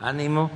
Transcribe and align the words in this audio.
Ánimo. 0.00 0.48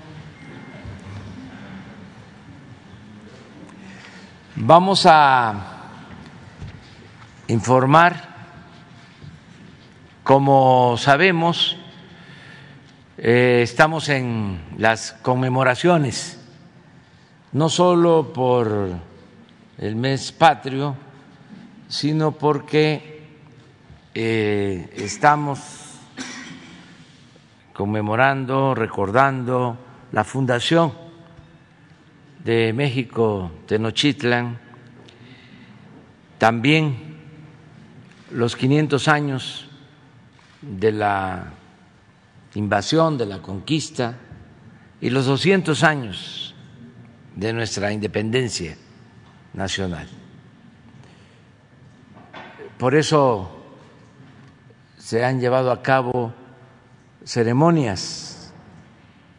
Vamos 4.55 5.05
a 5.05 5.89
informar, 7.49 8.37
como 10.23 10.97
sabemos, 10.97 11.77
eh, 13.19 13.63
estamos 13.65 14.09
en 14.11 14.61
las 14.79 15.15
conmemoraciones, 15.23 16.39
no 17.51 17.69
solo 17.69 18.33
por 18.33 18.91
el 19.79 19.97
mes 19.97 20.31
patrio, 20.31 20.95
sino 21.89 22.31
porque 22.31 23.27
eh, 24.15 24.93
estamos 24.95 25.82
conmemorando, 27.73 28.75
recordando 28.75 29.79
la 30.13 30.25
fundación 30.25 30.93
de 32.45 32.73
México 32.73 33.51
Tenochtitlan, 33.67 34.59
también 36.39 37.17
los 38.33 38.57
500 38.57 39.09
años 39.09 39.69
de 40.61 40.93
la 40.93 41.53
invasión, 42.55 43.17
de 43.17 43.27
la 43.27 43.39
conquista 43.39 44.17
y 45.01 45.11
los 45.11 45.27
200 45.27 45.83
años 45.85 46.55
de 47.35 47.53
nuestra 47.53 47.93
independencia 47.93 48.77
nacional. 49.55 50.09
Por 52.79 52.95
eso 52.95 53.51
se 54.99 55.25
han 55.25 55.41
llevado 55.41 55.71
a 55.71 55.83
cabo 55.83 56.35
ceremonias 57.25 58.53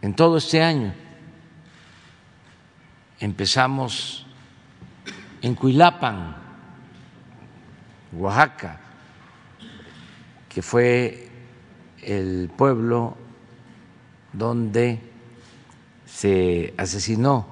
en 0.02 0.14
todo 0.14 0.38
este 0.38 0.62
año. 0.62 0.94
Empezamos 3.20 4.26
en 5.42 5.56
Cuilapan, 5.56 6.36
Oaxaca, 8.14 8.80
que 10.50 10.62
fue 10.62 11.30
el 12.02 12.50
pueblo 12.56 13.18
donde 14.34 15.00
se 16.06 16.74
asesinó 16.78 17.48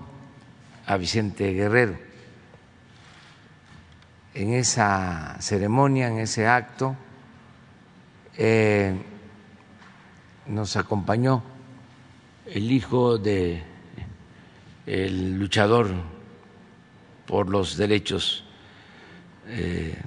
a 0.85 0.97
Vicente 0.97 1.53
Guerrero. 1.53 1.97
En 4.33 4.53
esa 4.53 5.37
ceremonia, 5.39 6.07
en 6.07 6.19
ese 6.19 6.47
acto, 6.47 6.95
eh, 8.37 8.97
nos 10.51 10.75
acompañó 10.75 11.41
el 12.45 12.71
hijo 12.71 13.17
de 13.17 13.63
el 14.85 15.39
luchador 15.39 15.89
por 17.25 17.49
los 17.49 17.77
derechos 17.77 18.43
eh, 19.47 19.97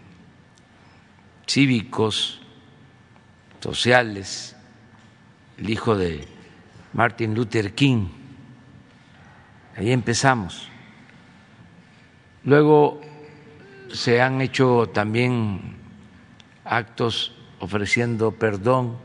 cívicos, 1.49 2.41
sociales, 3.61 4.55
el 5.57 5.71
hijo 5.71 5.97
de 5.97 6.29
Martin 6.93 7.35
Luther 7.35 7.75
King. 7.75 8.09
Ahí 9.77 9.91
empezamos. 9.91 10.69
Luego 12.45 13.01
se 13.91 14.21
han 14.21 14.43
hecho 14.43 14.91
también 14.93 15.79
actos 16.65 17.33
ofreciendo 17.61 18.33
perdón 18.33 18.99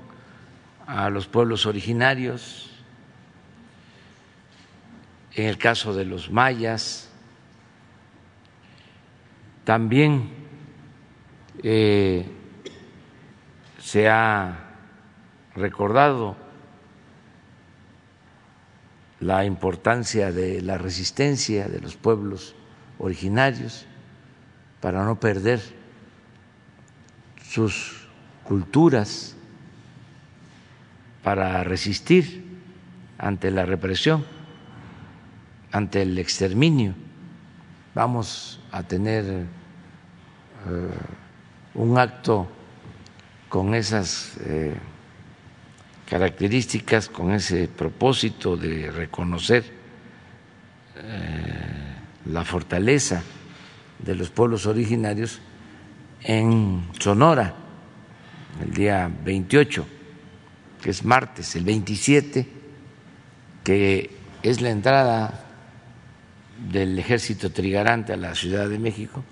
a 0.89 1.11
los 1.11 1.27
pueblos 1.27 1.67
originarios, 1.67 2.71
en 5.35 5.45
el 5.45 5.59
caso 5.59 5.93
de 5.93 6.03
los 6.03 6.31
mayas, 6.31 7.11
también 9.65 10.31
eh, 11.61 12.25
se 13.80 14.09
ha 14.09 14.58
recordado 15.53 16.36
la 19.19 19.45
importancia 19.45 20.31
de 20.31 20.59
la 20.64 20.80
resistencia 20.80 21.67
de 21.67 21.81
los 21.81 21.97
pueblos 21.97 22.55
originarios 22.97 23.85
para 24.81 25.05
no 25.05 25.19
perder 25.19 25.61
sus 27.43 28.08
culturas, 28.43 29.35
para 31.23 31.63
resistir 31.63 32.43
ante 33.17 33.52
la 33.52 33.65
represión, 33.65 34.25
ante 35.71 36.02
el 36.02 36.17
exterminio. 36.17 36.93
Vamos 37.93 38.61
a 38.71 38.83
tener 38.83 39.25
eh, 39.25 39.45
un 41.75 41.97
acto 41.97 42.47
con 43.49 43.73
esas 43.73 44.37
eh, 44.41 44.75
características, 46.09 47.09
con 47.09 47.31
ese 47.31 47.67
propósito 47.67 48.55
de 48.55 48.91
reconocer 48.91 49.63
eh, 50.95 51.89
la 52.25 52.43
fortaleza 52.45 53.23
de 53.99 54.15
los 54.15 54.29
pueblos 54.29 54.65
originarios 54.65 55.39
en 56.21 56.87
Sonora, 56.99 57.53
el 58.61 58.73
día 58.73 59.09
28, 59.23 59.85
que 60.81 60.91
es 60.91 61.03
martes, 61.03 61.55
el 61.55 61.65
27, 61.65 62.47
que 63.63 64.09
es 64.41 64.61
la 64.61 64.69
entrada 64.69 65.45
del 66.71 66.97
ejército 66.97 67.51
trigarante 67.51 68.13
a 68.13 68.17
la 68.17 68.35
Ciudad 68.35 68.69
de 68.69 68.79
México, 68.79 69.23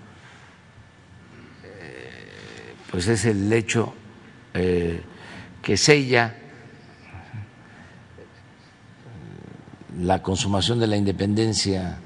eh, 1.64 2.74
pues 2.90 3.08
es 3.08 3.24
el 3.24 3.52
hecho 3.52 3.94
eh, 4.54 5.00
que 5.62 5.76
sella 5.76 6.36
la 9.98 10.22
consumación 10.22 10.78
de 10.78 10.86
la 10.86 10.96
independencia 10.96 11.98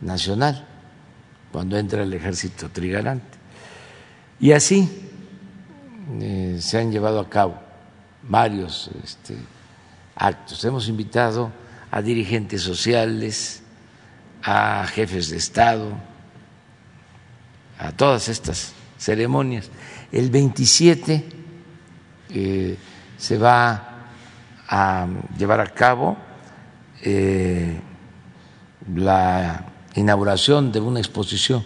nacional 0.00 0.66
cuando 1.52 1.78
entra 1.78 2.02
el 2.02 2.12
ejército 2.12 2.70
trigarante. 2.70 3.38
Y 4.40 4.52
así 4.52 4.88
eh, 6.20 6.58
se 6.60 6.78
han 6.78 6.90
llevado 6.90 7.20
a 7.20 7.28
cabo 7.28 7.69
varios 8.22 8.90
este, 9.04 9.36
actos. 10.14 10.64
Hemos 10.64 10.88
invitado 10.88 11.50
a 11.90 12.02
dirigentes 12.02 12.62
sociales, 12.62 13.62
a 14.42 14.86
jefes 14.86 15.30
de 15.30 15.36
Estado, 15.36 15.92
a 17.78 17.92
todas 17.92 18.28
estas 18.28 18.72
ceremonias. 18.98 19.70
El 20.12 20.30
27 20.30 21.24
eh, 22.30 22.76
se 23.16 23.38
va 23.38 23.88
a 24.68 25.06
llevar 25.36 25.60
a 25.60 25.66
cabo 25.66 26.16
eh, 27.02 27.80
la 28.94 29.66
inauguración 29.94 30.70
de 30.70 30.80
una 30.80 31.00
exposición 31.00 31.64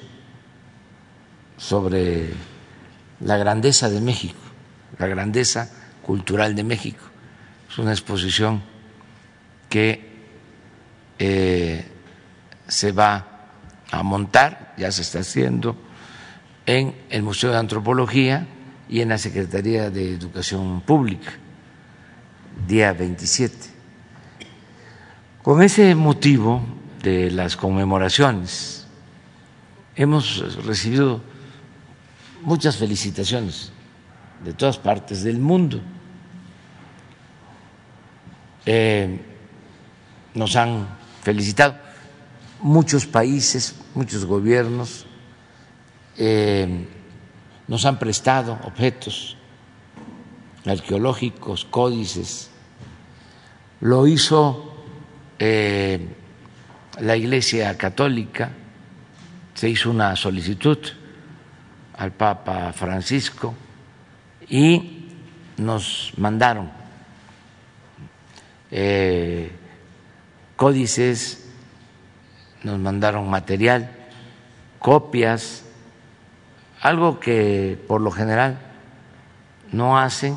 sobre 1.57 2.33
la 3.21 3.37
grandeza 3.37 3.91
de 3.91 4.01
México, 4.01 4.41
la 4.99 5.07
grandeza 5.07 5.71
cultural 6.05 6.55
de 6.55 6.63
México. 6.63 7.05
Es 7.69 7.79
una 7.79 7.93
exposición 7.93 8.63
que 9.69 10.09
eh, 11.19 11.85
se 12.69 12.93
va 12.93 13.49
a 13.91 14.03
montar, 14.03 14.75
ya 14.77 14.93
se 14.93 15.03
está 15.03 15.21
haciendo, 15.21 15.77
en 16.67 16.95
el 17.11 17.23
Museo 17.23 17.51
de 17.51 17.59
Antropología 17.59 18.47
y 18.89 19.01
en 19.01 19.09
la 19.09 19.19
Secretaría 19.19 19.91
de 19.91 20.15
Educación 20.15 20.81
Pública, 20.83 21.33
día 22.67 22.93
27. 22.93 23.57
Con 25.43 25.63
ese 25.63 25.95
motivo 25.95 26.63
de 27.03 27.31
las 27.31 27.57
conmemoraciones 27.57 28.87
hemos 29.95 30.65
recibido 30.65 31.21
muchas 32.43 32.77
felicitaciones 32.77 33.73
de 34.45 34.53
todas 34.53 34.79
partes 34.79 35.23
del 35.23 35.39
mundo. 35.39 35.81
Eh, 38.67 39.21
nos 40.35 40.57
han 40.57 40.87
felicitado 41.23 41.77
muchos 42.61 43.07
países, 43.07 43.75
muchos 43.95 44.25
gobiernos, 44.25 45.07
eh, 46.17 46.87
nos 47.67 47.85
han 47.87 47.99
prestado 47.99 48.59
objetos 48.65 49.37
arqueológicos, 50.67 51.65
códices. 51.65 52.51
Lo 53.81 54.07
hizo 54.07 54.75
eh, 55.39 56.09
la 57.01 57.17
Iglesia 57.17 57.77
Católica 57.77 58.51
se 59.55 59.69
hizo 59.69 59.91
una 59.91 60.17
solicitud 60.17 60.79
al 61.97 62.13
Papa 62.13 62.73
Francisco 62.73 63.55
y 64.49 65.09
nos 65.57 66.13
mandaron 66.17 66.71
eh, 68.71 69.53
códices, 70.57 71.49
nos 72.63 72.79
mandaron 72.79 73.29
material, 73.29 73.91
copias, 74.79 75.65
algo 76.81 77.21
que 77.21 77.79
por 77.87 78.01
lo 78.01 78.11
general 78.11 78.59
no 79.73 79.99
hacen. 79.99 80.37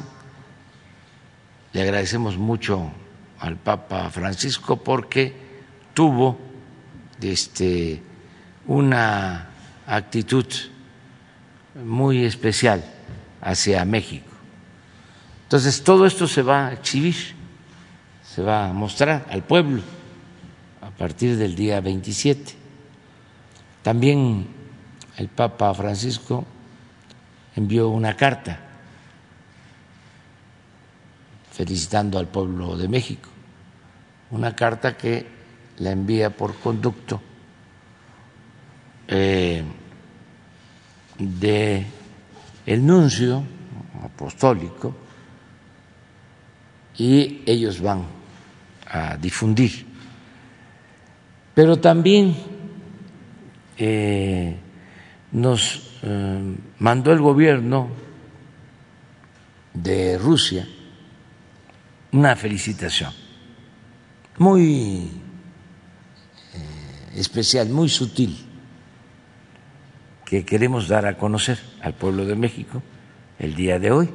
Le 1.74 1.82
agradecemos 1.82 2.38
mucho 2.38 2.92
al 3.40 3.58
Papa 3.58 4.10
Francisco 4.10 4.78
porque 4.78 5.34
tuvo 5.94 6.38
este, 7.22 8.02
una 8.66 9.50
actitud 9.86 10.46
muy 11.76 12.26
especial 12.26 12.97
hacia 13.48 13.86
México. 13.86 14.30
Entonces, 15.44 15.82
todo 15.82 16.06
esto 16.06 16.28
se 16.28 16.42
va 16.42 16.68
a 16.68 16.74
exhibir, 16.74 17.16
se 18.22 18.42
va 18.42 18.68
a 18.68 18.74
mostrar 18.74 19.26
al 19.30 19.44
pueblo 19.44 19.82
a 20.82 20.92
partir 20.92 21.38
del 21.38 21.56
día 21.56 21.80
27. 21.80 22.54
También 23.84 24.48
el 25.16 25.30
Papa 25.30 25.74
Francisco 25.74 26.46
envió 27.56 27.88
una 27.88 28.18
carta 28.18 28.60
felicitando 31.54 32.20
al 32.20 32.28
pueblo 32.28 32.76
de 32.76 32.90
México, 32.90 33.30
una 34.32 34.54
carta 34.54 34.98
que 34.98 35.26
la 35.78 35.92
envía 35.92 36.36
por 36.36 36.56
conducto 36.60 37.22
eh, 39.08 39.64
de 41.18 41.97
el 42.68 42.86
nuncio 42.86 43.44
apostólico 44.04 44.94
y 46.98 47.42
ellos 47.46 47.82
van 47.82 48.04
a 48.86 49.18
difundir. 49.18 49.86
Pero 51.56 51.80
también 51.80 52.36
eh, 53.78 54.58
nos 55.32 55.92
eh, 56.04 56.56
mandó 56.80 57.12
el 57.14 57.22
gobierno 57.22 57.90
de 59.74 60.18
Rusia 60.18 60.68
una 62.12 62.36
felicitación 62.36 63.14
muy 64.40 65.10
eh, 66.54 67.14
especial, 67.16 67.70
muy 67.70 67.90
sutil, 67.90 68.47
que 70.28 70.44
queremos 70.44 70.90
dar 70.90 71.06
a 71.06 71.18
conocer 71.18 71.58
al 71.82 71.94
pueblo 71.94 72.26
de 72.26 72.36
México 72.36 72.84
el 73.40 73.56
día 73.56 73.80
de 73.80 73.92
hoy. 73.92 74.10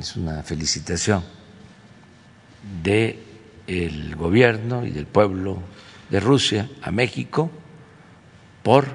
Es 0.00 0.16
una 0.16 0.42
felicitación 0.42 1.22
del 2.82 3.18
el 3.68 4.16
gobierno 4.16 4.84
y 4.84 4.90
del 4.90 5.06
pueblo 5.06 5.62
de 6.10 6.18
Rusia 6.18 6.68
a 6.82 6.90
México 6.90 7.52
por 8.64 8.86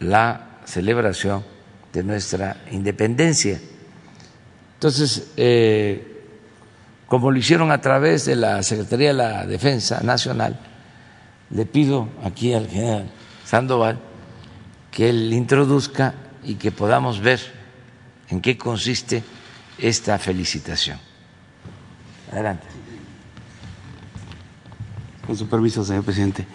la 0.00 0.60
celebración 0.66 1.42
de 1.90 2.04
nuestra 2.04 2.58
independencia. 2.72 3.58
Entonces, 4.74 5.32
eh, 5.38 6.24
como 7.06 7.30
lo 7.30 7.38
hicieron 7.38 7.72
a 7.72 7.80
través 7.80 8.26
de 8.26 8.36
la 8.36 8.62
Secretaría 8.62 9.08
de 9.08 9.14
la 9.14 9.46
Defensa 9.46 10.02
Nacional, 10.02 10.60
le 11.48 11.64
pido 11.64 12.10
aquí 12.22 12.52
al 12.52 12.68
general 12.68 13.10
Sandoval 13.46 14.09
que 14.90 15.10
él 15.10 15.32
introduzca 15.32 16.14
y 16.44 16.54
que 16.54 16.72
podamos 16.72 17.20
ver 17.20 17.40
en 18.28 18.40
qué 18.40 18.56
consiste 18.56 19.22
esta 19.78 20.18
felicitación. 20.18 20.98
Adelante. 22.32 22.66
Con 25.26 25.36
su 25.36 25.48
permiso, 25.48 25.84
señor 25.84 26.04
presidente. 26.04 26.46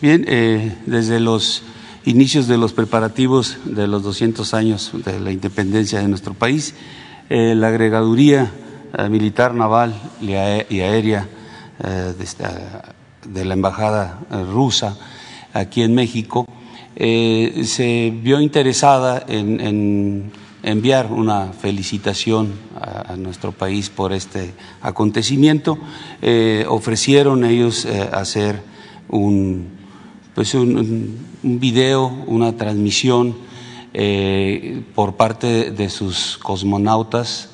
Bien, 0.00 0.24
eh, 0.26 0.76
desde 0.86 1.20
los 1.20 1.62
inicios 2.04 2.48
de 2.48 2.58
los 2.58 2.72
preparativos 2.72 3.58
de 3.64 3.86
los 3.86 4.02
200 4.02 4.54
años 4.54 4.90
de 5.04 5.20
la 5.20 5.30
independencia 5.30 6.00
de 6.00 6.08
nuestro 6.08 6.34
país, 6.34 6.74
eh, 7.30 7.54
la 7.54 7.68
agregaduría 7.68 8.50
eh, 8.98 9.08
militar, 9.08 9.54
naval 9.54 9.94
y, 10.20 10.32
aérea 10.34 11.28
de, 11.78 13.44
la 13.44 13.54
embajada 13.54 14.20
rusa 14.52 14.96
aquí 15.52 15.82
en 15.82 15.94
México 15.94 16.46
se 17.02 18.12
vio 18.22 18.40
interesada 18.40 19.24
en, 19.26 20.30
enviar 20.62 21.10
una 21.10 21.52
felicitación 21.52 22.52
a, 22.80 23.16
nuestro 23.16 23.50
país 23.52 23.90
por 23.90 24.12
este 24.12 24.52
acontecimiento. 24.80 25.78
ofrecieron 26.68 27.44
ellos 27.44 27.86
hacer 28.12 28.62
un, 29.08 29.68
pues 30.34 30.54
un, 30.54 31.18
video, 31.42 32.06
una 32.26 32.56
transmisión 32.56 33.36
eh, 33.94 34.82
por 34.94 35.16
parte 35.16 35.70
de 35.70 35.90
sus 35.90 36.38
cosmonautas 36.38 37.50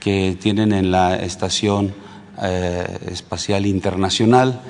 que 0.00 0.36
tienen 0.40 0.72
en 0.72 0.90
la 0.90 1.16
Estación 1.16 1.94
eh, 2.42 2.98
Espacial 3.10 3.66
Internacional. 3.66 4.60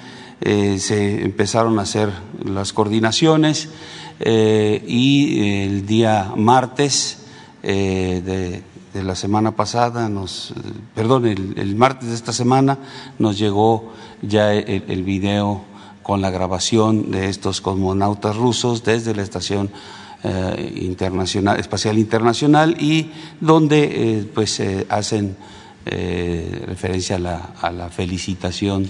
Eh, 0.40 0.78
se 0.78 1.22
empezaron 1.22 1.78
a 1.78 1.82
hacer 1.82 2.10
las 2.44 2.72
coordinaciones 2.72 3.68
y 4.24 5.62
el 5.64 5.86
día 5.86 6.32
martes 6.36 7.18
de, 7.62 8.62
la 8.94 9.14
semana 9.16 9.56
pasada, 9.56 10.08
nos, 10.08 10.54
perdón, 10.94 11.26
el, 11.26 11.76
martes 11.76 12.08
de 12.08 12.14
esta 12.14 12.32
semana 12.32 12.78
nos 13.18 13.38
llegó 13.38 13.92
ya 14.22 14.52
el, 14.52 14.84
el 14.88 15.02
video 15.02 15.62
con 16.02 16.20
la 16.20 16.30
grabación 16.30 17.10
de 17.10 17.28
estos 17.28 17.60
cosmonautas 17.60 18.36
rusos 18.36 18.84
desde 18.84 19.14
la 19.14 19.22
estación 19.22 19.70
eh, 20.24 20.78
internacional, 20.82 21.58
espacial 21.58 21.98
internacional 21.98 22.76
y 22.80 23.10
donde 23.40 23.82
eh, 24.18 24.30
pues 24.32 24.62
hacen 24.88 25.36
eh, 25.84 26.62
referencia 26.64 27.16
a 27.16 27.72
la, 27.72 27.88
felicitación 27.88 28.88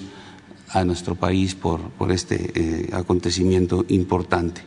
a 0.68 0.84
nuestro 0.84 1.14
país 1.14 1.54
por 1.54 1.80
este 2.10 2.90
acontecimiento 2.92 3.86
importante. 3.88 4.60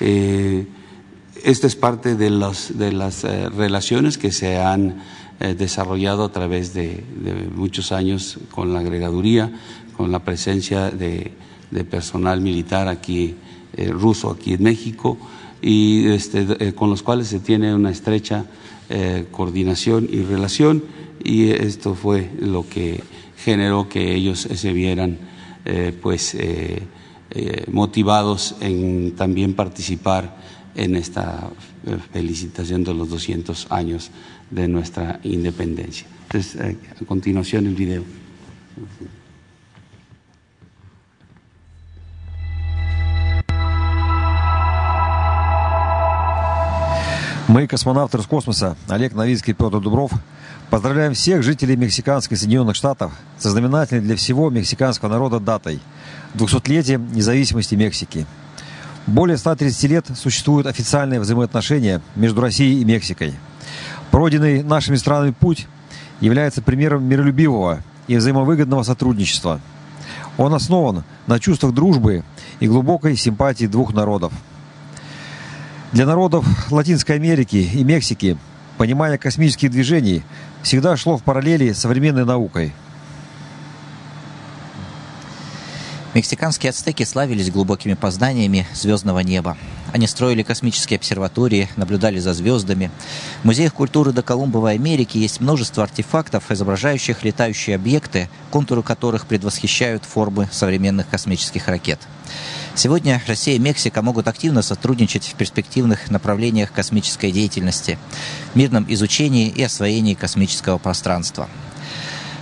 Esta 0.00 1.66
es 1.66 1.76
parte 1.76 2.14
de, 2.14 2.30
los, 2.30 2.78
de 2.78 2.92
las 2.92 3.24
relaciones 3.24 4.18
que 4.18 4.30
se 4.30 4.58
han 4.58 5.02
desarrollado 5.56 6.24
a 6.24 6.32
través 6.32 6.74
de, 6.74 7.04
muchos 7.54 7.92
años 7.92 8.38
con 8.50 8.72
la 8.72 8.80
agregaduría, 8.80 9.52
con 9.96 10.12
la 10.12 10.20
presencia 10.20 10.90
de, 10.90 11.32
de 11.70 11.84
personal 11.84 12.40
militar 12.40 12.88
aquí 12.88 13.36
ruso 13.90 14.30
aquí 14.30 14.54
en 14.54 14.62
México 14.62 15.18
y 15.60 16.06
este, 16.08 16.46
eh, 16.60 16.72
con 16.72 16.90
los 16.90 17.02
cuales 17.02 17.28
se 17.28 17.40
tiene 17.40 17.74
una 17.74 17.90
estrecha 17.90 18.44
eh, 18.88 19.26
coordinación 19.30 20.08
y 20.10 20.22
relación 20.22 20.84
y 21.22 21.50
esto 21.50 21.94
fue 21.94 22.30
lo 22.40 22.68
que 22.68 23.02
generó 23.36 23.88
que 23.88 24.14
ellos 24.14 24.40
se 24.40 24.72
vieran 24.72 25.18
eh, 27.29 27.63
pues 27.65 27.73
motivados 27.73 28.55
en 28.59 29.15
también 29.15 29.53
participar 29.53 30.35
en 30.75 30.95
esta 30.95 31.49
felicitación 32.11 32.83
de 32.83 32.93
los 32.93 33.09
200 33.09 33.67
años 33.69 34.11
de 34.49 34.67
nuestra 34.67 35.19
independencia. 35.23 36.07
Entonces, 36.23 36.77
a 37.01 37.05
continuación 37.05 37.65
el 37.67 37.75
video. 37.75 38.03
Мы, 47.47 47.67
космонавты 47.67 48.17
Роскосмоса, 48.17 48.75
Олег 48.87 49.13
Новицкий 49.13 49.51
и 49.51 49.53
Петр 49.53 49.79
Дубров, 49.79 50.11
поздравляем 50.71 51.13
всех 51.13 51.43
жителей 51.43 51.75
мексиканских 51.75 52.37
Соединенных 52.37 52.75
Штатов 52.75 53.11
со 53.37 53.51
знаменательной 53.51 54.01
для 54.01 54.15
всего 54.15 54.49
мексиканского 54.49 55.09
народа 55.09 55.39
датой – 55.39 55.91
200-летием 56.34 57.12
независимости 57.14 57.74
Мексики. 57.74 58.26
Более 59.06 59.36
130 59.36 59.82
лет 59.84 60.06
существуют 60.16 60.66
официальные 60.66 61.20
взаимоотношения 61.20 62.00
между 62.14 62.40
Россией 62.40 62.80
и 62.80 62.84
Мексикой. 62.84 63.34
Пройденный 64.10 64.62
нашими 64.62 64.96
странами 64.96 65.30
путь 65.30 65.66
является 66.20 66.62
примером 66.62 67.04
миролюбивого 67.04 67.82
и 68.06 68.16
взаимовыгодного 68.16 68.82
сотрудничества. 68.82 69.60
Он 70.36 70.54
основан 70.54 71.04
на 71.26 71.40
чувствах 71.40 71.74
дружбы 71.74 72.22
и 72.60 72.68
глубокой 72.68 73.16
симпатии 73.16 73.66
двух 73.66 73.92
народов– 73.92 74.32
для 75.90 76.04
народов 76.04 76.44
Латинской 76.70 77.16
Америки 77.16 77.56
и 77.56 77.82
Мексики 77.82 78.36
понимание 78.76 79.16
космических 79.16 79.70
движений 79.70 80.22
всегда 80.62 80.94
шло 80.98 81.16
в 81.16 81.22
параллели 81.22 81.72
с 81.72 81.78
современной 81.78 82.26
наукой. 82.26 82.74
Мексиканские 86.14 86.70
ацтеки 86.70 87.04
славились 87.04 87.50
глубокими 87.50 87.92
познаниями 87.92 88.66
звездного 88.74 89.18
неба. 89.20 89.58
Они 89.92 90.06
строили 90.06 90.42
космические 90.42 90.96
обсерватории, 90.96 91.68
наблюдали 91.76 92.18
за 92.18 92.32
звездами. 92.32 92.90
В 93.42 93.44
музеях 93.44 93.74
культуры 93.74 94.12
до 94.12 94.22
Колумбовой 94.22 94.74
Америки 94.74 95.18
есть 95.18 95.40
множество 95.40 95.82
артефактов, 95.82 96.50
изображающих 96.50 97.24
летающие 97.24 97.76
объекты, 97.76 98.30
контуры 98.50 98.82
которых 98.82 99.26
предвосхищают 99.26 100.04
формы 100.04 100.48
современных 100.50 101.08
космических 101.08 101.68
ракет. 101.68 102.00
Сегодня 102.74 103.20
Россия 103.26 103.56
и 103.56 103.58
Мексика 103.58 104.00
могут 104.00 104.28
активно 104.28 104.62
сотрудничать 104.62 105.26
в 105.26 105.34
перспективных 105.34 106.10
направлениях 106.10 106.72
космической 106.72 107.32
деятельности, 107.32 107.98
мирном 108.54 108.86
изучении 108.88 109.48
и 109.48 109.62
освоении 109.62 110.14
космического 110.14 110.78
пространства. 110.78 111.48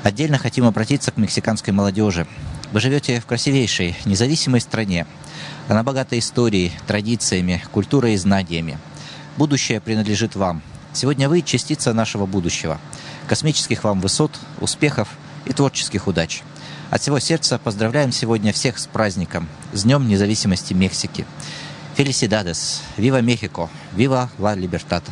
Отдельно 0.02 0.38
хотим 0.38 0.66
обратиться 0.66 1.10
к 1.10 1.16
мексиканской 1.16 1.72
молодежи. 1.72 2.28
Вы 2.72 2.80
живете 2.80 3.20
в 3.20 3.26
красивейшей, 3.26 3.96
независимой 4.04 4.60
стране. 4.60 5.06
Она 5.68 5.82
богата 5.82 6.18
историей, 6.18 6.72
традициями, 6.86 7.62
культурой 7.70 8.14
и 8.14 8.16
знаниями. 8.16 8.78
Будущее 9.36 9.80
принадлежит 9.80 10.34
вам. 10.34 10.62
Сегодня 10.92 11.28
вы 11.28 11.42
частица 11.42 11.92
нашего 11.92 12.26
будущего. 12.26 12.80
Космических 13.28 13.84
вам 13.84 14.00
высот, 14.00 14.32
успехов 14.60 15.08
и 15.44 15.52
творческих 15.52 16.06
удач. 16.06 16.42
От 16.90 17.02
всего 17.02 17.18
сердца 17.18 17.58
поздравляем 17.58 18.12
сегодня 18.12 18.52
всех 18.52 18.78
с 18.78 18.86
праздником, 18.86 19.48
с 19.72 19.82
Днем 19.84 20.08
независимости 20.08 20.72
Мексики. 20.72 21.24
Фелисидадес, 21.96 22.82
Вива 22.96 23.20
Мехико, 23.20 23.70
Вива 23.94 24.30
Ла 24.38 24.54
Либертад. 24.54 25.04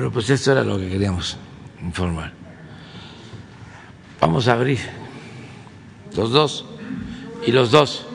Bueno, 0.00 0.14
pues 0.14 0.30
esto 0.30 0.52
era 0.52 0.64
lo 0.64 0.78
que 0.78 0.88
queríamos 0.88 1.36
informar. 1.82 2.32
Vamos 4.18 4.48
a 4.48 4.54
abrir 4.54 4.78
los 6.16 6.30
dos 6.30 6.64
y 7.46 7.52
los 7.52 7.70
dos. 7.70 8.06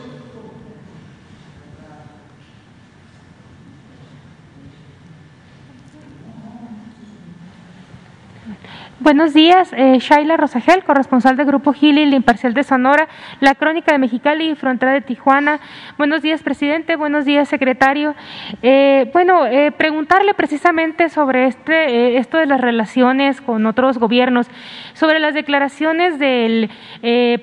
Buenos 9.05 9.35
días, 9.35 9.71
eh, 9.77 9.99
Shaila 9.99 10.35
Rosagel, 10.35 10.83
corresponsal 10.83 11.37
del 11.37 11.45
Grupo 11.45 11.73
Gili, 11.73 12.01
el 12.01 12.15
Imparcial 12.15 12.55
de 12.55 12.63
Sonora, 12.63 13.07
la 13.39 13.53
Crónica 13.53 13.91
de 13.91 13.99
Mexicali 13.99 14.49
y 14.49 14.55
Frontera 14.55 14.93
de 14.93 15.01
Tijuana. 15.01 15.59
Buenos 15.95 16.23
días, 16.23 16.41
presidente. 16.41 16.95
Buenos 16.95 17.23
días, 17.23 17.47
secretario. 17.47 18.15
Eh, 18.63 19.07
bueno, 19.13 19.45
eh, 19.45 19.71
preguntarle 19.71 20.33
precisamente 20.33 21.09
sobre 21.09 21.45
este, 21.45 22.17
esto 22.17 22.39
de 22.39 22.47
las 22.47 22.59
relaciones 22.59 23.41
con 23.41 23.67
otros 23.67 23.99
gobiernos, 23.99 24.47
sobre 24.95 25.19
las 25.19 25.35
declaraciones 25.35 26.17
del 26.17 26.71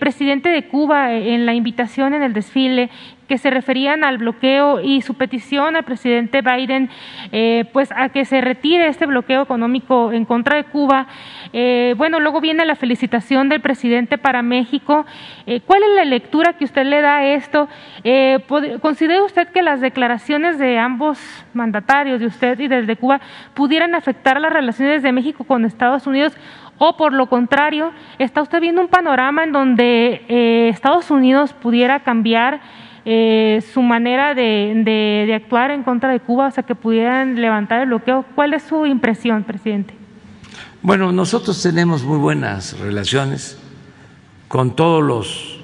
presidente 0.01 0.49
de 0.49 0.67
Cuba 0.67 1.13
en 1.13 1.47
la 1.47 1.55
invitación 1.55 2.13
en 2.13 2.25
el 2.25 2.33
desfile 2.33 2.91
que 3.33 3.39
se 3.39 3.49
referían 3.49 4.05
al 4.05 4.19
bloqueo 4.19 4.83
y 4.83 5.01
su 5.01 5.15
petición 5.15 5.75
al 5.75 5.85
presidente 5.85 6.43
Biden, 6.43 6.91
eh, 7.33 7.65
pues 7.73 7.91
a 7.97 8.11
que 8.11 8.27
se 8.27 8.43
retire 8.43 8.89
este 8.89 9.07
bloqueo 9.07 9.41
económico 9.41 10.13
en 10.13 10.27
contra 10.27 10.59
de 10.59 10.65
Cuba. 10.65 11.07
Eh, 11.55 11.95
bueno, 11.97 12.21
luego 12.21 12.43
viene 12.43 12.67
la 12.67 12.77
felicitación 12.77 13.49
del 13.49 13.63
presidente 13.63 14.19
para 14.19 14.43
México. 14.43 15.07
Eh, 15.47 15.63
¿Cuál 15.63 15.83
es 15.83 15.97
la 15.97 16.05
lectura 16.05 16.53
que 16.59 16.67
usted 16.67 16.85
le 16.85 17.01
da 17.01 17.17
a 17.17 17.27
esto? 17.29 17.71
¿Considera 18.83 19.23
usted 19.23 19.49
que 19.49 19.63
las 19.63 19.81
declaraciones 19.81 20.59
de 20.59 20.79
ambos 20.79 21.19
mandatarios, 21.55 22.21
de 22.21 22.27
usted 22.27 22.61
y 22.61 22.69
desde 22.69 22.97
Cuba, 22.97 23.23
pudieran 23.55 23.95
afectar 23.95 24.39
las 24.43 24.53
relaciones 24.53 25.03
de 25.03 25.11
México 25.11 25.45
con 25.45 25.65
Estados 25.65 26.07
Unidos? 26.07 26.37
O 26.77 26.99
por 26.99 27.15
lo 27.15 27.31
contrario, 27.31 27.93
¿está 28.19 28.43
usted 28.43 28.61
viendo 28.61 28.83
un 28.83 28.89
panorama 28.89 29.45
en 29.45 29.53
donde 29.53 30.69
Estados 30.69 31.11
Unidos 31.11 31.55
pudiera 31.55 32.01
cambiar 32.01 32.61
eh, 33.05 33.63
su 33.73 33.83
manera 33.83 34.35
de, 34.35 34.73
de, 34.85 35.25
de, 35.27 35.35
actuar 35.35 35.71
en 35.71 35.83
contra 35.83 36.11
de 36.11 36.21
Cuba, 36.21 36.47
o 36.47 36.51
sea, 36.51 36.63
que 36.63 36.75
pudieran 36.75 37.41
levantar 37.41 37.81
el 37.81 37.89
bloqueo. 37.89 38.25
¿Cuál 38.35 38.55
es 38.55 38.63
su 38.63 38.87
impresión, 38.87 39.43
presidente? 39.45 39.95
Bueno, 40.83 41.13
nosotros 41.13 41.61
tenemos 41.63 42.03
muy 42.03 42.19
buenas 42.19 42.79
relaciones 42.79 43.59
con 44.49 44.77
todos 44.77 45.03
los 45.03 45.61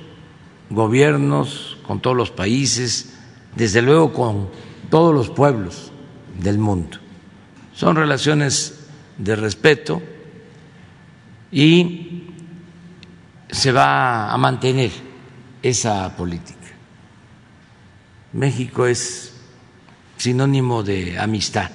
gobiernos, 0.70 1.78
con 1.86 2.00
todos 2.00 2.16
los 2.16 2.30
países, 2.30 3.18
desde 3.54 3.82
luego 3.82 4.12
con 4.12 4.48
todos 4.90 5.14
los 5.14 5.30
pueblos 5.30 5.92
del 6.40 6.58
mundo. 6.58 6.98
Son 7.72 7.96
relaciones 7.96 8.88
de 9.18 9.36
respeto 9.36 10.02
y 11.50 12.24
se 13.50 13.72
va 13.72 14.32
a 14.32 14.36
mantener 14.36 14.90
esa 15.62 16.16
política. 16.16 16.57
México 18.32 18.86
es 18.86 19.34
sinónimo 20.16 20.82
de 20.82 21.18
amistad. 21.18 21.70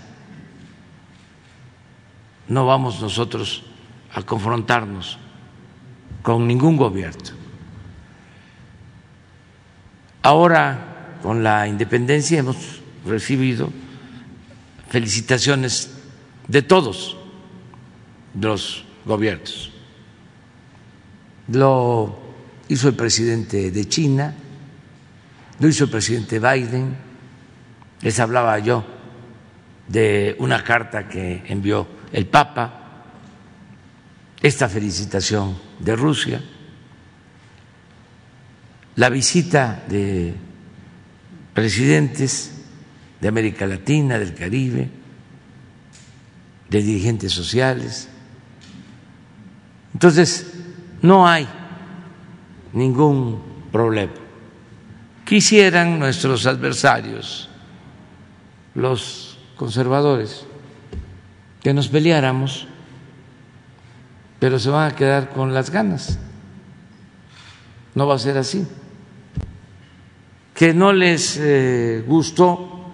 No 2.47 2.65
vamos 2.65 3.01
nosotros 3.01 3.63
a 4.13 4.21
confrontarnos 4.21 5.17
con 6.21 6.47
ningún 6.47 6.77
gobierno. 6.77 7.31
Ahora, 10.21 11.17
con 11.21 11.43
la 11.43 11.67
independencia, 11.67 12.39
hemos 12.39 12.81
recibido 13.05 13.69
felicitaciones 14.89 15.91
de 16.47 16.61
todos 16.61 17.17
los 18.39 18.85
gobiernos. 19.05 19.71
Lo 21.47 22.19
hizo 22.69 22.87
el 22.87 22.95
presidente 22.95 23.71
de 23.71 23.85
China, 23.89 24.33
lo 25.63 25.69
hizo 25.69 25.85
el 25.85 25.89
presidente 25.89 26.39
Biden, 26.39 26.93
les 28.01 28.19
hablaba 28.19 28.59
yo 28.59 28.83
de 29.87 30.35
una 30.39 30.61
carta 30.61 31.07
que 31.07 31.41
envió 31.47 31.87
el 32.11 32.25
Papa, 32.25 33.05
esta 34.41 34.67
felicitación 34.67 35.57
de 35.79 35.95
Rusia, 35.95 36.41
la 38.97 39.07
visita 39.07 39.85
de 39.87 40.33
presidentes 41.53 42.65
de 43.21 43.27
América 43.29 43.65
Latina, 43.65 44.19
del 44.19 44.35
Caribe, 44.35 44.89
de 46.69 46.81
dirigentes 46.81 47.31
sociales. 47.31 48.09
Entonces, 49.93 50.45
no 51.01 51.25
hay 51.25 51.47
ningún 52.73 53.41
problema 53.71 54.22
quisieran 55.33 55.97
nuestros 55.97 56.45
adversarios, 56.45 57.49
los 58.75 59.39
conservadores, 59.55 60.45
que 61.59 61.73
nos 61.73 61.87
peleáramos, 61.87 62.67
pero 64.39 64.59
se 64.59 64.69
van 64.69 64.91
a 64.91 64.95
quedar 64.95 65.31
con 65.31 65.51
las 65.51 65.71
ganas. 65.71 66.19
No 67.95 68.05
va 68.05 68.13
a 68.13 68.19
ser 68.19 68.37
así. 68.37 68.63
Que 70.53 70.71
no 70.71 70.93
les 70.93 71.39
eh, 71.41 72.03
gustó 72.05 72.93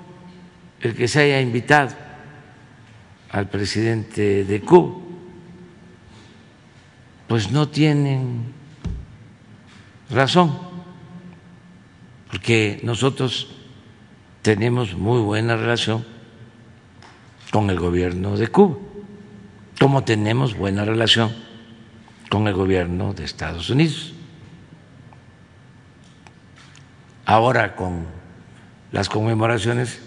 el 0.80 0.96
que 0.96 1.10
se 1.10 1.20
haya 1.20 1.42
invitado 1.42 1.94
al 3.32 3.50
presidente 3.50 4.46
de 4.46 4.62
Cuba, 4.62 4.96
pues 7.28 7.52
no 7.52 7.68
tienen 7.68 8.46
razón 10.10 10.69
porque 12.30 12.80
nosotros 12.84 13.48
tenemos 14.42 14.96
muy 14.96 15.22
buena 15.22 15.56
relación 15.58 16.06
con 17.52 17.70
el 17.70 17.80
gobierno 17.80 18.38
de 18.38 18.48
Cuba, 18.48 18.78
como 19.80 20.04
tenemos 20.04 20.56
buena 20.56 20.86
relación 20.86 21.32
con 22.30 22.48
el 22.48 22.54
gobierno 22.54 23.14
de 23.14 23.26
Estados 23.26 23.70
Unidos. 23.70 24.14
Ahora 27.26 27.76
con 27.76 28.06
las 28.92 29.10
conmemoraciones 29.10 30.00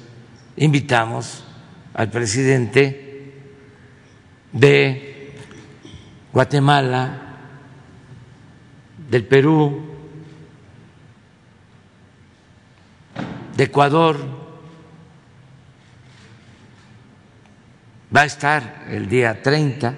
invitamos 0.57 1.45
al 1.95 2.11
presidente 2.11 3.35
de 4.53 5.35
Guatemala, 6.33 7.37
del 9.11 9.25
Perú, 9.25 9.92
de 13.57 13.65
Ecuador 13.65 14.19
va 18.15 18.23
a 18.23 18.25
estar 18.25 18.85
el 18.89 19.09
día 19.09 19.43
30, 19.43 19.95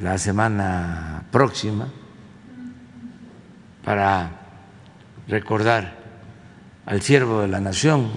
la 0.00 0.18
semana 0.18 1.24
próxima, 1.30 1.88
para 3.84 4.30
recordar 5.28 5.96
al 6.86 7.02
siervo 7.02 7.40
de 7.40 7.48
la 7.48 7.60
nación, 7.60 8.10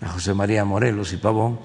a 0.00 0.08
José 0.08 0.34
María 0.34 0.64
Morelos 0.64 1.12
y 1.12 1.16
Pavón, 1.16 1.58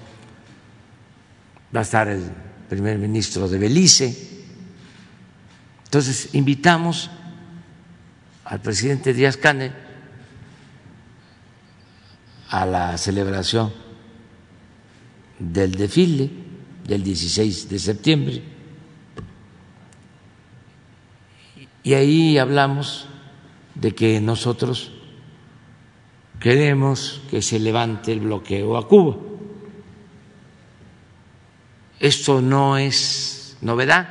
va 1.74 1.80
a 1.80 1.82
estar 1.82 2.08
el 2.08 2.22
primer 2.68 2.98
ministro 2.98 3.48
de 3.48 3.58
Belice. 3.58 4.44
Entonces, 5.84 6.34
invitamos 6.34 7.10
al 8.44 8.60
presidente 8.60 9.12
Díaz 9.12 9.36
Canel 9.36 9.83
a 12.48 12.66
la 12.66 12.96
celebración 12.98 13.72
del 15.38 15.72
desfile 15.72 16.30
del 16.86 17.02
16 17.02 17.68
de 17.68 17.78
septiembre. 17.78 18.42
Y 21.82 21.94
ahí 21.94 22.38
hablamos 22.38 23.06
de 23.74 23.94
que 23.94 24.20
nosotros 24.20 24.92
queremos 26.40 27.22
que 27.30 27.42
se 27.42 27.58
levante 27.58 28.12
el 28.12 28.20
bloqueo 28.20 28.76
a 28.76 28.88
Cuba. 28.88 29.16
Esto 32.00 32.40
no 32.40 32.76
es 32.76 33.56
novedad, 33.60 34.08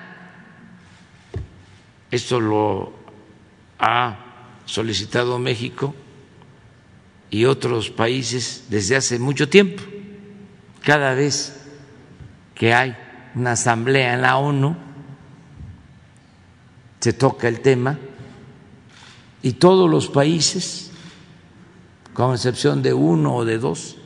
esto 2.10 2.40
lo 2.40 2.94
ha 3.80 4.18
solicitado 4.66 5.38
México 5.40 5.94
y 7.34 7.46
otros 7.46 7.90
países 7.90 8.66
desde 8.70 8.96
hace 8.96 9.18
mucho 9.18 9.50
tiempo. 9.50 9.82
Cada 10.84 11.16
vez 11.16 11.66
que 12.54 12.76
hay 12.76 12.96
una 13.34 13.54
asamblea 13.54 14.14
en 14.14 14.22
la 14.22 14.38
ONU, 14.38 14.78
se 17.00 17.12
toca 17.12 17.48
el 17.48 17.62
tema 17.62 17.98
y 19.42 19.54
todos 19.54 19.90
los 19.90 20.10
países, 20.10 20.92
con 22.14 22.36
excepción 22.36 22.84
de 22.84 22.94
uno 22.94 23.36
o 23.36 23.46
de 23.46 23.58
dos, 23.58 23.98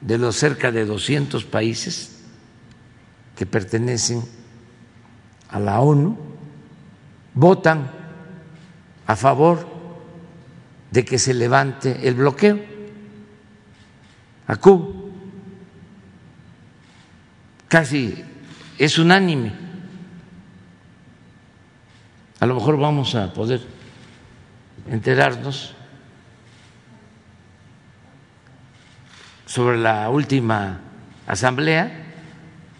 de 0.00 0.16
los 0.16 0.34
cerca 0.34 0.72
de 0.72 0.86
200 0.86 1.44
países 1.44 2.22
que 3.36 3.44
pertenecen 3.44 4.24
a 5.50 5.60
la 5.60 5.80
ONU, 5.80 6.16
votan 7.34 7.90
a 9.06 9.14
favor 9.14 9.75
de 10.90 11.04
que 11.04 11.18
se 11.18 11.34
levante 11.34 12.06
el 12.08 12.14
bloqueo 12.14 12.58
a 14.46 14.56
Cuba. 14.56 14.86
Casi 17.68 18.24
es 18.78 18.98
unánime. 18.98 19.52
A 22.38 22.46
lo 22.46 22.54
mejor 22.54 22.78
vamos 22.78 23.14
a 23.14 23.32
poder 23.32 23.60
enterarnos 24.88 25.74
sobre 29.46 29.78
la 29.78 30.10
última 30.10 30.80
asamblea, 31.26 32.04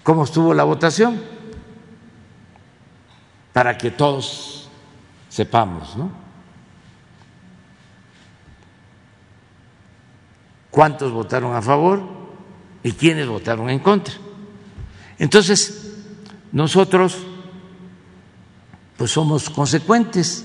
cómo 0.02 0.24
estuvo 0.24 0.52
la 0.52 0.64
votación, 0.64 1.20
para 3.52 3.78
que 3.78 3.90
todos 3.90 4.68
sepamos, 5.30 5.96
¿no? 5.96 6.25
¿Cuántos 10.76 11.10
votaron 11.10 11.56
a 11.56 11.62
favor 11.62 12.02
y 12.82 12.92
quiénes 12.92 13.26
votaron 13.26 13.70
en 13.70 13.78
contra? 13.78 14.12
Entonces, 15.18 15.94
nosotros 16.52 17.16
pues 18.98 19.10
somos 19.10 19.48
consecuentes 19.48 20.44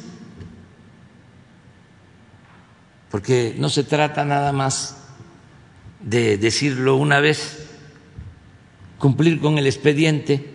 porque 3.09 3.55
no 3.57 3.67
se 3.67 3.83
trata 3.83 4.23
nada 4.23 4.53
más 4.53 5.03
de 6.00 6.38
decirlo 6.38 6.95
una 6.95 7.19
vez, 7.19 7.67
cumplir 9.00 9.41
con 9.41 9.57
el 9.57 9.67
expediente 9.67 10.50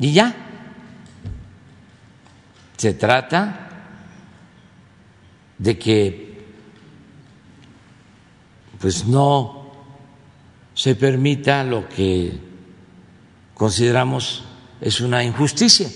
y 0.00 0.12
ya. 0.12 0.36
Se 2.76 2.92
trata 2.92 3.70
de 5.56 5.78
que 5.78 6.27
pues 8.80 9.06
no 9.06 9.72
se 10.74 10.94
permita 10.94 11.64
lo 11.64 11.88
que 11.88 12.38
consideramos 13.54 14.44
es 14.80 15.00
una 15.00 15.24
injusticia, 15.24 15.90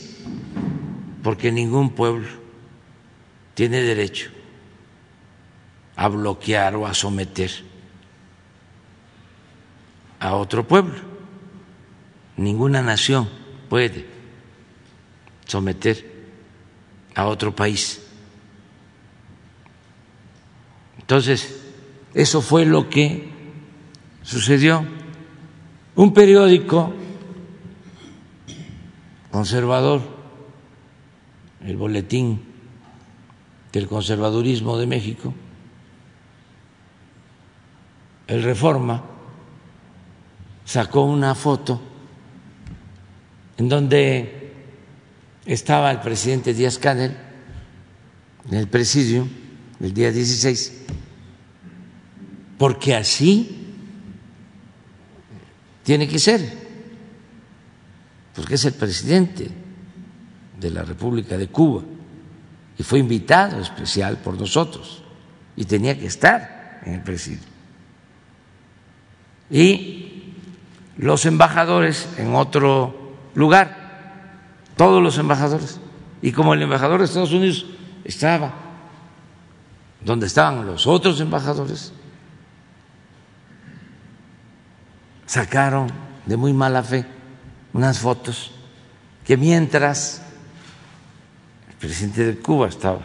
porque 1.23 1.53
ningún 1.53 1.91
pueblo 1.91 2.29
tiene 3.55 3.81
derecho 3.81 4.31
a 5.95 6.09
bloquear 6.09 6.75
o 6.75 6.87
a 6.87 6.95
someter 6.95 7.51
a 10.19 10.35
otro 10.35 10.67
pueblo. 10.67 10.99
Ninguna 12.37 12.83
nación 12.83 13.29
puede 13.69 14.07
someter 15.47 16.25
a 17.15 17.27
otro 17.27 17.55
país. 17.55 18.01
Entonces, 20.99 21.62
eso 22.15 22.43
fue 22.43 22.65
lo 22.65 22.89
que 22.89 23.31
sucedió. 24.23 24.85
Un 25.95 26.15
periódico 26.15 26.93
conservador, 29.31 30.03
el 31.65 31.77
boletín 31.77 32.41
del 33.73 33.87
conservadurismo 33.87 34.79
de 34.79 34.87
México, 34.87 35.35
el 38.27 38.43
Reforma 38.43 39.03
sacó 40.65 41.03
una 41.05 41.35
foto 41.35 41.81
en 43.59 43.69
donde 43.69 44.55
estaba 45.45 45.91
el 45.91 46.01
presidente 46.01 46.55
Díaz 46.55 46.79
Canel 46.79 47.17
en 48.49 48.55
el 48.55 48.69
presidio 48.69 49.29
el 49.81 49.93
día 49.93 50.13
16, 50.13 50.85
porque 52.63 52.95
así 52.95 53.59
tiene 55.83 56.07
que 56.07 56.21
ser, 56.21 56.49
porque 58.37 58.55
es 58.55 58.65
el 58.67 58.75
presidente 58.75 59.51
de 60.61 60.71
la 60.71 60.85
República 60.85 61.37
de 61.37 61.49
Cuba 61.49 61.83
y 62.79 62.85
fue 62.85 63.01
invitado 63.01 63.61
especial 63.61 64.19
por 64.19 64.39
nosotros 64.39 65.03
y 65.57 65.65
tenía 65.65 65.99
que 65.99 66.07
estar 66.07 66.83
en 66.87 66.95
el 66.95 67.01
presidio. 67.03 67.43
Y 69.51 70.37
los 70.99 71.27
embajadores 71.27 72.11
en 72.17 72.33
otro 72.33 73.17
lugar, 73.35 74.23
todos 74.77 75.03
los 75.03 75.19
embajadores, 75.19 75.81
y 76.23 76.31
como 76.31 76.55
el 76.55 76.63
embajador 76.63 77.01
de 77.01 77.07
Estados 77.07 77.33
Unidos 77.33 77.67
estaba 78.05 78.55
donde 80.05 80.29
estaban 80.29 80.65
los 80.65 80.87
otros 80.87 81.21
embajadores, 81.21 81.93
sacaron 85.27 85.89
de 86.27 86.37
muy 86.37 86.53
mala 86.53 86.83
fe 86.83 87.05
unas 87.73 87.99
fotos 87.99 88.53
que 89.25 89.37
mientras 89.37 90.23
presidente 91.83 92.25
de 92.25 92.39
Cuba 92.39 92.69
estaba 92.69 93.01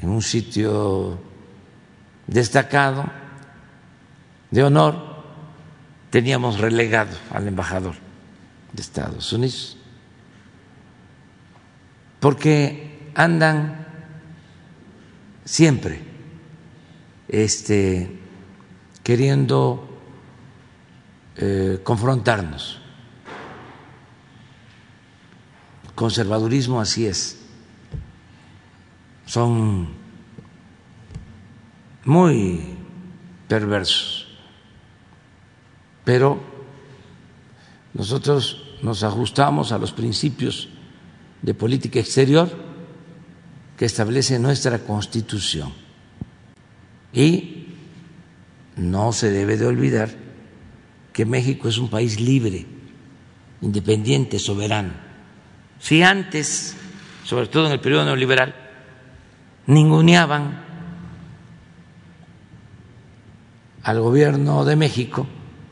en 0.00 0.08
un 0.10 0.22
sitio 0.22 1.18
destacado, 2.28 3.04
de 4.50 4.62
honor, 4.62 5.24
teníamos 6.10 6.60
relegado 6.60 7.16
al 7.32 7.48
embajador 7.48 7.94
de 8.72 8.80
Estados 8.80 9.32
Unidos, 9.32 9.76
porque 12.20 13.10
andan 13.16 13.86
siempre 15.44 16.00
este, 17.26 18.20
queriendo 19.02 19.95
eh, 21.38 21.80
confrontarnos 21.82 22.80
conservadurismo 25.96 26.80
así 26.80 27.06
es. 27.06 27.38
Son 29.24 29.88
muy 32.04 32.76
perversos. 33.48 34.28
Pero 36.04 36.38
nosotros 37.94 38.62
nos 38.82 39.02
ajustamos 39.02 39.72
a 39.72 39.78
los 39.78 39.90
principios 39.90 40.68
de 41.42 41.54
política 41.54 41.98
exterior 41.98 42.48
que 43.76 43.86
establece 43.86 44.38
nuestra 44.38 44.78
Constitución. 44.78 45.72
Y 47.12 47.74
no 48.76 49.12
se 49.12 49.30
debe 49.30 49.56
de 49.56 49.66
olvidar 49.66 50.25
que 51.16 51.24
México 51.24 51.66
es 51.66 51.78
un 51.78 51.88
país 51.88 52.20
libre, 52.20 52.66
independiente, 53.62 54.38
soberano 54.38 55.06
si 55.78 56.02
antes 56.02 56.76
sobre 57.24 57.48
todo 57.48 57.66
en 57.66 57.72
el 57.72 57.80
periodo 57.80 58.04
neoliberal, 58.04 58.54
ninguneaban 59.66 60.64
al 63.82 64.00
gobierno 64.00 64.64
de 64.64 64.76
México 64.76 65.26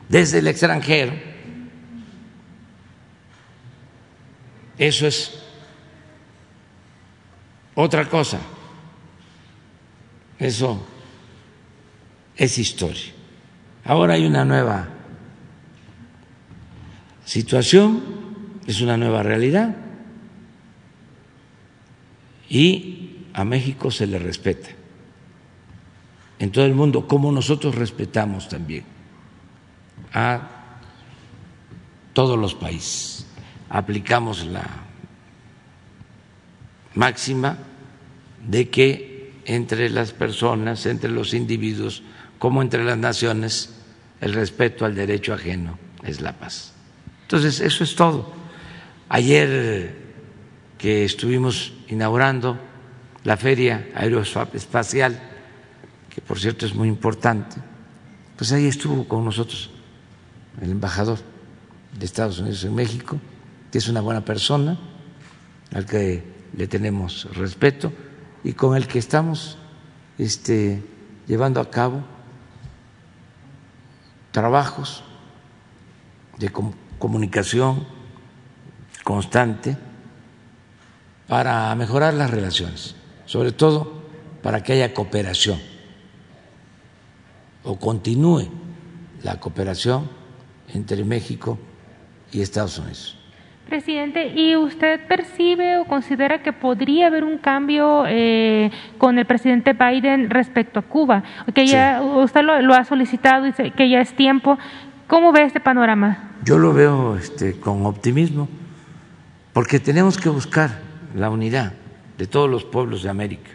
desde 0.09 0.39
el 0.39 0.47
extranjero. 0.47 1.13
Eso 4.77 5.07
es 5.07 5.41
otra 7.73 8.09
cosa. 8.09 8.39
Eso 10.37 10.85
es 12.35 12.57
historia. 12.57 13.13
Ahora 13.85 14.15
hay 14.15 14.25
una 14.25 14.43
nueva 14.43 14.89
situación, 17.25 18.01
es 18.65 18.81
una 18.81 18.97
nueva 18.97 19.23
realidad 19.23 19.75
y 22.49 23.25
a 23.33 23.43
México 23.43 23.91
se 23.91 24.07
le 24.07 24.17
respeta 24.19 24.69
en 26.39 26.51
todo 26.51 26.65
el 26.65 26.73
mundo, 26.73 27.07
como 27.07 27.31
nosotros 27.31 27.75
respetamos 27.75 28.49
también 28.49 28.83
a 30.13 30.49
todos 32.13 32.37
los 32.37 32.55
países. 32.55 33.25
Aplicamos 33.69 34.45
la 34.45 34.65
máxima 36.93 37.57
de 38.47 38.69
que 38.69 39.33
entre 39.45 39.89
las 39.89 40.11
personas, 40.11 40.85
entre 40.85 41.09
los 41.09 41.33
individuos, 41.33 42.03
como 42.39 42.61
entre 42.61 42.83
las 42.83 42.97
naciones, 42.97 43.75
el 44.21 44.33
respeto 44.33 44.85
al 44.85 44.95
derecho 44.95 45.33
ajeno 45.33 45.77
es 46.03 46.21
la 46.21 46.33
paz. 46.33 46.74
Entonces, 47.25 47.59
eso 47.59 47.83
es 47.83 47.95
todo. 47.95 48.31
Ayer 49.09 49.95
que 50.77 51.05
estuvimos 51.05 51.73
inaugurando 51.87 52.59
la 53.23 53.35
Feria 53.35 53.89
Aeroespacial, 53.95 55.19
que 56.13 56.21
por 56.21 56.39
cierto 56.39 56.67
es 56.67 56.75
muy 56.75 56.87
importante, 56.87 57.55
pues 58.37 58.51
ahí 58.51 58.67
estuvo 58.67 59.07
con 59.07 59.25
nosotros 59.25 59.71
el 60.61 60.69
embajador 60.69 61.17
de 61.97 62.05
Estados 62.05 62.37
Unidos 62.37 62.63
en 62.63 62.75
México, 62.75 63.19
que 63.71 63.79
es 63.79 63.87
una 63.87 64.01
buena 64.01 64.23
persona, 64.23 64.77
al 65.73 65.87
que 65.87 66.23
le 66.55 66.67
tenemos 66.67 67.27
respeto 67.35 67.91
y 68.43 68.53
con 68.53 68.77
el 68.77 68.87
que 68.87 68.99
estamos 68.99 69.57
este, 70.19 70.83
llevando 71.25 71.59
a 71.59 71.71
cabo 71.71 72.03
trabajos 74.31 75.03
de 76.37 76.49
comunicación 76.99 77.85
constante 79.03 79.77
para 81.27 81.73
mejorar 81.75 82.13
las 82.13 82.31
relaciones, 82.31 82.95
sobre 83.25 83.51
todo 83.51 84.03
para 84.41 84.63
que 84.63 84.73
haya 84.73 84.93
cooperación 84.93 85.59
o 87.63 87.77
continúe 87.77 88.47
la 89.23 89.39
cooperación 89.39 90.07
entre 90.73 91.03
México 91.03 91.57
y 92.31 92.41
Estados 92.41 92.77
Unidos. 92.77 93.17
Presidente, 93.67 94.27
¿y 94.27 94.55
usted 94.55 95.07
percibe 95.07 95.77
o 95.77 95.85
considera 95.85 96.43
que 96.43 96.53
podría 96.53 97.07
haber 97.07 97.23
un 97.23 97.39
cambio 97.39 98.05
eh, 98.07 98.69
con 98.99 99.17
el 99.17 99.25
presidente 99.25 99.73
Biden 99.73 100.29
respecto 100.29 100.79
a 100.79 100.83
Cuba? 100.83 101.23
Que 101.55 101.65
ya 101.65 101.99
usted 102.03 102.43
lo, 102.43 102.75
ha 102.75 102.83
solicitado 102.83 103.47
y 103.47 103.53
que 103.71 103.89
ya 103.89 104.01
es 104.01 104.13
tiempo. 104.13 104.59
¿Cómo 105.07 105.31
ve 105.31 105.41
este 105.43 105.59
panorama? 105.59 106.34
Yo 106.45 106.59
lo 106.59 106.73
veo 106.73 107.17
este, 107.17 107.59
con 107.59 107.87
optimismo, 107.87 108.47
porque 109.51 109.79
tenemos 109.79 110.19
que 110.19 110.29
buscar 110.29 110.79
la 111.15 111.31
unidad 111.31 111.73
de 112.19 112.27
todos 112.27 112.47
los 112.47 112.63
pueblos 112.63 113.01
de 113.01 113.09
América. 113.09 113.49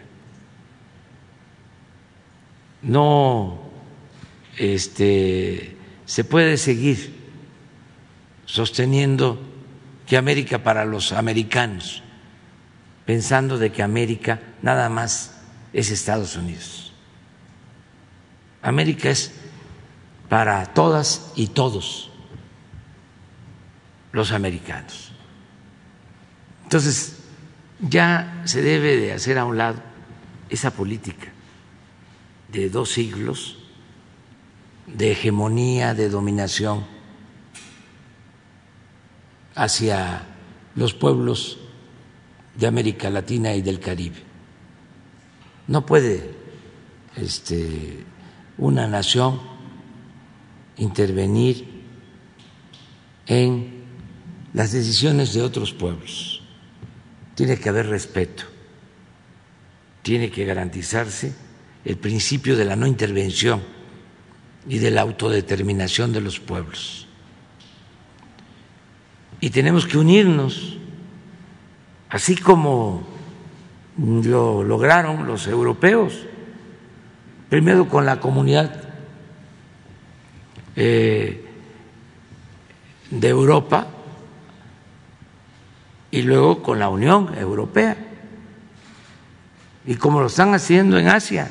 No 2.81 3.61
este, 4.57 5.77
se 6.03 6.25
puede 6.25 6.57
seguir 6.57 7.15
sosteniendo 8.45 9.39
que 10.05 10.17
América 10.17 10.61
para 10.61 10.83
los 10.83 11.13
americanos, 11.13 12.03
pensando 13.05 13.57
de 13.57 13.71
que 13.71 13.83
América 13.83 14.41
nada 14.61 14.89
más 14.89 15.39
es 15.71 15.91
Estados 15.91 16.35
Unidos. 16.35 16.91
América 18.61 19.09
es 19.09 19.31
para 20.27 20.73
todas 20.73 21.31
y 21.37 21.47
todos 21.47 22.10
los 24.11 24.31
americanos. 24.31 25.11
Entonces, 26.63 27.17
ya 27.79 28.41
se 28.45 28.61
debe 28.61 28.97
de 28.97 29.13
hacer 29.13 29.37
a 29.37 29.45
un 29.45 29.57
lado 29.57 29.81
esa 30.49 30.71
política 30.71 31.27
de 32.51 32.69
dos 32.69 32.91
siglos 32.91 33.57
de 34.87 35.11
hegemonía, 35.11 35.93
de 35.93 36.09
dominación 36.09 36.85
hacia 39.55 40.23
los 40.75 40.93
pueblos 40.93 41.59
de 42.55 42.67
América 42.67 43.09
Latina 43.09 43.53
y 43.53 43.61
del 43.61 43.79
Caribe. 43.79 44.21
No 45.67 45.85
puede 45.85 46.31
este, 47.15 48.03
una 48.57 48.87
nación 48.87 49.39
intervenir 50.77 51.67
en 53.27 53.80
las 54.53 54.71
decisiones 54.71 55.33
de 55.33 55.41
otros 55.41 55.73
pueblos. 55.73 56.41
Tiene 57.35 57.57
que 57.57 57.69
haber 57.69 57.87
respeto, 57.87 58.43
tiene 60.01 60.29
que 60.29 60.45
garantizarse 60.45 61.33
el 61.85 61.97
principio 61.97 62.55
de 62.55 62.65
la 62.65 62.75
no 62.75 62.85
intervención 62.85 63.61
y 64.67 64.77
de 64.77 64.91
la 64.91 65.01
autodeterminación 65.01 66.13
de 66.13 66.21
los 66.21 66.39
pueblos. 66.39 67.07
Y 69.39 69.49
tenemos 69.49 69.87
que 69.87 69.97
unirnos, 69.97 70.77
así 72.09 72.35
como 72.35 73.07
lo 73.97 74.63
lograron 74.63 75.25
los 75.25 75.47
europeos, 75.47 76.27
primero 77.49 77.87
con 77.87 78.05
la 78.05 78.19
comunidad 78.19 78.83
eh, 80.75 81.43
de 83.09 83.27
Europa 83.27 83.87
y 86.11 86.21
luego 86.21 86.61
con 86.61 86.77
la 86.77 86.89
Unión 86.89 87.33
Europea, 87.37 87.97
y 89.85 89.95
como 89.95 90.19
lo 90.19 90.27
están 90.27 90.53
haciendo 90.53 90.99
en 90.99 91.07
Asia, 91.07 91.49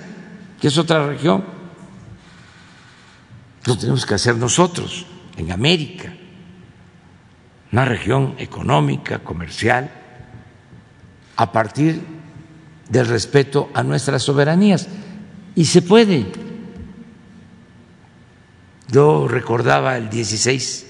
que 0.60 0.68
es 0.68 0.78
otra 0.78 1.06
región 1.06 1.60
lo 3.64 3.76
tenemos 3.76 4.06
que 4.06 4.14
hacer 4.14 4.36
nosotros, 4.36 5.06
en 5.36 5.52
América, 5.52 6.12
una 7.72 7.84
región 7.84 8.34
económica, 8.38 9.20
comercial, 9.20 9.90
a 11.36 11.52
partir 11.52 12.02
del 12.88 13.06
respeto 13.06 13.70
a 13.74 13.82
nuestras 13.82 14.22
soberanías. 14.22 14.88
Y 15.54 15.64
se 15.66 15.82
puede. 15.82 16.26
Yo 18.88 19.28
recordaba 19.28 19.96
el 19.96 20.10
16 20.10 20.86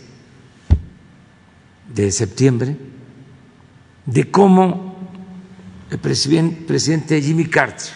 de 1.95 2.11
septiembre 2.13 2.77
de 4.07 4.31
cómo 4.31 4.97
el 5.91 5.99
presidente 5.99 7.21
Jimmy 7.21 7.47
Carter, 7.47 7.93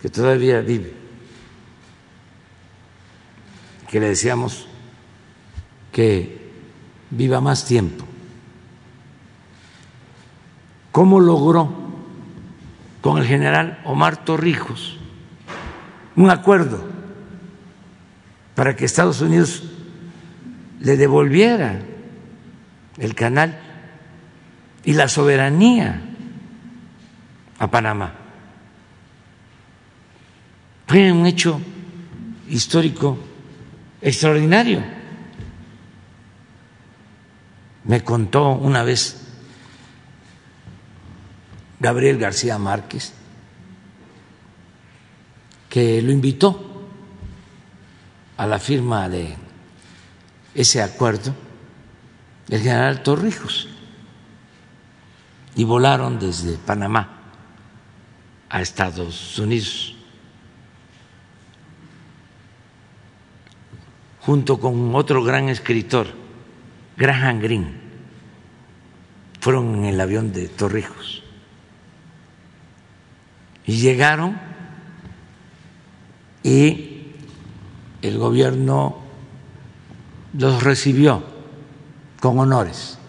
que 0.00 0.08
todavía 0.08 0.60
vive, 0.60 0.94
que 3.88 4.00
le 4.00 4.08
decíamos 4.08 4.66
que 5.92 6.50
viva 7.10 7.40
más 7.40 7.64
tiempo. 7.66 8.04
¿Cómo 10.92 11.20
logró 11.20 11.72
con 13.00 13.18
el 13.18 13.26
general 13.26 13.80
Omar 13.84 14.24
Torrijos 14.24 14.98
un 16.16 16.30
acuerdo 16.30 16.84
para 18.54 18.76
que 18.76 18.84
Estados 18.84 19.20
Unidos 19.20 19.62
le 20.80 20.96
devolviera 20.96 21.80
el 22.98 23.14
canal 23.14 23.58
y 24.84 24.92
la 24.92 25.08
soberanía 25.08 26.00
a 27.58 27.70
Panamá? 27.70 28.14
Fue 30.86 31.12
un 31.12 31.24
hecho 31.26 31.60
histórico 32.48 33.16
extraordinario. 34.00 34.82
Me 37.84 38.02
contó 38.02 38.50
una 38.50 38.82
vez 38.82 39.20
Gabriel 41.78 42.18
García 42.18 42.58
Márquez 42.58 43.14
que 45.68 46.02
lo 46.02 46.10
invitó 46.10 46.88
a 48.36 48.46
la 48.46 48.58
firma 48.58 49.08
de 49.08 49.36
ese 50.54 50.82
acuerdo 50.82 51.34
el 52.48 52.60
general 52.60 53.02
Torrijos. 53.02 53.69
Y 55.56 55.64
volaron 55.64 56.18
desde 56.18 56.56
Panamá 56.56 57.08
a 58.48 58.60
Estados 58.60 59.38
Unidos. 59.38 59.96
junto 64.30 64.60
con 64.60 64.94
otro 64.94 65.24
gran 65.24 65.48
escritor, 65.48 66.06
Graham 66.96 67.40
Greene, 67.40 67.72
fueron 69.40 69.74
en 69.74 69.84
el 69.86 70.00
avión 70.00 70.32
de 70.32 70.46
Torrijos 70.46 71.24
y 73.66 73.78
llegaron 73.78 74.38
y 76.44 77.08
el 78.02 78.18
gobierno 78.18 78.98
los 80.34 80.62
recibió 80.62 81.24
con 82.20 82.38
honores. 82.38 82.99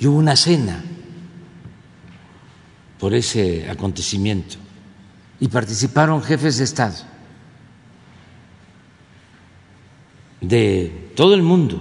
Y 0.00 0.08
hubo 0.08 0.18
una 0.18 0.34
cena 0.34 0.82
por 2.98 3.14
ese 3.14 3.70
acontecimiento 3.70 4.56
y 5.38 5.46
participaron 5.46 6.22
jefes 6.22 6.58
de 6.58 6.64
Estado 6.64 6.96
de 10.40 11.12
todo 11.14 11.34
el 11.34 11.42
mundo. 11.42 11.80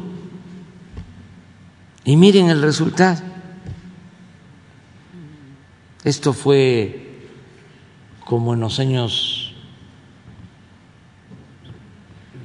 Y 2.03 2.17
miren 2.17 2.49
el 2.49 2.61
resultado. 2.61 3.21
Esto 6.03 6.33
fue 6.33 7.27
como 8.25 8.53
en 8.53 8.59
los 8.59 8.79
años 8.79 9.53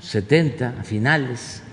70, 0.00 0.76
a 0.80 0.84
finales. 0.84 1.63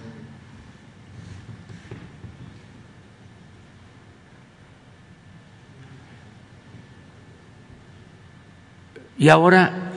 Y 9.21 9.29
ahora 9.29 9.91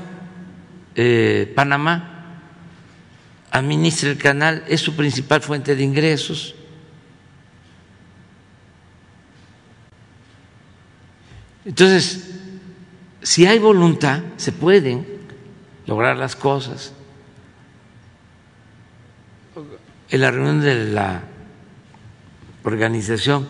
eh, 0.95 1.51
Panamá 1.57 2.37
administra 3.51 4.11
el 4.11 4.19
canal, 4.19 4.63
es 4.69 4.83
su 4.83 4.95
principal 4.95 5.41
fuente 5.41 5.75
de 5.75 5.83
ingresos. 5.83 6.55
Entonces, 11.65 12.35
si 13.23 13.47
hay 13.47 13.59
voluntad, 13.59 14.23
se 14.37 14.53
pueden 14.53 15.07
lograr 15.87 16.19
las 16.19 16.37
cosas. 16.37 16.93
En 20.11 20.21
la 20.21 20.33
reunión 20.33 20.61
de 20.61 20.85
la 20.85 21.23
Organización 22.63 23.49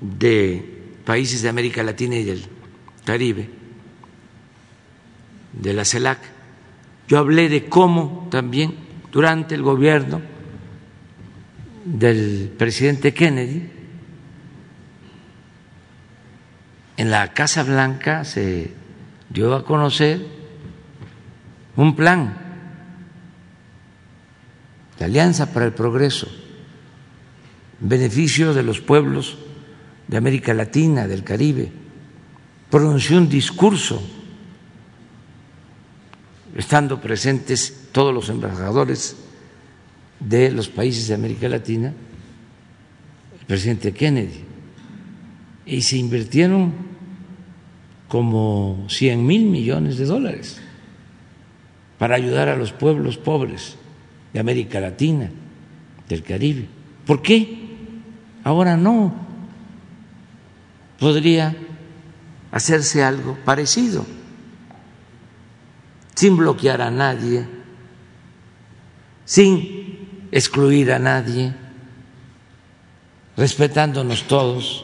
de 0.00 0.94
Países 1.04 1.42
de 1.42 1.48
América 1.48 1.82
Latina 1.82 2.14
y 2.14 2.22
del 2.22 2.46
Caribe, 3.04 3.65
de 5.56 5.72
la 5.72 5.84
CELAC, 5.84 6.18
yo 7.08 7.18
hablé 7.18 7.48
de 7.48 7.66
cómo 7.66 8.28
también 8.30 8.74
durante 9.10 9.54
el 9.54 9.62
gobierno 9.62 10.20
del 11.84 12.52
presidente 12.56 13.14
Kennedy, 13.14 13.70
en 16.96 17.10
la 17.10 17.32
Casa 17.32 17.62
Blanca 17.62 18.24
se 18.24 18.72
dio 19.28 19.54
a 19.54 19.64
conocer 19.64 20.26
un 21.76 21.94
plan 21.94 22.36
de 24.98 25.04
Alianza 25.04 25.52
para 25.52 25.66
el 25.66 25.72
Progreso, 25.72 26.26
en 27.80 27.88
beneficio 27.88 28.54
de 28.54 28.62
los 28.62 28.80
pueblos 28.80 29.36
de 30.08 30.16
América 30.16 30.54
Latina, 30.54 31.06
del 31.06 31.22
Caribe. 31.22 31.70
Pronunció 32.70 33.18
un 33.18 33.28
discurso 33.28 34.02
estando 36.56 37.00
presentes 37.00 37.88
todos 37.92 38.14
los 38.14 38.28
embajadores 38.30 39.16
de 40.20 40.50
los 40.50 40.68
países 40.68 41.08
de 41.08 41.14
América 41.14 41.48
Latina, 41.48 41.92
el 43.38 43.46
presidente 43.46 43.92
Kennedy, 43.92 44.44
y 45.66 45.82
se 45.82 45.98
invirtieron 45.98 46.72
como 48.08 48.86
100 48.88 49.26
mil 49.26 49.44
millones 49.46 49.98
de 49.98 50.06
dólares 50.06 50.60
para 51.98 52.16
ayudar 52.16 52.48
a 52.48 52.56
los 52.56 52.72
pueblos 52.72 53.18
pobres 53.18 53.76
de 54.32 54.40
América 54.40 54.80
Latina, 54.80 55.30
del 56.08 56.22
Caribe. 56.22 56.66
¿Por 57.04 57.20
qué? 57.20 57.58
Ahora 58.44 58.76
no. 58.76 59.14
Podría 60.98 61.54
hacerse 62.50 63.02
algo 63.02 63.36
parecido 63.44 64.06
sin 66.16 66.36
bloquear 66.36 66.80
a 66.80 66.90
nadie, 66.90 67.46
sin 69.24 70.26
excluir 70.32 70.90
a 70.92 70.98
nadie, 70.98 71.54
respetándonos 73.36 74.26
todos, 74.26 74.82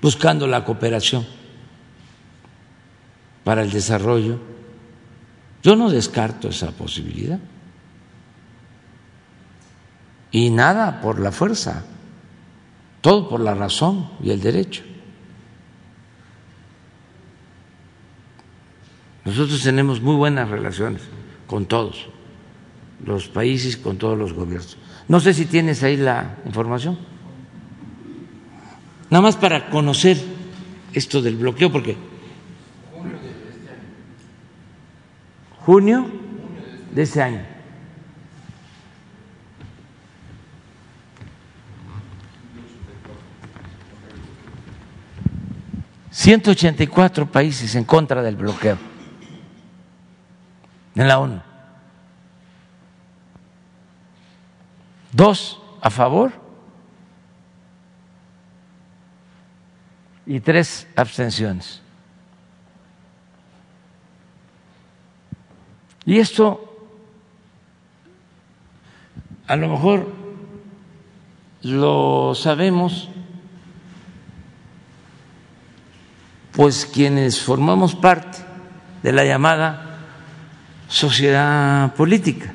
buscando 0.00 0.46
la 0.46 0.64
cooperación 0.64 1.26
para 3.42 3.62
el 3.62 3.70
desarrollo. 3.70 4.38
Yo 5.62 5.74
no 5.74 5.90
descarto 5.90 6.48
esa 6.48 6.70
posibilidad. 6.70 7.40
Y 10.30 10.50
nada 10.50 11.00
por 11.00 11.18
la 11.18 11.32
fuerza, 11.32 11.84
todo 13.00 13.28
por 13.28 13.40
la 13.40 13.54
razón 13.54 14.08
y 14.22 14.30
el 14.30 14.40
derecho. 14.40 14.84
Nosotros 19.30 19.62
tenemos 19.62 20.00
muy 20.00 20.16
buenas 20.16 20.48
relaciones 20.48 21.02
con 21.46 21.64
todos 21.64 22.08
los 23.06 23.28
países, 23.28 23.76
con 23.76 23.96
todos 23.96 24.18
los 24.18 24.32
gobiernos. 24.32 24.76
No 25.06 25.20
sé 25.20 25.34
si 25.34 25.46
tienes 25.46 25.84
ahí 25.84 25.96
la 25.96 26.38
información. 26.46 26.98
Nada 29.08 29.22
más 29.22 29.36
para 29.36 29.70
conocer 29.70 30.20
esto 30.92 31.22
del 31.22 31.36
bloqueo, 31.36 31.70
porque 31.70 31.96
junio 35.60 36.10
de 36.92 37.02
este 37.02 37.22
año. 37.22 37.42
Ciento 46.10 46.50
ochenta 46.50 46.82
y 46.82 46.88
cuatro 46.88 47.30
países 47.30 47.76
en 47.76 47.84
contra 47.84 48.22
del 48.22 48.34
bloqueo 48.34 48.89
en 50.94 51.08
la 51.08 51.18
ONU. 51.18 51.40
Dos 55.12 55.60
a 55.80 55.90
favor 55.90 56.32
y 60.26 60.40
tres 60.40 60.86
abstenciones. 60.96 61.82
Y 66.04 66.18
esto 66.18 66.66
a 69.46 69.56
lo 69.56 69.68
mejor 69.68 70.06
lo 71.62 72.34
sabemos 72.36 73.10
pues 76.52 76.86
quienes 76.86 77.42
formamos 77.42 77.94
parte 77.94 78.38
de 79.02 79.12
la 79.12 79.24
llamada 79.24 79.89
sociedad 80.90 81.94
política, 81.94 82.52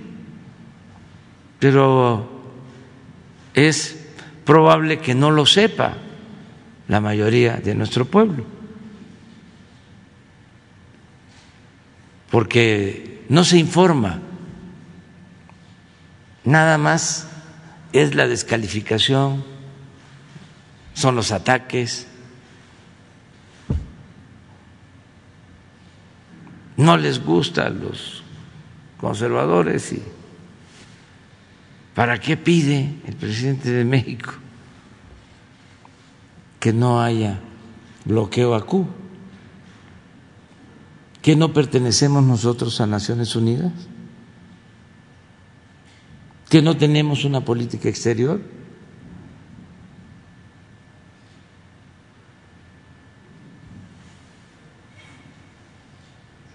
pero 1.58 2.30
es 3.54 3.98
probable 4.44 5.00
que 5.00 5.16
no 5.16 5.32
lo 5.32 5.46
sepa 5.46 5.94
la 6.90 7.00
mayoría 7.00 7.56
de 7.56 7.74
nuestro 7.74 8.04
pueblo, 8.04 8.44
porque 12.30 13.24
no 13.30 13.46
se 13.46 13.58
informa, 13.58 14.20
nada 16.44 16.78
más 16.78 17.30
es 17.94 18.16
la 18.16 18.28
descalificación, 18.28 19.46
son 20.94 21.16
los 21.16 21.32
ataques, 21.32 22.06
no 26.76 26.98
les 26.98 27.24
gusta 27.24 27.70
los 27.70 28.25
conservadores 29.00 29.94
y 29.94 30.02
¿para 31.94 32.20
qué 32.20 32.38
pide 32.38 32.96
el 33.06 33.16
presidente 33.16 33.72
de 33.72 33.86
México 33.86 34.34
que 36.60 36.74
no 36.74 37.02
haya 37.02 37.40
bloqueo 38.06 38.56
a 38.56 38.66
Cuba? 38.66 38.88
¿Que 41.22 41.36
no 41.36 41.54
pertenecemos 41.54 42.24
nosotros 42.24 42.80
a 42.82 42.86
Naciones 42.86 43.36
Unidas? 43.36 43.74
¿Que 46.50 46.62
no 46.62 46.78
tenemos 46.78 47.26
una 47.26 47.42
política 47.42 47.90
exterior? 47.90 48.40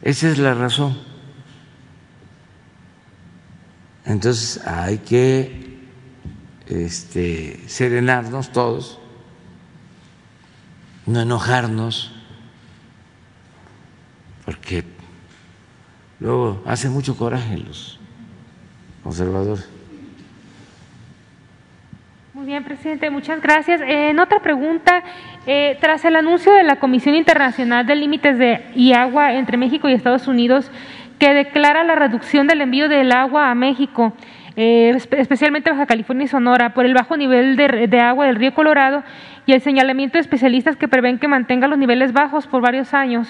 Esa 0.03 0.31
es 0.31 0.39
la 0.39 0.55
razón. 0.55 1.10
Entonces 4.11 4.67
hay 4.67 4.99
que 4.99 5.79
este, 6.67 7.61
serenarnos 7.69 8.51
todos, 8.51 8.99
no 11.07 11.21
enojarnos, 11.21 12.13
porque 14.45 14.83
luego 16.19 16.61
hace 16.67 16.89
mucho 16.89 17.17
coraje 17.17 17.57
los 17.57 18.01
conservadores. 19.05 19.69
Muy 22.35 22.47
bien, 22.47 22.65
presidente, 22.65 23.11
muchas 23.11 23.41
gracias. 23.41 23.81
Eh, 23.81 24.11
en 24.11 24.19
otra 24.19 24.41
pregunta, 24.41 25.05
eh, 25.47 25.79
tras 25.81 26.05
el 26.05 26.17
anuncio 26.17 26.53
de 26.53 26.65
la 26.65 26.81
Comisión 26.81 27.15
Internacional 27.15 27.87
de 27.87 27.95
Límites 27.95 28.39
de 28.39 28.65
y 28.75 28.93
Agua 28.93 29.35
entre 29.35 29.57
México 29.57 29.89
y 29.89 29.93
Estados 29.93 30.27
Unidos, 30.27 30.69
que 31.21 31.35
declara 31.35 31.85
la 31.85 31.95
reducción 31.95 32.47
del 32.47 32.63
envío 32.63 32.89
del 32.89 33.13
agua 33.13 33.51
a 33.51 33.55
México, 33.55 34.15
eh, 34.57 34.97
especialmente 35.19 35.71
Baja 35.71 35.85
California 35.85 36.25
y 36.25 36.29
Sonora, 36.29 36.73
por 36.73 36.87
el 36.87 36.95
bajo 36.95 37.17
nivel 37.17 37.57
de, 37.57 38.01
agua 38.01 38.27
del 38.27 38.37
río 38.37 38.55
Colorado 38.55 39.05
y 39.45 39.53
el 39.53 39.61
señalamiento 39.61 40.15
de 40.15 40.23
especialistas 40.23 40.77
que 40.77 40.89
prevén 40.89 41.19
que 41.19 41.29
mantenga 41.29 41.69
los 41.69 41.79
niveles 41.79 42.15
bajos 42.15 42.47
por 42.47 42.63
varios 42.63 42.95
años. 42.95 43.29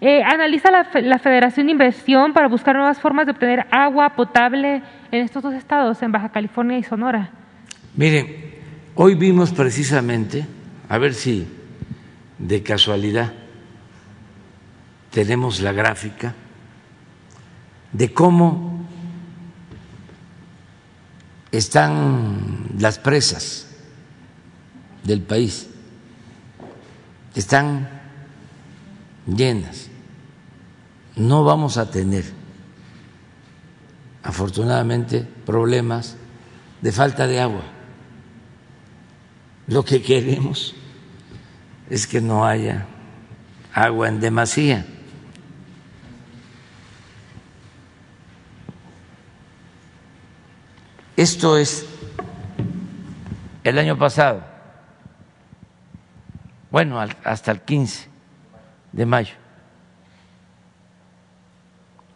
analiza 0.00 0.70
la, 0.70 0.88
la, 1.02 1.18
Federación 1.18 1.66
de 1.66 1.72
Inversión 1.72 2.32
para 2.32 2.46
buscar 2.46 2.76
nuevas 2.76 3.00
formas 3.00 3.26
de 3.26 3.32
obtener 3.32 3.66
agua 3.72 4.14
potable 4.14 4.82
en 5.10 5.20
estos 5.24 5.42
dos 5.42 5.54
estados, 5.54 6.00
en 6.02 6.12
Baja 6.12 6.30
California 6.30 6.78
y 6.78 6.84
Sonora. 6.84 7.30
Miren, 7.96 8.26
hoy 8.94 9.16
vimos 9.16 9.50
precisamente, 9.50 10.46
a 10.88 10.98
ver 10.98 11.14
si 11.14 11.48
de 12.38 12.62
casualidad 12.62 13.32
tenemos 15.10 15.60
la 15.60 15.72
gráfica 15.72 16.34
de 17.92 18.12
cómo 18.12 18.86
están 21.50 22.68
las 22.78 22.98
presas 22.98 23.66
del 25.04 25.22
país. 25.22 25.68
Están 27.34 27.88
llenas. 29.26 29.88
No 31.16 31.44
vamos 31.44 31.76
a 31.78 31.90
tener, 31.90 32.24
afortunadamente, 34.22 35.26
problemas 35.46 36.16
de 36.80 36.92
falta 36.92 37.26
de 37.26 37.40
agua. 37.40 37.62
Lo 39.66 39.84
que 39.84 40.02
queremos 40.02 40.74
es 41.90 42.06
que 42.06 42.20
no 42.20 42.46
haya 42.46 42.86
agua 43.72 44.08
en 44.08 44.20
demasía. 44.20 44.86
Esto 51.18 51.56
es 51.56 51.84
el 53.64 53.76
año 53.76 53.98
pasado, 53.98 54.40
bueno, 56.70 57.00
hasta 57.24 57.50
el 57.50 57.60
15 57.62 58.08
de 58.92 59.04
mayo. 59.04 59.34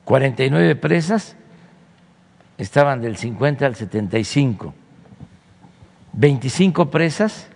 49 0.04 0.76
presas 0.76 1.34
estaban 2.56 3.00
del 3.00 3.16
50 3.16 3.66
al 3.66 3.74
75 3.74 4.72
25 6.12 6.88
presas 6.88 7.48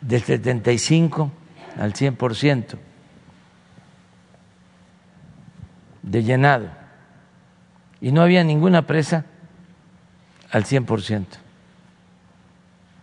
del 0.00 0.22
75 0.22 1.30
al 1.78 1.92
100% 1.92 2.78
de 6.00 6.22
llenado. 6.24 6.70
Y 8.00 8.12
no 8.12 8.22
había 8.22 8.42
ninguna 8.44 8.86
presa 8.86 9.26
al 10.50 10.64
100%. 10.64 11.26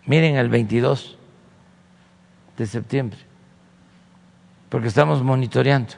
Miren 0.06 0.36
el 0.36 0.50
22 0.50 1.18
de 2.58 2.66
septiembre, 2.66 3.20
porque 4.70 4.88
estamos 4.88 5.22
monitoreando 5.22 5.94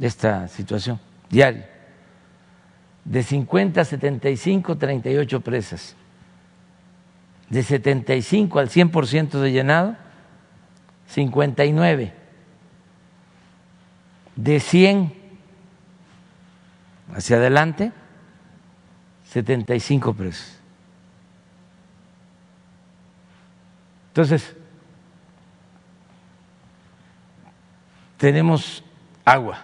esta 0.00 0.48
situación 0.48 1.00
diario. 1.28 1.64
De 3.04 3.22
50 3.22 3.80
a 3.80 3.84
75, 3.84 4.76
38 4.76 5.40
presas 5.40 5.96
de 7.48 7.62
75 7.62 8.58
al 8.58 8.68
100% 8.68 9.40
de 9.40 9.52
llenado, 9.52 9.96
59. 11.08 12.12
De 14.34 14.60
100 14.60 15.14
hacia 17.14 17.36
adelante, 17.36 17.92
75 19.36 20.14
presos. 20.14 20.46
Entonces, 24.08 24.56
tenemos 28.16 28.82
agua 29.26 29.58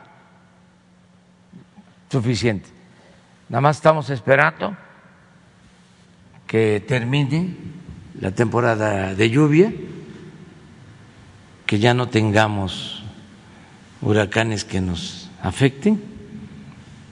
suficiente. 2.11 2.69
Nada 3.49 3.63
más 3.63 3.77
estamos 3.77 4.11
esperando 4.11 4.77
que 6.47 6.85
termine 6.87 7.57
la 8.21 8.31
temporada 8.31 9.15
de 9.15 9.31
lluvia, 9.31 9.73
que 11.65 11.79
ya 11.79 11.95
no 11.95 12.11
tengamos 12.11 13.03
huracanes 14.03 14.67
que 14.67 14.83
nos 14.83 15.31
afecten. 15.43 16.05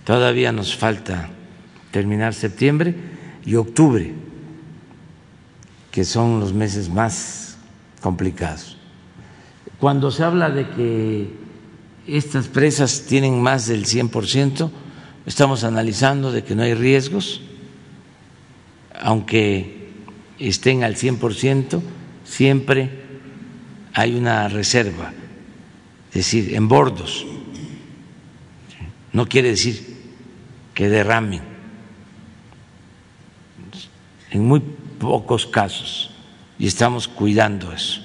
Todavía 0.04 0.52
nos 0.52 0.76
falta 0.76 1.30
terminar 1.90 2.34
septiembre 2.34 2.94
y 3.44 3.54
octubre, 3.54 4.12
que 5.90 6.04
son 6.04 6.40
los 6.40 6.52
meses 6.52 6.88
más 6.88 7.58
complicados. 8.00 8.76
Cuando 9.78 10.10
se 10.10 10.24
habla 10.24 10.50
de 10.50 10.68
que 10.68 11.30
estas 12.06 12.48
presas 12.48 13.04
tienen 13.08 13.40
más 13.40 13.66
del 13.66 13.86
100%, 13.86 14.70
estamos 15.26 15.64
analizando 15.64 16.32
de 16.32 16.44
que 16.44 16.54
no 16.54 16.62
hay 16.62 16.74
riesgos 16.74 17.42
aunque 19.00 19.88
estén 20.38 20.84
al 20.84 20.94
100%, 20.94 21.80
siempre 22.24 22.90
hay 23.94 24.14
una 24.14 24.48
reserva, 24.48 25.12
es 26.10 26.14
decir, 26.14 26.54
en 26.54 26.68
bordos. 26.68 27.26
No 29.12 29.26
quiere 29.26 29.48
decir 29.48 29.96
que 30.74 30.88
derramen. 30.88 31.49
En 34.30 34.46
muy 34.46 34.60
pocos 34.98 35.46
casos, 35.46 36.10
y 36.58 36.66
estamos 36.66 37.08
cuidando 37.08 37.72
eso. 37.72 38.02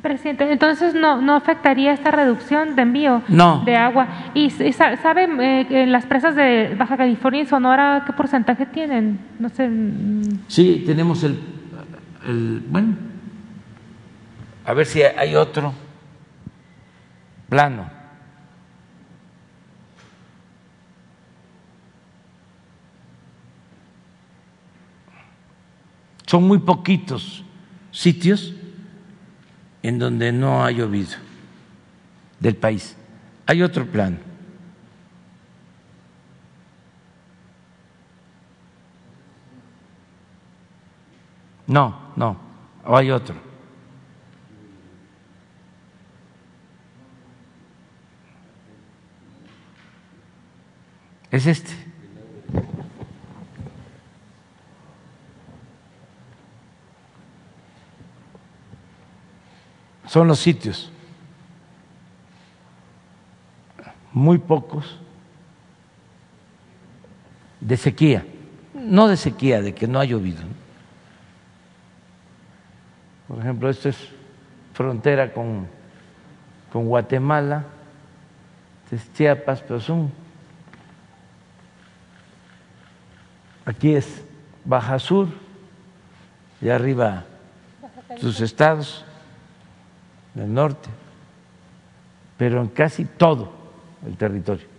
Presidente, 0.00 0.50
entonces 0.50 0.94
no, 0.94 1.22
no 1.22 1.36
afectaría 1.36 1.92
esta 1.92 2.10
reducción 2.10 2.74
de 2.74 2.82
envío 2.82 3.22
de 3.64 3.76
agua. 3.76 4.08
¿Y 4.34 4.50
sabe 4.50 5.28
eh, 5.38 5.86
las 5.86 6.06
presas 6.06 6.34
de 6.34 6.74
Baja 6.76 6.96
California 6.96 7.42
y 7.42 7.46
Sonora 7.46 8.02
qué 8.04 8.12
porcentaje 8.12 8.66
tienen? 8.66 9.20
No 9.38 9.48
sé. 9.48 9.68
Mm. 9.68 10.40
Sí, 10.48 10.82
tenemos 10.84 11.22
el, 11.22 11.38
el 12.26 12.64
bueno, 12.68 12.96
a 14.64 14.72
ver 14.72 14.86
si 14.86 15.02
hay 15.02 15.36
otro 15.36 15.72
plano. 17.48 17.91
Son 26.32 26.44
muy 26.44 26.60
poquitos 26.60 27.44
sitios 27.90 28.54
en 29.82 29.98
donde 29.98 30.32
no 30.32 30.64
ha 30.64 30.70
llovido 30.70 31.18
del 32.40 32.56
país. 32.56 32.96
Hay 33.44 33.62
otro 33.62 33.84
plan. 33.84 34.18
No, 41.66 42.00
no, 42.16 42.38
o 42.86 42.96
hay 42.96 43.10
otro. 43.10 43.36
Es 51.30 51.44
este. 51.44 51.81
Son 60.12 60.28
los 60.28 60.40
sitios. 60.40 60.90
Muy 64.12 64.36
pocos 64.36 64.98
de 67.58 67.78
sequía, 67.78 68.26
no 68.74 69.08
de 69.08 69.16
sequía, 69.16 69.62
de 69.62 69.74
que 69.74 69.88
no 69.88 69.98
ha 69.98 70.04
llovido. 70.04 70.42
Por 73.26 73.38
ejemplo, 73.38 73.70
esto 73.70 73.88
es 73.88 73.96
frontera 74.74 75.32
con, 75.32 75.66
con 76.70 76.88
Guatemala, 76.88 77.64
este 78.84 78.96
es 78.96 79.12
Chiapas, 79.14 79.62
pero 79.62 79.80
son. 79.80 80.12
Aquí 83.64 83.94
es 83.94 84.22
Baja 84.62 84.98
Sur, 84.98 85.28
y 86.60 86.68
arriba 86.68 87.24
sus 88.20 88.42
estados 88.42 89.06
del 90.34 90.52
norte, 90.52 90.88
pero 92.36 92.60
en 92.60 92.68
casi 92.68 93.04
todo 93.04 93.52
el 94.06 94.16
territorio. 94.16 94.72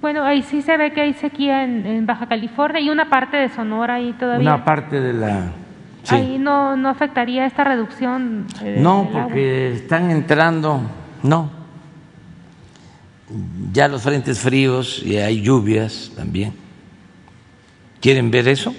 Bueno, 0.00 0.24
ahí 0.24 0.42
sí 0.42 0.62
se 0.62 0.76
ve 0.76 0.92
que 0.92 1.00
hay 1.00 1.14
sequía 1.14 1.64
en, 1.64 2.06
Baja 2.06 2.26
California 2.26 2.80
y 2.80 2.90
una 2.90 3.08
parte 3.08 3.36
de 3.36 3.48
Sonora 3.48 3.94
ahí 3.94 4.12
todavía. 4.12 4.54
Una 4.54 4.64
parte 4.64 5.00
de 5.00 5.12
la... 5.12 5.52
Ahí 6.08 6.38
no, 6.38 6.76
no 6.76 6.88
afectaría 6.88 7.46
esta 7.46 7.64
reducción. 7.64 8.46
no, 8.78 9.08
porque 9.12 9.72
están 9.72 10.10
entrando, 10.10 10.80
no. 11.22 11.50
Ya 13.72 13.86
los 13.86 14.02
frentes 14.02 14.40
fríos 14.40 15.02
y 15.04 15.18
hay 15.18 15.42
lluvias 15.42 16.12
también. 16.16 16.54
¿Quieren 18.00 18.30
ver 18.30 18.48
eso? 18.48 18.74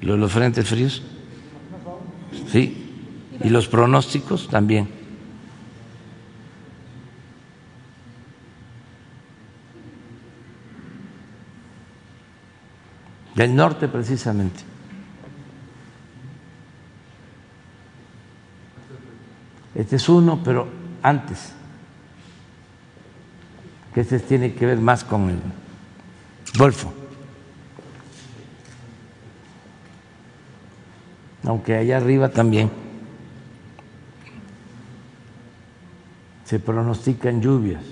Los, 0.00 0.32
frentes 0.32 0.66
fríos. 0.66 1.02
Sí. 2.50 2.80
Y 3.42 3.50
los 3.50 3.68
pronósticos 3.68 4.48
también. 4.48 4.88
Del 13.34 13.54
norte 13.54 13.88
precisamente. 13.88 14.60
Este 19.74 19.96
es 19.96 20.08
uno, 20.08 20.40
pero 20.44 20.68
antes. 21.02 21.52
Que 23.92 24.00
este 24.02 24.20
tiene 24.20 24.54
que 24.54 24.66
ver 24.66 24.78
más 24.78 25.02
con 25.04 25.30
el 25.30 25.38
Golfo. 26.56 27.03
Aunque 31.46 31.76
allá 31.76 31.98
arriba 31.98 32.30
también 32.30 32.70
se 36.44 36.58
pronostican 36.58 37.40
lluvias. 37.40 37.82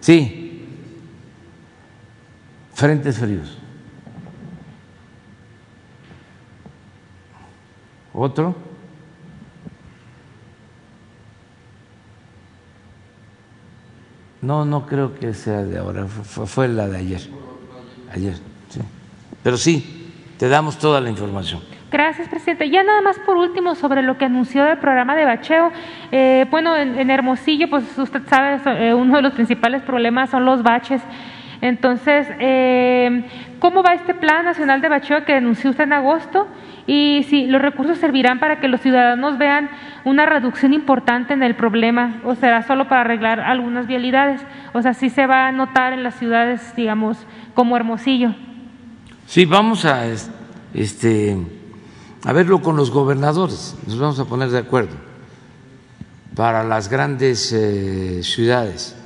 Sí, 0.00 0.64
frentes 2.74 3.18
fríos. 3.18 3.58
¿Otro? 8.12 8.65
No, 14.42 14.64
no 14.64 14.86
creo 14.86 15.14
que 15.14 15.32
sea 15.34 15.62
de 15.62 15.78
ahora, 15.78 16.06
fue, 16.06 16.68
la 16.68 16.88
de 16.88 16.98
ayer. 16.98 17.20
Ayer, 18.12 18.34
sí. 18.68 18.80
Pero 19.42 19.56
sí, 19.56 20.12
te 20.38 20.48
damos 20.48 20.78
toda 20.78 21.00
la 21.00 21.10
información. 21.10 21.60
Gracias, 21.90 22.28
presidente. 22.28 22.68
Ya 22.68 22.82
nada 22.82 23.00
más 23.00 23.18
por 23.20 23.36
último 23.36 23.74
sobre 23.74 24.02
lo 24.02 24.18
que 24.18 24.24
anunció 24.24 24.66
el 24.66 24.78
programa 24.78 25.14
de 25.16 25.24
bacheo. 25.24 25.72
Eh, 26.10 26.44
bueno, 26.50 26.76
en, 26.76 27.10
Hermosillo, 27.10 27.70
pues 27.70 27.96
usted 27.96 28.22
sabe, 28.26 28.60
eh, 28.88 28.92
uno 28.92 29.16
de 29.16 29.22
los 29.22 29.32
principales 29.32 29.82
problemas 29.82 30.30
son 30.30 30.44
los 30.44 30.62
baches. 30.62 31.00
Entonces, 31.60 32.28
eh, 32.38 33.24
¿cómo 33.60 33.82
va 33.82 33.94
este 33.94 34.14
plan 34.14 34.44
nacional 34.44 34.80
de 34.80 34.88
bacheo 34.88 35.24
que 35.24 35.34
anunció 35.34 35.70
usted 35.70 35.84
en 35.84 35.94
agosto? 35.94 36.48
Y 36.86 37.24
si 37.28 37.46
los 37.46 37.60
recursos 37.60 37.98
servirán 37.98 38.38
para 38.38 38.60
que 38.60 38.68
los 38.68 38.80
ciudadanos 38.80 39.38
vean 39.38 39.70
una 40.04 40.24
reducción 40.24 40.72
importante 40.72 41.34
en 41.34 41.42
el 41.42 41.56
problema, 41.56 42.20
o 42.24 42.34
será 42.36 42.62
solo 42.62 42.88
para 42.88 43.00
arreglar 43.00 43.40
algunas 43.40 43.86
vialidades. 43.86 44.40
O 44.72 44.82
sea, 44.82 44.94
sí 44.94 45.10
se 45.10 45.26
va 45.26 45.48
a 45.48 45.52
notar 45.52 45.92
en 45.92 46.02
las 46.02 46.14
ciudades, 46.14 46.74
digamos, 46.76 47.26
como 47.54 47.76
Hermosillo. 47.76 48.34
Sí, 49.26 49.44
vamos 49.44 49.84
a 49.84 50.06
este 50.74 51.36
a 52.24 52.32
verlo 52.32 52.60
con 52.60 52.76
los 52.76 52.90
gobernadores, 52.90 53.76
nos 53.86 53.98
vamos 53.98 54.18
a 54.18 54.24
poner 54.24 54.48
de 54.50 54.58
acuerdo 54.58 54.96
para 56.34 56.64
las 56.64 56.88
grandes 56.88 57.52
eh, 57.52 58.20
ciudades 58.22 58.96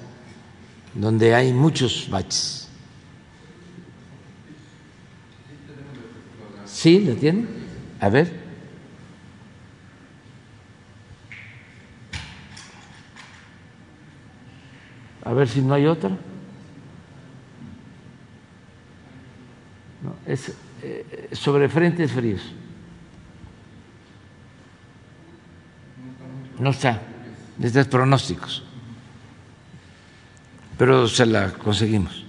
donde 0.95 1.35
hay 1.35 1.53
muchos 1.53 2.09
baches. 2.11 2.69
¿Sí? 6.65 7.01
¿Lo 7.01 7.15
tienen? 7.15 7.49
A 8.01 8.09
ver. 8.09 8.33
A 15.25 15.33
ver 15.33 15.49
si 15.49 15.61
no 15.61 15.75
hay 15.75 15.87
otra. 15.87 16.11
No, 20.03 20.17
es 20.27 20.53
eh, 20.83 21.29
sobre 21.33 21.69
frentes 21.69 22.11
fríos. 22.11 22.41
No 26.59 26.71
está, 26.71 27.01
desde 27.57 27.85
pronósticos, 27.87 28.63
pero 30.77 31.09
se 31.09 31.25
la 31.25 31.53
conseguimos. 31.53 32.25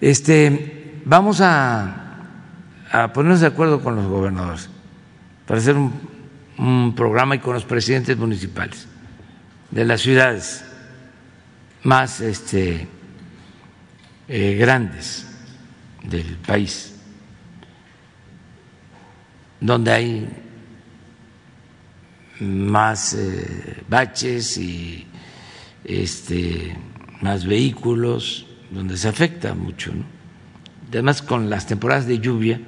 Este, 0.00 1.00
vamos 1.04 1.40
a, 1.42 2.07
a 2.90 3.12
ponernos 3.12 3.40
de 3.40 3.46
acuerdo 3.46 3.80
con 3.82 3.96
los 3.96 4.06
gobernadores 4.06 4.68
para 5.46 5.60
hacer 5.60 5.76
un, 5.76 6.94
programa 6.96 7.36
y 7.36 7.38
con 7.38 7.54
los 7.54 7.64
presidentes 7.64 8.16
municipales 8.16 8.88
de 9.70 9.84
las 9.84 10.00
ciudades 10.00 10.64
más 11.84 12.20
este, 12.20 12.88
eh, 14.26 14.56
grandes 14.56 15.26
del 16.02 16.36
país, 16.36 16.96
donde 19.60 19.92
hay 19.92 20.28
más 22.40 23.14
eh, 23.14 23.84
baches 23.88 24.58
y 24.58 25.06
este, 25.84 26.76
más 27.20 27.46
vehículos, 27.46 28.46
donde 28.70 28.96
se 28.96 29.08
afecta 29.08 29.54
mucho. 29.54 29.92
Además, 30.90 31.22
con 31.22 31.48
las 31.48 31.66
temporadas 31.66 32.06
de 32.06 32.18
lluvia, 32.18 32.60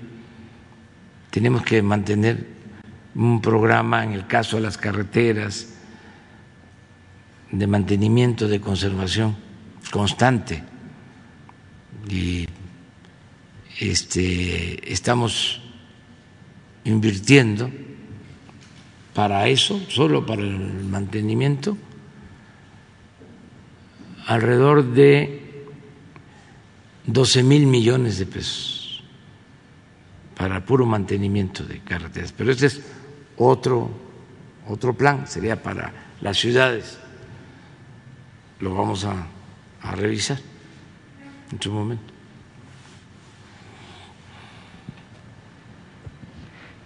tenemos 1.31 1.63
que 1.63 1.81
mantener 1.83 2.47
un 3.15 3.41
programa 3.41 4.05
en 4.05 4.13
el 4.13 4.27
caso 4.27 4.57
de 4.57 4.63
las 4.63 4.77
carreteras 4.77 5.69
de 7.51 7.67
mantenimiento, 7.67 8.49
de 8.49 8.61
conservación 8.61 9.37
constante. 9.91 10.63
Y 12.09 12.47
este, 13.79 14.93
estamos 14.93 15.61
invirtiendo 16.85 17.71
para 19.15 19.49
eso, 19.49 19.81
solo 19.89 20.25
para 20.25 20.43
el 20.43 20.85
mantenimiento, 20.85 21.77
alrededor 24.27 24.93
de 24.93 25.65
12 27.07 27.43
mil 27.43 27.67
millones 27.67 28.19
de 28.19 28.27
pesos 28.27 28.80
para 30.41 30.65
puro 30.65 30.87
mantenimiento 30.87 31.65
de 31.65 31.81
carreteras. 31.81 32.33
Pero 32.33 32.51
este 32.51 32.65
es 32.65 32.81
otro, 33.37 33.91
otro 34.67 34.95
plan, 34.95 35.27
sería 35.27 35.63
para 35.63 35.93
las 36.23 36.39
ciudades. 36.39 36.99
Lo 38.59 38.75
vamos 38.75 39.05
a, 39.05 39.27
a 39.83 39.95
revisar 39.95 40.39
en 41.53 41.61
su 41.61 41.71
momento. 41.71 42.15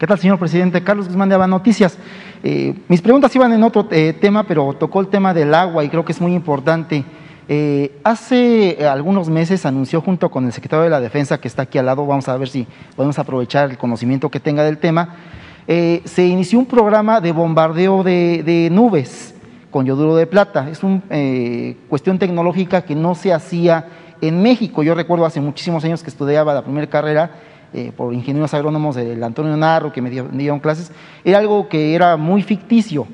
¿Qué 0.00 0.06
tal, 0.08 0.18
señor 0.18 0.40
presidente? 0.40 0.82
Carlos 0.82 1.06
Guzmán 1.06 1.28
de 1.28 1.36
Aba 1.36 1.46
Noticias. 1.46 1.96
Eh, 2.42 2.74
mis 2.88 3.00
preguntas 3.00 3.36
iban 3.36 3.52
en 3.52 3.62
otro 3.62 3.86
eh, 3.92 4.14
tema, 4.20 4.42
pero 4.48 4.72
tocó 4.72 5.00
el 5.00 5.06
tema 5.06 5.32
del 5.32 5.54
agua 5.54 5.84
y 5.84 5.88
creo 5.88 6.04
que 6.04 6.10
es 6.10 6.20
muy 6.20 6.34
importante. 6.34 7.04
Eh, 7.48 7.98
hace 8.04 8.86
algunos 8.86 9.28
meses 9.28 9.66
anunció 9.66 10.00
junto 10.00 10.30
con 10.30 10.46
el 10.46 10.52
secretario 10.52 10.84
de 10.84 10.90
la 10.90 11.00
Defensa, 11.00 11.38
que 11.40 11.48
está 11.48 11.62
aquí 11.62 11.78
al 11.78 11.86
lado, 11.86 12.06
vamos 12.06 12.28
a 12.28 12.36
ver 12.36 12.48
si 12.48 12.66
podemos 12.96 13.18
aprovechar 13.18 13.70
el 13.70 13.78
conocimiento 13.78 14.30
que 14.30 14.40
tenga 14.40 14.64
del 14.64 14.78
tema, 14.78 15.16
se 15.66 16.26
inició 16.26 16.58
un 16.58 16.66
programa 16.66 17.22
de 17.22 17.32
bombardeo 17.32 18.02
de, 18.02 18.42
de 18.44 18.68
nubes 18.70 19.34
con 19.70 19.86
yoduro 19.86 20.14
de 20.14 20.26
plata. 20.26 20.68
Es 20.70 20.82
una 20.82 21.00
cuestión 21.88 22.18
tecnológica 22.18 22.82
que 22.82 22.94
no 22.94 23.14
se 23.14 23.32
hacía 23.32 23.86
en 24.20 24.42
México. 24.42 24.82
Yo 24.82 24.94
recuerdo 24.94 25.24
hace 25.24 25.40
muchísimos 25.40 25.84
años 25.84 26.02
que 26.02 26.10
estudiaba 26.10 26.54
la 26.54 26.62
primera 26.62 26.86
carrera 26.86 27.30
eh, 27.72 27.90
por 27.96 28.14
ingenieros 28.14 28.54
agrónomos 28.54 28.94
del 28.94 29.22
Antonio 29.24 29.56
Narro 29.56 29.92
que 29.92 30.00
me 30.00 30.08
dieron 30.08 30.60
clases, 30.60 30.92
era 31.24 31.38
algo 31.38 31.68
que 31.68 31.94
era 31.96 32.16
muy 32.16 32.40
ficticio, 32.42 33.04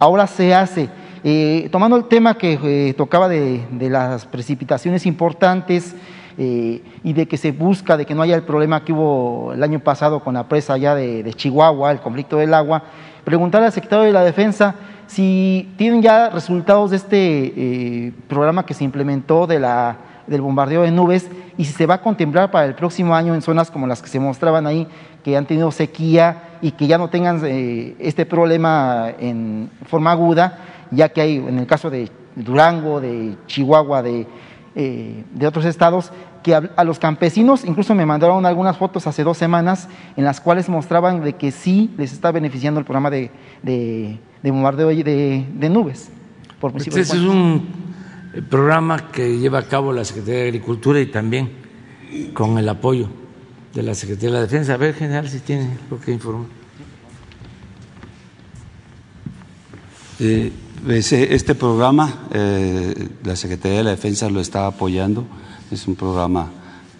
ahora 0.00 0.26
se 0.26 0.52
hace. 0.52 0.88
Eh, 1.24 1.68
tomando 1.72 1.96
el 1.96 2.04
tema 2.04 2.36
que 2.36 2.58
eh, 2.62 2.94
tocaba 2.94 3.28
de, 3.28 3.66
las 3.80 4.26
precipitaciones 4.26 5.04
importantes 5.06 5.94
eh, 6.36 6.82
y 7.02 7.12
de 7.12 7.26
que 7.26 7.36
se 7.36 7.50
busca 7.50 7.96
de 7.96 8.06
que 8.06 8.14
no 8.14 8.22
haya 8.22 8.36
el 8.36 8.44
problema 8.44 8.84
que 8.84 8.92
hubo 8.92 9.52
el 9.52 9.62
año 9.62 9.80
pasado 9.80 10.20
con 10.20 10.34
la 10.34 10.48
presa 10.48 10.74
allá 10.74 10.94
de, 10.94 11.32
Chihuahua, 11.34 11.90
el 11.90 12.00
conflicto 12.00 12.36
del 12.36 12.54
agua, 12.54 12.84
preguntarle 13.24 13.66
al 13.66 13.72
secretario 13.72 14.04
de 14.04 14.12
la 14.12 14.22
Defensa 14.22 14.74
si 15.08 15.72
tienen 15.76 16.02
ya 16.02 16.28
resultados 16.28 16.90
de 16.90 16.96
este 16.98 18.12
programa 18.28 18.64
que 18.64 18.74
se 18.74 18.84
implementó 18.84 19.46
de 19.46 19.58
la, 19.58 19.96
del 20.26 20.42
bombardeo 20.42 20.82
de 20.82 20.90
nubes 20.90 21.28
y 21.56 21.64
si 21.64 21.72
se 21.72 21.86
va 21.86 21.94
a 21.94 22.02
contemplar 22.02 22.50
para 22.50 22.66
el 22.66 22.74
próximo 22.74 23.16
año 23.16 23.34
en 23.34 23.42
zonas 23.42 23.70
como 23.70 23.86
las 23.86 24.02
que 24.02 24.08
se 24.08 24.20
mostraban 24.20 24.66
ahí, 24.66 24.86
que 25.24 25.36
han 25.36 25.46
tenido 25.46 25.72
sequía 25.72 26.42
y 26.60 26.72
que 26.72 26.86
ya 26.86 26.98
no 26.98 27.08
tengan 27.08 27.40
este 27.44 28.26
problema 28.26 29.08
en 29.18 29.70
forma 29.86 30.12
aguda 30.12 30.58
ya 30.90 31.08
que 31.10 31.20
hay, 31.20 31.36
en 31.36 31.58
el 31.58 31.66
caso 31.66 31.90
de 31.90 32.10
Durango, 32.36 33.00
de 33.00 33.36
Chihuahua, 33.46 34.02
de, 34.02 34.26
eh, 34.74 35.24
de 35.32 35.46
otros 35.46 35.64
estados, 35.64 36.12
que 36.42 36.54
a, 36.54 36.84
los 36.84 36.98
campesinos, 36.98 37.64
incluso 37.64 37.94
me 37.94 38.06
mandaron 38.06 38.46
algunas 38.46 38.76
fotos 38.76 39.06
hace 39.06 39.24
dos 39.24 39.36
semanas 39.36 39.88
en 40.16 40.24
las 40.24 40.40
cuales 40.40 40.68
mostraban 40.68 41.22
de 41.22 41.34
que 41.34 41.50
sí 41.50 41.90
les 41.98 42.12
está 42.12 42.30
beneficiando 42.32 42.78
el 42.80 42.86
programa 42.86 43.10
de, 43.10 43.30
de, 43.62 44.18
de 44.42 44.50
bombardeo 44.50 44.88
de, 44.88 45.46
de 45.52 45.68
nubes. 45.68 46.10
Por 46.60 46.76
este 46.76 47.00
es 47.00 47.12
un 47.12 47.68
programa 48.48 49.10
que 49.10 49.38
lleva 49.38 49.58
a 49.58 49.62
cabo 49.62 49.92
la 49.92 50.04
Secretaría 50.04 50.42
de 50.42 50.48
Agricultura 50.48 51.00
y 51.00 51.06
también 51.06 51.50
con 52.34 52.58
el 52.58 52.68
apoyo 52.68 53.08
de 53.74 53.82
la 53.82 53.94
Secretaría 53.94 54.30
de 54.30 54.34
la 54.34 54.40
Defensa. 54.42 54.74
A 54.74 54.76
ver, 54.76 54.94
general, 54.94 55.28
si 55.28 55.40
tiene 55.40 55.76
lo 55.90 56.00
que 56.00 56.12
informar. 56.12 56.48
Eh, 60.20 60.52
este 60.86 61.54
programa, 61.54 62.28
eh, 62.32 63.08
la 63.24 63.36
Secretaría 63.36 63.78
de 63.78 63.84
la 63.84 63.90
Defensa 63.90 64.30
lo 64.30 64.40
está 64.40 64.66
apoyando, 64.66 65.24
es 65.70 65.86
un 65.86 65.96
programa 65.96 66.50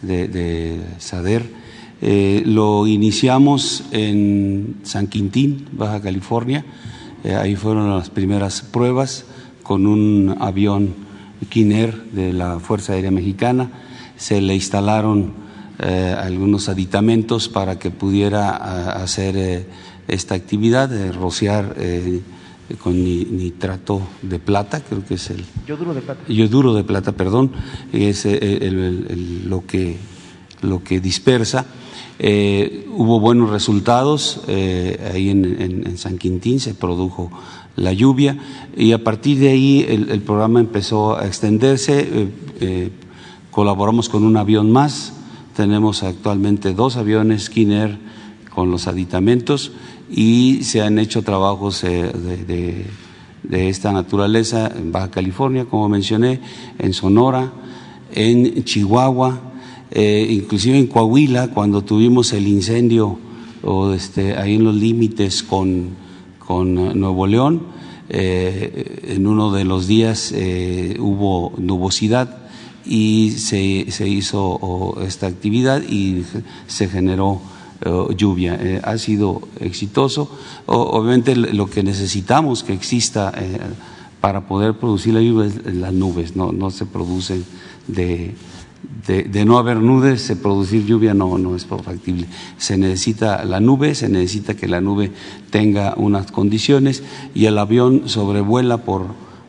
de, 0.03 0.81
SADER. 0.99 1.49
Eh, 2.01 2.43
lo 2.45 2.87
iniciamos 2.87 3.85
en 3.91 4.76
San 4.83 5.07
Quintín, 5.07 5.68
Baja 5.72 6.01
California, 6.01 6.64
eh, 7.24 7.35
ahí 7.35 7.57
fueron 7.57 7.97
las 7.97 8.11
primeras 8.11 8.62
pruebas 8.62 9.24
con 9.62 9.87
un 9.87 10.37
avión 10.41 10.95
Kiner 11.49 12.11
de 12.12 12.33
la 12.33 12.61
Fuerza 12.61 12.93
Aérea 12.93 13.11
Mexicana, 13.11 13.70
se 14.16 14.41
le 14.41 14.55
instalaron 14.55 15.49
algunos 15.79 16.68
aditamentos 16.68 17.49
para 17.49 17.79
que 17.79 17.93
pudiera 17.93 18.51
hacer 19.01 19.68
esta 20.09 20.35
actividad, 20.35 20.89
de 20.89 21.12
rociar 21.12 21.76
con 22.77 23.03
nitrato 23.03 24.03
de 24.21 24.39
plata, 24.39 24.81
creo 24.81 25.05
que 25.05 25.14
es 25.14 25.31
el... 25.31 25.45
Yoduro 25.66 25.95
de 25.95 26.03
plata. 26.03 26.21
Yoduro 26.29 26.75
de 26.75 26.85
plata, 26.85 27.12
perdón, 27.12 27.53
es 27.93 28.27
eh, 28.27 29.41
lo, 29.47 29.64
que, 29.64 29.97
lo 30.61 30.85
que 30.85 31.01
dispersa. 31.01 31.64
Eh, 32.19 32.87
hubo 32.95 33.21
buenos 33.21 33.51
resultados, 33.51 34.43
eh, 34.49 35.12
ahí 35.14 35.31
en, 35.31 35.97
San 35.97 36.19
Quintín 36.19 36.61
se 36.61 36.75
produjo 36.75 37.31
la 37.77 37.93
lluvia 37.93 38.37
y 38.77 38.93
a 38.93 39.03
partir 39.03 39.39
de 39.39 39.51
ahí 39.51 39.87
el, 39.89 40.21
programa 40.21 40.61
empezó 40.61 41.16
a 41.16 41.27
extenderse, 41.27 42.29
colaboramos 43.51 44.09
con 44.09 44.25
un 44.25 44.37
avión 44.37 44.71
más, 44.71 45.14
tenemos 45.57 46.03
actualmente 46.03 46.75
dos 46.75 46.97
aviones 46.97 47.45
Skinner 47.45 47.99
con 48.53 48.71
los 48.71 48.89
aditamentos 48.89 49.73
y 50.11 50.61
se 50.63 50.81
han 50.81 50.99
hecho 50.99 51.23
trabajos 51.23 51.85
eh, 51.85 52.13
de, 52.47 53.69
esta 53.69 53.93
naturaleza 53.93 54.71
en 54.77 54.93
Baja 54.93 55.11
California, 55.11 55.65
como 55.65 55.89
mencioné, 55.89 56.41
en 56.79 56.93
Sonora, 56.93 57.53
en 58.13 58.65
Chihuahua, 58.65 59.41
eh, 59.91 60.27
inclusive 60.31 60.79
en 60.79 60.87
Coahuila, 60.87 61.49
cuando 61.49 61.83
tuvimos 61.83 62.33
el 62.33 62.47
incendio 62.47 63.19
o 63.63 63.93
este, 63.93 64.37
ahí 64.37 64.57
en 64.57 64.65
los 64.65 64.75
límites 64.75 65.43
con, 65.43 65.91
con 66.39 66.75
Nuevo 66.99 67.27
León, 67.27 67.63
eh, 68.11 69.05
en 69.09 69.27
uno 69.27 69.51
de 69.51 69.65
los 69.65 69.87
días 69.87 70.35
hubo 70.99 71.53
nubosidad 71.59 72.49
y 72.85 73.33
se, 73.37 73.91
se 73.91 74.09
hizo 74.09 74.99
esta 75.07 75.27
actividad 75.27 75.83
y 75.83 76.25
se 76.67 76.89
generó 76.89 77.41
lluvia. 78.16 78.59
Eh, 78.61 78.81
ha 78.83 78.99
sido 78.99 79.43
exitoso. 79.61 80.31
obviamente 80.66 81.37
lo 81.37 81.66
que 81.66 81.83
necesitamos 81.83 82.64
que 82.64 82.72
exista 82.72 83.33
eh, 83.37 83.59
para 84.20 84.47
poder 84.47 84.74
producir 84.74 85.14
la 85.14 85.22
lluvia 85.22 85.47
es 85.47 85.74
las 85.74 85.93
nubes, 85.93 86.35
no, 86.35 86.53
no 86.53 86.70
se 86.70 86.87
producen 86.87 87.45
de, 87.87 88.35
de, 89.07 89.45
no 89.45 89.59
haber 89.59 89.79
nubes, 89.79 90.22
se 90.22 90.37
producir 90.37 90.85
lluvia 90.85 91.14
no, 91.14 91.39
no 91.39 91.57
es 91.57 91.66
factible. 91.66 92.26
Se 92.59 92.76
necesita 92.76 93.45
la 93.45 93.61
nube, 93.61 93.95
se 93.95 94.09
necesita 94.09 94.55
que 94.55 94.68
la 94.68 94.81
nube 94.81 95.12
tenga 95.51 95.95
unas 95.97 96.31
condiciones 96.33 97.03
y 97.35 97.47
el 97.47 97.59
avión 97.59 98.03
sobrevuela 98.07 98.79
por, 98.79 99.07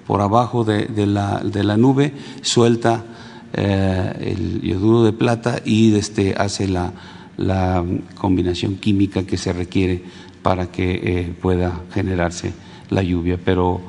por 0.08 0.22
abajo 0.22 0.64
de, 0.64 0.86
de, 0.86 1.08
la, 1.08 1.42
de 1.44 1.64
la 1.64 1.78
nube, 1.78 2.14
suelta 2.42 3.06
eh, 3.54 4.14
el 4.22 4.62
yoduro 4.62 5.04
de 5.04 5.14
plata 5.14 5.60
y 5.66 5.96
este, 5.96 6.36
hace 6.38 6.68
la 6.68 6.94
la 7.40 7.86
combinación 8.16 8.76
química 8.76 9.24
que 9.24 9.38
se 9.38 9.54
requiere 9.54 10.04
para 10.42 10.72
que 10.72 11.00
eh, 11.04 11.34
pueda 11.42 11.84
generarse 11.94 12.52
la 12.90 13.02
lluvia, 13.02 13.40
pero 13.44 13.80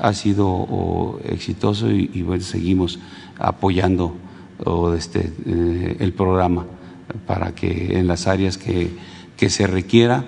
ha 0.00 0.12
sido 0.12 1.18
exitoso 1.24 1.90
y, 1.90 2.22
bueno, 2.22 2.42
seguimos 2.42 2.98
apoyando 3.38 4.14
este, 4.96 5.32
eh, 5.46 5.96
el 6.00 6.12
programa 6.12 6.66
para 7.26 7.54
que 7.54 7.98
en 7.98 8.06
las 8.06 8.26
áreas 8.26 8.58
que, 8.58 8.90
que, 9.36 9.48
se 9.48 9.66
requiera 9.66 10.26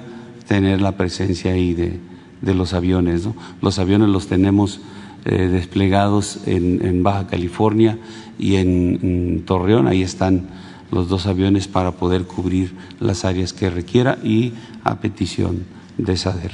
tener 0.48 0.80
la 0.80 0.96
presencia 0.96 1.52
ahí 1.52 1.74
de, 1.74 1.98
de 2.40 2.54
los 2.54 2.72
aviones. 2.72 3.28
Los 3.60 3.78
aviones 3.78 4.08
los 4.08 4.26
tenemos 4.26 4.80
eh, 5.26 5.48
desplegados 5.48 6.40
en, 6.46 6.84
en, 6.84 7.02
Baja 7.02 7.26
California 7.26 7.98
y 8.38 8.56
en 8.56 9.42
Torreón, 9.44 9.86
ahí 9.86 10.02
están 10.02 10.48
los 10.90 11.08
dos 11.08 11.26
aviones 11.26 11.68
para 11.68 11.92
poder 11.92 12.24
cubrir 12.24 12.76
las 12.98 13.24
áreas 13.24 13.52
que 13.52 13.70
requiera 13.70 14.18
y 14.22 14.54
a 14.84 14.96
petición 14.96 15.64
de 15.98 16.16
SADER. 16.16 16.52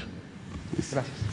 Gracias. 0.93 1.27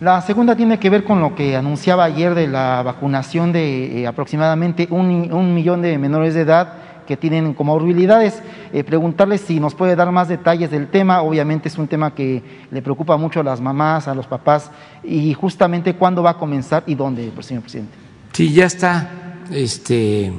La 0.00 0.20
segunda 0.20 0.54
tiene 0.54 0.78
que 0.78 0.90
ver 0.90 1.04
con 1.04 1.22
lo 1.22 1.34
que 1.34 1.56
anunciaba 1.56 2.04
ayer 2.04 2.34
de 2.34 2.46
la 2.46 2.82
vacunación 2.82 3.50
de 3.50 4.02
eh, 4.02 4.06
aproximadamente 4.06 4.86
un, 4.90 5.54
millón 5.54 5.80
de 5.80 5.96
menores 5.96 6.34
de 6.34 6.42
edad 6.42 6.74
que 7.06 7.16
tienen 7.16 7.54
comorbilidades. 7.54 8.42
Eh, 8.74 8.84
preguntarles 8.84 9.40
si 9.40 9.58
nos 9.58 9.74
puede 9.74 9.96
dar 9.96 10.12
más 10.12 10.28
detalles 10.28 10.70
del 10.70 10.88
tema. 10.88 11.22
Obviamente 11.22 11.68
es 11.68 11.78
un 11.78 11.88
tema 11.88 12.14
que 12.14 12.42
le 12.70 12.82
preocupa 12.82 13.16
mucho 13.16 13.40
a 13.40 13.44
las 13.44 13.62
mamás, 13.62 14.06
a 14.06 14.14
los 14.14 14.26
papás, 14.26 14.70
y 15.02 15.32
justamente 15.32 15.94
cuándo 15.94 16.22
va 16.22 16.30
a 16.32 16.36
comenzar 16.36 16.82
y 16.86 16.94
dónde, 16.94 17.32
señor 17.40 17.62
presidente. 17.62 17.94
Sí, 18.32 18.52
ya 18.52 18.66
está 18.66 19.25
este, 19.50 20.32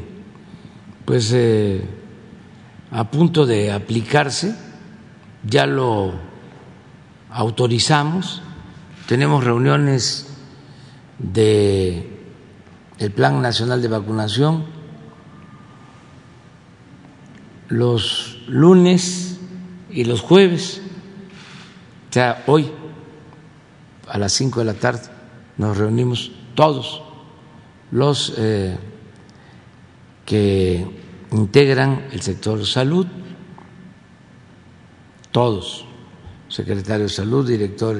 pues 1.05 1.31
eh, 1.33 1.83
a 2.91 3.09
punto 3.09 3.45
de 3.45 3.71
aplicarse, 3.71 4.55
ya 5.43 5.65
lo 5.65 6.13
autorizamos, 7.29 8.41
tenemos 9.07 9.43
reuniones 9.43 10.27
de 11.19 12.17
el 12.99 13.11
Plan 13.11 13.41
Nacional 13.41 13.81
de 13.81 13.87
Vacunación. 13.87 14.65
Los 17.69 18.39
lunes 18.47 19.39
y 19.89 20.05
los 20.05 20.21
jueves, 20.21 20.81
o 22.09 22.13
sea, 22.13 22.43
hoy 22.47 22.71
a 24.07 24.17
las 24.17 24.31
cinco 24.31 24.59
de 24.59 24.65
la 24.65 24.73
tarde 24.73 25.01
nos 25.57 25.77
reunimos 25.77 26.31
todos 26.55 27.03
los 27.91 28.33
eh, 28.37 28.77
que 30.27 30.85
integran 31.31 32.09
el 32.11 32.21
sector 32.21 32.65
salud, 32.65 33.07
todos, 35.31 35.85
secretario 36.49 37.03
de 37.03 37.09
salud, 37.09 37.47
director 37.47 37.97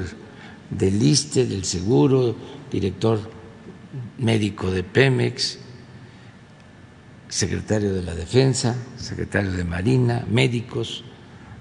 del 0.69 1.01
ISTE, 1.01 1.45
del 1.45 1.63
Seguro, 1.63 2.35
director 2.69 3.19
médico 4.17 4.69
de 4.69 4.83
Pemex, 4.83 5.59
secretario 7.29 7.93
de 7.93 8.03
la 8.03 8.13
Defensa, 8.13 8.75
secretario 8.97 9.53
de 9.53 9.63
Marina, 9.63 10.25
médicos 10.29 11.05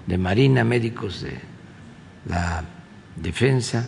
de 0.05 0.17
Marina, 0.17 0.65
médicos 0.65 1.21
de 1.21 1.39
la 2.27 2.65
Defensa, 3.15 3.87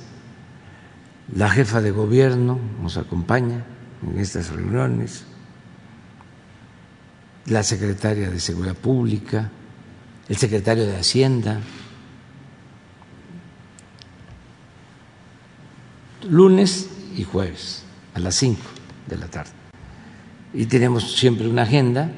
la 1.36 1.50
jefa 1.50 1.82
de 1.82 1.92
gobierno 1.92 2.58
nos 2.82 2.96
acompaña 2.96 3.66
en 4.02 4.18
estas 4.18 4.50
reuniones, 4.50 5.26
la 7.50 7.64
secretaria 7.64 8.30
de 8.30 8.40
Seguridad 8.40 8.76
Pública, 8.76 9.50
el 10.28 10.38
secretario 10.38 10.86
de 10.86 10.98
Hacienda, 10.98 11.60
lunes 16.30 16.90
y 17.16 17.24
jueves 17.24 17.84
a 18.14 18.20
las 18.20 18.36
5 18.36 18.62
de 19.08 19.18
la 19.18 19.28
tarde. 19.28 19.52
Y 20.54 20.66
tenemos 20.66 21.16
siempre 21.16 21.48
una 21.48 21.64
agenda. 21.64 22.12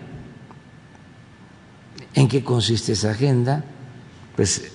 ¿En 2.13 2.27
qué 2.27 2.43
consiste 2.43 2.93
esa 2.93 3.11
agenda? 3.11 3.63
Pues 4.35 4.73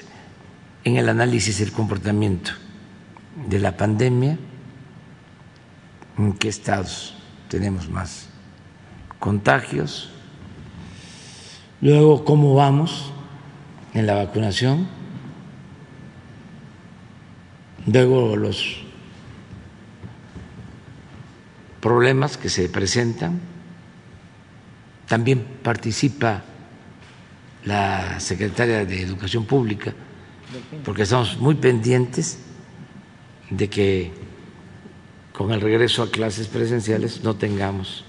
en 0.84 0.96
el 0.96 1.08
análisis 1.08 1.58
del 1.58 1.72
comportamiento 1.72 2.52
de 3.48 3.58
la 3.58 3.76
pandemia, 3.76 4.38
en 6.16 6.32
qué 6.34 6.48
estados 6.48 7.14
tenemos 7.48 7.88
más 7.90 8.28
contagios, 9.18 10.15
luego 11.86 12.24
cómo 12.24 12.56
vamos 12.56 13.12
en 13.94 14.08
la 14.08 14.16
vacunación, 14.16 14.88
luego 17.86 18.34
los 18.34 18.78
problemas 21.80 22.38
que 22.38 22.48
se 22.48 22.68
presentan, 22.68 23.40
también 25.06 25.46
participa 25.62 26.42
la 27.64 28.18
secretaria 28.18 28.84
de 28.84 29.02
Educación 29.02 29.44
Pública, 29.44 29.94
porque 30.84 31.02
estamos 31.02 31.38
muy 31.38 31.54
pendientes 31.54 32.40
de 33.48 33.70
que 33.70 34.10
con 35.32 35.52
el 35.52 35.60
regreso 35.60 36.02
a 36.02 36.10
clases 36.10 36.48
presenciales 36.48 37.22
no 37.22 37.36
tengamos 37.36 38.04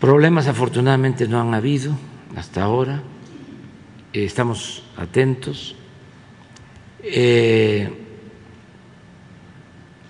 problemas. 0.00 0.46
Afortunadamente 0.46 1.28
no 1.28 1.40
han 1.40 1.54
habido 1.54 1.96
hasta 2.36 2.62
ahora. 2.62 3.02
Estamos 4.12 4.82
atentos. 4.96 5.76
Eh, 7.02 8.02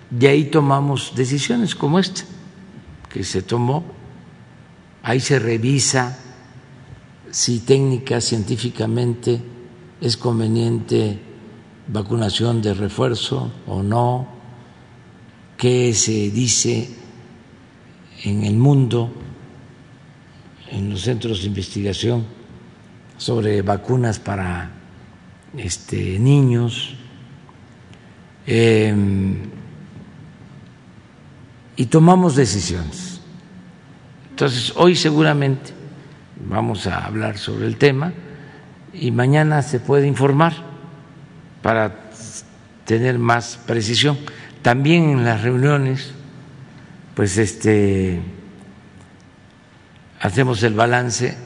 de 0.09 0.27
ahí 0.27 0.45
tomamos 0.45 1.13
decisiones 1.15 1.75
como 1.75 1.99
esta 1.99 2.23
que 3.09 3.23
se 3.23 3.41
tomó. 3.41 3.83
Ahí 5.03 5.19
se 5.19 5.39
revisa 5.39 6.17
si 7.31 7.59
técnica 7.59 8.21
científicamente 8.21 9.41
es 9.99 10.17
conveniente 10.17 11.19
vacunación 11.87 12.61
de 12.61 12.73
refuerzo 12.73 13.51
o 13.65 13.81
no, 13.81 14.27
qué 15.57 15.93
se 15.93 16.29
dice 16.31 16.89
en 18.23 18.43
el 18.43 18.57
mundo, 18.57 19.11
en 20.71 20.89
los 20.89 21.01
centros 21.01 21.41
de 21.41 21.47
investigación 21.47 22.25
sobre 23.17 23.61
vacunas 23.61 24.19
para 24.19 24.71
este, 25.57 26.19
niños. 26.19 26.95
Em, 28.45 29.37
y 31.75 31.85
tomamos 31.85 32.35
decisiones. 32.35 33.21
Entonces, 34.29 34.73
hoy 34.75 34.95
seguramente 34.95 35.71
vamos 36.47 36.87
a 36.87 37.05
hablar 37.05 37.37
sobre 37.37 37.67
el 37.67 37.77
tema 37.77 38.13
y 38.93 39.11
mañana 39.11 39.61
se 39.61 39.79
puede 39.79 40.07
informar 40.07 40.53
para 41.61 42.09
tener 42.85 43.19
más 43.19 43.59
precisión. 43.65 44.17
También 44.61 45.09
en 45.09 45.25
las 45.25 45.41
reuniones, 45.41 46.11
pues 47.15 47.37
este 47.37 48.21
hacemos 50.19 50.63
el 50.63 50.73
balance 50.73 51.37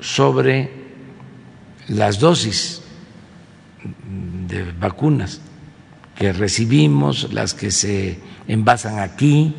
sobre 0.00 0.70
las 1.88 2.18
dosis 2.18 2.82
de 4.48 4.72
vacunas 4.72 5.40
que 6.16 6.32
recibimos, 6.32 7.32
las 7.32 7.54
que 7.54 7.70
se 7.70 8.18
envasan 8.46 8.98
aquí, 8.98 9.54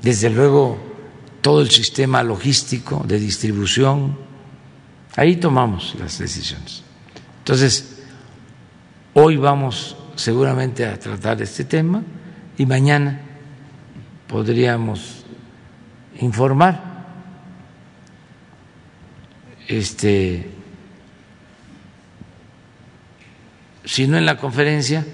desde 0.00 0.30
luego 0.30 0.78
todo 1.40 1.62
el 1.62 1.70
sistema 1.70 2.22
logístico 2.22 3.04
de 3.06 3.18
distribución, 3.18 4.16
ahí 5.16 5.36
tomamos 5.36 5.94
las 5.98 6.18
decisiones. 6.18 6.82
Entonces, 7.38 8.02
hoy 9.14 9.36
vamos 9.36 9.96
seguramente 10.14 10.86
a 10.86 10.98
tratar 10.98 11.40
este 11.42 11.64
tema 11.64 12.02
y 12.58 12.66
mañana 12.66 13.20
podríamos 14.26 15.21
informar. 16.22 16.92
Este, 19.68 20.50
si 23.84 24.06
no 24.06 24.16
en 24.16 24.26
la 24.26 24.36
conferencia, 24.36 25.06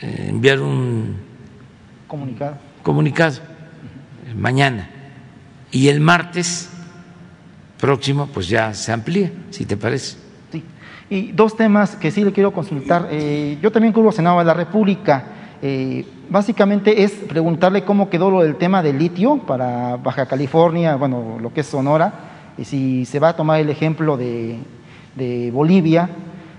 eh, 0.00 0.26
enviar 0.28 0.60
un 0.60 1.16
comunicado. 2.06 2.56
comunicado 2.82 3.52
mañana. 4.34 4.88
Y 5.70 5.88
el 5.88 6.00
martes 6.00 6.70
próximo, 7.78 8.26
pues 8.26 8.48
ya 8.48 8.74
se 8.74 8.92
amplía, 8.92 9.32
si 9.50 9.64
te 9.64 9.76
parece. 9.76 10.16
Y 11.10 11.32
dos 11.32 11.56
temas 11.56 11.96
que 11.96 12.10
sí 12.10 12.24
le 12.24 12.32
quiero 12.32 12.52
consultar. 12.52 13.08
Eh, 13.10 13.58
yo 13.60 13.70
también 13.70 13.92
cubro 13.92 14.12
Senado 14.12 14.38
de 14.38 14.46
la 14.46 14.54
República. 14.54 15.26
Eh, 15.64 16.04
básicamente 16.28 17.04
es 17.04 17.12
preguntarle 17.12 17.84
cómo 17.84 18.10
quedó 18.10 18.30
lo 18.30 18.42
del 18.42 18.56
tema 18.56 18.82
del 18.82 18.98
litio 18.98 19.38
para 19.38 19.96
Baja 19.96 20.26
California, 20.26 20.96
bueno, 20.96 21.38
lo 21.40 21.52
que 21.54 21.60
es 21.60 21.68
Sonora, 21.68 22.12
y 22.58 22.64
si 22.64 23.04
se 23.04 23.20
va 23.20 23.28
a 23.28 23.36
tomar 23.36 23.60
el 23.60 23.70
ejemplo 23.70 24.16
de, 24.16 24.58
Bolivia. 25.52 26.10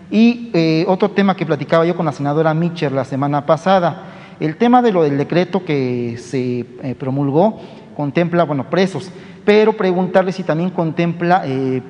Y 0.10 0.52
eh, 0.54 0.86
otro 0.88 1.12
tema 1.12 1.36
que 1.36 1.46
platicaba 1.46 1.86
yo 1.86 1.96
con 1.96 2.06
la 2.06 2.12
senadora 2.12 2.54
Mitchell 2.54 2.96
la 2.96 3.04
semana 3.04 3.46
pasada, 3.46 4.04
el 4.40 4.56
tema 4.56 4.82
de 4.82 4.92
lo 4.92 5.04
del 5.04 5.18
decreto 5.18 5.66
que 5.66 6.18
se 6.18 6.66
promulgó 6.98 7.60
contempla, 7.98 8.44
bueno, 8.44 8.70
presos, 8.70 9.12
pero 9.44 9.74
preguntarle 9.74 10.32
si 10.32 10.44
también 10.44 10.70
contempla 10.70 11.44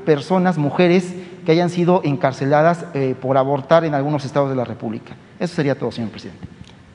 personas, 0.06 0.58
mujeres, 0.58 1.14
que 1.46 1.52
hayan 1.52 1.70
sido 1.70 2.02
encarceladas 2.04 2.86
eh, 2.94 3.16
por 3.20 3.38
abortar 3.38 3.86
en 3.86 3.94
algunos 3.94 4.26
estados 4.26 4.50
de 4.50 4.56
la 4.56 4.64
República. 4.64 5.16
Eso 5.40 5.56
sería 5.56 5.78
todo, 5.78 5.92
señor 5.92 6.10
presidente. 6.10 6.48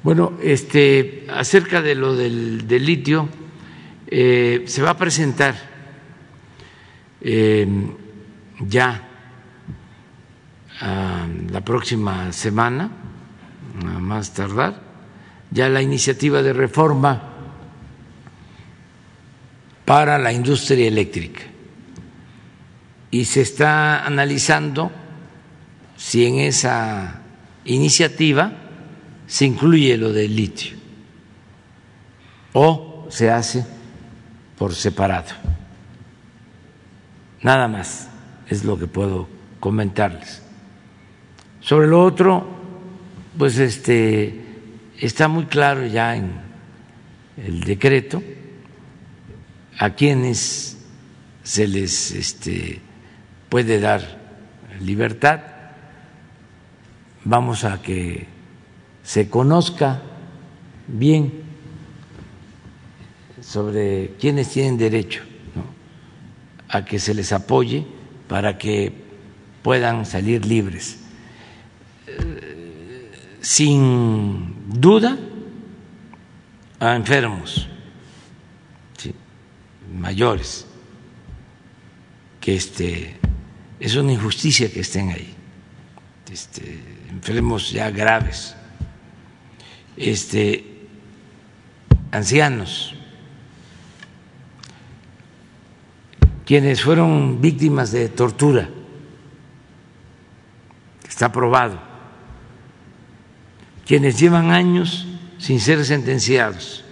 Bueno, 0.03 0.35
este, 0.43 1.27
acerca 1.29 1.83
de 1.83 1.95
lo 1.95 2.15
del, 2.15 2.67
litio, 2.69 3.29
eh, 4.07 4.63
se 4.67 4.83
va 4.83 4.91
a 4.91 4.97
presentar 4.97 5.55
em, 7.21 7.95
ya 8.61 9.05
la 11.51 11.61
próxima 11.65 12.33
semana, 12.33 12.91
a 13.83 13.99
más 13.99 14.33
tardar, 14.33 14.81
ya 15.51 15.69
la 15.69 15.83
iniciativa 15.83 16.43
de 16.43 16.53
reforma 16.53 17.23
para 19.85 20.19
la 20.19 20.33
industria 20.33 20.87
eléctrica. 20.87 21.43
Y 23.11 23.25
se 23.25 23.41
está 23.41 24.05
analizando 24.05 24.93
si 25.97 26.27
en 26.27 26.39
esa 26.39 27.23
iniciativa 27.65 28.68
se 29.29 29.45
incluye 29.45 29.97
lo 29.99 30.13
del 30.13 30.35
litio 30.35 30.77
o 32.55 33.07
se 33.11 33.31
hace 33.31 33.65
por 34.57 34.75
separado. 34.75 35.33
Nada 37.43 37.69
más 37.69 38.09
es 38.49 38.65
lo 38.65 38.79
que 38.79 38.87
puedo 38.87 39.29
comentarles. 39.61 40.43
Sobre 41.61 41.87
lo 41.87 42.03
otro, 42.03 42.49
pues 43.37 43.59
este 43.59 44.47
está 44.99 45.29
muy 45.29 45.45
claro 45.45 45.87
ya 45.87 46.17
en 46.17 46.33
el 47.37 47.61
decreto 47.61 48.23
a 49.79 49.91
quienes 49.91 50.79
se 51.43 51.69
les 51.69 52.13
este, 52.13 52.81
puede 53.49 53.79
dar 53.79 54.19
libertad, 54.81 55.41
vamos 57.25 57.65
a 57.65 57.81
que 57.83 58.38
se 59.09 59.31
conozca 59.31 60.03
bien 60.87 61.33
sobre 63.41 64.17
quienes 64.21 64.51
tienen 64.51 64.77
derecho 64.77 65.23
a 66.69 66.85
que 66.85 66.99
se 66.99 67.15
les 67.15 67.33
apoye 67.33 67.87
para 68.29 68.59
que 68.59 68.93
puedan 69.63 70.05
salir 70.05 70.45
libres. 70.45 70.99
Eh, 72.07 73.39
sin 73.41 74.55
duda, 74.79 75.17
a 76.79 76.95
enfermos 76.95 77.67
mayores 79.99 80.67
que 82.43 82.57
este 82.57 83.17
es 83.81 83.97
una 83.97 84.13
injusticia 84.13 84.71
que 84.71 84.81
estén 84.81 85.09
ahí, 85.09 85.35
este, 86.31 86.79
enfermos 87.09 87.71
ya 87.71 87.91
graves, 87.91 88.55
este, 89.99 90.87
ancianos, 92.11 92.95
quienes 96.45 96.83
fueron 96.83 97.41
víctimas 97.41 97.93
de 97.93 98.09
tortura, 98.09 98.69
está 101.07 101.31
probado, 101.33 101.79
quienes 103.87 104.19
llevan 104.19 104.51
años 104.51 105.07
sin 105.39 105.61
ser 105.61 105.85
sentenciados. 105.85 106.85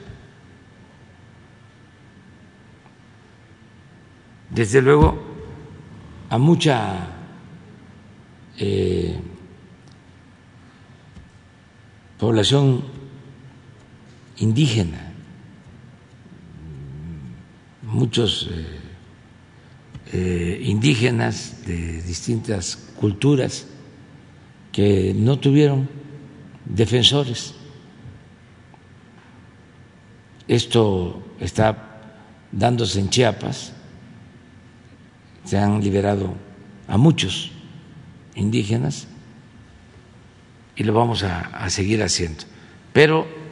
Desde 4.50 4.80
luego, 4.80 5.22
a 6.30 6.38
mucha 6.38 7.08
eh, 8.58 9.20
población 12.18 12.95
indígena, 14.38 15.12
muchos 17.82 18.50
eh, 18.52 18.66
eh, 20.12 20.60
indígenas 20.64 21.64
de 21.66 22.02
distintas 22.02 22.76
culturas 22.98 23.66
que 24.72 25.14
no 25.14 25.38
tuvieron 25.38 25.88
defensores. 26.64 27.54
Esto 30.48 31.22
está 31.40 32.12
dándose 32.52 33.00
en 33.00 33.10
Chiapas, 33.10 33.72
se 35.44 35.58
han 35.58 35.80
liberado 35.80 36.34
a 36.88 36.96
muchos 36.96 37.50
indígenas 38.34 39.08
y 40.76 40.84
lo 40.84 40.92
vamos 40.92 41.22
a, 41.22 41.40
a 41.40 41.70
seguir 41.70 42.02
haciendo. 42.02 42.44
Pero 42.92 43.45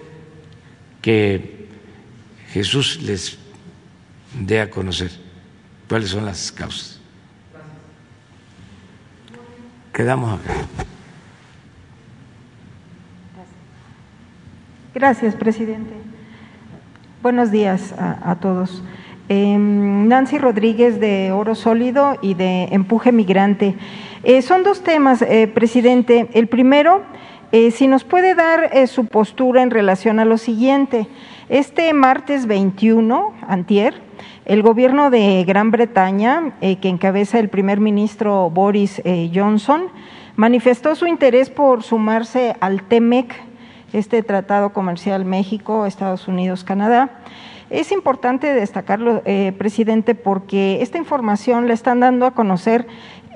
que 1.04 1.68
Jesús 2.48 2.98
les 3.02 3.36
dé 4.40 4.62
a 4.62 4.70
conocer 4.70 5.10
cuáles 5.86 6.08
son 6.08 6.24
las 6.24 6.50
causas. 6.50 6.98
Quedamos 9.92 10.40
acá. 10.40 10.54
Gracias, 14.94 15.34
presidente. 15.34 15.92
Buenos 17.22 17.50
días 17.50 17.94
a, 17.98 18.36
todos. 18.36 18.82
Eh, 19.28 19.58
Nancy 19.58 20.38
Rodríguez 20.38 21.00
de 21.00 21.32
Oro 21.32 21.54
Sólido 21.54 22.16
y 22.22 22.32
de 22.32 22.68
Empuje 22.70 23.12
Migrante. 23.12 23.74
Eh, 24.22 24.40
son 24.40 24.62
dos 24.62 24.82
temas, 24.82 25.20
eh, 25.20 25.48
presidente. 25.48 26.30
El 26.32 26.46
primero, 26.46 27.02
eh, 27.56 27.70
si 27.70 27.86
nos 27.86 28.02
puede 28.02 28.34
dar 28.34 28.70
eh, 28.72 28.88
su 28.88 29.06
postura 29.06 29.62
en 29.62 29.70
relación 29.70 30.18
a 30.18 30.24
lo 30.24 30.38
siguiente. 30.38 31.06
Este 31.48 31.92
martes 31.94 32.46
21, 32.46 33.32
antier, 33.46 33.94
el 34.44 34.60
gobierno 34.60 35.08
de 35.08 35.44
Gran 35.46 35.70
Bretaña, 35.70 36.56
eh, 36.60 36.80
que 36.80 36.88
encabeza 36.88 37.38
el 37.38 37.48
primer 37.48 37.78
ministro 37.78 38.50
Boris 38.50 39.00
Johnson, 39.32 39.84
manifestó 40.34 40.96
su 40.96 41.06
interés 41.06 41.48
por 41.48 41.84
sumarse 41.84 42.56
al 42.58 42.82
TEMEC, 42.82 43.32
este 43.92 44.24
Tratado 44.24 44.72
Comercial 44.72 45.24
México, 45.24 45.86
Estados 45.86 46.26
Unidos, 46.26 46.64
Canadá. 46.64 47.20
Es 47.70 47.92
importante 47.92 48.52
destacarlo, 48.52 49.22
presidente, 49.58 50.16
porque 50.16 50.82
esta 50.82 50.98
información 50.98 51.68
la 51.68 51.74
están 51.74 52.00
dando 52.00 52.26
a 52.26 52.32
conocer 52.32 52.86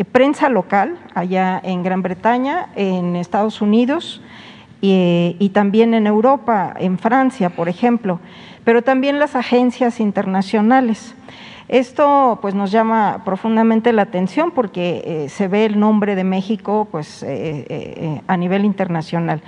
prensa 0.05 0.49
local 0.49 0.99
allá 1.14 1.61
en 1.62 1.82
Gran 1.82 2.03
Bretaña, 2.03 2.68
en 2.76 3.16
Estados 3.16 3.61
Unidos 3.61 4.20
y, 4.80 5.36
y 5.38 5.49
también 5.51 5.94
en 5.94 6.07
Europa, 6.07 6.74
en 6.78 6.99
Francia, 6.99 7.51
por 7.51 7.68
ejemplo, 7.68 8.20
pero 8.64 8.82
también 8.82 9.18
las 9.18 9.34
agencias 9.34 10.01
internacionales. 10.01 11.14
Esto 11.68 12.38
pues 12.40 12.55
nos 12.55 12.70
llama 12.70 13.22
profundamente 13.24 13.92
la 13.92 14.03
atención 14.03 14.53
porque 14.53 15.03
eh, 15.05 15.28
se 15.28 15.49
ve 15.49 15.66
el 15.66 15.78
nombre 15.78 16.14
de 16.14 16.24
México 16.24 16.88
pues 16.90 17.22
eh, 17.22 17.66
eh, 17.68 18.20
a 18.26 18.36
nivel 18.38 18.64
internacional. 18.64 19.42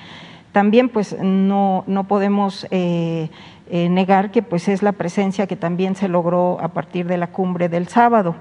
También 0.53 0.88
pues 0.88 1.16
no, 1.18 1.84
no 1.86 2.05
podemos 2.05 2.66
eh, 2.70 3.30
eh, 3.70 3.88
negar 3.88 4.32
que 4.32 4.42
pues 4.42 4.68
es 4.68 4.82
la 4.82 4.92
presencia 4.92 5.46
que 5.46 5.57
también 5.57 5.94
se 5.94 6.09
logró 6.09 6.59
a 6.61 6.68
partir 6.68 7.07
de 7.07 7.16
la 7.16 7.28
cumbre 7.28 7.68
del 7.68 7.88
sábado. 7.88 8.34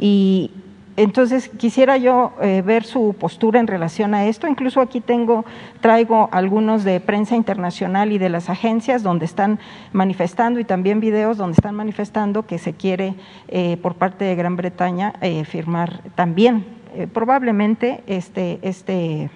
Y 0.00 0.50
entonces 0.96 1.48
quisiera 1.48 1.96
yo 1.96 2.32
eh, 2.42 2.62
ver 2.64 2.84
su 2.84 3.14
postura 3.18 3.60
en 3.60 3.66
relación 3.66 4.14
a 4.14 4.26
esto. 4.26 4.46
Incluso 4.46 4.80
aquí 4.80 5.00
tengo, 5.00 5.44
traigo 5.80 6.28
algunos 6.32 6.84
de 6.84 7.00
prensa 7.00 7.34
internacional 7.36 8.12
y 8.12 8.18
de 8.18 8.28
las 8.28 8.50
agencias 8.50 9.02
donde 9.02 9.24
están 9.24 9.58
manifestando 9.92 10.60
y 10.60 10.64
también 10.64 11.00
videos 11.00 11.36
donde 11.36 11.54
están 11.54 11.74
manifestando 11.74 12.46
que 12.46 12.58
se 12.58 12.74
quiere 12.74 13.14
eh, 13.48 13.76
por 13.82 13.94
parte 13.94 14.24
de 14.24 14.34
Gran 14.34 14.56
Bretaña 14.56 15.14
eh, 15.20 15.44
firmar 15.44 16.02
también 16.14 16.82
eh, 16.94 17.06
probablemente 17.06 18.02
este, 18.06 18.58
este 18.60 19.30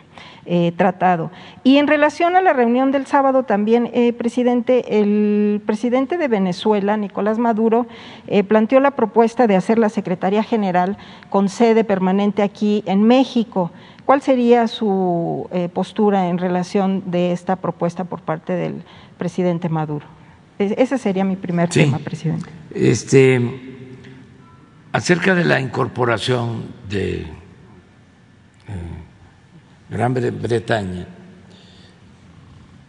eh, 0.47 0.73
tratado. 0.77 1.31
Y 1.65 1.79
en 1.79 1.87
relación 1.87 2.37
a 2.37 2.41
la 2.41 2.53
reunión 2.53 2.93
del 2.93 3.07
sábado 3.07 3.43
también, 3.43 3.91
eh, 3.93 4.13
presidente, 4.13 5.01
el 5.01 5.61
presidente 5.67 6.19
de 6.19 6.29
Venezuela, 6.29 6.97
Nicolás 6.97 7.39
Maduro, 7.39 7.87
eh, 8.29 8.45
planteó 8.45 8.81
la 8.81 8.93
propuesta 8.93 9.47
de 9.47 9.57
hacer 9.57 9.79
la 9.79 9.89
Secretaría 9.89 10.43
General 10.43 10.97
con 11.31 11.49
sede 11.49 11.85
permanente 11.85 12.43
aquí 12.43 12.83
en 12.87 13.03
México. 13.03 13.71
¿Cuál 14.05 14.23
sería 14.23 14.69
su 14.69 15.49
postura 15.75 16.29
en 16.29 16.39
relación 16.39 17.03
de 17.11 17.33
esta 17.33 17.57
propuesta 17.57 18.05
por 18.05 18.21
parte 18.21 18.53
del 18.53 18.83
presidente 19.19 19.69
Maduro? 19.69 20.07
Es- 20.61 20.75
Ese 20.79 20.97
sería 20.97 21.25
mi 21.25 21.35
primer 21.37 21.73
Sí. 21.73 21.81
tema, 21.81 21.99
presidente. 21.99 22.49
Este, 22.73 23.41
acerca 24.93 25.35
de 25.35 25.45
la 25.45 25.61
incorporación 25.61 26.67
de 26.89 27.23
eh, 28.69 28.73
Gran 29.91 30.15
Bre- 30.15 30.31
Bretaña, 30.31 31.07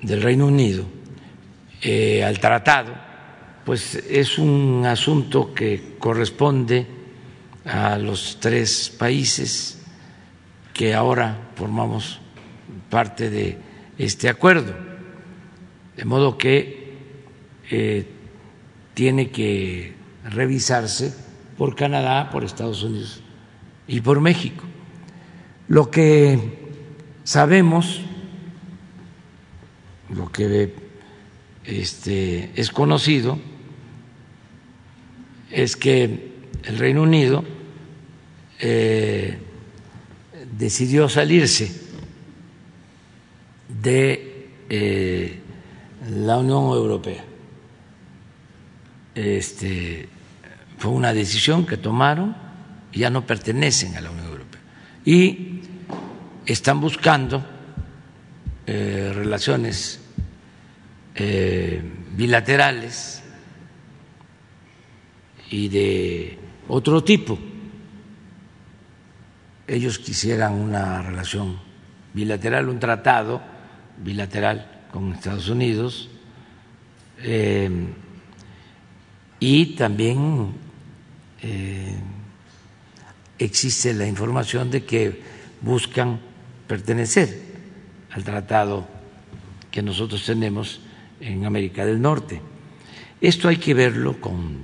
del 0.01 0.21
Reino 0.21 0.47
Unido, 0.47 0.85
eh, 1.81 2.23
al 2.23 2.39
tratado, 2.39 2.93
pues 3.65 3.95
es 3.95 4.37
un 4.37 4.83
asunto 4.85 5.53
que 5.53 5.95
corresponde 5.99 6.87
a 7.65 7.97
los 7.97 8.39
tres 8.39 8.89
países 8.97 9.81
que 10.73 10.93
ahora 10.93 11.49
formamos 11.55 12.19
parte 12.89 13.29
de 13.29 13.57
este 13.97 14.29
acuerdo. 14.29 14.73
De 15.95 16.05
modo 16.05 16.37
que 16.37 16.93
eh, 17.69 18.07
tiene 18.93 19.29
que 19.31 19.95
revisarse 20.29 21.13
por 21.57 21.75
Canadá, 21.75 22.29
por 22.29 22.43
Estados 22.43 22.83
Unidos 22.83 23.21
y 23.87 23.99
por 24.01 24.21
México. 24.21 24.63
Lo 25.67 25.89
que 25.91 26.66
sabemos, 27.27 27.99
lo 30.07 30.31
que 30.31 30.73
este, 31.65 32.51
es 32.55 32.71
conocido, 32.71 33.37
es 35.51 35.75
que 35.75 36.31
el 36.63 36.77
Reino 36.77 37.03
Unido 37.03 37.43
eh, 38.61 39.37
decidió 40.57 41.09
salirse 41.09 41.69
de 43.83 44.47
eh, 44.69 45.37
la 46.09 46.37
Unión 46.37 46.63
Europea. 46.63 47.25
Este, 49.15 50.07
fue 50.77 50.91
una 50.91 51.11
decisión 51.11 51.65
que 51.65 51.75
tomaron 51.75 52.37
y 52.93 52.99
ya 52.99 53.09
no 53.09 53.25
pertenecen 53.25 53.97
a 53.97 54.01
la 54.01 54.11
Unión 54.11 54.27
Europea. 54.27 54.61
Y 55.03 55.56
están 56.47 56.79
buscando 56.79 57.45
eh, 58.65 59.11
relaciones 59.13 59.99
eh, 61.13 61.81
bilaterales 62.15 63.21
y 65.49 65.67
de 65.67 66.39
otro 66.69 67.03
tipo. 67.03 67.37
Ellos 69.67 69.99
quisieran 69.99 70.53
una 70.53 71.01
relación 71.01 71.59
bilateral, 72.13 72.69
un 72.69 72.79
tratado 72.79 73.41
bilateral 73.97 74.85
con 74.91 75.11
Estados 75.13 75.49
Unidos 75.49 76.09
eh, 77.19 77.69
y 79.39 79.75
también 79.75 80.65
existe 83.37 83.93
la 83.93 84.07
información 84.07 84.71
de 84.71 84.83
que 84.83 85.21
buscan 85.61 86.26
pertenecer 86.67 87.39
al 88.11 88.23
tratado 88.23 88.87
que 89.71 89.81
nosotros 89.81 90.25
tenemos 90.25 90.81
en 91.19 91.45
América 91.45 91.85
del 91.85 92.01
Norte. 92.01 92.41
Esto 93.21 93.47
hay 93.47 93.57
que 93.57 93.73
verlo 93.73 94.19
con 94.19 94.57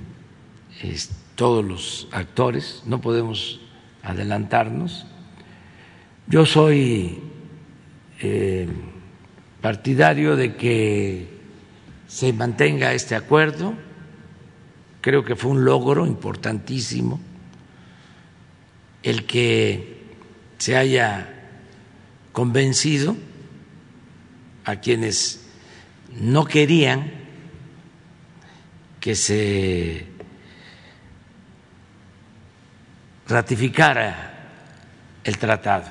todos 1.34 1.64
los 1.64 2.08
actores, 2.12 2.82
no 2.86 3.00
podemos 3.00 3.60
adelantarnos. 4.02 5.06
Yo 6.26 6.46
soy 6.46 7.18
eh, 8.20 8.68
partidario 9.60 10.36
de 10.36 10.54
que 10.54 11.28
se 12.06 12.32
mantenga 12.32 12.92
este 12.92 13.14
acuerdo, 13.14 13.74
creo 15.00 15.24
que 15.24 15.36
fue 15.36 15.50
un 15.50 15.64
logro 15.64 16.06
importantísimo 16.06 17.20
el 19.02 19.26
que 19.26 20.02
se 20.58 20.76
haya 20.76 21.33
convencido 22.34 23.16
a 24.64 24.76
quienes 24.76 25.46
no 26.20 26.44
querían 26.44 27.12
que 28.98 29.14
se 29.14 30.06
ratificara 33.28 34.32
el 35.22 35.38
tratado 35.38 35.84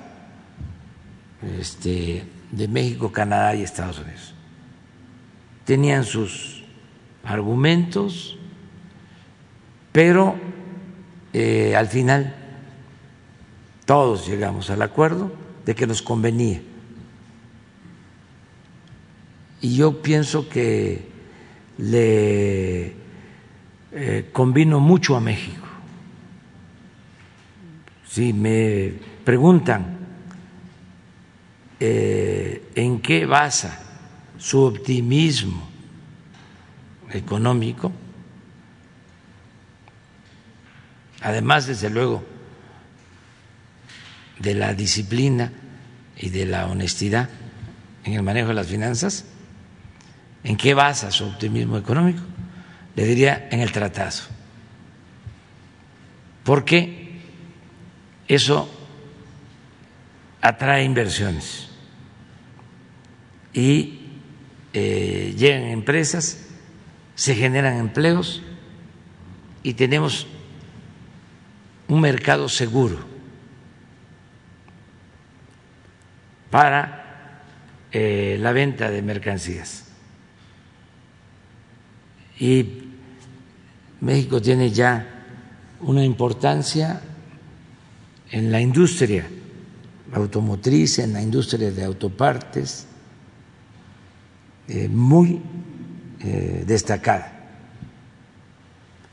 este, 1.60 2.26
de 2.52 2.68
México, 2.68 3.10
Canadá 3.10 3.56
y 3.56 3.64
Estados 3.64 4.00
Unidos. 4.00 4.34
Tenían 5.64 6.04
sus 6.04 6.66
argumentos, 7.24 8.38
pero 9.94 10.36
eh, 11.32 11.74
al 11.78 11.88
final 11.88 12.36
todos 13.86 14.28
llegamos 14.28 14.70
al 14.70 14.82
acuerdo 14.82 15.44
de 15.66 15.76
que 15.76 15.88
nos 15.88 16.02
convenía. 16.02 16.62
Y 19.62 19.76
yo 19.78 20.02
pienso 20.02 20.50
que 20.50 21.08
le 21.78 22.94
eh, 23.92 24.30
convino 24.34 24.80
mucho 24.80 25.16
a 25.16 25.22
México. 25.22 25.66
Si 28.06 28.34
me 28.34 28.94
preguntan 29.24 29.98
eh, 31.80 32.70
en 32.76 33.00
qué 33.00 33.26
basa 33.26 33.80
su 34.38 34.62
optimismo 34.62 35.68
económico, 37.12 37.92
además, 41.22 41.68
desde 41.68 41.90
luego, 41.90 42.33
de 44.44 44.54
la 44.54 44.74
disciplina 44.74 45.52
y 46.18 46.30
de 46.30 46.46
la 46.46 46.68
honestidad 46.68 47.30
en 48.04 48.14
el 48.14 48.24
manejo 48.24 48.50
de 48.50 48.54
las 48.54 48.68
finanzas, 48.68 49.26
¿en 50.44 50.58
qué 50.58 50.74
basa 50.74 51.10
su 51.12 51.24
optimismo 51.26 51.78
económico? 51.78 52.22
Le 52.96 53.06
diría 53.06 53.48
en 53.50 53.62
el 53.62 53.72
tratado. 53.72 54.20
Porque 56.44 57.22
eso 58.28 58.70
atrae 60.42 60.84
inversiones 60.84 61.70
y 63.54 64.10
eh, 64.74 65.34
llegan 65.38 65.64
empresas, 65.64 66.50
se 67.16 67.34
generan 67.34 67.78
empleos 67.78 68.44
y 69.64 69.76
tenemos 69.76 70.28
un 71.88 72.02
mercado 72.02 72.50
seguro 72.50 73.13
para 76.54 77.42
eh, 77.92 78.38
la 78.40 78.52
venta 78.52 78.92
de 78.92 79.02
mercancías. 79.02 79.86
Y 82.40 82.92
México 84.02 84.40
tiene 84.40 84.70
ya 84.70 85.26
una 85.80 86.06
importancia 86.06 87.02
en 88.30 88.52
la 88.52 88.62
industria 88.62 89.26
automotriz, 90.14 91.00
en 91.00 91.14
la 91.14 91.24
industria 91.24 91.72
de 91.72 91.84
autopartes, 91.84 92.86
eh, 94.68 94.88
muy 94.88 95.42
eh, 96.20 96.66
destacada. 96.68 97.34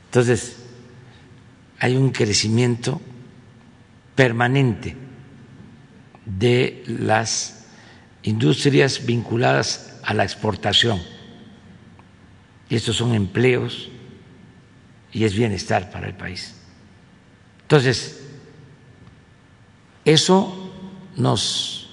Entonces, 0.05 0.57
hay 1.79 1.95
un 1.95 2.11
crecimiento 2.11 3.01
permanente 4.13 4.95
de 6.25 6.83
las 6.87 7.65
industrias 8.23 9.05
vinculadas 9.05 9.99
a 10.03 10.13
la 10.13 10.23
exportación. 10.23 11.01
Estos 12.69 12.95
son 12.95 13.13
empleos 13.13 13.89
y 15.11 15.23
es 15.25 15.35
bienestar 15.35 15.91
para 15.91 16.07
el 16.07 16.13
país. 16.13 16.55
Entonces, 17.63 18.21
eso 20.05 20.71
nos 21.15 21.89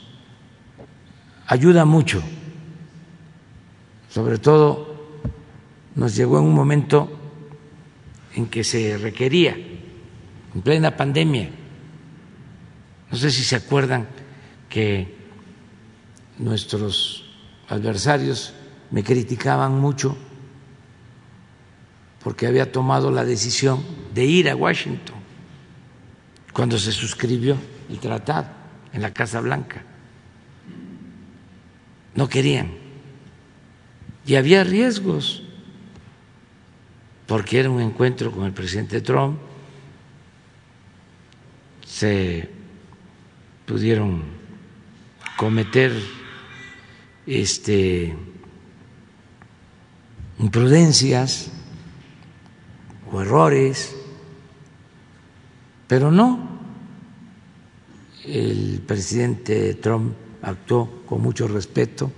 ayuda 1.47 1.85
mucho, 1.85 2.23
sobre 4.11 4.39
todo 4.39 4.89
nos 5.95 6.15
llegó 6.15 6.39
en 6.39 6.45
un 6.45 6.55
momento 6.55 7.19
en 8.35 8.47
que 8.47 8.63
se 8.63 8.97
requería, 8.99 9.57
en 10.55 10.63
plena 10.63 10.97
pandemia, 10.97 11.51
no 13.11 13.17
sé 13.17 13.31
si 13.31 13.43
se 13.43 13.57
acuerdan 13.57 14.07
que 14.69 15.17
nuestros 16.39 17.25
adversarios 17.69 18.55
me 18.91 19.03
criticaban 19.03 19.79
mucho 19.79 20.17
porque 22.23 22.47
había 22.47 22.71
tomado 22.71 23.11
la 23.11 23.25
decisión 23.25 23.83
de 24.13 24.25
ir 24.25 24.51
a 24.51 24.57
Washington 24.57 25.17
cuando 26.53 26.79
se 26.79 26.93
suscribió 26.93 27.57
el 27.89 27.99
tratado 28.01 28.49
en 28.93 29.03
la 29.03 29.13
Casa 29.13 29.41
Blanca. 29.41 29.83
No 32.15 32.29
querían. 32.29 32.73
Y 34.27 34.35
había 34.35 34.65
riesgos, 34.65 35.45
porque 37.27 37.61
era 37.61 37.71
un 37.71 37.81
encuentro 37.81 38.33
con 38.33 38.45
el 38.45 38.53
presidente 38.53 39.01
Trump, 39.01 39.39
se 41.87 42.58
pudieron 43.69 44.23
cometer 45.37 45.93
este 47.27 48.17
imprudencias 50.39 51.51
o 53.13 53.21
errores, 53.21 53.95
pero 55.87 56.11
no. 56.11 56.59
El 58.25 58.83
presidente 58.87 59.75
Trump 59.75 60.15
actuó 60.43 61.03
con 61.07 61.21
mucho 61.21 61.47
respeto 61.47 62.11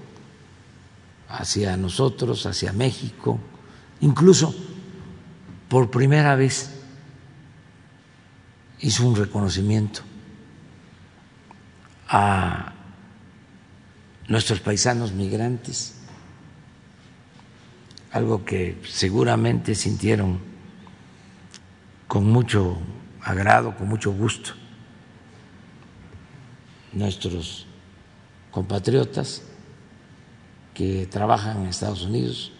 hacia 1.28 1.76
nosotros, 1.76 2.46
hacia 2.46 2.72
México, 2.72 3.40
incluso 4.00 4.54
por 5.68 5.90
primera 5.90 6.36
vez 6.36 6.70
hizo 8.80 9.06
un 9.06 9.16
reconocimiento 9.16 10.09
a 12.12 12.72
nuestros 14.26 14.58
paisanos 14.58 15.12
migrantes, 15.12 15.94
algo 18.10 18.44
que 18.44 18.82
seguramente 18.84 19.76
sintieron 19.76 20.40
con 22.08 22.24
mucho 22.24 22.78
agrado, 23.22 23.76
con 23.76 23.88
mucho 23.88 24.12
gusto 24.12 24.54
nuestros 26.92 27.66
compatriotas 28.50 29.42
que 30.74 31.06
trabajan 31.06 31.62
en 31.62 31.66
Estados 31.68 32.02
Unidos 32.02 32.50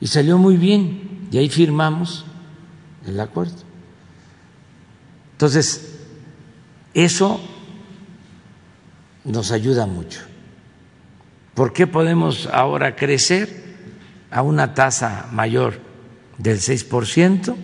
y 0.00 0.08
salió 0.08 0.36
muy 0.38 0.56
bien 0.56 1.28
y 1.30 1.38
ahí 1.38 1.48
firmamos 1.48 2.24
el 3.06 3.20
acuerdo. 3.20 3.54
Entonces, 5.32 6.00
eso 6.92 7.40
nos 9.24 9.52
ayuda 9.52 9.86
mucho. 9.86 10.20
¿Por 11.54 11.72
qué 11.72 11.86
podemos 11.86 12.46
ahora 12.46 12.96
crecer 12.96 13.48
a 14.30 14.42
una 14.42 14.74
tasa 14.74 15.28
mayor 15.32 15.78
del 16.38 16.58
6%? 16.58 17.56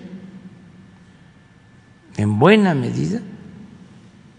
En 2.17 2.39
buena 2.39 2.75
medida 2.75 3.21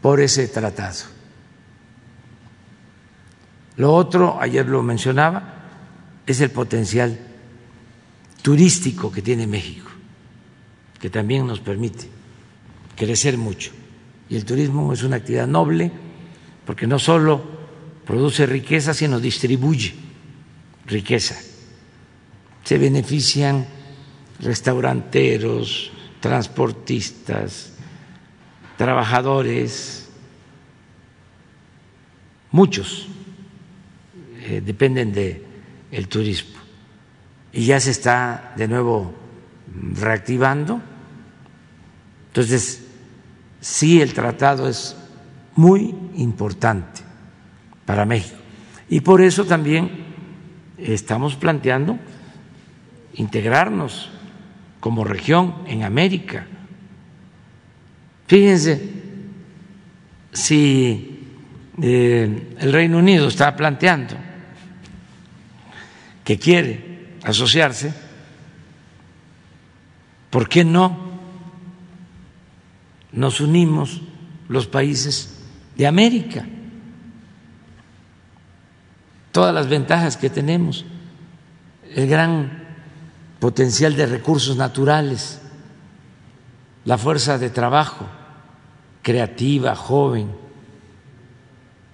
por 0.02 0.20
ese 0.20 0.48
tratado. 0.48 1.06
Lo 3.78 3.94
otro, 3.94 4.40
ayer 4.42 4.68
lo 4.68 4.82
mencionaba, 4.82 5.54
es 6.26 6.42
el 6.42 6.50
potencial 6.50 7.18
turístico 8.42 9.12
que 9.12 9.22
tiene 9.22 9.46
México, 9.46 9.90
que 11.00 11.10
también 11.10 11.46
nos 11.46 11.60
permite 11.60 12.08
crecer 12.96 13.38
mucho. 13.38 13.72
Y 14.30 14.36
el 14.36 14.46
turismo 14.46 14.92
es 14.92 15.04
una 15.04 15.18
actividad 15.18 15.48
noble 15.48 15.92
porque 16.68 16.86
no 16.86 17.00
solo 17.00 17.42
produce 18.06 18.46
riqueza, 18.46 18.94
sino 18.94 19.22
distribuye 19.22 19.96
riqueza. 20.86 21.40
Se 22.66 22.78
benefician 22.78 23.66
restauranteros, 24.42 25.94
transportistas, 26.20 27.72
trabajadores, 28.78 30.10
muchos 32.52 33.08
eh, 34.42 34.62
dependen 34.64 35.14
del 35.14 35.44
el 35.90 36.10
turismo. 36.10 36.60
Y 37.54 37.66
ya 37.68 37.80
se 37.80 37.92
está 37.92 38.54
de 38.58 38.68
nuevo 38.68 39.14
reactivando. 39.94 40.82
Entonces, 42.28 42.84
sí, 43.62 44.02
el 44.02 44.14
tratado 44.14 44.68
es 44.68 44.98
muy 45.58 45.94
importante 46.16 47.02
para 47.86 48.06
México. 48.06 48.38
Y 48.90 49.02
por 49.02 49.22
eso 49.22 49.44
también 49.46 49.90
estamos 50.78 51.36
planteando 51.36 51.98
integrarnos 53.16 54.10
como 54.80 55.04
región 55.04 55.56
en 55.66 55.84
América. 55.84 56.46
Fíjense, 58.28 58.90
si 60.32 61.26
eh, 61.82 62.56
el 62.60 62.72
Reino 62.72 63.00
Unido 63.00 63.28
está 63.28 63.56
planteando 63.56 64.16
que 66.24 66.38
quiere 66.38 67.18
asociarse, 67.24 67.94
¿por 70.30 70.48
qué 70.48 70.64
no 70.64 71.08
nos 73.12 73.42
unimos 73.42 74.02
los 74.50 74.68
países 74.68 75.37
de 75.78 75.88
América? 75.88 76.46
Todas 79.32 79.54
las 79.54 79.70
ventajas 79.70 80.18
que 80.18 80.30
tenemos, 80.30 80.86
el 81.94 82.08
gran 82.08 82.64
potencial 83.40 83.96
de 83.96 84.08
recursos 84.08 84.58
naturales, 84.58 85.40
la 86.86 86.98
fuerza 86.98 87.38
de 87.38 87.50
trabajo 87.50 88.08
creativa, 89.02 89.76
joven, 89.76 90.32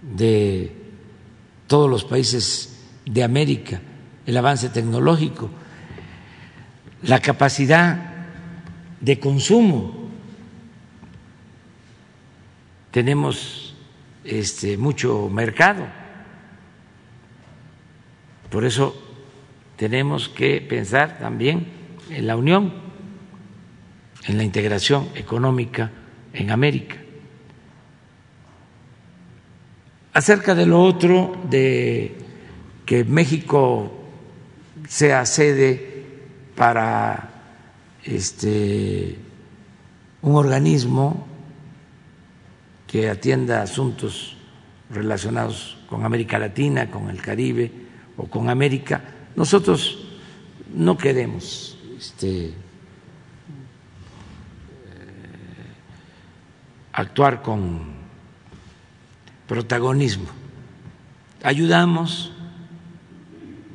de 0.02 0.76
todos 1.68 1.90
los 1.90 2.04
países 2.04 2.80
de 3.06 3.24
América, 3.24 3.82
el 4.26 4.38
avance 4.38 4.70
tecnológico, 4.70 5.50
la 7.04 7.20
capacidad 7.20 8.14
de 9.00 9.20
consumo. 9.20 10.10
Tenemos 12.92 13.62
este, 14.24 14.78
mucho 14.78 15.30
mercado. 15.30 15.86
Por 18.50 18.66
eso 18.66 18.96
tenemos 19.76 20.30
que 20.30 20.62
pensar 20.62 21.18
también 21.18 21.68
en 22.10 22.28
la 22.28 22.36
unión, 22.36 22.74
en 24.28 24.38
la 24.38 24.44
integración 24.44 25.10
económica 25.16 25.92
en 26.34 26.52
América. 26.52 26.98
Acerca 30.14 30.54
de 30.54 30.68
lo 30.68 30.84
otro, 30.84 31.36
de 31.50 32.16
que 32.86 33.04
México 33.04 33.92
sea 34.88 35.26
sede 35.26 36.06
para 36.56 37.30
este, 38.04 39.18
un 40.22 40.36
organismo 40.36 41.33
que 42.94 43.10
atienda 43.10 43.64
asuntos 43.64 44.38
relacionados 44.91 45.80
con 45.89 46.06
América 46.06 46.38
Latina, 46.38 46.91
con 46.91 47.10
el 47.10 47.20
Caribe 47.20 47.72
o 48.18 48.28
con 48.28 48.52
América, 48.52 49.02
nosotros 49.36 49.98
no 50.76 50.96
queremos 50.96 51.76
este, 51.98 52.50
eh, 52.50 52.54
actuar 56.91 57.41
con 57.41 57.82
protagonismo. 59.48 60.28
Ayudamos, 61.41 62.32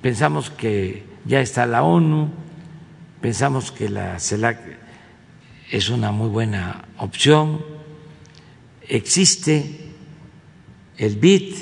pensamos 0.00 0.48
que 0.48 1.02
ya 1.24 1.40
está 1.40 1.66
la 1.66 1.82
ONU, 1.82 2.30
pensamos 3.20 3.72
que 3.72 3.88
la 3.88 4.20
CELAC 4.20 4.60
es 5.72 5.88
una 5.88 6.12
muy 6.12 6.28
buena 6.28 6.84
opción, 6.98 7.77
existe 8.88 9.92
el 10.96 11.16
BID, 11.16 11.54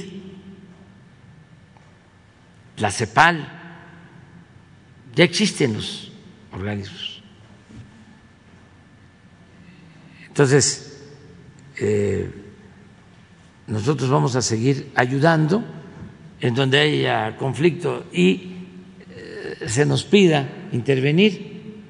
la 2.78 2.90
CEPAL, 2.90 3.52
ya 5.14 5.24
existen 5.24 5.74
los 5.74 6.12
organismos. 6.52 7.22
Entonces, 10.28 11.02
eh, 11.78 12.30
nosotros 13.66 14.08
vamos 14.10 14.36
a 14.36 14.42
seguir 14.42 14.92
ayudando 14.94 15.64
en 16.40 16.54
donde 16.54 16.78
haya 16.78 17.36
conflicto 17.36 18.06
y 18.12 18.56
eh, 19.10 19.64
se 19.66 19.86
nos 19.86 20.04
pida 20.04 20.68
intervenir, 20.72 21.82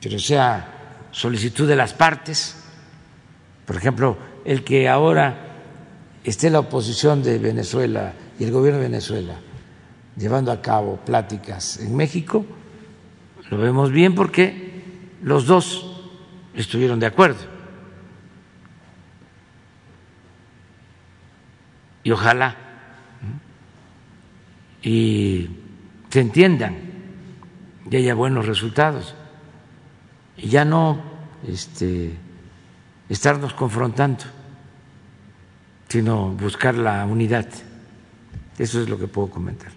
pero 0.00 0.18
sea 0.18 1.06
solicitud 1.10 1.66
de 1.66 1.76
las 1.76 1.94
partes. 1.94 2.57
Por 3.68 3.76
ejemplo, 3.76 4.16
el 4.46 4.64
que 4.64 4.88
ahora 4.88 5.36
esté 6.24 6.48
la 6.48 6.60
oposición 6.60 7.22
de 7.22 7.38
Venezuela 7.38 8.14
y 8.38 8.44
el 8.44 8.50
gobierno 8.50 8.80
de 8.80 8.86
Venezuela 8.86 9.34
llevando 10.16 10.50
a 10.50 10.62
cabo 10.62 10.96
pláticas 10.96 11.78
en 11.78 11.94
México, 11.94 12.46
lo 13.50 13.58
vemos 13.58 13.92
bien 13.92 14.14
porque 14.14 14.82
los 15.22 15.44
dos 15.44 16.00
estuvieron 16.54 16.98
de 16.98 17.06
acuerdo. 17.06 17.40
Y 22.04 22.10
ojalá 22.10 22.56
y 24.82 25.50
se 26.08 26.20
entiendan 26.20 26.74
y 27.90 27.96
haya 27.96 28.14
buenos 28.14 28.46
resultados 28.46 29.14
y 30.38 30.48
ya 30.48 30.64
no 30.64 31.02
este, 31.46 32.16
estarnos 33.08 33.54
confrontando, 33.54 34.24
sino 35.88 36.28
buscar 36.30 36.74
la 36.74 37.04
unidad. 37.06 37.46
Eso 38.58 38.80
es 38.80 38.88
lo 38.88 38.98
que 38.98 39.06
puedo 39.06 39.28
comentar. 39.28 39.72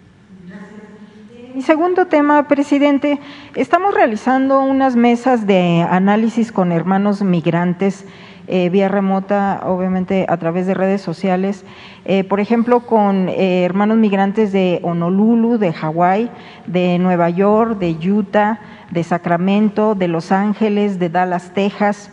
Mi 1.54 1.60
segundo 1.60 2.06
tema, 2.06 2.48
presidente, 2.48 3.20
estamos 3.54 3.92
realizando 3.92 4.60
unas 4.60 4.96
mesas 4.96 5.46
de 5.46 5.86
análisis 5.88 6.50
con 6.50 6.72
hermanos 6.72 7.22
migrantes 7.22 8.06
eh, 8.48 8.70
vía 8.70 8.88
remota, 8.88 9.60
obviamente 9.66 10.26
a 10.28 10.36
través 10.36 10.66
de 10.66 10.74
redes 10.74 11.00
sociales, 11.00 11.64
eh, 12.04 12.24
por 12.24 12.40
ejemplo, 12.40 12.80
con 12.80 13.28
eh, 13.28 13.64
hermanos 13.64 13.98
migrantes 13.98 14.50
de 14.50 14.80
Honolulu, 14.82 15.58
de 15.58 15.72
Hawái, 15.72 16.28
de 16.66 16.98
Nueva 16.98 17.30
York, 17.30 17.78
de 17.78 17.92
Utah, 17.92 18.58
de 18.90 19.04
Sacramento, 19.04 19.94
de 19.94 20.08
Los 20.08 20.32
Ángeles, 20.32 20.98
de 20.98 21.08
Dallas, 21.08 21.52
Texas. 21.54 22.10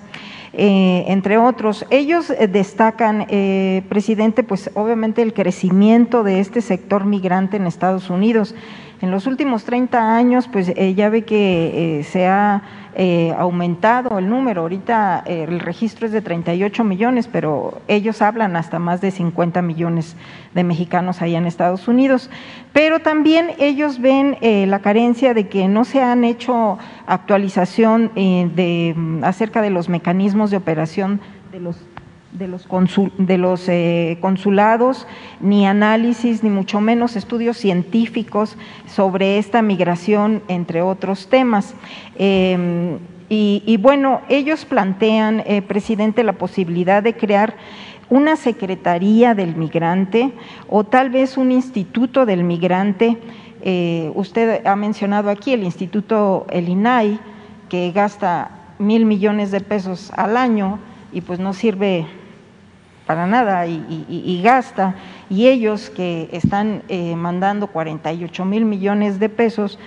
Entre 0.54 1.38
otros. 1.38 1.86
Ellos 1.90 2.34
destacan, 2.50 3.28
presidente, 3.88 4.44
pues 4.44 4.72
obviamente 4.74 5.22
el 5.22 5.34
crecimiento 5.34 6.24
de 6.24 6.40
este 6.40 6.62
sector 6.62 7.06
migrante 7.06 7.58
en 7.58 7.68
Estados 7.68 8.10
Unidos. 8.10 8.56
En 9.02 9.12
los 9.12 9.28
últimos 9.28 9.64
30 9.64 10.16
años, 10.16 10.50
pues 10.52 10.74
eh, 10.76 10.94
ya 10.94 11.10
ve 11.10 11.22
que 11.24 12.00
eh, 12.00 12.04
se 12.04 12.28
ha 12.28 12.62
eh, 12.96 13.34
aumentado 13.38 14.20
el 14.20 14.28
número. 14.28 14.64
Ahorita 14.64 15.24
el 15.26 15.62
registro 15.62 16.06
es 16.06 16.12
de 16.12 16.22
38 16.22 16.84
millones, 16.84 17.30
pero 17.32 17.82
ellos 17.88 18.22
hablan 18.22 18.58
hasta 18.58 18.78
más 18.78 19.00
de 19.00 19.12
50 19.12 19.62
millones 19.62 20.18
de 20.54 20.66
mexicanos 20.66 21.22
allá 21.22 21.38
en 21.38 21.46
Estados 21.46 21.88
Unidos. 21.88 22.30
Pero 22.74 23.00
también 23.00 23.52
ellos 23.58 24.02
ven 24.02 24.38
la 24.42 24.80
carencia 24.80 25.34
de 25.34 25.48
que 25.48 25.70
no 25.70 25.86
se 25.86 26.02
han 26.02 26.26
hecho 26.26 26.78
actualización 27.08 28.12
de, 28.16 28.96
acerca 29.24 29.62
de 29.62 29.70
los 29.70 29.88
mecanismos 29.88 30.52
de 30.52 30.58
operación 30.58 31.22
de 31.54 31.60
los 31.62 31.78
de 32.32 32.48
los, 32.48 32.68
de 33.18 33.38
los 33.38 33.68
eh, 33.68 34.18
consulados, 34.22 35.08
ni 35.40 35.66
análisis, 35.66 36.44
ni 36.44 36.50
mucho 36.50 36.80
menos 36.80 37.16
estudios 37.16 37.58
científicos 37.58 38.56
sobre 38.88 39.38
esta 39.38 39.62
migración, 39.62 40.44
entre 40.48 40.82
otros 40.82 41.28
temas. 41.28 41.76
Em, 42.16 43.00
y, 43.32 43.78
bueno, 43.78 44.22
ellos 44.28 44.66
plantean, 44.66 45.44
eh, 45.46 45.62
presidente, 45.62 46.24
la 46.24 46.34
posibilidad 46.34 47.04
de 47.04 47.16
crear 47.16 47.56
una 48.10 48.36
secretaría 48.36 49.36
del 49.36 49.56
migrante 49.56 50.32
o 50.68 50.84
tal 50.84 51.12
vez 51.12 51.38
un 51.38 51.52
instituto 51.52 52.26
del 52.26 52.44
migrante. 52.44 53.18
Eh, 53.62 54.12
usted 54.16 54.66
ha 54.66 54.76
mencionado 54.76 55.30
aquí 55.30 55.54
el 55.54 55.64
instituto, 55.64 56.48
el 56.50 56.70
INAI, 56.70 57.20
que 57.70 57.92
gasta 57.92 58.50
mil 58.80 59.06
millones 59.06 59.52
de 59.52 59.62
pesos 59.62 60.12
al 60.16 60.36
año 60.36 60.80
y 61.12 61.22
pues 61.22 61.40
no 61.40 61.54
sirve 61.54 62.08
para 63.10 63.26
nada 63.26 63.66
y, 63.66 64.40
gasta, 64.44 64.94
y 65.32 65.48
ellos 65.48 65.90
que 65.90 66.30
están 66.32 66.84
eh, 66.90 67.16
mandando 67.16 67.66
48 67.66 68.46
mil 68.46 68.66
millones 68.66 69.20
de 69.20 69.30
pesos, 69.30 69.80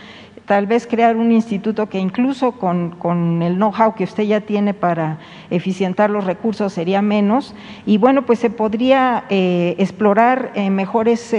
tal 0.44 0.66
vez 0.66 0.88
crear 0.88 1.14
un 1.14 1.30
instituto 1.30 1.88
que 1.88 2.00
incluso 2.00 2.50
con, 2.50 3.40
el 3.42 3.54
know-how 3.54 3.94
que 3.94 4.02
usted 4.02 4.24
ya 4.24 4.40
tiene 4.40 4.74
para 4.74 5.18
eficientar 5.50 6.10
los 6.10 6.24
recursos 6.24 6.72
sería 6.72 7.00
menos, 7.00 7.54
y 7.86 7.96
bueno, 7.96 8.22
pues 8.22 8.40
se 8.40 8.50
podría 8.50 9.22
eh, 9.30 9.76
explorar 9.78 10.50
eh, 10.56 10.68
mejores 10.70 11.32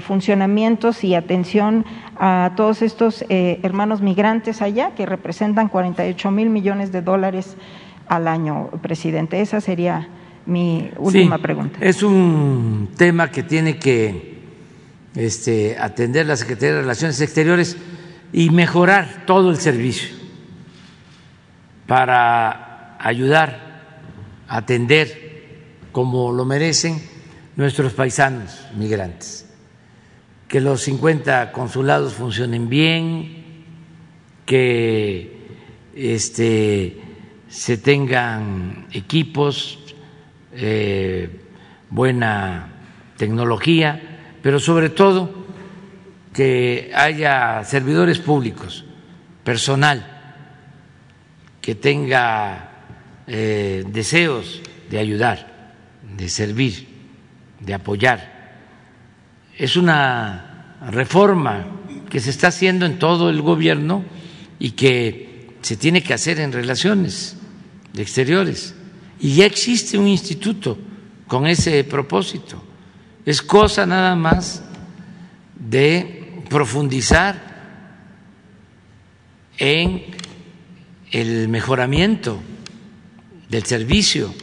funcionamientos 0.00 1.04
y 1.04 1.14
atención 1.14 1.84
a 2.18 2.52
todos 2.56 2.80
estos 2.80 3.22
hermanos 3.28 4.00
migrantes 4.00 4.62
allá, 4.62 4.92
que 4.96 5.04
representan 5.04 5.68
48 5.68 6.30
mil 6.30 6.48
millones 6.48 6.90
de 6.90 7.02
dólares 7.02 7.58
al 8.08 8.28
año, 8.28 8.70
presidente. 8.80 9.42
Esa 9.42 9.60
sería 9.60 10.08
mi 10.46 10.90
última 10.98 11.38
pregunta. 11.38 11.78
Es 11.80 12.02
un 12.02 12.90
tema 12.96 13.30
que 13.30 13.42
tiene 13.42 13.78
que 13.78 14.40
este, 15.14 15.76
atender 15.78 16.26
la 16.26 16.36
Secretaría 16.36 16.76
de 16.76 16.80
Relaciones 16.82 17.20
Exteriores 17.20 17.76
y 18.32 18.50
mejorar 18.50 19.24
todo 19.26 19.50
el 19.50 19.58
servicio 19.58 20.16
para 21.86 22.96
ayudar 22.98 23.72
a 24.48 24.56
atender 24.58 25.22
como 25.92 26.32
lo 26.32 26.44
merecen 26.44 27.02
nuestros 27.56 27.92
paisanos 27.92 28.66
migrantes. 28.76 29.46
Que 30.48 30.60
los 30.60 30.82
50 30.82 31.52
consulados 31.52 32.14
funcionen 32.14 32.68
bien, 32.68 33.44
que 34.46 35.36
este, 35.94 37.00
se 37.48 37.76
tengan 37.78 38.86
equipos, 38.92 39.81
eh, 40.54 41.28
buena 41.90 42.68
tecnología, 43.16 44.00
pero 44.42 44.58
sobre 44.58 44.90
todo 44.90 45.46
que 46.32 46.90
haya 46.94 47.62
servidores 47.64 48.18
públicos, 48.18 48.84
personal, 49.44 50.06
que 51.60 51.74
tenga 51.74 52.70
eh, 53.26 53.84
deseos 53.86 54.62
de 54.90 54.98
ayudar, 54.98 55.72
de 56.16 56.28
servir, 56.28 56.88
de 57.60 57.74
apoyar. 57.74 58.32
Es 59.56 59.76
una 59.76 60.78
reforma 60.90 61.66
que 62.10 62.20
se 62.20 62.30
está 62.30 62.48
haciendo 62.48 62.86
en 62.86 62.98
todo 62.98 63.30
el 63.30 63.40
gobierno 63.42 64.04
y 64.58 64.72
que 64.72 65.50
se 65.60 65.76
tiene 65.76 66.02
que 66.02 66.14
hacer 66.14 66.40
en 66.40 66.52
relaciones 66.52 67.36
exteriores. 67.96 68.74
Y 69.22 69.36
ya 69.36 69.46
existe 69.46 69.96
un 69.96 70.08
instituto 70.08 70.76
con 71.28 71.46
ese 71.46 71.84
propósito. 71.84 72.60
Es 73.24 73.40
cosa 73.40 73.86
nada 73.86 74.16
más 74.16 74.64
de 75.54 76.42
profundizar 76.50 77.40
en 79.58 80.06
el 81.12 81.48
mejoramiento 81.48 82.40
del 83.48 83.64
servicio 83.64 84.34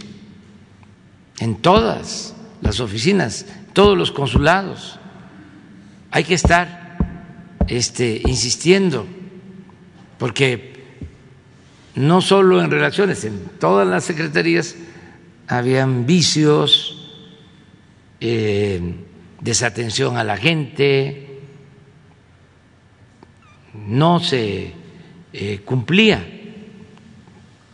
en 1.40 1.58
todas 1.58 2.34
las 2.62 2.80
oficinas, 2.80 3.46
todos 3.74 3.98
los 3.98 4.14
consulados. 4.14 4.98
Hay 6.10 6.24
que 6.24 6.36
estar 6.36 6.98
este, 7.68 8.22
insistiendo 8.26 9.06
porque 10.18 10.68
no 12.00 12.22
solo 12.22 12.62
en 12.62 12.72
relaciones, 12.72 13.26
en 13.26 13.38
todas 13.60 13.86
las 13.86 14.06
secretarías 14.06 14.78
habían 15.50 16.06
vicios, 16.06 17.12
eh, 18.22 18.95
desatención 19.41 20.16
a 20.16 20.24
la 20.24 20.38
gente, 20.38 21.41
no 23.74 24.22
se 24.22 24.74
eh, 25.34 25.60
cumplía 25.66 26.26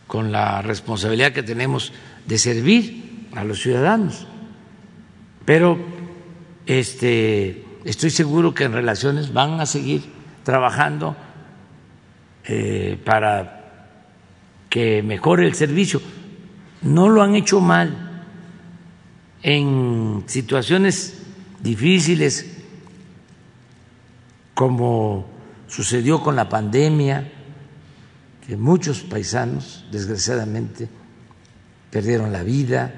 con 0.08 0.32
la 0.32 0.60
responsabilidad 0.60 1.32
que 1.32 1.44
tenemos 1.44 1.92
de 2.26 2.38
servir 2.38 3.28
a 3.32 3.44
los 3.44 3.60
ciudadanos. 3.62 4.26
Pero 5.44 5.78
este, 6.66 7.64
estoy 7.84 8.10
seguro 8.10 8.54
que 8.54 8.64
en 8.64 8.72
relaciones 8.72 9.32
van 9.32 9.60
a 9.60 9.66
seguir 9.66 10.02
trabajando 10.42 11.14
eh, 12.44 12.98
para 13.04 13.55
que 14.76 15.02
mejore 15.02 15.46
el 15.46 15.54
servicio. 15.54 16.02
No 16.82 17.08
lo 17.08 17.22
han 17.22 17.34
hecho 17.34 17.62
mal. 17.62 18.26
En 19.42 20.24
situaciones 20.26 21.14
difíciles 21.62 22.44
como 24.52 25.24
sucedió 25.66 26.22
con 26.22 26.36
la 26.36 26.50
pandemia, 26.50 27.32
que 28.46 28.58
muchos 28.58 29.00
paisanos, 29.00 29.86
desgraciadamente, 29.90 30.90
perdieron 31.90 32.30
la 32.30 32.42
vida, 32.42 32.92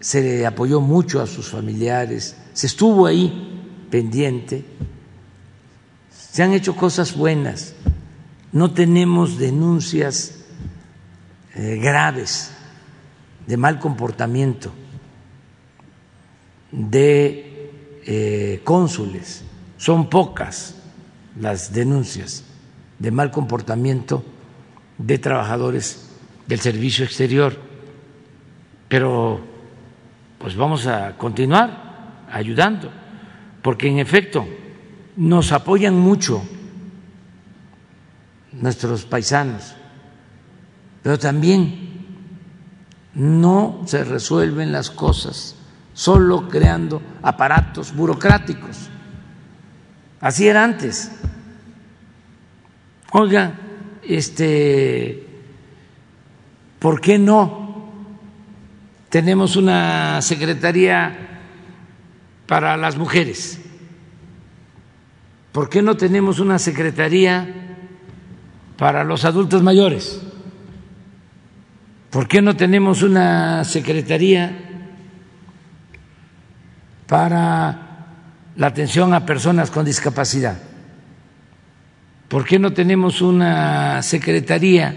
se 0.00 0.22
le 0.22 0.46
apoyó 0.46 0.80
mucho 0.80 1.20
a 1.20 1.26
sus 1.26 1.50
familiares, 1.50 2.34
se 2.54 2.66
estuvo 2.66 3.04
ahí 3.04 3.86
pendiente, 3.90 4.64
se 6.10 6.42
han 6.42 6.54
hecho 6.54 6.74
cosas 6.74 7.14
buenas 7.14 7.74
no 8.54 8.70
tenemos 8.70 9.36
denuncias 9.36 10.44
eh, 11.56 11.76
graves 11.82 12.52
de 13.48 13.56
mal 13.56 13.80
comportamiento 13.80 14.72
de 16.70 17.72
eh, 18.06 18.60
cónsules. 18.62 19.44
Son 19.76 20.08
pocas 20.08 20.76
las 21.38 21.72
denuncias 21.72 22.44
de 23.00 23.10
mal 23.10 23.32
comportamiento 23.32 24.24
de 24.98 25.18
trabajadores 25.18 26.10
del 26.46 26.60
servicio 26.60 27.04
exterior. 27.04 27.58
Pero 28.86 29.40
pues 30.38 30.54
vamos 30.54 30.86
a 30.86 31.16
continuar 31.16 32.26
ayudando, 32.30 32.88
porque 33.62 33.88
en 33.88 33.98
efecto 33.98 34.46
nos 35.16 35.50
apoyan 35.50 35.98
mucho 35.98 36.40
nuestros 38.60 39.04
paisanos, 39.04 39.74
pero 41.02 41.18
también 41.18 42.06
no 43.14 43.82
se 43.86 44.04
resuelven 44.04 44.72
las 44.72 44.90
cosas 44.90 45.56
solo 45.92 46.48
creando 46.48 47.00
aparatos 47.22 47.94
burocráticos. 47.94 48.90
Así 50.20 50.48
era 50.48 50.64
antes. 50.64 51.12
Oiga, 53.12 53.54
este, 54.02 55.26
¿por 56.80 57.00
qué 57.00 57.18
no 57.18 57.92
tenemos 59.08 59.54
una 59.54 60.20
secretaría 60.20 61.40
para 62.46 62.76
las 62.76 62.96
mujeres? 62.96 63.60
¿Por 65.52 65.68
qué 65.68 65.82
no 65.82 65.96
tenemos 65.96 66.40
una 66.40 66.58
secretaría 66.58 67.63
para 68.76 69.04
los 69.04 69.24
adultos 69.24 69.62
mayores? 69.62 70.20
¿Por 72.10 72.28
qué 72.28 72.40
no 72.40 72.56
tenemos 72.56 73.02
una 73.02 73.64
secretaría 73.64 74.56
para 77.06 78.06
la 78.56 78.66
atención 78.66 79.12
a 79.14 79.26
personas 79.26 79.70
con 79.70 79.84
discapacidad? 79.84 80.56
¿Por 82.28 82.44
qué 82.44 82.58
no 82.58 82.72
tenemos 82.72 83.20
una 83.20 84.02
secretaría 84.02 84.94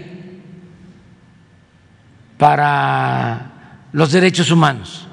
para 2.36 3.86
los 3.92 4.12
derechos 4.12 4.50
humanos? 4.50 5.06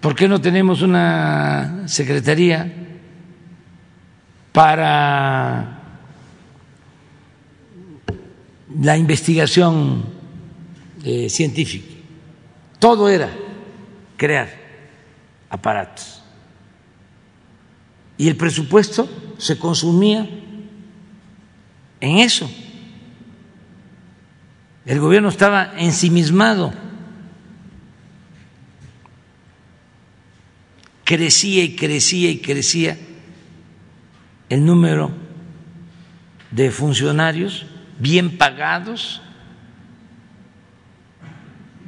¿Por 0.00 0.14
qué 0.14 0.28
no 0.28 0.40
tenemos 0.40 0.82
una 0.82 1.82
secretaría 1.86 2.72
para 4.52 5.75
la 8.80 8.96
investigación 8.96 10.04
eh, 11.04 11.28
científica. 11.30 11.94
Todo 12.78 13.08
era 13.08 13.30
crear 14.16 14.48
aparatos. 15.48 16.22
Y 18.18 18.28
el 18.28 18.36
presupuesto 18.36 19.08
se 19.38 19.58
consumía 19.58 20.28
en 22.00 22.18
eso. 22.18 22.50
El 24.84 25.00
gobierno 25.00 25.28
estaba 25.28 25.74
ensimismado. 25.78 26.72
Crecía 31.04 31.62
y 31.62 31.76
crecía 31.76 32.30
y 32.30 32.38
crecía 32.38 32.98
el 34.48 34.64
número 34.64 35.10
de 36.50 36.70
funcionarios 36.70 37.66
bien 37.98 38.36
pagados. 38.38 39.22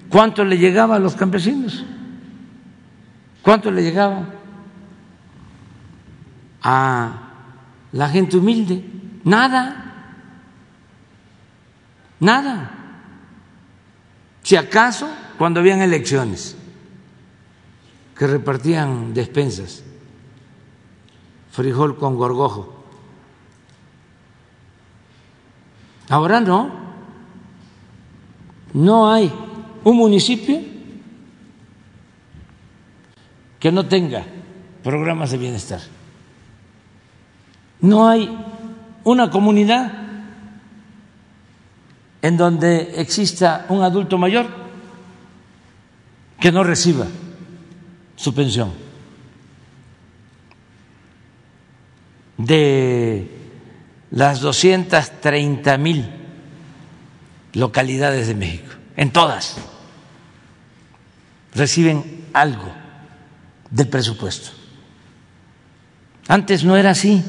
¿Cuánto 0.09 0.45
le 0.45 0.59
llegaba 0.59 0.97
a 0.97 0.99
los 0.99 1.15
campesinos? 1.15 1.85
¿Cuánto 3.43 3.71
le 3.71 3.83
llegaba 3.83 4.27
a 6.63 7.13
la 7.93 8.09
gente 8.09 8.37
humilde? 8.37 8.85
Nada. 9.25 9.85
Nada. 12.21 12.71
Si 14.43 14.57
acaso 14.57 15.09
cuando 15.37 15.61
habían 15.61 15.83
elecciones 15.83 16.57
que 18.17 18.27
repartían 18.27 19.15
despensas, 19.15 19.85
frijol 21.51 21.99
con 21.99 22.17
gorgojo. 22.17 22.78
Ahora 26.09 26.41
no. 26.41 26.89
No 28.73 29.11
hay 29.11 29.33
un 29.85 29.97
municipio 29.97 30.61
que 33.59 33.73
no 33.73 33.87
tenga 33.87 34.25
programas 34.83 35.31
de 35.31 35.39
bienestar. 35.39 35.81
No 37.81 38.09
hay 38.09 38.37
una 39.05 39.31
comunidad 39.31 39.93
en 42.21 42.37
donde 42.37 43.01
exista 43.01 43.67
un 43.69 43.83
adulto 43.83 44.19
mayor 44.19 44.47
que 46.41 46.53
no 46.53 46.63
reciba 46.63 47.07
su 48.17 48.35
pensión. 48.35 48.73
De 52.37 53.38
las 54.11 54.41
230 54.41 55.79
mil 55.79 56.09
localidades 57.53 58.29
de 58.29 58.35
México, 58.35 58.73
en 58.97 59.13
todas, 59.13 59.57
reciben 61.55 62.27
algo 62.33 62.73
del 63.71 63.89
presupuesto. 63.89 64.51
Antes 66.29 66.63
no 66.65 66.77
era 66.77 66.91
así. 66.91 67.25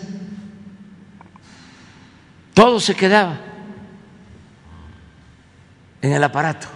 Todo 2.53 2.79
se 2.79 2.95
quedaba 2.95 3.39
en 6.01 6.11
el 6.11 6.23
aparato 6.23 6.67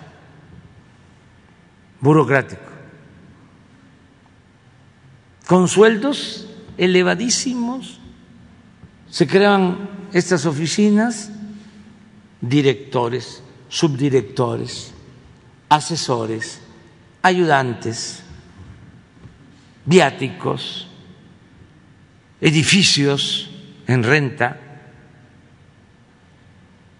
burocrático, 1.99 2.61
con 5.47 5.67
sueldos 5.67 6.47
elevadísimos. 6.77 7.99
Se 9.09 9.27
crean 9.27 9.89
estas 10.14 10.45
oficinas, 10.45 11.31
directores, 12.40 13.41
subdirectores, 13.68 14.94
asesores, 15.69 16.61
ayudantes, 17.23 18.22
viáticos, 19.85 20.88
edificios 22.40 23.49
en 23.88 24.03
renta, 24.03 24.60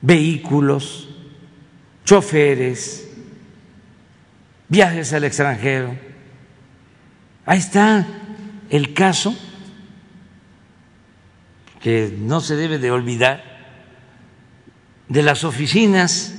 vehículos, 0.02 1.08
choferes, 2.04 3.08
viajes 4.68 5.14
al 5.14 5.24
extranjero. 5.26 5.96
Ahí 7.46 7.60
está 7.60 8.08
el 8.70 8.94
caso 8.94 9.38
que 11.84 12.16
no 12.18 12.40
se 12.40 12.56
debe 12.56 12.80
de 12.80 12.92
olvidar 12.92 13.44
de 15.10 15.22
las 15.22 15.44
oficinas 15.44 16.34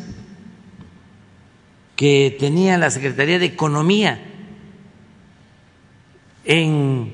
que 1.97 2.35
tenía 2.41 2.79
la 2.79 2.91
Secretaría 2.91 3.39
de 3.39 3.45
Economía 3.45 4.25
en 6.47 7.13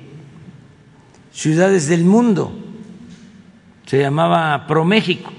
ciudades 1.33 1.89
del 1.89 2.05
mundo, 2.05 2.57
se 3.87 3.99
llamaba 3.99 4.69
ProMéxico, 4.69 5.33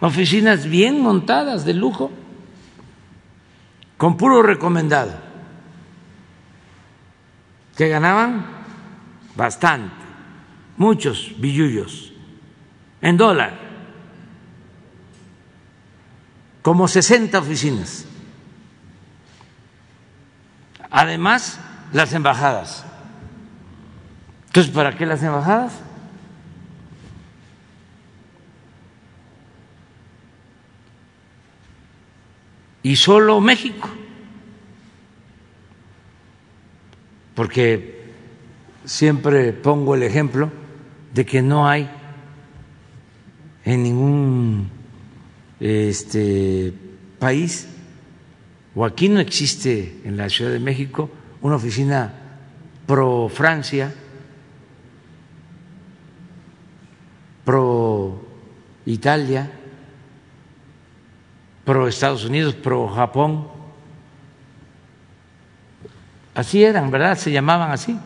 oficinas 0.00 0.66
bien 0.66 1.00
montadas 1.00 1.64
de 1.64 1.74
lujo, 1.74 2.12
con 3.96 4.16
puro 4.16 4.40
recomendado, 4.44 5.18
que 7.76 7.88
ganaban 7.88 8.46
bastante, 9.34 9.99
muchos 10.76 11.32
billullos, 11.38 12.12
en 13.00 13.16
dólar 13.16 13.70
como 16.62 16.88
60 16.88 17.38
oficinas. 17.38 18.04
Además, 20.90 21.58
las 21.92 22.12
embajadas. 22.12 22.84
Entonces, 24.46 24.72
¿para 24.72 24.96
qué 24.96 25.06
las 25.06 25.22
embajadas? 25.22 25.72
Y 32.82 32.96
solo 32.96 33.40
México. 33.40 33.88
Porque 37.34 38.12
siempre 38.84 39.52
pongo 39.52 39.94
el 39.94 40.02
ejemplo 40.02 40.50
de 41.20 41.26
que 41.26 41.42
no 41.42 41.68
hay 41.68 41.86
en 43.62 43.82
ningún 43.82 44.70
este 45.60 46.72
país, 47.18 47.68
o 48.74 48.86
aquí 48.86 49.10
no 49.10 49.20
existe 49.20 50.00
en 50.04 50.16
la 50.16 50.30
Ciudad 50.30 50.50
de 50.50 50.60
México 50.60 51.10
una 51.42 51.56
oficina 51.56 52.10
pro 52.86 53.28
Francia, 53.28 53.92
pro 57.44 58.24
Italia, 58.86 59.50
pro 61.66 61.86
Estados 61.86 62.24
Unidos, 62.24 62.54
pro 62.54 62.88
Japón. 62.88 63.46
Así 66.34 66.64
eran, 66.64 66.90
¿verdad? 66.90 67.18
Se 67.18 67.30
llamaban 67.30 67.72
así. 67.72 67.98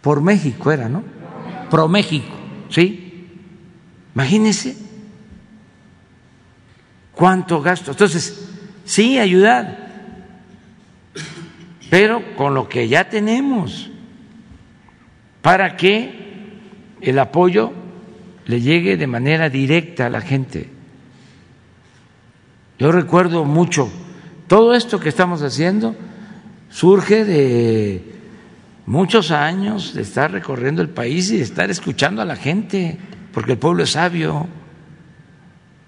Por 0.00 0.22
México 0.22 0.72
era, 0.72 0.88
¿no? 0.88 1.15
Pro 1.68 1.88
México, 1.88 2.34
¿sí? 2.70 3.28
Imagínense 4.14 4.76
cuánto 7.12 7.60
gasto. 7.60 7.90
Entonces, 7.90 8.48
sí, 8.84 9.18
ayudar, 9.18 9.86
pero 11.90 12.36
con 12.36 12.54
lo 12.54 12.68
que 12.68 12.88
ya 12.88 13.08
tenemos, 13.08 13.90
para 15.42 15.76
que 15.76 16.58
el 17.00 17.18
apoyo 17.18 17.72
le 18.46 18.60
llegue 18.60 18.96
de 18.96 19.06
manera 19.06 19.48
directa 19.50 20.06
a 20.06 20.10
la 20.10 20.20
gente. 20.20 20.68
Yo 22.78 22.92
recuerdo 22.92 23.44
mucho, 23.44 23.90
todo 24.46 24.74
esto 24.74 25.00
que 25.00 25.08
estamos 25.08 25.42
haciendo 25.42 25.96
surge 26.68 27.24
de 27.24 28.15
muchos 28.86 29.32
años 29.32 29.92
de 29.94 30.02
estar 30.02 30.30
recorriendo 30.30 30.80
el 30.80 30.88
país 30.88 31.30
y 31.30 31.38
de 31.38 31.42
estar 31.42 31.70
escuchando 31.70 32.22
a 32.22 32.24
la 32.24 32.36
gente, 32.36 32.98
porque 33.32 33.52
el 33.52 33.58
pueblo 33.58 33.82
es 33.82 33.90
sabio. 33.90 34.46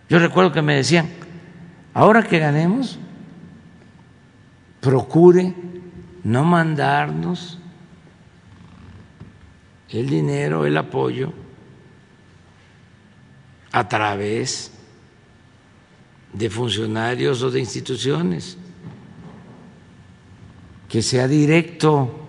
Yo 0.08 0.18
recuerdo 0.18 0.52
que 0.52 0.62
me 0.62 0.74
decían, 0.74 1.08
ahora 1.94 2.22
que 2.22 2.38
ganemos, 2.38 2.98
procure 4.80 5.54
no 6.24 6.44
mandarnos 6.44 7.58
el 9.90 10.08
dinero, 10.08 10.66
el 10.66 10.76
apoyo 10.76 11.32
a 13.72 13.88
través 13.88 14.72
de 16.32 16.50
funcionarios 16.50 17.42
o 17.42 17.50
de 17.50 17.60
instituciones, 17.60 18.58
que 20.88 21.02
sea 21.02 21.28
directo, 21.28 22.27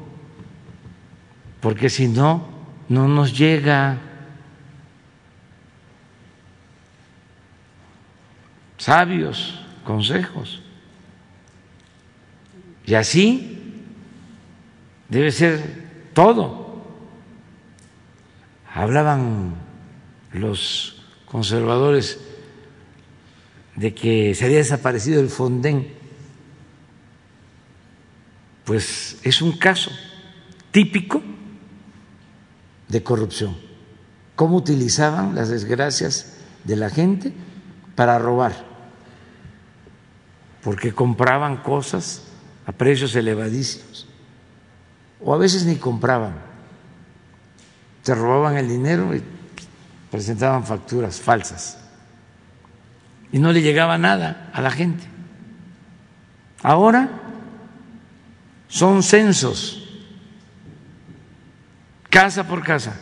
porque 1.61 1.89
si 1.89 2.07
no, 2.07 2.47
no 2.87 3.07
nos 3.07 3.37
llega. 3.37 4.09
sabios 8.79 9.59
consejos. 9.83 10.61
Y 12.85 12.95
así 12.95 13.83
debe 15.09 15.31
ser 15.31 16.09
todo. 16.13 16.81
Hablaban 18.73 19.55
los 20.31 21.05
conservadores 21.25 22.19
de 23.75 23.93
que 23.93 24.33
se 24.33 24.45
había 24.45 24.57
desaparecido 24.57 25.21
el 25.21 25.29
Fonden. 25.29 25.93
Pues 28.65 29.19
es 29.23 29.41
un 29.41 29.57
caso 29.57 29.91
típico 30.71 31.21
de 32.89 33.01
corrupción. 33.03 33.55
Cómo 34.35 34.57
utilizaban 34.57 35.35
las 35.35 35.47
desgracias 35.49 36.33
de 36.65 36.75
la 36.75 36.89
gente 36.89 37.33
para 37.95 38.19
robar 38.19 38.69
porque 40.63 40.93
compraban 40.93 41.57
cosas 41.57 42.23
a 42.65 42.71
precios 42.71 43.15
elevadísimos, 43.15 44.07
o 45.21 45.33
a 45.33 45.37
veces 45.37 45.65
ni 45.65 45.75
compraban, 45.75 46.35
se 48.03 48.15
robaban 48.15 48.57
el 48.57 48.67
dinero 48.67 49.15
y 49.15 49.23
presentaban 50.11 50.65
facturas 50.65 51.19
falsas. 51.19 51.77
Y 53.31 53.39
no 53.39 53.51
le 53.51 53.61
llegaba 53.61 53.97
nada 53.97 54.49
a 54.53 54.61
la 54.61 54.71
gente. 54.71 55.03
Ahora 56.63 57.09
son 58.67 59.03
censos, 59.03 59.78
casa 62.09 62.47
por 62.47 62.63
casa. 62.63 62.99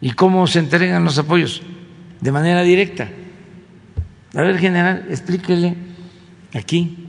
¿Y 0.00 0.12
cómo 0.12 0.46
se 0.46 0.60
entregan 0.60 1.04
los 1.04 1.18
apoyos? 1.18 1.62
De 2.20 2.32
manera 2.32 2.62
directa. 2.62 3.08
A 4.34 4.42
ver, 4.42 4.58
general, 4.58 5.06
explíquele 5.10 5.76
aquí 6.54 7.08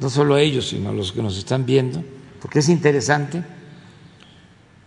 no 0.00 0.10
solo 0.10 0.34
a 0.34 0.40
ellos, 0.40 0.68
sino 0.68 0.90
a 0.90 0.92
los 0.92 1.12
que 1.12 1.22
nos 1.22 1.38
están 1.38 1.64
viendo, 1.64 2.04
porque 2.40 2.58
es 2.58 2.68
interesante 2.68 3.42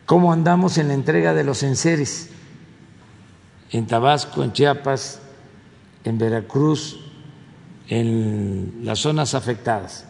cómo 0.05 0.31
andamos 0.31 0.77
en 0.77 0.89
la 0.89 0.93
entrega 0.93 1.33
de 1.33 1.43
los 1.43 1.63
enseres 1.63 2.29
en 3.71 3.87
Tabasco, 3.87 4.43
en 4.43 4.53
Chiapas, 4.53 5.21
en 6.03 6.17
Veracruz, 6.17 6.99
en 7.89 8.81
las 8.83 8.99
zonas 8.99 9.33
afectadas. 9.33 10.05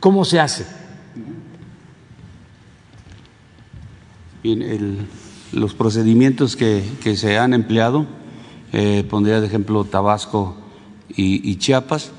¿Cómo 0.00 0.24
se 0.24 0.40
hace? 0.40 0.66
Bien, 4.42 5.08
los 5.52 5.74
procedimientos 5.74 6.54
que, 6.54 6.82
se 7.16 7.38
han 7.38 7.54
empleado, 7.54 8.06
eh, 8.72 9.04
pondría 9.08 9.40
de 9.40 9.46
ejemplo 9.46 9.84
Tabasco 9.84 10.56
y, 11.08 11.56
Chiapas, 11.56 12.12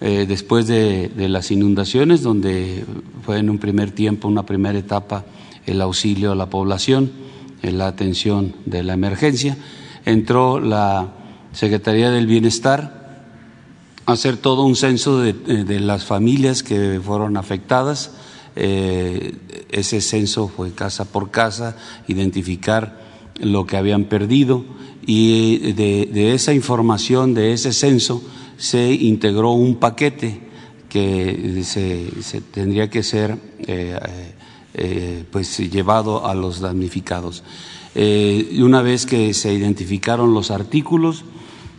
eh, 0.00 0.26
después 0.28 0.68
de, 0.68 1.10
las 1.16 1.50
inundaciones, 1.50 2.22
donde 2.22 2.84
fue 3.24 3.38
en 3.38 3.50
un 3.50 3.58
primer 3.58 3.90
tiempo, 3.90 4.28
una 4.28 4.46
primera 4.46 4.78
etapa, 4.78 5.24
el 5.66 5.80
auxilio 5.80 6.32
a 6.32 6.36
la 6.36 6.48
población, 6.48 7.10
la 7.62 7.88
atención 7.88 8.54
de 8.66 8.82
la 8.84 8.92
emergencia, 8.92 9.56
entró 10.04 10.60
la 10.60 11.14
Secretaría 11.52 12.10
del 12.10 12.26
Bienestar 12.26 13.04
a 14.06 14.12
hacer 14.12 14.36
todo 14.36 14.64
un 14.64 14.76
censo 14.76 15.20
de, 15.20 15.80
las 15.80 16.04
familias 16.04 16.62
que 16.62 17.00
fueron 17.02 17.36
afectadas. 17.36 18.12
Eh, 18.56 19.34
ese 19.70 20.00
censo 20.00 20.46
fue 20.48 20.72
casa 20.72 21.04
por 21.04 21.30
casa, 21.30 21.76
identificar 22.06 23.02
lo 23.40 23.66
que 23.66 23.76
habían 23.76 24.04
perdido 24.04 24.64
y 25.04 25.72
de, 25.72 26.34
esa 26.34 26.54
información, 26.54 27.34
de 27.34 27.52
ese 27.52 27.72
censo, 27.72 28.22
se 28.56 28.92
integró 28.92 29.50
un 29.50 29.76
paquete 29.76 30.40
que 30.88 31.62
se, 31.64 32.40
tendría 32.52 32.88
que 32.88 33.02
ser 33.02 33.36
eh, 33.58 33.98
eh, 34.74 35.24
pues 35.32 35.58
llevado 35.58 36.24
a 36.26 36.34
los 36.34 36.60
damnificados. 36.60 37.42
Una 37.96 38.82
vez 38.82 39.06
que 39.06 39.34
se 39.34 39.52
identificaron 39.52 40.32
los 40.32 40.50
artículos, 40.50 41.24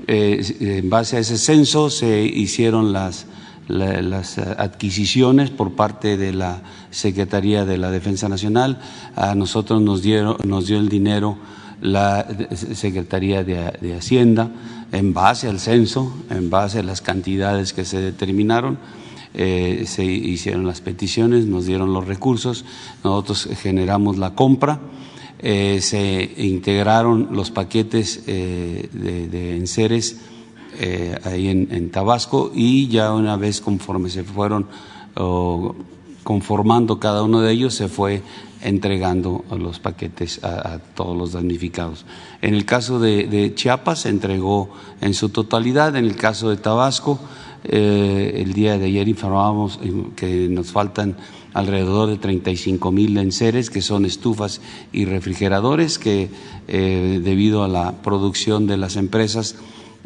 en 0.08 0.90
base 0.90 1.18
a 1.18 1.20
ese 1.20 1.38
censo 1.38 1.90
se 1.90 2.24
hicieron 2.24 2.94
las, 2.94 3.26
las 3.68 4.38
adquisiciones 4.38 5.50
por 5.50 5.74
parte 5.74 6.18
de 6.18 6.34
la 6.34 6.62
Secretaría 6.92 7.66
de 7.66 7.78
la 7.78 7.92
Defensa 7.92 8.30
Nacional. 8.30 8.80
A 9.16 9.36
nosotros 9.36 9.82
nos, 9.82 10.02
dieron, 10.02 10.38
nos 10.46 10.68
dio 10.68 10.78
el 10.78 10.90
dinero 10.90 11.38
la 11.82 12.26
Secretaría 12.74 13.44
de, 13.44 13.96
Hacienda 13.96 14.50
en 14.92 15.14
base 15.14 15.48
al 15.48 15.60
censo, 15.60 16.14
en 16.30 16.50
base 16.50 16.80
a 16.80 16.84
las 16.84 17.02
cantidades 17.02 17.74
que 17.74 17.86
se 17.86 18.00
determinaron. 18.00 18.78
Eh, 19.34 19.84
se 19.86 20.06
hicieron 20.06 20.66
las 20.66 20.80
peticiones, 20.80 21.46
nos 21.46 21.66
dieron 21.66 21.92
los 21.92 22.08
recursos, 22.08 22.64
nosotros 23.04 23.50
generamos 23.62 24.18
la 24.18 24.34
compra 24.34 24.80
eh, 25.40 25.80
se 25.82 26.32
integraron 26.38 27.30
los 27.32 27.52
paquetes 27.52 28.24
eh, 28.26 28.90
de, 28.92 29.58
enseres 29.58 30.22
eh, 30.80 31.18
ahí 31.24 31.48
en, 31.50 31.90
Tabasco 31.92 32.52
y 32.54 32.88
ya 32.88 33.14
una 33.14 33.38
vez 33.38 33.62
conforme 33.62 34.10
se 34.10 34.24
fueron 34.24 34.68
conformando 36.24 37.00
cada 37.00 37.24
uno 37.24 37.40
de 37.40 37.54
ellos, 37.54 37.74
se 37.74 37.88
fue 37.88 38.22
entregando 38.62 39.46
los 39.58 39.80
paquetes 39.80 40.44
a, 40.44 40.80
todos 40.96 41.16
los 41.16 41.32
damnificados. 41.32 42.06
En 42.42 42.54
el 42.54 42.66
caso 42.66 43.00
de, 43.00 43.54
Chiapas 43.56 44.02
se 44.02 44.10
entregó 44.10 44.70
en 45.00 45.14
su 45.14 45.30
totalidad, 45.30 45.96
en 45.96 46.04
el 46.04 46.16
caso 46.16 46.50
de 46.50 46.58
Tabasco, 46.58 47.20
el 47.64 48.54
día 48.54 48.78
de 48.78 48.86
ayer 48.86 49.08
informábamos 49.08 49.80
que 50.16 50.50
nos 50.50 50.72
faltan 50.72 51.16
alrededor 51.56 52.10
de 52.10 52.18
35 52.18 52.92
mil 52.92 53.18
enseres, 53.18 53.70
que 53.70 53.82
son 53.82 54.06
estufas 54.06 54.60
y 54.92 55.06
refrigeradores, 55.06 55.98
que 55.98 56.30
eh, 56.68 57.22
debido 57.24 57.64
a 57.64 57.70
la 57.70 57.94
producción 58.02 58.68
de 58.68 58.76
las 58.76 58.98
empresas 58.98 59.56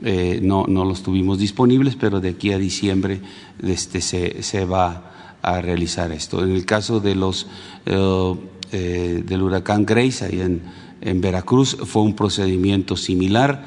eh, 0.03 0.39
no, 0.41 0.65
no, 0.67 0.85
los 0.85 1.03
tuvimos 1.03 1.39
disponibles, 1.39 1.95
pero 1.95 2.19
de 2.19 2.29
aquí 2.29 2.51
a 2.51 2.57
diciembre 2.57 3.21
este, 3.61 4.01
se, 4.01 4.43
se 4.43 4.65
va 4.65 5.37
a 5.41 5.61
realizar 5.61 6.11
esto. 6.11 6.43
En 6.43 6.51
el 6.51 6.65
caso 6.65 6.99
de 6.99 7.15
los, 7.15 7.47
eh, 7.85 9.23
del 9.25 9.41
huracán 9.41 9.85
Grace, 9.85 10.25
ahí 10.25 10.41
en, 10.41 10.61
en, 11.01 11.21
Veracruz, 11.21 11.77
fue 11.85 12.03
un 12.03 12.15
procedimiento 12.15 12.97
similar. 12.97 13.65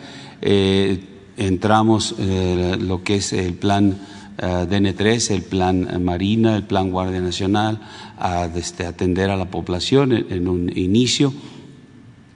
entramos 1.37 2.15
lo 2.19 3.03
que 3.03 3.17
es 3.17 3.33
el 3.33 3.55
plan 3.55 3.99
eh, 4.39 4.67
DN3, 4.69 5.31
el 5.31 5.43
plan 5.43 6.03
Marina, 6.03 6.57
el 6.57 6.65
plan 6.65 6.91
Guardia 6.91 7.21
Nacional, 7.21 7.81
a 8.19 8.47
este, 8.47 8.87
atender 8.87 9.31
a 9.31 9.37
la 9.37 9.51
población 9.51 10.13
en, 10.13 10.49
un 10.49 10.77
inicio. 10.77 11.33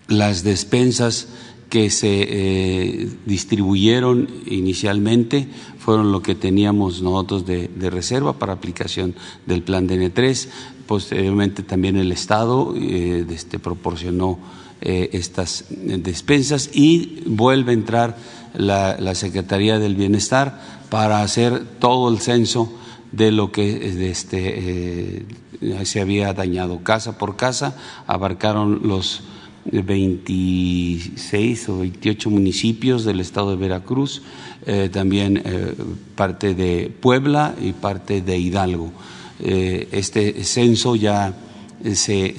Las 0.06 0.44
despensas 0.44 1.28
que 1.68 1.90
se 1.90 2.26
eh, 2.28 3.08
distribuyeron 3.26 4.28
inicialmente 4.46 5.48
fueron 5.78 6.12
lo 6.12 6.22
que 6.22 6.34
teníamos 6.34 7.02
nosotros 7.02 7.46
de, 7.46 7.68
reserva 7.90 8.38
para 8.38 8.52
aplicación 8.52 9.14
del 9.46 9.62
plan 9.62 9.88
DN3. 9.88 10.48
Posteriormente 10.86 11.62
también 11.62 11.96
el 11.96 12.12
Estado 12.12 12.74
eh, 12.76 13.24
este, 13.30 13.58
proporcionó 13.58 14.38
estas 14.80 15.64
despensas 15.70 16.68
y 16.72 17.22
vuelve 17.24 17.70
a 17.70 17.74
entrar 17.74 18.16
la, 18.54 18.96
la 19.00 19.14
Secretaría 19.14 19.78
del 19.78 19.96
Bienestar 19.96 20.60
para 20.90 21.22
hacer 21.22 21.64
todo 21.80 22.10
el 22.10 22.20
censo 22.20 22.72
de 23.12 23.32
lo 23.32 23.50
que 23.52 24.10
este, 24.10 25.20
eh, 25.20 25.26
se 25.84 26.00
había 26.00 26.32
dañado 26.32 26.82
casa 26.82 27.18
por 27.18 27.36
casa, 27.36 27.76
abarcaron 28.06 28.80
los 28.84 29.22
26 29.72 31.68
o 31.68 31.78
28 31.78 32.30
municipios 32.30 33.04
del 33.04 33.20
estado 33.20 33.50
de 33.50 33.56
Veracruz, 33.56 34.22
eh, 34.66 34.88
también 34.92 35.42
eh, 35.44 35.74
parte 36.14 36.54
de 36.54 36.92
Puebla 37.00 37.54
y 37.60 37.72
parte 37.72 38.22
de 38.22 38.38
Hidalgo. 38.38 38.92
este 39.38 40.44
censo 40.44 40.96
ya 40.96 41.34
se, 41.92 42.34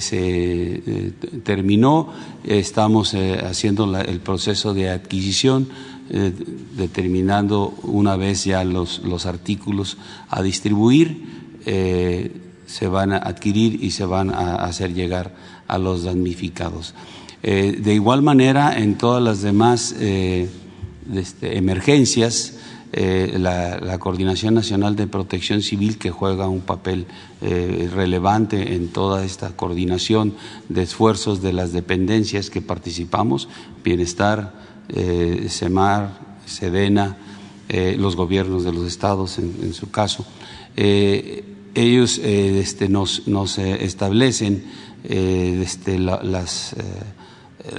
terminó, 1.43 2.11
estamos 2.43 3.13
haciendo 3.13 3.95
el 3.95 4.19
proceso 4.19 4.73
de 4.73 4.89
adquisición 4.89 5.67
eh, 6.09 6.31
determinando 6.77 7.73
una 7.83 8.15
vez 8.15 8.45
ya 8.45 8.63
los, 8.63 8.99
los 8.99 9.25
artículos 9.25 9.97
a 10.29 10.41
distribuir, 10.41 11.25
eh, 11.65 12.31
se 12.65 12.87
van 12.87 13.11
a 13.11 13.17
adquirir 13.17 13.83
y 13.83 13.91
se 13.91 14.05
van 14.05 14.29
a 14.33 14.55
hacer 14.55 14.93
llegar 14.93 15.35
a 15.67 15.77
los 15.77 16.03
damnificados. 16.03 16.93
Eh, 17.43 17.79
de 17.81 17.93
igual 17.93 18.21
manera, 18.21 18.77
en 18.77 18.97
todas 18.97 19.23
las 19.23 19.41
demás 19.41 19.93
este, 19.93 21.57
emergencias, 21.57 22.53
la, 22.93 23.79
la, 23.79 23.99
Coordinación 23.99 24.53
Nacional 24.53 24.95
de 24.95 25.07
Protección 25.07 25.61
Civil, 25.61 25.97
que 25.97 26.09
juega 26.09 26.47
un 26.47 26.61
papel 26.61 27.05
relevante 27.41 28.75
en 28.75 28.87
toda 28.87 29.23
esta 29.25 29.49
coordinación 29.55 30.33
de 30.69 30.83
esfuerzos 30.83 31.41
de 31.41 31.53
las 31.53 31.73
dependencias 31.73 32.49
que 32.49 32.61
participamos, 32.61 33.49
bienestar, 33.83 34.53
eh, 34.89 35.47
SEMAR, 35.49 36.37
SEDENA, 36.45 37.17
eh, 37.67 37.97
los 37.99 38.15
gobiernos 38.15 38.63
de 38.63 38.71
los 38.71 38.87
estados 38.87 39.37
en, 39.37 39.73
su 39.73 39.91
caso. 39.91 40.25
Eh, 40.77 41.43
ellos 41.75 42.19
este, 42.19 42.87
nos, 42.87 43.27
nos 43.27 43.57
establecen 43.57 44.63
este, 45.03 45.99
las, 45.99 46.75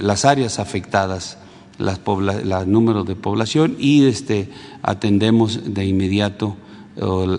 las 0.01 0.25
áreas 0.25 0.59
afectadas, 0.59 1.37
las 1.77 1.99
los 2.05 2.67
números 2.67 3.07
de 3.07 3.15
población 3.15 3.75
y 3.79 4.05
este, 4.05 4.49
atendemos 4.81 5.73
de 5.73 5.85
inmediato 5.85 6.57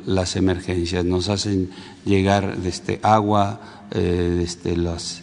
las 0.07 0.37
emergencias. 0.37 1.05
Nos 1.05 1.29
hacen 1.29 1.71
llegar 2.07 2.57
este, 2.65 2.99
agua, 3.03 3.61
este, 3.93 4.77
las, 4.77 5.23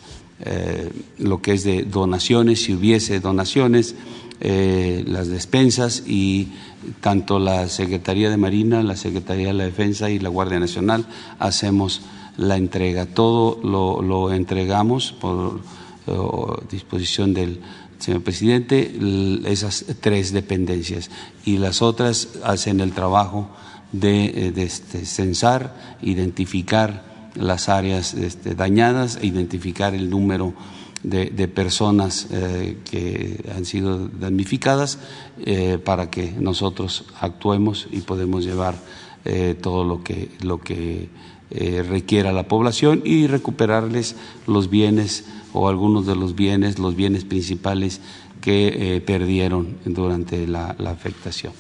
lo 1.18 1.41
que 1.41 1.53
es 1.53 1.64
de 1.64 1.84
donaciones, 1.84 2.64
si 2.64 2.73
hubiese 2.73 3.19
donaciones, 3.19 3.95
eh, 4.39 5.03
las 5.07 5.30
despensas 5.30 6.03
y 6.06 6.49
tanto 7.02 7.39
la 7.39 7.68
Secretaría 7.69 8.30
de 8.30 8.38
Marina, 8.38 8.84
la 8.84 8.95
Secretaría 8.95 9.48
de 9.48 9.53
la 9.53 9.64
Defensa 9.64 10.11
y 10.11 10.19
la 10.19 10.30
Guardia 10.30 10.60
Nacional 10.60 11.07
hacemos 11.39 12.02
la 12.38 12.56
entrega. 12.56 13.07
Todo 13.07 13.60
lo, 13.64 14.31
entregamos 14.31 15.11
por 15.11 15.60
disposición 16.70 17.34
del 17.34 17.62
señor 18.00 18.24
presidente, 18.24 18.94
esas 19.46 19.86
tres 20.02 20.32
dependencias. 20.32 21.10
Y 21.46 21.58
las 21.58 21.82
otras 21.82 22.30
hacen 22.44 22.80
el 22.80 22.94
trabajo 22.94 23.50
de, 23.92 24.54
este, 24.56 25.06
censar, 25.06 25.98
identificar 26.02 27.32
las 27.36 27.70
áreas 27.70 28.14
este, 28.14 28.56
dañadas, 28.56 29.20
identificar 29.22 29.94
el 29.94 30.10
número 30.10 30.54
de, 31.04 31.48
personas 31.48 32.28
eh, 32.32 32.80
que 32.90 33.44
han 33.56 33.66
sido 33.66 34.08
damnificadas 34.08 35.00
eh, 35.46 35.78
para 35.78 36.10
que 36.10 36.32
nosotros 36.32 37.06
actuemos 37.22 37.88
y 37.92 38.02
podemos 38.02 38.44
llevar 38.44 38.76
todo 39.62 39.84
lo 39.84 40.06
que, 40.06 40.32
lo 40.40 40.62
que 40.62 41.10
requiera 41.50 42.32
la 42.32 42.48
población 42.48 43.02
y 43.04 43.28
recuperarles 43.28 44.16
los 44.46 44.70
bienes 44.70 45.26
o 45.53 45.69
algunos 45.69 46.06
de 46.06 46.15
los 46.15 46.36
bienes, 46.36 46.80
los 46.80 46.95
bienes 46.95 47.26
principales 47.26 48.02
que 48.41 49.02
perdieron 49.06 49.78
durante 49.86 50.48
la 50.48 50.76
afectación. 50.86 51.53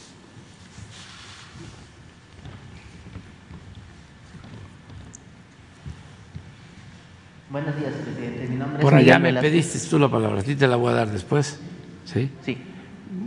Buenos 7.49 7.75
días, 7.77 7.93
presidente. 7.93 8.47
Mi 8.49 8.57
nombre 8.57 8.81
Por 8.81 8.93
allá 8.93 9.17
me 9.19 9.33
pediste 9.33 9.79
tú 9.89 9.97
la 9.97 10.09
palabra, 10.09 10.41
a 10.41 10.43
ti 10.43 10.55
te 10.55 10.67
la 10.67 10.75
voy 10.75 10.91
a 10.91 10.95
dar 10.95 11.09
después. 11.09 11.59
¿Sí? 12.05 12.29
Sí. 12.43 12.57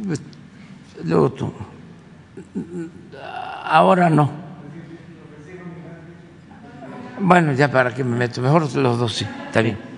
Pues, 0.07 0.23
luego 1.05 1.33
tú. 1.33 1.53
Ahora 3.65 4.11
no. 4.11 4.31
Bueno, 7.19 7.53
ya 7.55 7.71
para 7.71 7.95
que 7.95 8.05
me 8.05 8.17
meto, 8.17 8.41
mejor 8.41 8.73
los 8.75 8.99
dos 8.99 9.15
sí, 9.15 9.27
está 9.47 9.63
bien. 9.63 9.90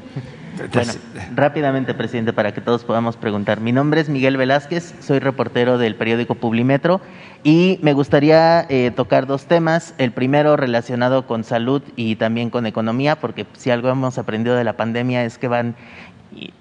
Bueno, 0.57 0.93
rápidamente, 1.35 1.95
presidente, 1.95 2.33
para 2.33 2.53
que 2.53 2.61
todos 2.61 2.85
podamos 2.85 3.17
preguntar. 3.17 3.61
Mi 3.61 3.73
nombre 3.73 4.01
es 4.01 4.09
Miguel 4.09 4.37
Velázquez, 4.37 4.95
soy 5.01 5.19
reportero 5.19 5.79
del 5.79 5.97
periódico 5.97 6.35
Publimetro 6.35 7.01
y 7.43 7.79
me 7.83 7.95
gustaría 7.95 8.67
eh, 8.69 8.91
tocar 8.95 9.27
dos 9.27 9.47
temas. 9.47 9.95
El 9.97 10.13
primero 10.13 10.57
relacionado 10.57 11.27
con 11.27 11.45
salud 11.45 11.83
y 11.97 12.17
también 12.17 12.51
con 12.51 12.67
economía, 12.67 13.17
porque 13.17 13.47
si 13.55 13.71
algo 13.71 13.89
hemos 13.89 14.19
aprendido 14.19 14.55
de 14.55 14.65
la 14.65 14.77
pandemia 14.77 15.25
es 15.25 15.39
que 15.39 15.49
van 15.49 15.75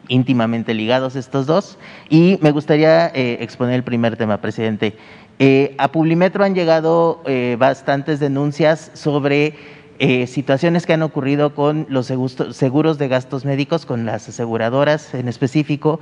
íntimamente 0.07 0.73
ligados 0.73 1.17
estos 1.17 1.45
dos. 1.45 1.77
Y 2.09 2.39
me 2.41 2.51
gustaría 2.51 3.07
eh, 3.07 3.37
exponer 3.41 3.75
el 3.75 3.83
primer 3.83 4.15
tema, 4.15 4.37
presidente. 4.37 4.95
Eh, 5.39 5.75
a 5.77 5.91
Publimetro 5.91 6.45
han 6.45 6.55
llegado 6.55 7.23
bastantes 7.57 8.19
denuncias 8.19 8.91
sobre 8.93 9.80
eh, 10.03 10.25
situaciones 10.25 10.87
que 10.87 10.93
han 10.93 11.03
ocurrido 11.03 11.53
con 11.53 11.85
los 11.87 12.07
seguros 12.07 12.97
de 12.97 13.07
gastos 13.07 13.45
médicos, 13.45 13.85
con 13.85 14.03
las 14.03 14.27
aseguradoras 14.27 15.13
en 15.13 15.27
específico, 15.27 15.99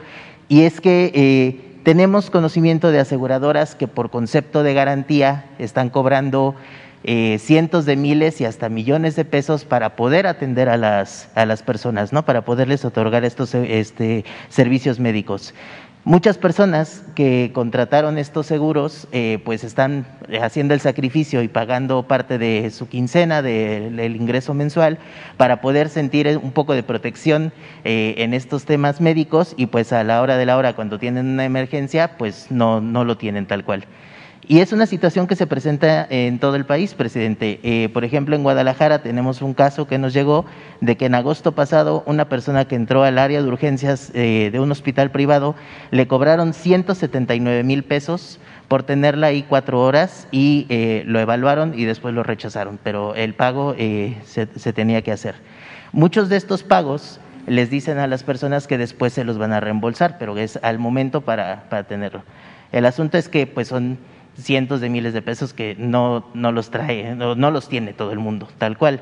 y 0.48 0.62
es 0.62 0.80
que 0.80 1.12
eh, 1.14 1.82
tenemos 1.84 2.30
conocimiento 2.30 2.92
de 2.92 3.02
aseguradoras 3.02 3.76
que 3.76 3.90
por 3.90 4.10
concepto 4.10 4.64
de 4.64 4.74
garantía 4.74 5.50
están 5.60 5.90
cobrando 5.90 6.56
eh, 7.04 7.40
cientos 7.40 7.86
de 7.86 7.98
miles 7.98 8.40
y 8.40 8.46
hasta 8.46 8.70
millones 8.70 9.18
de 9.18 9.26
pesos 9.26 9.66
para 9.66 9.98
poder 9.98 10.28
atender 10.28 10.70
a 10.70 10.78
las, 10.78 11.28
a 11.36 11.46
las 11.46 11.62
personas, 11.62 12.14
¿no? 12.14 12.24
para 12.24 12.46
poderles 12.46 12.86
otorgar 12.86 13.26
estos 13.26 13.54
este, 13.54 14.24
servicios 14.48 15.02
médicos. 15.02 15.54
Muchas 16.10 16.40
personas 16.40 17.04
que 17.14 17.52
contrataron 17.54 18.18
estos 18.18 18.48
seguros 18.48 19.08
eh, 19.12 19.38
pues 19.46 19.64
están 19.64 20.08
haciendo 20.42 20.74
el 20.74 20.80
sacrificio 20.80 21.44
y 21.44 21.48
pagando 21.48 22.02
parte 22.02 22.40
de 22.40 22.72
su 22.72 22.90
quincena, 22.90 23.44
del 23.44 24.16
ingreso 24.16 24.56
mensual, 24.56 24.98
para 25.38 25.62
poder 25.62 25.88
sentir 25.88 26.40
un 26.42 26.52
poco 26.52 26.74
de 26.74 26.82
protección 26.82 27.54
eh, 27.84 28.16
en 28.18 28.34
estos 28.34 28.66
temas 28.66 29.02
médicos 29.02 29.54
y 29.56 29.68
pues 29.68 29.94
a 29.94 30.04
la 30.04 30.24
hora 30.24 30.38
de 30.38 30.48
la 30.48 30.58
hora 30.58 30.74
cuando 30.74 30.98
tienen 30.98 31.28
una 31.28 31.46
emergencia 31.46 32.18
pues 32.18 32.48
no, 32.50 32.82
no 32.82 33.04
lo 33.04 33.16
tienen 33.16 33.46
tal 33.46 33.64
cual. 33.64 33.86
Y 34.52 34.62
es 34.62 34.74
una 34.74 34.88
situación 34.88 35.28
que 35.28 35.36
se 35.36 35.46
presenta 35.46 36.08
en 36.10 36.40
todo 36.40 36.56
el 36.56 36.66
país, 36.66 36.96
presidente. 36.96 37.60
Eh, 37.62 37.88
por 37.90 38.04
ejemplo, 38.04 38.36
en 38.36 38.42
Guadalajara 38.42 39.04
tenemos 39.04 39.44
un 39.44 39.54
caso 39.54 39.86
que 39.86 40.00
nos 40.00 40.12
llegó 40.12 40.44
de 40.82 40.98
que 40.98 41.06
en 41.06 41.14
agosto 41.14 41.52
pasado 41.52 42.02
una 42.08 42.30
persona 42.30 42.66
que 42.66 42.74
entró 42.74 43.04
al 43.04 43.20
área 43.20 43.44
de 43.44 43.48
urgencias 43.48 44.10
eh, 44.16 44.50
de 44.52 44.60
un 44.60 44.72
hospital 44.72 45.12
privado 45.12 45.54
le 45.92 46.08
cobraron 46.08 46.56
179 46.56 47.64
mil 47.64 47.84
pesos 47.84 48.40
por 48.68 48.82
tenerla 48.82 49.28
ahí 49.28 49.46
cuatro 49.48 49.84
horas 49.84 50.28
y 50.32 50.66
eh, 50.70 51.04
lo 51.06 51.20
evaluaron 51.20 51.78
y 51.78 51.86
después 51.86 52.16
lo 52.16 52.24
rechazaron, 52.24 52.80
pero 52.82 53.14
el 53.14 53.36
pago 53.36 53.76
se, 53.76 54.74
tenía 54.74 55.04
que 55.04 55.12
hacer. 55.12 55.36
Muchos 55.92 56.28
de 56.28 56.38
estos 56.38 56.64
pagos 56.64 57.20
les 57.46 57.70
dicen 57.70 58.00
a 58.00 58.08
las 58.08 58.24
personas 58.24 58.66
que 58.66 58.80
después 58.80 59.14
se 59.14 59.26
los 59.26 59.38
van 59.38 59.54
a 59.54 59.60
reembolsar, 59.60 60.18
pero 60.18 60.36
es 60.40 60.58
al 60.64 60.80
momento 60.80 61.22
para, 61.22 61.66
para 61.70 61.84
tenerlo. 61.84 62.24
El 62.72 62.88
asunto 62.88 63.20
es 63.20 63.30
que 63.30 63.46
pues 63.46 63.68
son 63.68 64.00
cientos 64.40 64.82
de 64.82 64.90
miles 64.90 65.14
de 65.14 65.22
pesos 65.22 65.54
que 65.54 65.76
no, 65.78 66.26
no 66.34 66.52
los 66.52 66.72
trae, 66.72 67.16
no, 67.16 67.52
los 67.52 67.70
tiene 67.70 67.94
todo 67.94 68.12
el 68.12 68.20
mundo, 68.20 68.48
tal 68.58 68.78
cual. 68.78 69.02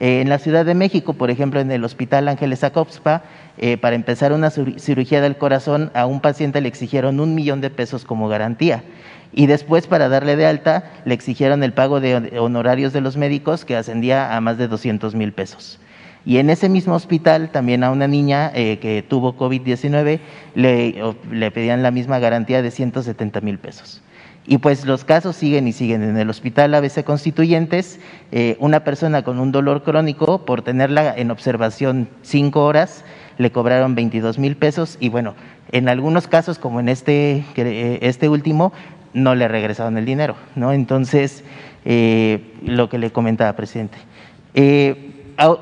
Eh, 0.00 0.20
en 0.20 0.28
la 0.28 0.38
Ciudad 0.38 0.64
de 0.64 0.74
México, 0.74 1.14
por 1.14 1.30
ejemplo, 1.30 1.60
en 1.60 1.70
el 1.70 1.84
Hospital 1.84 2.28
Ángeles 2.28 2.62
Acopspa, 2.64 3.22
eh, 3.58 3.76
para 3.76 3.96
empezar 3.96 4.32
una 4.32 4.50
cirugía 4.50 5.20
del 5.20 5.36
corazón, 5.36 5.90
a 5.94 6.06
un 6.06 6.20
paciente 6.20 6.60
le 6.60 6.68
exigieron 6.68 7.20
un 7.20 7.34
millón 7.34 7.60
de 7.60 7.70
pesos 7.70 8.04
como 8.04 8.28
garantía. 8.28 8.84
Y 9.32 9.46
después, 9.46 9.86
para 9.86 10.08
darle 10.08 10.36
de 10.36 10.46
alta, 10.46 10.90
le 11.04 11.14
exigieron 11.14 11.62
el 11.62 11.72
pago 11.72 12.00
de 12.00 12.38
honorarios 12.38 12.92
de 12.92 13.00
los 13.00 13.16
médicos, 13.16 13.64
que 13.64 13.76
ascendía 13.76 14.36
a 14.36 14.40
más 14.40 14.56
de 14.56 14.68
200 14.68 15.14
mil 15.14 15.32
pesos. 15.32 15.78
Y 16.24 16.38
en 16.38 16.50
ese 16.50 16.68
mismo 16.68 16.94
hospital, 16.94 17.50
también 17.50 17.84
a 17.84 17.90
una 17.90 18.06
niña 18.06 18.50
eh, 18.54 18.78
que 18.80 19.02
tuvo 19.02 19.36
COVID-19, 19.36 20.20
le, 20.54 21.02
le 21.30 21.50
pedían 21.50 21.82
la 21.82 21.90
misma 21.90 22.18
garantía 22.18 22.60
de 22.62 22.70
170 22.70 23.40
mil 23.40 23.58
pesos. 23.58 24.02
Y 24.50 24.58
pues 24.58 24.86
los 24.86 25.04
casos 25.04 25.36
siguen 25.36 25.68
y 25.68 25.72
siguen. 25.72 26.02
En 26.02 26.16
el 26.16 26.30
hospital 26.30 26.72
ABC 26.72 27.04
Constituyentes, 27.04 28.00
eh, 28.32 28.56
una 28.60 28.82
persona 28.82 29.22
con 29.22 29.38
un 29.40 29.52
dolor 29.52 29.82
crónico, 29.82 30.46
por 30.46 30.62
tenerla 30.62 31.14
en 31.14 31.30
observación 31.30 32.08
cinco 32.22 32.64
horas, 32.64 33.04
le 33.36 33.52
cobraron 33.52 33.94
22 33.94 34.38
mil 34.38 34.56
pesos 34.56 34.96
y 35.00 35.10
bueno, 35.10 35.34
en 35.70 35.90
algunos 35.90 36.28
casos, 36.28 36.58
como 36.58 36.80
en 36.80 36.88
este, 36.88 37.44
eh, 37.56 37.98
este 38.00 38.30
último, 38.30 38.72
no 39.12 39.34
le 39.34 39.48
regresaron 39.48 39.98
el 39.98 40.06
dinero. 40.06 40.34
¿no? 40.56 40.72
Entonces, 40.72 41.44
eh, 41.84 42.54
lo 42.62 42.88
que 42.88 42.96
le 42.96 43.10
comentaba, 43.10 43.52
presidente. 43.54 43.98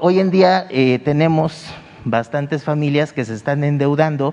hoy 0.01 0.21
en 0.21 0.31
día 0.31 0.69
tenemos 1.05 1.75
bastantes 2.05 2.63
familias 2.63 3.13
que 3.13 3.25
se 3.25 3.35
están 3.35 3.65
endeudando 3.65 4.33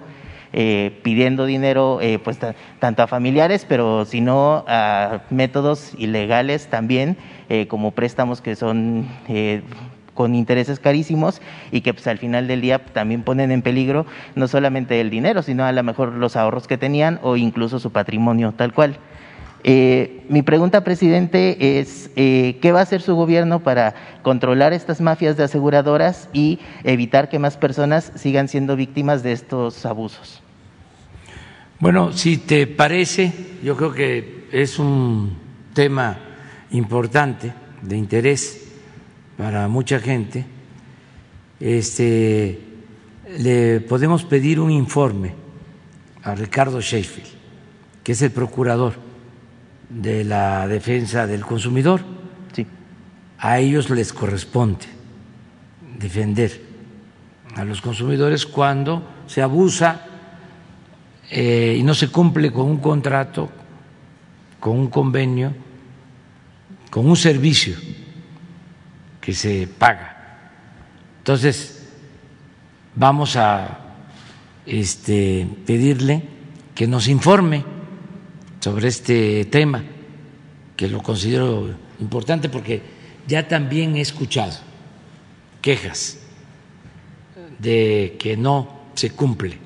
eh, 0.55 0.99
pidiendo 1.01 1.47
dinero 1.47 1.97
eh, 1.99 2.19
pues 2.23 2.37
tanto 2.77 3.01
a 3.01 3.07
familiares, 3.07 3.65
pero 3.67 4.05
sino 4.05 4.63
a 4.67 5.21
métodos 5.31 5.93
ilegales 5.97 6.67
también, 6.67 7.17
eh, 7.49 7.65
como 7.67 7.89
préstamos 7.89 8.39
que 8.39 8.55
son 8.55 9.07
con 10.13 10.35
intereses 10.35 10.79
carísimos 10.79 11.41
y 11.71 11.81
que 11.81 11.95
pues, 11.95 12.05
al 12.05 12.19
final 12.19 12.47
del 12.47 12.61
día 12.61 12.85
también 12.85 13.23
ponen 13.23 13.49
en 13.49 13.63
peligro 13.63 14.05
no 14.35 14.47
solamente 14.47 15.01
el 15.01 15.09
dinero, 15.09 15.41
sino 15.41 15.65
a 15.65 15.71
lo 15.71 15.81
mejor 15.81 16.13
los 16.13 16.35
ahorros 16.35 16.67
que 16.67 16.77
tenían 16.77 17.19
o 17.23 17.35
incluso 17.35 17.79
su 17.79 17.91
patrimonio 17.91 18.53
tal 18.55 18.73
cual. 18.73 18.99
mi 19.63 20.43
pregunta, 20.43 20.83
presidente, 20.83 21.79
es 21.79 22.11
¿qué 22.13 22.71
va 22.71 22.81
a 22.81 22.83
hacer 22.83 23.01
su 23.01 23.15
gobierno 23.15 23.61
para 23.61 23.95
controlar 24.21 24.71
estas 24.71 25.01
mafias 25.01 25.35
de 25.35 25.45
aseguradoras 25.45 26.29
y 26.31 26.59
evitar 26.83 27.27
que 27.27 27.39
más 27.39 27.57
personas 27.57 28.11
sigan 28.13 28.47
siendo 28.47 28.75
víctimas 28.75 29.23
de 29.23 29.31
estos 29.31 29.83
abusos? 29.87 30.42
Bueno, 31.83 32.13
si 32.13 32.37
te 32.37 32.65
parece, 32.65 33.57
yo 33.61 33.75
creo 33.75 33.91
que 33.91 34.47
es 34.53 34.79
un 34.79 35.35
tema 35.73 36.17
importante, 36.71 37.53
de 37.81 37.97
interés 37.97 38.69
para 39.35 39.67
mucha 39.67 39.99
gente. 39.99 40.45
Este, 41.59 42.57
le 43.37 43.81
podemos 43.81 44.23
pedir 44.23 44.61
un 44.61 44.71
informe 44.71 45.33
a 46.23 46.33
Ricardo 46.35 46.79
Sheffield, 46.79 47.27
que 48.01 48.13
es 48.13 48.21
el 48.21 48.31
procurador 48.31 48.93
de 49.89 50.23
la 50.23 50.65
defensa 50.69 51.27
del 51.27 51.41
consumidor. 51.41 51.99
Sí. 52.53 52.65
A 53.39 53.59
ellos 53.59 53.89
les 53.89 54.13
corresponde 54.13 54.85
defender 55.99 56.61
a 57.57 57.65
los 57.65 57.81
consumidores 57.81 58.45
cuando 58.45 59.03
se 59.27 59.41
abusa 59.41 60.12
eh, 61.29 61.75
y 61.79 61.83
no 61.83 61.93
se 61.93 62.09
cumple 62.09 62.51
con 62.51 62.65
un 62.65 62.77
contrato, 62.77 63.49
con 64.59 64.77
un 64.77 64.87
convenio, 64.87 65.53
con 66.89 67.07
un 67.07 67.15
servicio 67.15 67.75
que 69.19 69.33
se 69.33 69.67
paga. 69.67 70.49
Entonces, 71.19 71.89
vamos 72.95 73.35
a 73.35 73.79
este, 74.65 75.47
pedirle 75.65 76.23
que 76.75 76.87
nos 76.87 77.07
informe 77.07 77.63
sobre 78.59 78.87
este 78.87 79.45
tema, 79.45 79.83
que 80.75 80.87
lo 80.87 81.01
considero 81.01 81.73
importante 81.99 82.49
porque 82.49 82.81
ya 83.27 83.47
también 83.47 83.95
he 83.95 84.01
escuchado 84.01 84.53
quejas 85.61 86.19
de 87.59 88.17
que 88.19 88.35
no 88.35 88.83
se 88.95 89.11
cumple 89.11 89.62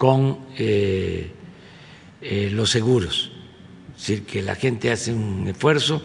con 0.00 0.46
eh, 0.56 1.30
eh, 2.22 2.48
los 2.50 2.70
seguros. 2.70 3.30
Es 3.94 4.06
decir, 4.06 4.24
que 4.24 4.40
la 4.40 4.54
gente 4.54 4.90
hace 4.90 5.12
un 5.12 5.46
esfuerzo, 5.46 6.02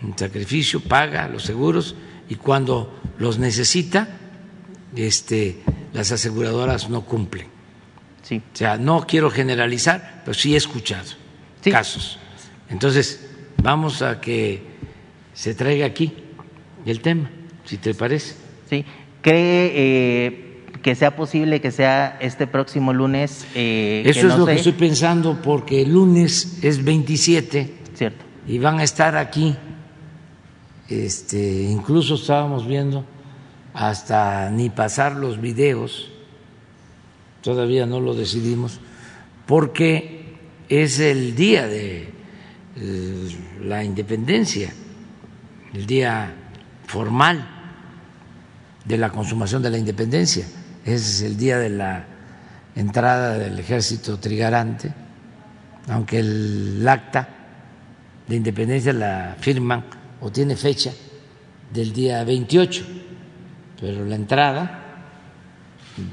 un 0.00 0.16
sacrificio, 0.16 0.78
paga 0.78 1.26
los 1.26 1.42
seguros 1.42 1.96
y 2.28 2.36
cuando 2.36 3.00
los 3.18 3.40
necesita, 3.40 4.06
este, 4.94 5.60
las 5.92 6.12
aseguradoras 6.12 6.88
no 6.88 7.00
cumplen. 7.00 7.48
Sí. 8.22 8.36
O 8.36 8.56
sea, 8.56 8.76
no 8.76 9.08
quiero 9.08 9.28
generalizar, 9.28 10.22
pero 10.24 10.32
sí 10.32 10.54
he 10.54 10.56
escuchado 10.56 11.10
casos. 11.64 12.20
Entonces, 12.70 13.28
vamos 13.60 14.02
a 14.02 14.20
que 14.20 14.62
se 15.34 15.52
traiga 15.56 15.84
aquí 15.84 16.12
el 16.84 17.00
tema, 17.00 17.28
si 17.64 17.78
te 17.78 17.92
parece. 17.92 18.36
Sí, 18.70 18.84
cree 19.20 19.72
eh, 19.74 20.45
que 20.86 20.94
sea 20.94 21.16
posible 21.16 21.60
que 21.60 21.72
sea 21.72 22.16
este 22.20 22.46
próximo 22.46 22.92
lunes. 22.92 23.44
Eh, 23.56 24.04
Eso 24.06 24.28
es 24.28 24.38
lo 24.38 24.46
que 24.46 24.52
estoy 24.52 24.70
pensando 24.70 25.42
porque 25.42 25.82
el 25.82 25.92
lunes 25.92 26.60
es 26.62 26.84
27. 26.84 27.74
Cierto. 27.92 28.24
Y 28.46 28.58
van 28.58 28.78
a 28.78 28.84
estar 28.84 29.16
aquí. 29.16 29.56
Este, 30.88 31.64
incluso 31.64 32.14
estábamos 32.14 32.68
viendo 32.68 33.04
hasta 33.74 34.48
ni 34.50 34.70
pasar 34.70 35.16
los 35.16 35.40
videos, 35.40 36.08
todavía 37.42 37.84
no 37.84 37.98
lo 37.98 38.14
decidimos, 38.14 38.78
porque 39.44 40.36
es 40.68 41.00
el 41.00 41.34
día 41.34 41.66
de 41.66 42.10
eh, 42.76 43.36
la 43.64 43.82
independencia, 43.82 44.72
el 45.74 45.84
día 45.84 46.32
formal 46.86 47.44
de 48.84 48.96
la 48.98 49.10
consumación 49.10 49.64
de 49.64 49.70
la 49.70 49.78
independencia. 49.78 50.46
Es 50.86 51.20
el 51.22 51.36
día 51.36 51.58
de 51.58 51.68
la 51.68 52.04
entrada 52.76 53.36
del 53.36 53.58
ejército 53.58 54.20
trigarante, 54.20 54.92
aunque 55.88 56.20
el 56.20 56.86
acta 56.88 57.28
de 58.28 58.36
independencia 58.36 58.92
la 58.92 59.36
firman 59.40 59.84
o 60.20 60.30
tiene 60.30 60.54
fecha 60.54 60.92
del 61.72 61.92
día 61.92 62.22
28, 62.22 62.84
pero 63.80 64.04
la 64.04 64.14
entrada 64.14 64.82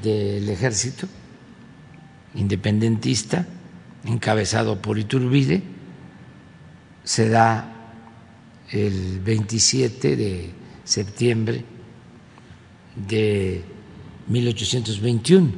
del 0.02 0.50
ejército 0.50 1.08
independentista, 2.34 3.46
encabezado 4.06 4.82
por 4.82 4.98
Iturbide, 4.98 5.62
se 7.04 7.30
da 7.30 7.92
el 8.72 9.20
27 9.20 10.16
de 10.16 10.50
septiembre 10.84 11.64
de 12.96 13.73
1821. 14.28 15.52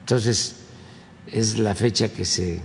Entonces, 0.00 0.56
es 1.26 1.58
la 1.58 1.74
fecha 1.74 2.08
que 2.08 2.24
se 2.24 2.60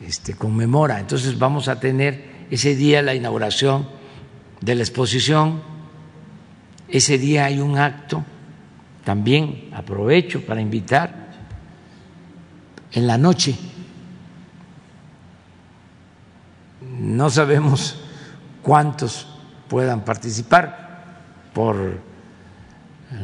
este, 0.00 0.34
conmemora. 0.34 1.00
Entonces, 1.00 1.38
vamos 1.38 1.68
a 1.68 1.80
tener 1.80 2.46
ese 2.50 2.74
día 2.74 3.02
la 3.02 3.14
inauguración 3.14 3.88
de 4.60 4.74
la 4.74 4.82
exposición. 4.82 5.62
Ese 6.88 7.18
día 7.18 7.44
hay 7.44 7.60
un 7.60 7.78
acto, 7.78 8.24
también 9.04 9.70
aprovecho 9.72 10.44
para 10.44 10.60
invitar, 10.60 11.30
en 12.92 13.06
la 13.06 13.16
noche 13.16 13.56
no 17.00 17.30
sabemos 17.30 17.96
cuántos 18.62 19.26
puedan 19.68 20.04
participar 20.04 21.20
por 21.54 22.00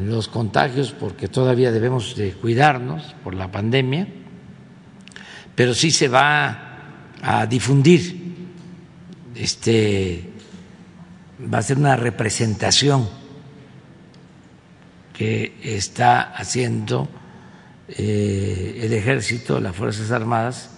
los 0.00 0.28
contagios, 0.28 0.92
porque 0.92 1.28
todavía 1.28 1.70
debemos 1.70 2.16
de 2.16 2.32
cuidarnos 2.32 3.14
por 3.22 3.34
la 3.34 3.50
pandemia, 3.50 4.08
pero 5.54 5.74
sí 5.74 5.90
se 5.90 6.08
va 6.08 7.12
a 7.22 7.46
difundir, 7.46 8.34
este, 9.34 10.30
va 11.52 11.58
a 11.58 11.62
ser 11.62 11.78
una 11.78 11.96
representación 11.96 13.08
que 15.12 15.56
está 15.62 16.20
haciendo 16.34 17.08
eh, 17.88 18.80
el 18.82 18.92
ejército, 18.92 19.60
las 19.60 19.74
Fuerzas 19.74 20.10
Armadas, 20.10 20.70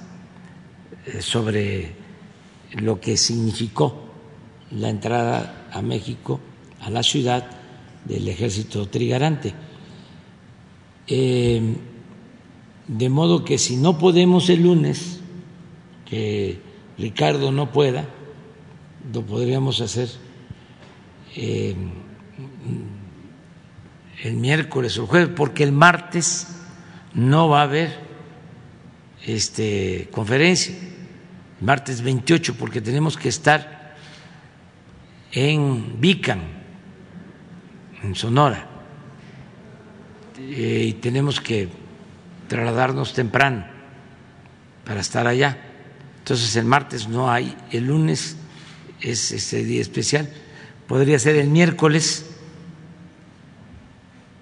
eh, 1.07 1.23
sobre 1.23 1.93
lo 2.75 3.01
que 3.01 3.17
significó 3.17 4.13
la 4.71 4.91
entrada 4.91 5.67
a 5.73 5.81
México, 5.81 6.39
a 6.81 6.91
la 6.91 7.03
ciudad 7.03 7.58
del 8.09 8.29
ejército 8.29 8.89
trigarante. 8.89 9.55
Eh, 11.07 11.77
de 12.87 13.09
modo 13.09 13.45
que 13.45 13.59
si 13.59 13.77
no 13.77 13.99
podemos 13.99 14.49
el 14.49 14.63
lunes, 14.63 15.21
que 16.07 16.59
Ricardo 16.97 17.53
no 17.53 17.71
pueda, 17.71 18.09
lo 19.13 19.25
podríamos 19.25 19.81
hacer 19.81 20.09
eh, 21.37 21.77
el 24.25 24.35
miércoles 24.35 24.97
o 24.99 25.03
el 25.03 25.09
jueves, 25.09 25.29
porque 25.37 25.63
el 25.63 25.73
martes 25.73 26.49
no 27.15 27.49
va 27.49 27.61
a 27.61 27.65
haber 27.65 28.09
este, 29.27 30.09
conferencia 30.11 30.75
martes 31.61 32.03
28, 32.03 32.55
porque 32.55 32.81
tenemos 32.81 33.17
que 33.17 33.29
estar 33.29 33.97
en 35.33 36.01
Vican, 36.01 36.58
en 38.03 38.15
Sonora, 38.15 38.67
eh, 40.39 40.87
y 40.89 40.93
tenemos 40.95 41.41
que 41.41 41.69
trasladarnos 42.49 43.13
temprano 43.13 43.65
para 44.85 45.01
estar 45.01 45.27
allá. 45.27 45.59
Entonces 46.19 46.55
el 46.57 46.65
martes 46.65 47.09
no 47.09 47.31
hay, 47.31 47.57
el 47.71 47.87
lunes 47.87 48.37
es 49.01 49.33
ese 49.33 49.65
día 49.65 49.81
especial, 49.81 50.29
podría 50.87 51.19
ser 51.19 51.37
el 51.37 51.49
miércoles 51.49 52.27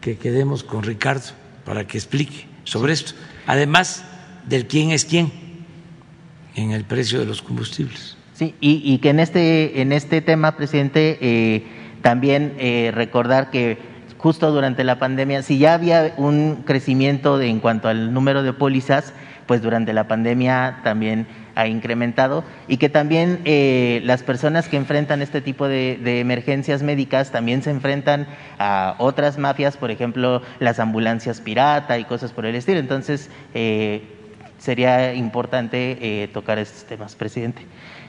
que 0.00 0.16
quedemos 0.16 0.62
con 0.62 0.82
Ricardo 0.82 1.32
para 1.64 1.86
que 1.86 1.98
explique 1.98 2.46
sobre 2.64 2.92
esto, 2.92 3.12
además 3.46 4.04
del 4.46 4.66
quién 4.66 4.90
es 4.90 5.04
quién 5.04 5.32
en 6.54 6.70
el 6.70 6.84
precio 6.84 7.18
de 7.18 7.26
los 7.26 7.42
combustibles. 7.42 8.16
Sí, 8.34 8.54
y, 8.60 8.98
que 8.98 9.10
en 9.10 9.20
este, 9.20 9.80
en 9.80 9.92
este 9.92 10.20
tema, 10.20 10.58
presidente, 10.58 11.18
eh, 11.22 11.66
también 12.06 12.54
eh, 12.60 12.92
recordar 12.94 13.50
que 13.50 13.78
justo 14.16 14.52
durante 14.52 14.84
la 14.84 15.00
pandemia, 15.00 15.42
si 15.42 15.58
ya 15.58 15.74
había 15.74 16.14
un 16.16 16.62
crecimiento 16.64 17.42
en 17.42 17.58
cuanto 17.58 17.88
al 17.88 18.14
número 18.14 18.44
de 18.44 18.52
pólizas, 18.52 19.12
pues 19.46 19.60
durante 19.60 19.92
la 19.92 20.06
pandemia 20.06 20.82
también 20.84 21.26
ha 21.56 21.66
incrementado 21.66 22.44
y 22.68 22.76
que 22.76 22.88
también 22.88 23.40
eh, 23.44 24.02
las 24.04 24.22
personas 24.22 24.68
que 24.68 24.76
enfrentan 24.76 25.20
este 25.20 25.40
tipo 25.40 25.66
de, 25.66 25.98
de, 26.00 26.20
emergencias 26.20 26.84
médicas 26.84 27.32
también 27.32 27.64
se 27.64 27.70
enfrentan 27.70 28.28
a 28.60 28.94
otras 28.98 29.36
mafias, 29.36 29.76
por 29.76 29.90
ejemplo, 29.90 30.42
las 30.60 30.78
ambulancias 30.78 31.40
pirata 31.40 31.98
y 31.98 32.04
cosas 32.04 32.30
por 32.30 32.46
el 32.46 32.54
estilo. 32.54 32.78
Entonces, 32.78 33.30
eh, 33.52 34.16
sería 34.58 35.14
importante 35.14 35.98
eh, 36.00 36.28
tocar 36.28 36.58
estos 36.58 36.84
temas, 36.84 37.14
presidente. 37.14 37.62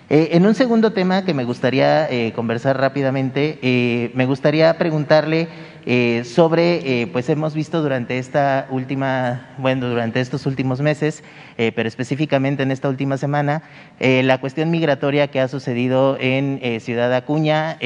Eh, 0.10 0.30
en 0.32 0.46
un 0.46 0.56
segundo 0.56 0.94
tema 0.94 1.26
que 1.26 1.34
me 1.34 1.44
gustaría 1.44 2.10
eh, 2.10 2.32
conversar 2.34 2.80
rápidamente, 2.80 4.12
me 4.14 4.26
gustaría 4.26 4.78
preguntarle 4.78 5.50
eh, 5.89 6.26
sobre, 6.26 7.03
eh, 7.03 7.07
pues 7.07 7.30
hemos 7.30 7.53
visto 7.53 7.81
durante 7.81 8.18
esta 8.18 8.68
última, 8.69 9.55
bueno, 9.57 9.88
durante 9.88 10.19
estos 10.19 10.45
últimos 10.45 10.81
meses, 10.81 11.23
eh, 11.57 11.72
pero 11.73 11.88
específicamente 11.88 12.64
en 12.64 12.72
esta 12.72 12.89
última 12.89 13.15
semana, 13.15 13.64
la 13.99 14.38
cuestión 14.39 14.69
migratoria 14.69 15.30
que 15.30 15.39
ha 15.39 15.47
sucedido 15.47 16.18
en 16.19 16.59
Ciudad 16.81 17.14
Acuña 17.14 17.80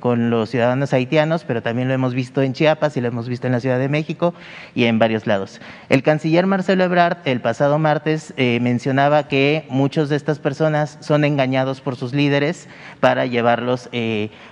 con 0.00 0.30
los 0.30 0.50
ciudadanos 0.50 0.92
haitianos, 0.94 1.44
pero 1.44 1.62
también 1.62 1.86
lo 1.86 1.94
hemos 1.94 2.14
visto 2.14 2.40
en 2.40 2.54
Chiapas 2.54 2.96
y 2.96 3.02
lo 3.02 3.08
hemos 3.08 3.28
visto 3.28 3.46
en 3.46 3.52
la 3.52 3.60
Ciudad 3.60 3.78
de 3.78 3.88
México 3.88 4.34
y 4.74 4.84
en 4.84 4.98
varios 4.98 5.26
lados. 5.26 5.60
El 5.90 6.02
canciller 6.02 6.46
Marcelo 6.46 6.82
Ebrard 6.84 7.18
el 7.26 7.40
pasado 7.40 7.78
martes 7.78 8.34
mencionaba 8.36 9.28
que 9.28 9.66
muchos 9.68 10.08
de 10.08 10.16
estas 10.16 10.38
personas 10.38 10.96
son 11.00 11.24
engañados 11.24 11.80
por 11.82 11.94
sus 11.94 12.14
líderes 12.14 12.68
para 13.00 13.26
llevarlos 13.26 13.90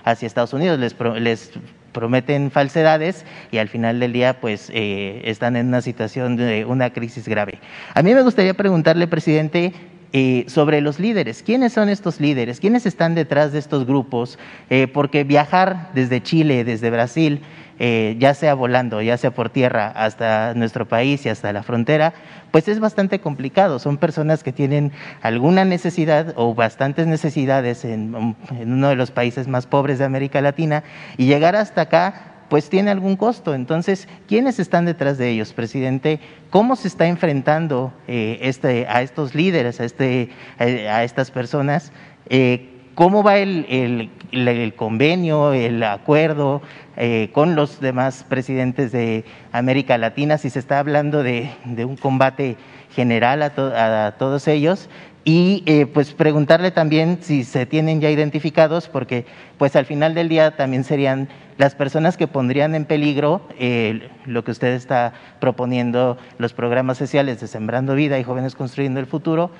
hacia 0.05 0.27
Estados 0.27 0.53
Unidos. 0.53 0.79
Les, 0.79 0.95
les 1.19 1.51
prometen 1.93 2.51
falsedades 2.51 3.23
y 3.51 3.57
al 3.59 3.69
final 3.69 3.99
del 3.99 4.11
día 4.11 4.41
pues 4.41 4.69
eh, 4.73 5.21
están 5.23 5.55
en 5.55 5.67
una 5.67 5.81
situación 5.81 6.35
de 6.35 6.65
una 6.65 6.91
crisis 6.91 7.27
grave. 7.27 7.59
A 7.93 8.01
mí 8.01 8.13
me 8.13 8.21
gustaría 8.21 8.53
preguntarle, 8.53 9.07
presidente, 9.07 9.73
eh, 10.15 10.45
sobre 10.47 10.79
los 10.81 10.99
líderes. 10.99 11.41
¿Quiénes 11.41 11.73
son 11.73 11.89
estos 11.89 12.19
líderes? 12.19 12.59
¿Quiénes 12.59 12.85
están 12.85 13.15
detrás 13.15 13.51
de 13.51 13.57
estos 13.57 13.87
grupos? 13.87 14.37
Eh, 14.69 14.87
porque 14.87 15.23
viajar 15.23 15.89
desde 15.95 16.21
Chile, 16.21 16.63
desde 16.63 16.91
Brasil, 16.91 17.41
eh, 17.79 18.15
ya 18.19 18.33
sea 18.33 18.53
volando, 18.53 19.01
ya 19.01 19.17
sea 19.17 19.31
por 19.31 19.49
tierra 19.49 19.87
hasta 19.87 20.53
nuestro 20.53 20.87
país 20.87 21.25
y 21.25 21.29
hasta 21.29 21.51
la 21.53 21.63
frontera, 21.63 22.13
pues 22.51 22.67
es 22.67 22.79
bastante 22.79 23.19
complicado. 23.19 23.79
Son 23.79 23.97
personas 23.97 24.43
que 24.43 24.53
tienen 24.53 24.91
alguna 25.21 25.65
necesidad 25.65 26.33
o 26.35 26.53
bastantes 26.53 27.07
necesidades 27.07 27.83
en, 27.83 28.35
uno 28.61 28.89
de 28.89 28.95
los 28.95 29.11
países 29.11 29.47
más 29.47 29.65
pobres 29.65 29.99
de 29.99 30.05
América 30.05 30.41
Latina 30.41 30.83
y 31.17 31.25
llegar 31.25 31.55
hasta 31.55 31.81
acá 31.81 32.29
pues 32.49 32.69
tiene 32.69 32.91
algún 32.91 33.15
costo. 33.15 33.55
Entonces, 33.55 34.07
¿quiénes 34.27 34.59
están 34.59 34.85
detrás 34.85 35.17
de 35.17 35.29
ellos, 35.29 35.53
presidente? 35.53 36.19
¿Cómo 36.51 36.75
se 36.75 36.87
está 36.87 37.07
enfrentando 37.07 37.91
eh, 38.07 38.37
este, 38.41 38.85
a 38.87 39.01
estos 39.01 39.33
líderes, 39.33 39.79
a, 39.79 39.85
este, 39.85 40.29
a 40.59 41.03
estas 41.03 41.31
personas? 41.31 41.91
Eh, 42.29 42.72
¿Cómo 42.95 43.23
va 43.23 43.37
el, 43.39 44.09
el, 44.31 44.73
convenio, 44.75 45.53
el 45.53 45.81
acuerdo 45.81 46.61
eh, 46.95 47.29
con 47.33 47.55
los 47.55 47.79
demás 47.79 48.23
presidentes 48.29 48.91
de 48.91 49.25
América 49.51 49.97
Latina? 49.97 50.37
Si 50.37 50.51
se 50.51 50.59
está 50.59 50.77
hablando 50.77 51.23
de, 51.23 51.49
un 51.65 51.97
combate 51.97 52.55
general 52.95 53.41
a, 53.41 54.05
a 54.05 54.11
todos 54.17 54.47
ellos 54.47 54.89
y 55.25 55.63
eh, 55.65 55.85
pues 55.85 56.13
preguntarle 56.13 56.71
también 56.71 57.19
si 57.21 57.43
se 57.43 57.65
tienen 57.65 58.01
ya 58.01 58.11
identificados, 58.11 58.89
porque 58.89 59.25
pues 59.57 59.75
al 59.75 59.85
final 59.85 60.13
del 60.13 60.29
día 60.29 60.55
también 60.55 60.83
serían 60.83 61.29
las 61.57 61.75
personas 61.75 62.17
que 62.17 62.27
pondrían 62.27 62.75
en 62.75 62.85
peligro 62.85 63.41
eh, 63.59 64.09
lo 64.25 64.43
que 64.43 64.51
usted 64.51 64.73
está 64.73 65.13
proponiendo, 65.39 66.17
los 66.37 66.53
programas 66.53 66.97
sociales 66.97 67.39
de 67.39 67.47
Sembrando 67.47 67.95
Vida 67.95 68.19
y 68.19 68.23
Jóvenes 68.23 68.55
Construyendo 68.55 68.99
el 68.99 69.05
Futuro, 69.05 69.51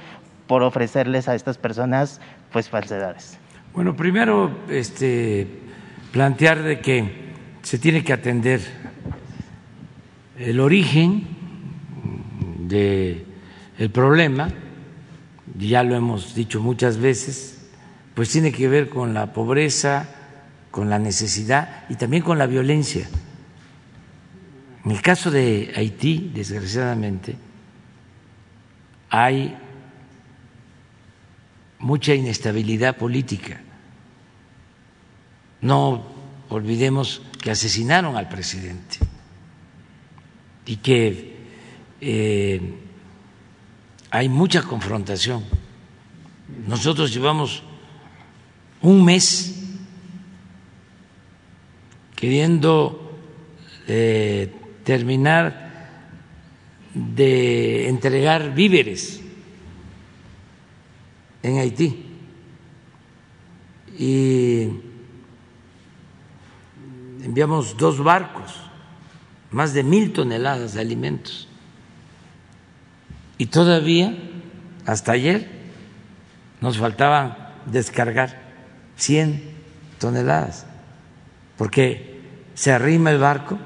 por 0.54 0.62
ofrecerles 0.62 1.28
a 1.28 1.34
estas 1.34 1.58
personas 1.58 2.22
pues 2.52 2.70
falsedades. 2.70 3.40
Bueno, 3.74 3.96
primero 3.96 4.56
este, 4.70 5.48
plantear 6.12 6.62
de 6.62 6.80
que 6.80 7.34
se 7.64 7.80
tiene 7.80 8.04
que 8.04 8.14
atender 8.14 8.62
el 10.38 10.60
origen 10.60 11.26
del 12.68 13.26
el 13.80 13.90
problema 13.90 14.50
ya 15.58 15.82
lo 15.82 15.96
hemos 15.96 16.36
dicho 16.36 16.62
muchas 16.62 17.00
veces, 17.00 17.72
pues 18.14 18.30
tiene 18.30 18.52
que 18.52 18.68
ver 18.68 18.90
con 18.90 19.16
la 19.16 19.34
pobreza, 19.34 20.08
con 20.70 20.88
la 20.88 21.00
necesidad 21.00 21.86
y 21.90 21.96
también 21.96 22.22
con 22.22 22.38
la 22.38 22.46
violencia. 22.46 23.10
En 24.86 24.92
el 24.92 25.02
caso 25.02 25.32
de 25.32 25.74
Haití, 25.76 26.30
desgraciadamente, 26.32 27.38
hay 29.10 29.58
mucha 31.84 32.16
inestabilidad 32.16 32.98
política. 32.98 33.62
No 35.62 36.04
olvidemos 36.50 37.22
que 37.42 37.52
asesinaron 37.52 38.16
al 38.16 38.30
presidente 38.30 38.98
y 40.66 40.78
que 40.78 41.36
eh, 42.00 42.74
hay 44.10 44.30
mucha 44.30 44.64
confrontación. 44.64 45.44
Nosotros 46.68 47.14
llevamos 47.14 47.64
un 48.82 49.04
mes 49.04 49.62
queriendo 52.16 53.20
eh, 53.88 54.54
terminar 54.86 55.90
de 56.94 57.90
entregar 57.90 58.54
víveres 58.54 59.23
en 61.44 61.60
Haití. 61.60 62.06
Y 63.98 64.70
enviamos 67.24 67.78
dos 67.78 68.04
barcos, 68.04 68.56
más 69.52 69.74
de 69.76 69.84
mil 69.84 70.12
toneladas 70.14 70.74
de 70.74 70.82
alimentos 70.82 71.48
y 73.38 73.48
todavía, 73.48 74.16
hasta 74.86 75.12
ayer, 75.12 75.50
nos 76.62 76.78
faltaban 76.78 77.36
descargar 77.66 78.40
100 78.96 79.44
toneladas, 80.00 80.66
porque 81.58 82.22
se 82.54 82.72
arrima 82.72 83.12
el 83.12 83.18
barco 83.18 83.58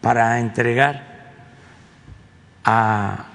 para 0.00 0.38
entregar 0.38 1.32
a 2.64 3.26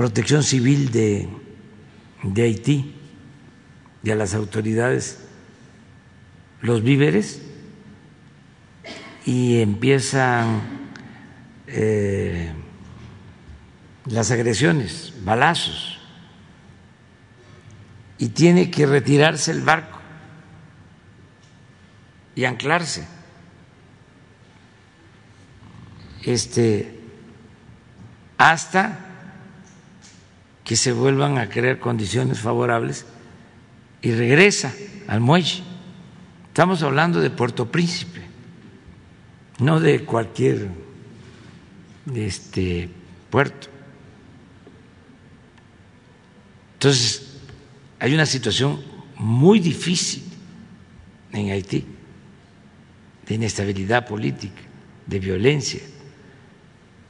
Protección 0.00 0.42
Civil 0.42 0.90
de, 0.92 1.28
Haití 2.42 2.94
y 4.02 4.10
a 4.10 4.14
las 4.14 4.32
autoridades 4.32 5.26
los 6.62 6.82
víveres 6.82 7.42
y 9.26 9.60
empiezan 9.60 10.62
eh, 11.66 12.50
las 14.06 14.30
agresiones, 14.30 15.12
balazos, 15.22 16.00
y 18.16 18.30
tiene 18.30 18.70
que 18.70 18.86
retirarse 18.86 19.50
el 19.50 19.60
barco 19.60 19.98
y 22.34 22.46
anclarse. 22.46 23.06
Este, 26.22 26.98
hasta 28.38 29.08
que 30.70 30.76
se 30.76 30.92
vuelvan 30.92 31.36
a 31.36 31.48
crear 31.48 31.80
condiciones 31.80 32.38
favorables 32.38 33.04
y 34.02 34.12
regresa 34.12 34.72
al 35.08 35.18
muelle. 35.18 35.64
Estamos 36.46 36.84
hablando 36.84 37.20
de 37.20 37.28
Puerto 37.28 37.72
Príncipe, 37.72 38.20
no 39.58 39.80
de 39.80 40.04
cualquier 40.04 40.68
este 42.14 42.88
puerto. 43.30 43.66
Entonces, 46.74 47.40
hay 47.98 48.14
una 48.14 48.26
situación 48.26 48.80
muy 49.16 49.58
difícil 49.58 50.22
en 51.32 51.50
Haití, 51.50 51.84
de 53.26 53.34
inestabilidad 53.34 54.06
política, 54.06 54.62
de 55.04 55.18
violencia. 55.18 55.80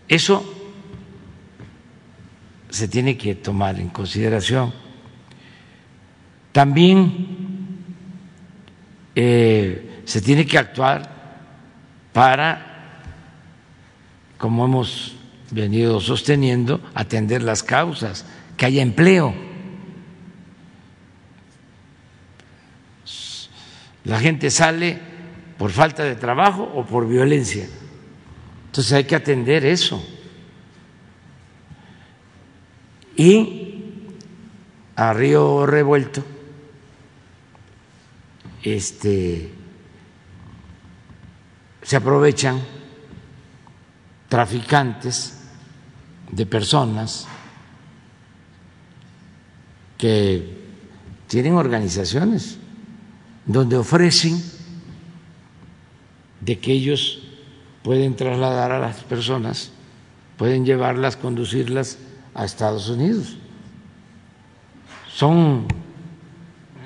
Eso 0.08 0.59
se 2.70 2.88
tiene 2.88 3.16
que 3.16 3.34
tomar 3.34 3.78
en 3.78 3.88
consideración. 3.88 4.72
También 6.52 7.76
eh, 9.14 10.02
se 10.04 10.20
tiene 10.20 10.46
que 10.46 10.58
actuar 10.58 11.20
para 12.12 12.70
como 14.40 14.64
hemos 14.64 15.16
venido 15.50 16.00
sosteniendo, 16.00 16.80
atender 16.94 17.42
las 17.42 17.62
causas, 17.62 18.24
que 18.56 18.64
haya 18.64 18.80
empleo. 18.80 19.34
La 24.04 24.18
gente 24.18 24.50
sale 24.50 24.98
por 25.58 25.70
falta 25.72 26.04
de 26.04 26.16
trabajo 26.16 26.62
o 26.74 26.86
por 26.86 27.06
violencia. 27.06 27.68
Entonces 28.66 28.92
hay 28.94 29.04
que 29.04 29.14
atender 29.14 29.66
eso. 29.66 30.02
Y 33.16 33.70
a 34.96 35.12
Río 35.12 35.66
Revuelto, 35.66 36.22
este, 38.62 39.50
se 41.82 41.96
aprovechan 41.96 42.60
traficantes 44.28 45.38
de 46.30 46.46
personas 46.46 47.26
que 49.98 50.58
tienen 51.26 51.54
organizaciones 51.54 52.58
donde 53.46 53.76
ofrecen 53.76 54.40
de 56.40 56.58
que 56.58 56.72
ellos 56.72 57.22
pueden 57.82 58.16
trasladar 58.16 58.72
a 58.72 58.78
las 58.78 59.02
personas, 59.04 59.72
pueden 60.36 60.64
llevarlas, 60.64 61.16
conducirlas 61.16 61.98
a 62.34 62.44
Estados 62.44 62.88
Unidos. 62.88 63.36
Son 65.08 65.66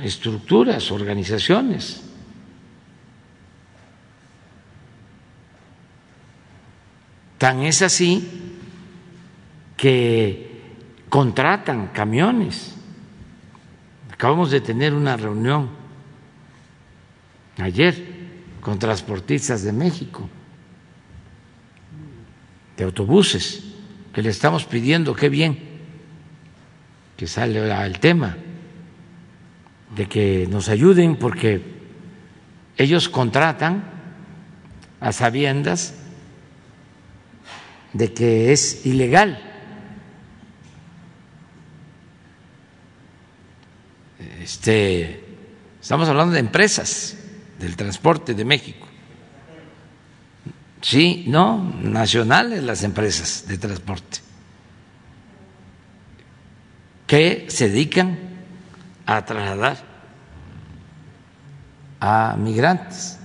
estructuras, 0.02 0.90
organizaciones 0.90 2.04
Tan 7.44 7.62
es 7.62 7.82
así 7.82 8.26
que 9.76 10.62
contratan 11.10 11.88
camiones. 11.88 12.74
Acabamos 14.10 14.50
de 14.50 14.62
tener 14.62 14.94
una 14.94 15.14
reunión 15.18 15.68
ayer 17.58 18.02
con 18.62 18.78
transportistas 18.78 19.62
de 19.62 19.74
México, 19.74 20.26
de 22.78 22.84
autobuses, 22.84 23.73
que 24.14 24.22
le 24.22 24.30
estamos 24.30 24.64
pidiendo, 24.64 25.14
qué 25.14 25.28
bien, 25.28 25.58
que 27.16 27.26
sale 27.26 27.58
el 27.84 27.98
tema, 27.98 28.36
de 29.94 30.06
que 30.06 30.46
nos 30.48 30.68
ayuden 30.68 31.16
porque 31.16 31.62
ellos 32.76 33.08
contratan 33.08 33.84
a 35.00 35.12
sabiendas 35.12 35.94
de 37.92 38.12
que 38.12 38.52
es 38.52 38.86
ilegal. 38.86 39.40
Este, 44.42 45.24
estamos 45.80 46.08
hablando 46.08 46.34
de 46.34 46.40
empresas 46.40 47.16
del 47.58 47.76
transporte 47.76 48.34
de 48.34 48.44
México. 48.44 48.86
Sí, 50.84 51.24
no, 51.28 51.72
nacionales 51.80 52.62
las 52.62 52.82
empresas 52.82 53.46
de 53.48 53.56
transporte, 53.56 54.18
que 57.06 57.46
se 57.48 57.70
dedican 57.70 58.18
a 59.06 59.24
trasladar 59.24 59.78
a 62.00 62.36
migrantes. 62.38 63.18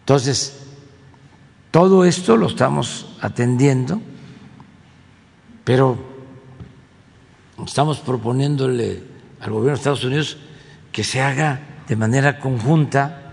Entonces, 0.00 0.66
todo 1.70 2.04
esto 2.04 2.36
lo 2.36 2.48
estamos 2.48 3.16
atendiendo, 3.22 4.02
pero 5.64 5.98
estamos 7.64 8.00
proponiéndole 8.00 9.02
al 9.40 9.50
gobierno 9.50 9.70
de 9.70 9.78
Estados 9.78 10.04
Unidos 10.04 10.36
que 10.92 11.04
se 11.04 11.22
haga 11.22 11.58
de 11.88 11.96
manera 11.96 12.38
conjunta, 12.38 13.27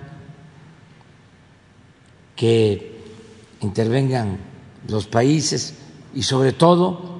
que 2.35 3.01
intervengan 3.61 4.37
los 4.87 5.07
países 5.07 5.75
y 6.13 6.23
sobre 6.23 6.53
todo 6.53 7.15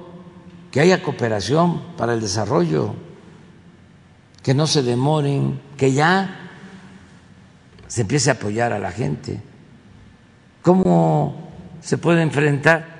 que 0.70 0.80
haya 0.80 1.02
cooperación 1.02 1.82
para 1.96 2.14
el 2.14 2.20
desarrollo, 2.20 2.94
que 4.42 4.54
no 4.54 4.66
se 4.66 4.82
demoren, 4.82 5.60
que 5.76 5.92
ya 5.92 6.50
se 7.86 8.02
empiece 8.02 8.30
a 8.30 8.34
apoyar 8.34 8.72
a 8.72 8.78
la 8.78 8.92
gente. 8.92 9.40
¿Cómo 10.62 11.50
se 11.80 11.98
puede 11.98 12.22
enfrentar 12.22 12.96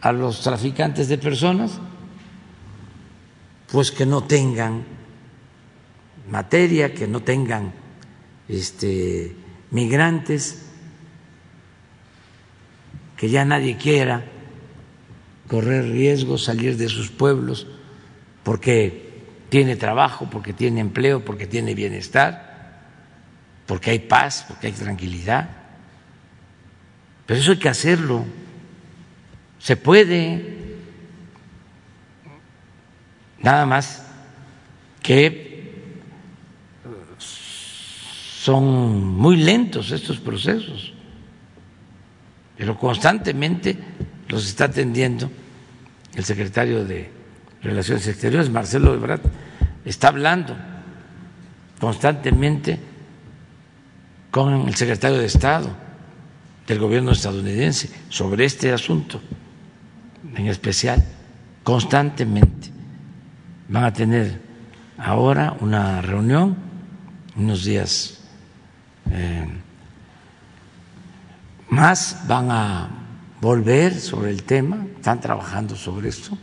a 0.00 0.12
los 0.12 0.40
traficantes 0.42 1.08
de 1.08 1.18
personas? 1.18 1.78
Pues 3.70 3.90
que 3.90 4.06
no 4.06 4.24
tengan 4.24 4.84
materia, 6.30 6.94
que 6.94 7.06
no 7.06 7.22
tengan 7.22 7.72
este, 8.48 9.36
migrantes, 9.70 10.67
que 13.18 13.28
ya 13.28 13.44
nadie 13.44 13.76
quiera 13.76 14.24
correr 15.48 15.90
riesgos, 15.90 16.44
salir 16.44 16.76
de 16.76 16.88
sus 16.88 17.10
pueblos, 17.10 17.66
porque 18.44 19.24
tiene 19.48 19.76
trabajo, 19.76 20.28
porque 20.30 20.52
tiene 20.52 20.80
empleo, 20.80 21.24
porque 21.24 21.46
tiene 21.46 21.74
bienestar, 21.74 22.78
porque 23.66 23.90
hay 23.90 23.98
paz, 23.98 24.44
porque 24.46 24.68
hay 24.68 24.72
tranquilidad. 24.72 25.50
Pero 27.26 27.40
eso 27.40 27.50
hay 27.50 27.58
que 27.58 27.68
hacerlo. 27.68 28.24
Se 29.58 29.76
puede. 29.76 30.56
Nada 33.40 33.66
más 33.66 34.06
que 35.02 35.48
son 38.42 39.04
muy 39.04 39.36
lentos 39.36 39.90
estos 39.90 40.18
procesos, 40.18 40.92
pero 42.58 42.76
constantemente 42.76 43.78
los 44.28 44.46
está 44.46 44.64
atendiendo 44.64 45.30
el 46.14 46.24
secretario 46.24 46.84
de 46.84 47.08
Relaciones 47.62 48.06
Exteriores, 48.08 48.50
Marcelo 48.50 48.92
Ebrard, 48.94 49.20
está 49.84 50.08
hablando 50.08 50.56
constantemente 51.80 52.78
con 54.32 54.66
el 54.66 54.74
secretario 54.74 55.18
de 55.18 55.26
Estado 55.26 55.70
del 56.66 56.80
gobierno 56.80 57.12
estadounidense 57.12 57.90
sobre 58.08 58.44
este 58.44 58.72
asunto 58.72 59.20
en 60.34 60.48
especial 60.48 61.02
constantemente. 61.62 62.70
Van 63.68 63.84
a 63.84 63.92
tener 63.92 64.40
ahora 64.98 65.56
una 65.60 66.02
reunión, 66.02 66.56
unos 67.36 67.64
días 67.64 68.18
eh, 69.10 69.46
más, 71.70 72.24
van 72.26 72.50
a 72.50 72.88
volver 73.40 73.94
sobre 73.94 74.30
el 74.30 74.42
tema, 74.42 74.86
están 74.96 75.20
trabajando 75.20 75.76
sobre 75.76 76.08
esto 76.08 76.36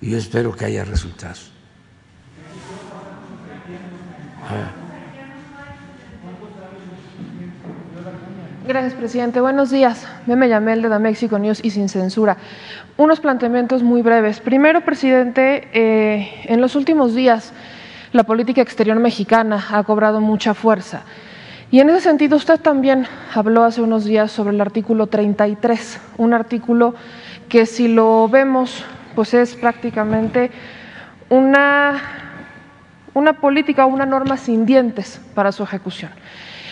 y 0.00 0.10
yo 0.10 0.18
espero 0.18 0.54
que 0.54 0.64
haya 0.64 0.84
resultados. 0.84 1.52
Gracias, 8.66 8.94
presidente. 8.94 9.40
Buenos 9.40 9.70
días. 9.70 10.06
Meme 10.26 10.48
Yamel 10.48 10.82
de 10.82 10.98
México 10.98 11.38
News 11.38 11.60
y 11.64 11.70
sin 11.70 11.88
censura. 11.88 12.36
Unos 12.98 13.20
planteamientos 13.20 13.82
muy 13.82 14.02
breves. 14.02 14.40
Primero, 14.40 14.82
presidente, 14.82 15.68
eh, 15.72 16.42
en 16.44 16.60
los 16.60 16.76
últimos 16.76 17.14
días 17.14 17.52
la 18.12 18.24
política 18.24 18.62
exterior 18.62 18.98
mexicana 18.98 19.64
ha 19.70 19.82
cobrado 19.84 20.20
mucha 20.20 20.54
fuerza. 20.54 21.02
Y 21.70 21.80
en 21.80 21.90
ese 21.90 22.00
sentido, 22.00 22.36
usted 22.36 22.58
también 22.58 23.06
habló 23.34 23.62
hace 23.62 23.82
unos 23.82 24.04
días 24.04 24.32
sobre 24.32 24.54
el 24.54 24.60
artículo 24.60 25.06
33, 25.06 26.00
un 26.16 26.32
artículo 26.32 26.94
que 27.50 27.66
si 27.66 27.88
lo 27.88 28.26
vemos, 28.28 28.84
pues 29.14 29.34
es 29.34 29.54
prácticamente 29.54 30.50
una, 31.28 32.00
una 33.12 33.34
política 33.34 33.84
una 33.84 34.06
norma 34.06 34.38
sin 34.38 34.64
dientes 34.64 35.20
para 35.34 35.52
su 35.52 35.62
ejecución. 35.62 36.10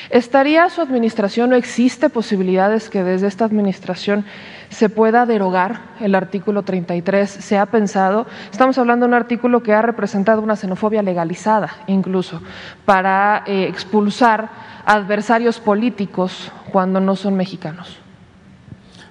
¿Estaría 0.08 0.70
su 0.70 0.80
administración 0.80 1.52
o 1.52 1.56
existe 1.56 2.08
posibilidades 2.08 2.88
que 2.88 3.02
desde 3.02 3.26
esta 3.26 3.44
administración 3.44 4.24
se 4.70 4.88
pueda 4.88 5.26
derogar 5.26 5.80
el 6.00 6.14
artículo 6.14 6.62
33? 6.62 7.28
¿Se 7.28 7.58
ha 7.58 7.66
pensado? 7.66 8.26
Estamos 8.52 8.78
hablando 8.78 9.04
de 9.04 9.08
un 9.08 9.14
artículo 9.14 9.62
que 9.64 9.74
ha 9.74 9.82
representado 9.82 10.40
una 10.40 10.54
xenofobia 10.54 11.02
legalizada, 11.02 11.70
incluso, 11.88 12.40
para 12.84 13.42
eh, 13.46 13.66
expulsar 13.68 14.48
adversarios 14.86 15.58
políticos 15.58 16.50
cuando 16.72 17.00
no 17.00 17.16
son 17.16 17.36
mexicanos. 17.36 17.98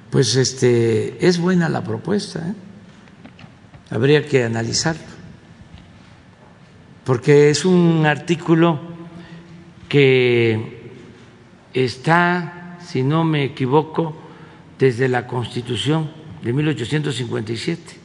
Pues 0.10 0.36
este 0.38 1.28
es 1.28 1.38
buena 1.38 1.68
la 1.68 1.84
propuesta, 1.84 2.40
¿eh? 2.40 2.54
habría 3.92 4.26
que 4.26 4.46
analizarlo, 4.46 5.04
porque 7.04 7.50
es 7.50 7.66
un 7.66 8.06
artículo 8.06 8.80
que 9.90 10.92
está, 11.74 12.78
si 12.80 13.04
no 13.04 13.26
me 13.26 13.44
equivoco, 13.44 14.16
desde 14.80 15.10
la 15.10 15.28
Constitución 15.28 16.10
de 16.42 16.54
1857. 16.54 18.00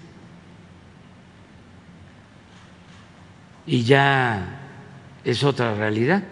Y 3.66 3.84
ya 3.84 4.58
es 5.24 5.44
otra 5.44 5.74
realidad, 5.74 6.24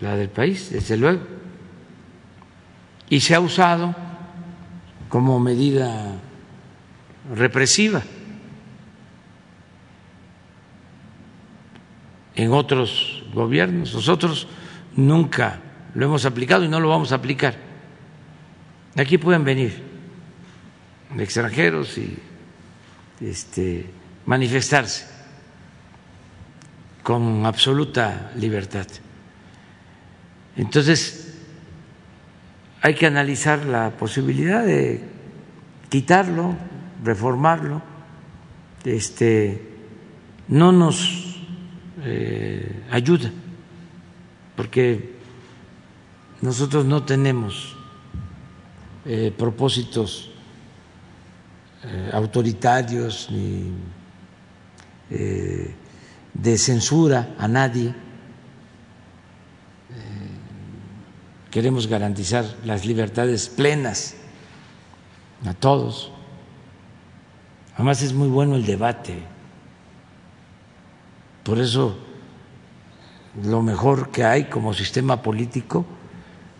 la 0.00 0.16
del 0.16 0.28
país, 0.28 0.70
desde 0.70 0.96
luego. 0.96 1.20
Y 3.08 3.20
se 3.20 3.34
ha 3.34 3.40
usado 3.40 3.94
como 5.08 5.40
medida 5.40 6.14
represiva 7.34 8.02
en 12.34 12.52
otros 12.52 13.24
gobiernos. 13.34 13.94
Nosotros 13.94 14.46
nunca 14.94 15.60
lo 15.94 16.06
hemos 16.06 16.24
aplicado 16.24 16.64
y 16.64 16.68
no 16.68 16.80
lo 16.80 16.88
vamos 16.88 17.12
a 17.12 17.16
aplicar. 17.16 17.56
Aquí 18.96 19.18
pueden 19.18 19.44
venir 19.44 19.82
extranjeros 21.18 21.96
y 21.98 22.16
este, 23.20 23.86
manifestarse 24.26 25.06
con 27.02 27.46
absoluta 27.46 28.32
libertad. 28.36 28.86
Entonces, 30.58 31.34
hay 32.82 32.94
que 32.94 33.06
analizar 33.06 33.64
la 33.64 33.90
posibilidad 33.90 34.64
de 34.64 35.00
quitarlo, 35.88 36.56
reformarlo. 37.04 37.80
Este, 38.84 39.62
no 40.48 40.72
nos 40.72 41.36
eh, 42.02 42.84
ayuda 42.90 43.30
porque 44.56 45.14
nosotros 46.40 46.84
no 46.84 47.04
tenemos 47.04 47.76
eh, 49.04 49.32
propósitos 49.36 50.30
eh, 51.84 52.10
autoritarios 52.12 53.28
ni 53.30 53.72
de 55.08 56.58
censura 56.58 57.34
a 57.38 57.48
nadie. 57.48 57.94
Queremos 61.50 61.86
garantizar 61.86 62.44
las 62.64 62.84
libertades 62.84 63.48
plenas 63.48 64.16
a 65.46 65.54
todos. 65.54 66.12
Además 67.74 68.02
es 68.02 68.12
muy 68.12 68.28
bueno 68.28 68.56
el 68.56 68.66
debate. 68.66 69.22
Por 71.44 71.58
eso 71.58 71.96
lo 73.42 73.62
mejor 73.62 74.10
que 74.10 74.24
hay 74.24 74.44
como 74.44 74.74
sistema 74.74 75.22
político 75.22 75.86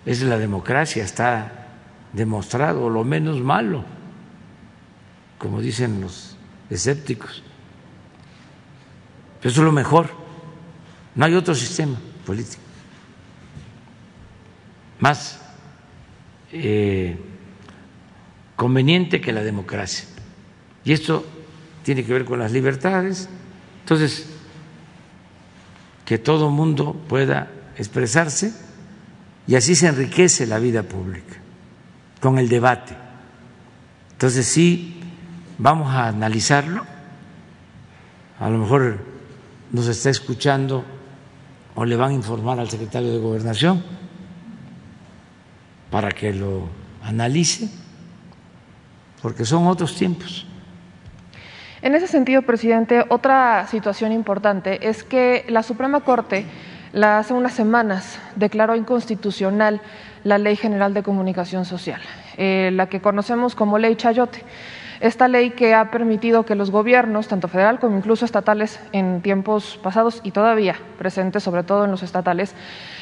es 0.07 0.23
la 0.23 0.39
democracia, 0.39 1.05
está 1.05 1.67
demostrado, 2.13 2.89
lo 2.89 3.05
menos 3.05 3.41
malo, 3.41 3.85
como 5.39 5.61
dicen 5.61 6.01
los 6.01 6.37
escépticos. 6.71 7.43
eso 9.43 9.49
es 9.49 9.57
lo 9.59 9.73
mejor, 9.73 10.09
no 11.15 11.25
hay 11.25 11.35
otro 11.35 11.55
sistema 11.55 11.99
político 12.25 12.68
más 15.01 15.41
eh, 16.53 17.17
conveniente 18.57 19.21
que 19.21 19.33
la 19.33 19.43
democracia. 19.43 20.07
Y 20.85 20.93
esto 20.93 21.25
tiene 21.83 22.05
que 22.05 22.13
ver 22.13 22.25
con 22.25 22.39
las 22.39 22.53
libertades. 22.53 23.29
Entonces, 23.81 24.27
que 26.05 26.19
todo 26.19 26.51
mundo 26.51 26.95
pueda 27.09 27.51
expresarse 27.77 28.53
y 29.47 29.55
así 29.57 29.75
se 29.75 29.89
enriquece 29.89 30.47
la 30.47 30.59
vida 30.59 30.83
pública 30.83 31.37
con 32.21 32.39
el 32.39 32.49
debate. 32.49 32.97
Entonces 34.13 34.47
sí, 34.47 35.01
vamos 35.59 35.95
a 35.95 36.09
analizarlo. 36.09 36.85
A 38.41 38.49
lo 38.49 38.59
mejor 38.59 38.99
nos 39.71 39.87
está 39.89 40.11
escuchando 40.11 40.85
o 41.75 41.85
le 41.85 41.97
van 41.97 42.11
a 42.11 42.15
informar 42.15 42.59
al 42.59 42.71
secretario 42.71 43.13
de 43.13 43.19
Gobernación 43.19 43.83
para 45.91 46.11
que 46.11 46.33
lo 46.33 46.69
analice, 47.03 47.69
porque 49.23 49.45
son 49.45 49.67
otros 49.67 49.95
tiempos. 49.95 50.47
En 51.81 51.95
ese 51.95 52.09
sentido, 52.09 52.43
presidente, 52.43 53.05
otra 53.09 53.67
situación 53.69 54.13
importante 54.13 54.89
es 54.89 55.05
que 55.05 55.45
la 55.49 55.63
Suprema 55.63 56.01
Corte 56.01 56.45
hace 57.03 57.35
unas 57.35 57.53
semanas 57.53 58.19
declaró 58.35 58.75
inconstitucional 58.75 59.81
la 60.25 60.39
Ley 60.39 60.57
General 60.57 60.93
de 60.95 61.03
Comunicación 61.03 61.65
Social, 61.65 62.01
eh, 62.37 62.71
la 62.73 62.89
que 62.89 63.01
conocemos 63.01 63.55
como 63.55 63.79
Ley 63.79 63.95
Chayote. 63.97 64.45
Esta 65.01 65.29
ley 65.29 65.51
que 65.51 65.75
ha 65.75 65.93
permitido 65.93 66.45
que 66.45 66.57
los 66.57 66.73
gobiernos, 66.73 67.29
tanto 67.29 67.47
federal 67.47 67.79
como 67.79 67.97
incluso 67.97 68.25
estatales, 68.25 68.81
en 68.91 69.23
tiempos 69.23 69.79
pasados 69.81 70.21
y 70.25 70.33
todavía 70.33 70.75
presentes, 70.99 71.45
sobre 71.45 71.63
todo 71.63 71.85
en 71.85 71.93
los 71.93 72.03
estatales, 72.03 72.53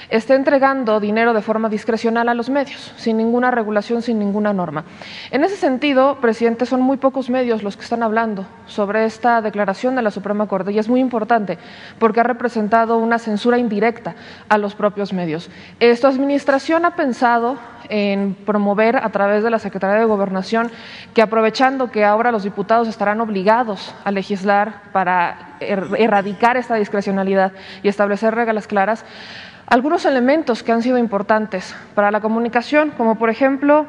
esté 0.09 0.35
entregando 0.35 1.01
dinero 1.01 1.33
de 1.33 1.43
forma 1.43 1.69
discrecional 1.69 2.28
a 2.28 2.35
los 2.35 2.51
medios, 2.51 2.93
sin 2.97 3.16
ninguna 3.16 3.51
regulación, 3.51 4.03
sin 4.03 4.19
ninguna 4.19 4.53
norma. 4.53 4.85
En 5.31 5.45
ese 5.45 5.57
sentido, 5.57 6.19
presidente, 6.20 6.66
son 6.66 6.81
muy 6.81 6.97
pocos 6.97 7.31
medios 7.31 7.62
los 7.62 7.77
que 7.77 7.83
están 7.83 8.03
hablando 8.03 8.47
sobre 8.66 9.05
esta 9.05 9.41
declaración 9.41 9.97
de 9.97 10.03
la 10.03 10.11
Suprema 10.11 10.47
Corte 10.47 10.73
y 10.73 10.78
es 10.78 10.89
muy 10.89 11.01
importante 11.01 11.59
porque 11.99 12.20
ha 12.20 12.24
representado 12.24 12.99
una 12.99 13.19
censura 13.19 13.59
indirecta 13.59 14.15
a 14.49 14.59
los 14.59 14.74
propios 14.74 15.12
medios. 15.12 15.51
Esta 15.81 16.09
administración 16.09 16.85
ha 16.85 16.97
pensado 16.97 17.59
en 17.89 18.35
promover 18.35 18.97
a 18.97 19.09
través 19.11 19.43
de 19.43 19.51
la 19.51 19.59
Secretaría 19.59 19.99
de 19.99 20.05
Gobernación 20.05 20.70
que 21.15 21.23
aprovechando 21.23 21.91
que 21.91 22.05
ahora 22.05 22.33
los 22.33 22.43
diputados 22.43 22.89
estarán 22.89 23.20
obligados 23.20 23.95
a 24.05 24.11
legislar 24.11 24.83
para 24.93 25.57
er-, 25.61 25.89
erradicar 25.99 26.57
esta 26.57 26.74
discrecionalidad 26.74 27.53
y 27.83 27.89
establecer 27.89 28.35
reglas 28.35 28.66
claras, 28.66 29.05
algunos 29.66 30.05
elementos 30.05 30.62
que 30.62 30.72
han 30.72 30.82
sido 30.82 30.98
importantes 30.98 31.74
para 31.94 32.10
la 32.10 32.20
comunicación, 32.20 32.93
como 32.97 33.16
por 33.16 33.30
ejemplo 33.30 33.86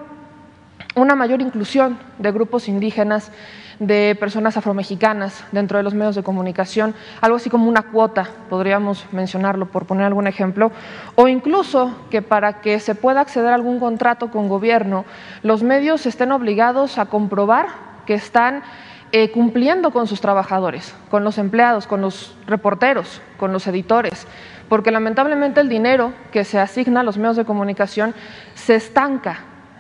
una 0.96 1.16
mayor 1.16 1.42
inclusión 1.42 2.00
de 2.18 2.32
grupos 2.32 2.68
indígenas, 2.68 3.32
de 3.80 4.18
personas 4.20 4.58
afromexicanas 4.58 5.44
dentro 5.52 5.78
de 5.78 5.84
los 5.84 5.94
medios 5.94 6.16
de 6.16 6.24
comunicación, 6.24 6.96
algo 7.22 7.38
así 7.38 7.52
como 7.52 7.70
una 7.70 7.84
cuota, 7.84 8.28
podríamos 8.50 9.06
mencionarlo 9.12 9.68
por 9.68 9.86
poner 9.86 10.08
algún 10.08 10.26
ejemplo, 10.26 10.72
o 11.14 11.28
incluso 11.28 11.96
que 12.10 12.24
para 12.24 12.62
que 12.62 12.80
se 12.80 12.96
pueda 12.96 13.22
acceder 13.22 13.50
a 13.50 13.56
algún 13.56 13.80
contrato 13.80 14.32
con 14.32 14.50
gobierno, 14.50 15.06
los 15.44 15.62
medios 15.62 16.08
estén 16.08 16.32
obligados 16.32 16.98
a 16.98 17.06
comprobar 17.06 17.68
que 18.08 18.16
están 18.16 18.64
eh, 19.12 19.30
cumpliendo 19.30 19.92
con 19.92 20.08
sus 20.08 20.22
trabajadores, 20.22 20.96
con 21.12 21.24
los 21.24 21.38
empleados, 21.38 21.86
con 21.86 22.02
los 22.02 22.36
reporteros, 22.48 23.22
con 23.38 23.54
los 23.54 23.68
editores 23.68 24.26
porque 24.70 24.92
lamentablemente 24.92 25.62
el 25.62 25.70
dinero 25.70 26.14
que 26.32 26.44
se 26.44 26.60
asigna 26.60 27.02
a 27.02 27.04
los 27.04 27.18
medios 27.18 27.38
de 27.38 27.46
comunicación 27.46 28.14
se 28.56 28.76
estanca 28.76 29.40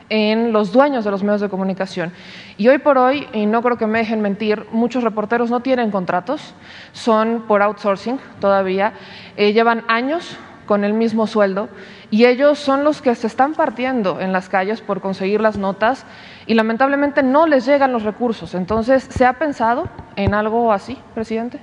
en 0.09 0.53
los 0.53 0.71
dueños 0.71 1.03
de 1.03 1.11
los 1.11 1.23
medios 1.23 1.41
de 1.41 1.49
comunicación. 1.49 2.11
Y 2.57 2.67
hoy 2.67 2.77
por 2.77 2.97
hoy, 2.97 3.27
y 3.33 3.45
no 3.45 3.61
creo 3.61 3.77
que 3.77 3.87
me 3.87 3.99
dejen 3.99 4.21
mentir, 4.21 4.65
muchos 4.71 5.03
reporteros 5.03 5.49
no 5.49 5.59
tienen 5.59 5.91
contratos, 5.91 6.53
son 6.93 7.43
por 7.47 7.61
outsourcing 7.61 8.19
todavía, 8.39 8.93
eh, 9.35 9.53
llevan 9.53 9.83
años 9.87 10.37
con 10.65 10.83
el 10.83 10.93
mismo 10.93 11.27
sueldo 11.27 11.69
y 12.11 12.25
ellos 12.25 12.59
son 12.59 12.83
los 12.83 13.01
que 13.01 13.15
se 13.15 13.27
están 13.27 13.53
partiendo 13.53 14.19
en 14.19 14.31
las 14.31 14.49
calles 14.49 14.81
por 14.81 15.01
conseguir 15.01 15.41
las 15.41 15.57
notas 15.57 16.05
y 16.45 16.53
lamentablemente 16.53 17.23
no 17.23 17.47
les 17.47 17.65
llegan 17.65 17.91
los 17.91 18.03
recursos. 18.03 18.53
Entonces, 18.53 19.07
¿se 19.09 19.25
ha 19.25 19.33
pensado 19.33 19.89
en 20.15 20.33
algo 20.33 20.71
así, 20.71 20.97
presidente? 21.13 21.59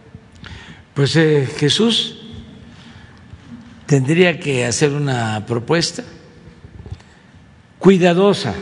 Pues 0.94 1.16
eh, 1.16 1.46
Jesús, 1.56 2.23
tendría 3.86 4.38
que 4.38 4.64
hacer 4.64 4.92
una 4.92 5.44
propuesta 5.46 6.02
cuidadosa 7.78 8.54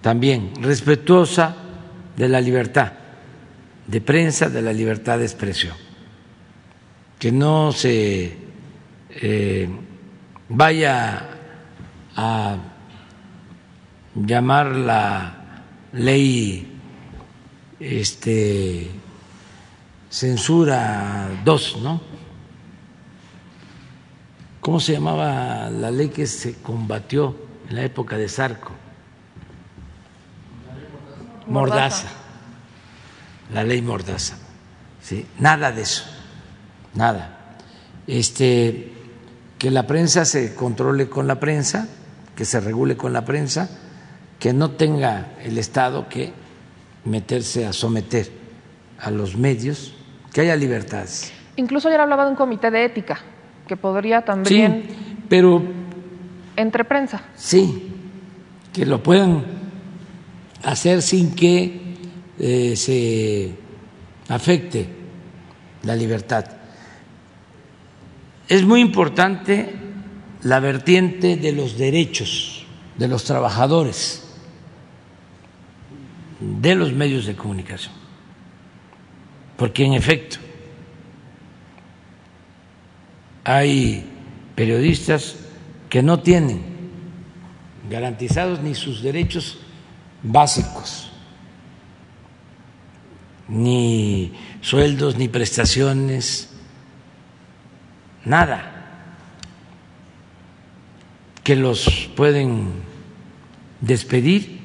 también, 0.00 0.52
respetuosa 0.60 1.56
de 2.16 2.28
la 2.28 2.40
libertad 2.40 2.92
de 3.88 4.00
prensa, 4.02 4.48
de 4.50 4.62
la 4.62 4.72
libertad 4.72 5.18
de 5.18 5.24
expresión, 5.24 5.74
que 7.18 7.32
no 7.32 7.72
se 7.72 8.36
eh, 9.10 9.68
vaya 10.50 11.30
a 12.14 12.56
llamar 14.14 14.76
la 14.76 15.62
ley 15.92 16.78
este, 17.80 18.90
censura 20.10 21.30
2, 21.44 21.76
¿no? 21.82 22.17
¿Cómo 24.60 24.80
se 24.80 24.92
llamaba 24.92 25.70
la 25.70 25.90
ley 25.90 26.08
que 26.08 26.26
se 26.26 26.54
combatió 26.54 27.36
en 27.68 27.76
la 27.76 27.84
época 27.84 28.16
de 28.16 28.28
Sarco? 28.28 28.72
Mordaza. 31.46 32.08
La 33.52 33.62
ley 33.62 33.80
Mordaza. 33.82 34.36
¿Sí? 35.00 35.26
Nada 35.38 35.70
de 35.72 35.82
eso. 35.82 36.04
Nada. 36.94 37.56
Este, 38.06 38.92
que 39.58 39.70
la 39.70 39.86
prensa 39.86 40.24
se 40.24 40.54
controle 40.54 41.08
con 41.08 41.26
la 41.26 41.38
prensa, 41.38 41.88
que 42.34 42.44
se 42.44 42.60
regule 42.60 42.96
con 42.96 43.12
la 43.12 43.24
prensa, 43.24 43.70
que 44.38 44.52
no 44.52 44.72
tenga 44.72 45.32
el 45.42 45.56
Estado 45.56 46.08
que 46.08 46.32
meterse 47.04 47.64
a 47.66 47.72
someter 47.72 48.30
a 48.98 49.10
los 49.10 49.36
medios, 49.36 49.94
que 50.32 50.42
haya 50.42 50.56
libertades. 50.56 51.32
Incluso 51.56 51.88
ayer 51.88 52.00
hablaba 52.00 52.24
de 52.24 52.30
un 52.30 52.36
comité 52.36 52.70
de 52.70 52.84
ética 52.84 53.20
que 53.68 53.76
podría 53.76 54.22
también... 54.22 54.84
Sí, 54.88 54.94
pero... 55.28 55.62
Entre 56.56 56.84
prensa. 56.84 57.22
Sí, 57.36 57.92
que 58.72 58.84
lo 58.84 59.00
puedan 59.00 59.44
hacer 60.64 61.02
sin 61.02 61.36
que 61.36 61.94
eh, 62.40 62.74
se 62.74 63.52
afecte 64.28 64.88
la 65.84 65.94
libertad. 65.94 66.44
Es 68.48 68.64
muy 68.64 68.80
importante 68.80 69.72
la 70.42 70.58
vertiente 70.58 71.36
de 71.36 71.52
los 71.52 71.78
derechos 71.78 72.66
de 72.96 73.06
los 73.06 73.22
trabajadores 73.22 74.24
de 76.40 76.74
los 76.74 76.92
medios 76.92 77.26
de 77.26 77.34
comunicación, 77.34 77.92
porque 79.56 79.84
en 79.84 79.94
efecto 79.94 80.38
hay 83.48 84.04
periodistas 84.54 85.36
que 85.88 86.02
no 86.02 86.20
tienen 86.20 86.60
garantizados 87.88 88.60
ni 88.60 88.74
sus 88.74 89.02
derechos 89.02 89.58
básicos, 90.22 91.10
ni 93.48 94.34
sueldos, 94.60 95.16
ni 95.16 95.28
prestaciones, 95.28 96.50
nada, 98.26 99.06
que 101.42 101.56
los 101.56 102.10
pueden 102.14 102.68
despedir 103.80 104.60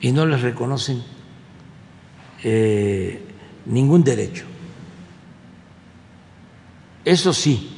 y 0.00 0.12
no 0.12 0.26
les 0.26 0.42
reconocen 0.42 1.02
eh, 2.44 3.20
ningún 3.66 4.04
derecho. 4.04 4.44
Eso 7.08 7.32
sí, 7.32 7.70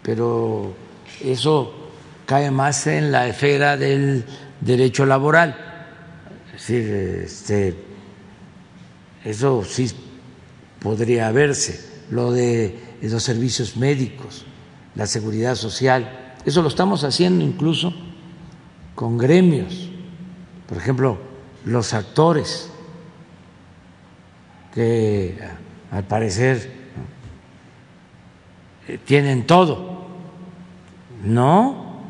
pero 0.00 0.76
eso 1.20 1.74
cae 2.24 2.52
más 2.52 2.86
en 2.86 3.10
la 3.10 3.26
esfera 3.26 3.76
del 3.76 4.24
derecho 4.60 5.04
laboral. 5.04 5.56
Es 6.54 6.68
decir, 6.68 6.94
este, 7.24 7.74
eso 9.24 9.64
sí 9.64 9.90
podría 10.78 11.32
verse. 11.32 12.04
Lo 12.12 12.30
de 12.30 12.78
los 13.02 13.24
servicios 13.24 13.76
médicos, 13.76 14.44
la 14.94 15.08
seguridad 15.08 15.56
social, 15.56 16.36
eso 16.46 16.62
lo 16.62 16.68
estamos 16.68 17.02
haciendo 17.02 17.44
incluso 17.44 17.92
con 18.94 19.18
gremios. 19.18 19.90
Por 20.68 20.78
ejemplo, 20.78 21.18
los 21.64 21.92
actores, 21.92 22.70
que 24.72 25.36
al 25.90 26.04
parecer 26.04 26.81
tienen 28.98 29.46
todo. 29.46 30.06
No, 31.24 32.00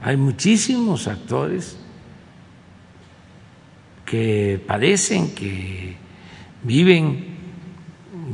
hay 0.00 0.16
muchísimos 0.16 1.06
actores 1.08 1.76
que 4.04 4.62
padecen, 4.66 5.34
que 5.34 5.96
viven 6.62 7.32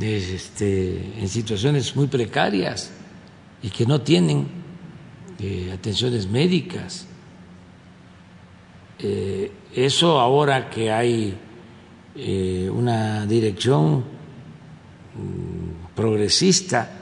este, 0.01 1.19
en 1.19 1.27
situaciones 1.27 1.95
muy 1.95 2.07
precarias 2.07 2.91
y 3.61 3.69
que 3.69 3.85
no 3.85 4.01
tienen 4.01 4.47
eh, 5.39 5.71
atenciones 5.73 6.27
médicas. 6.27 7.07
Eh, 8.99 9.51
eso 9.73 10.19
ahora 10.19 10.69
que 10.69 10.91
hay 10.91 11.37
eh, 12.15 12.69
una 12.71 13.25
dirección 13.25 13.99
mm, 13.99 15.95
progresista 15.95 16.98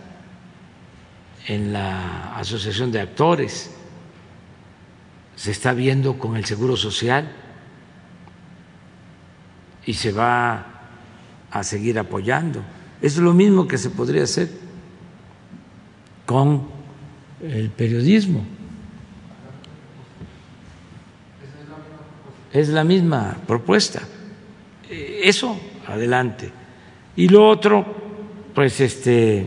en 1.47 1.71
la 1.71 2.37
Asociación 2.37 2.91
de 2.91 2.99
Actores, 2.99 3.71
se 5.35 5.51
está 5.51 5.73
viendo 5.73 6.19
con 6.19 6.35
el 6.35 6.43
Seguro 6.43 6.75
Social 6.75 7.31
y 9.85 9.93
se 9.93 10.11
va 10.11 10.65
a 11.49 11.63
seguir 11.63 11.97
apoyando. 11.97 12.61
Es 13.01 13.17
lo 13.17 13.33
mismo 13.33 13.67
que 13.67 13.77
se 13.77 13.89
podría 13.89 14.23
hacer 14.23 14.49
con 16.25 16.67
el 17.41 17.69
periodismo. 17.69 18.43
Es 22.51 22.67
la 22.69 22.83
misma 22.83 23.37
propuesta. 23.47 24.01
Eso, 24.89 25.57
adelante. 25.87 26.51
Y 27.15 27.29
lo 27.29 27.47
otro, 27.47 27.85
pues 28.53 28.81
este, 28.81 29.45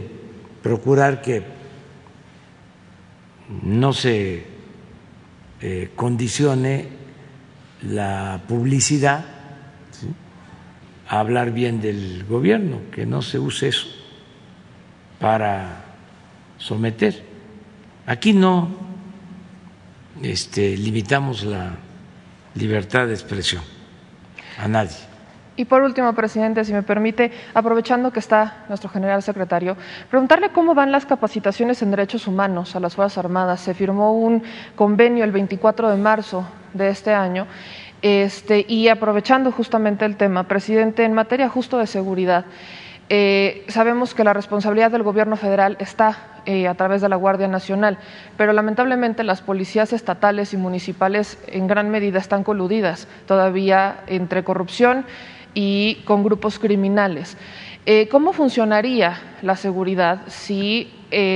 procurar 0.63 1.21
que 1.21 1.60
no 3.63 3.93
se 3.93 4.47
eh, 5.61 5.91
condicione 5.97 6.89
la 7.83 8.43
publicidad 8.47 9.25
a 11.09 11.19
hablar 11.19 11.51
bien 11.51 11.81
del 11.81 12.25
gobierno, 12.25 12.83
que 12.93 13.05
no 13.05 13.23
se 13.23 13.39
use 13.39 13.69
eso 13.69 13.89
para 15.19 15.85
someter. 16.57 17.25
Aquí 18.07 18.33
no 18.33 18.69
este, 20.23 20.77
limitamos 20.77 21.43
la 21.43 21.77
libertad 22.55 23.07
de 23.07 23.15
expresión 23.15 23.63
a 24.59 24.69
nadie. 24.69 25.10
Y 25.61 25.67
por 25.67 25.83
último, 25.83 26.15
presidente, 26.15 26.65
si 26.65 26.73
me 26.73 26.83
permite, 26.83 27.31
aprovechando 27.53 28.11
que 28.11 28.19
está 28.19 28.65
nuestro 28.71 28.89
general 28.89 29.23
secretario, 29.23 29.77
preguntarle 30.09 30.49
cómo 30.49 30.75
van 30.75 30.91
las 30.91 31.05
capacitaciones 31.05 31.83
en 31.83 31.91
derechos 31.91 32.27
humanos 32.27 32.75
a 32.75 32.81
las 32.81 32.95
Fuerzas 32.95 33.19
Armadas. 33.19 33.61
Se 33.61 33.75
firmó 33.75 34.15
un 34.15 34.43
convenio 34.75 35.23
el 35.23 35.33
24 35.33 35.91
de 35.91 35.99
marzo 35.99 36.49
de 36.73 36.89
este 36.89 37.13
año 37.13 37.47
este, 38.01 38.65
y 38.67 38.89
aprovechando 38.89 39.53
justamente 39.53 40.07
el 40.07 40.17
tema, 40.17 40.45
presidente, 40.45 41.05
en 41.05 41.13
materia 41.13 41.51
justo 41.51 41.77
de 41.77 41.87
seguridad, 41.87 42.47
eh, 43.11 43.67
sabemos 43.69 44.15
que 44.15 44.25
la 44.25 44.33
responsabilidad 44.33 44.91
del 44.91 45.03
Gobierno 45.03 45.37
federal 45.37 45.77
está 45.79 46.41
eh, 46.47 46.69
a 46.69 46.75
través 46.75 47.03
de 47.03 47.09
la 47.11 47.17
Guardia 47.17 47.49
Nacional, 47.49 47.99
pero 48.39 48.55
lamentablemente 48.55 49.25
las 49.25 49.43
policías 49.43 49.93
estatales 49.93 50.55
y 50.55 50.57
municipales 50.57 51.37
en 51.49 51.67
gran 51.67 51.91
medida 51.91 52.19
están 52.19 52.45
coludidas 52.45 53.09
todavía 53.27 54.05
entre 54.07 54.43
corrupción 54.43 55.05
y 55.55 55.97
con 56.05 56.23
grupos 56.23 56.59
criminales. 56.59 57.37
Eh, 57.87 58.09
¿Cómo 58.09 58.33
funcionaría 58.33 59.21
la 59.43 59.57
seguridad 59.57 60.23
si 60.29 60.93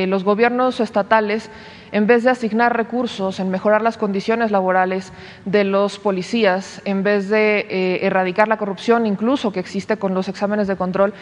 los 0.07 0.23
gobiernos 0.23 0.78
estatales 0.78 1.51
en 1.95 2.09
vez 2.09 2.24
de 2.24 2.31
asignar 2.31 2.77
recursos 2.77 3.39
en 3.39 3.51
mejorar 3.51 3.81
las 3.81 3.97
condiciones 3.97 4.51
laborales 4.51 5.12
de 5.45 5.62
los 5.62 6.01
policías, 6.01 6.82
en 6.85 7.05
vez 7.05 7.28
de 7.28 7.69
eh, 7.70 8.01
erradicar 8.03 8.49
la 8.49 8.57
corrupción 8.57 9.07
incluso 9.07 9.53
que 9.53 9.61
existe 9.61 9.97
con 9.97 10.12
los 10.12 10.28
exámenes 10.28 10.66
de 10.66 10.74
control, 10.74 11.15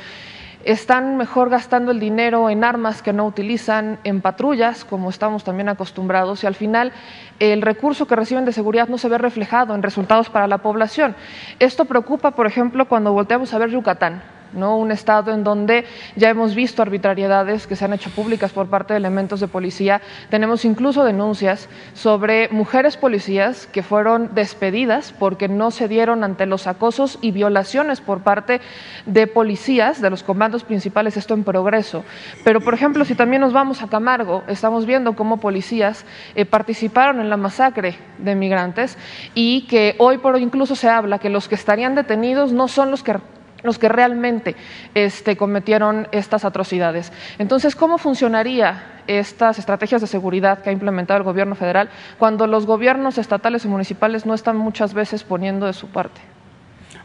están 0.65 1.17
mejor 1.17 1.51
gastando 1.51 1.93
el 1.93 2.01
dinero 2.01 2.51
en 2.51 2.65
armas 2.65 3.03
que 3.03 3.13
no 3.13 3.27
utilizan, 3.27 3.99
en 4.05 4.21
patrullas, 4.21 4.85
como 4.85 5.11
estamos 5.11 5.45
también 5.45 5.69
acostumbrados, 5.69 6.45
y 6.45 6.47
al 6.47 6.55
final 6.55 6.93
el 7.39 7.63
recurso 7.63 8.07
que 8.07 8.17
reciben 8.17 8.45
de 8.45 8.53
seguridad 8.53 8.89
no 8.89 8.99
se 8.99 9.09
ve 9.09 9.19
reflejado 9.19 9.75
en 9.75 9.83
resultados 9.83 10.31
para 10.31 10.47
la 10.47 10.59
población. 10.59 11.17
Esto 11.59 11.85
preocupa, 11.85 12.33
por 12.33 12.47
ejemplo, 12.47 12.87
cuando 12.87 13.13
volteamos 13.13 13.53
a 13.55 13.59
ver 13.59 13.71
Yucatán. 13.71 14.23
¿No? 14.53 14.77
un 14.79 14.93
estado 14.93 15.33
en 15.33 15.45
donde 15.45 15.85
ya 16.17 16.31
hemos 16.31 16.55
visto 16.55 16.83
arbitrariedades 16.83 17.67
que 17.67 17.77
se 17.77 17.85
han 17.85 17.93
hecho 17.93 18.11
públicas 18.11 18.53
por 18.53 18.69
parte 18.69 18.95
de 18.95 18.99
elementos 18.99 19.41
de 19.41 19.49
policía. 19.49 20.01
Tenemos 20.31 20.65
incluso 20.65 21.05
denuncias 21.05 21.69
sobre 21.95 22.49
mujeres 22.49 22.97
policías 22.97 23.67
que 23.67 23.83
fueron 23.83 24.35
despedidas 24.35 25.13
porque 25.19 25.49
no 25.49 25.71
se 25.71 25.89
dieron 25.89 26.25
ante 26.25 26.47
los 26.47 26.67
acosos 26.67 27.19
y 27.21 27.31
violaciones 27.31 28.01
por 28.01 28.21
parte 28.21 28.61
de 29.07 29.27
policías, 29.27 30.01
de 30.01 30.11
los 30.11 30.23
comandos 30.23 30.65
principales, 30.65 31.17
esto 31.17 31.35
en 31.35 31.45
progreso. 31.45 32.05
Pero, 32.45 32.61
por 32.61 32.75
ejemplo, 32.75 33.05
si 33.05 33.15
también 33.15 33.41
nos 33.43 33.53
vamos 33.53 33.83
a 33.83 33.89
Camargo, 33.89 34.43
estamos 34.49 34.87
viendo 34.87 35.15
cómo 35.15 35.39
policías 35.39 36.05
eh, 36.35 36.45
participaron 36.45 37.21
en 37.21 37.31
la 37.31 37.37
masacre 37.37 37.97
de 38.19 38.35
migrantes 38.35 38.97
y 39.35 39.63
que 39.63 39.95
hoy 39.99 40.19
por 40.19 40.35
hoy 40.35 40.43
incluso 40.43 40.77
se 40.77 40.89
habla 40.89 41.19
que 41.19 41.31
los 41.31 41.49
que 41.49 41.55
estarían 41.55 41.95
detenidos 41.95 42.53
no 42.53 42.69
son 42.69 42.91
los 42.91 43.03
que 43.03 43.15
los 43.63 43.79
que 43.79 43.89
realmente 43.89 44.57
este, 44.95 45.37
cometieron 45.37 46.09
estas 46.13 46.45
atrocidades. 46.45 47.13
Entonces, 47.39 47.77
¿cómo 47.77 47.99
funcionaría 47.99 49.03
estas 49.07 49.59
estrategias 49.59 50.01
de 50.01 50.07
seguridad 50.07 50.63
que 50.63 50.71
ha 50.71 50.73
implementado 50.73 51.19
el 51.19 51.25
Gobierno 51.25 51.55
federal 51.55 51.91
cuando 52.19 52.47
los 52.47 52.67
gobiernos 52.67 53.19
estatales 53.19 53.65
y 53.65 53.69
municipales 53.69 54.27
no 54.27 54.35
están 54.35 54.57
muchas 54.57 54.95
veces 54.95 55.25
poniendo 55.25 55.67
de 55.67 55.73
su 55.73 55.89
parte? 55.89 56.21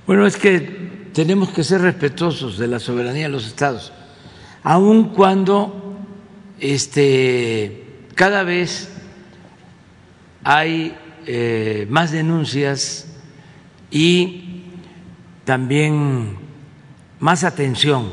Bueno, 0.05 0.25
es 0.25 0.37
que 0.37 1.09
tenemos 1.13 1.49
que 1.49 1.63
ser 1.63 1.81
respetuosos 1.81 2.57
de 2.57 2.67
la 2.67 2.79
soberanía 2.79 3.23
de 3.23 3.29
los 3.29 3.45
estados, 3.45 3.91
aun 4.63 5.09
cuando 5.09 5.97
este, 6.59 7.85
cada 8.15 8.43
vez 8.43 8.93
hay 10.43 10.95
eh, 11.25 11.87
más 11.89 12.11
denuncias 12.11 13.05
y 13.91 14.63
también 15.43 16.37
más 17.19 17.43
atención 17.43 18.11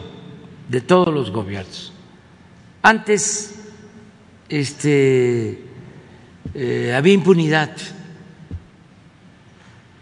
de 0.68 0.80
todos 0.80 1.12
los 1.12 1.30
gobiernos. 1.30 1.92
Antes 2.82 3.54
este, 4.48 5.64
eh, 6.54 6.94
había 6.94 7.14
impunidad, 7.14 7.70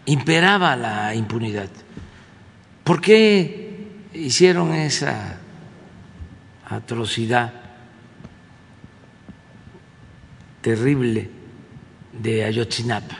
imperaba 0.05 0.75
la 0.75 1.15
impunidad. 1.15 1.69
¿Por 2.83 3.01
qué 3.01 3.87
hicieron 4.13 4.73
esa 4.73 5.39
atrocidad 6.65 7.53
terrible 10.61 11.29
de 12.21 12.43
Ayotzinapa? 12.43 13.17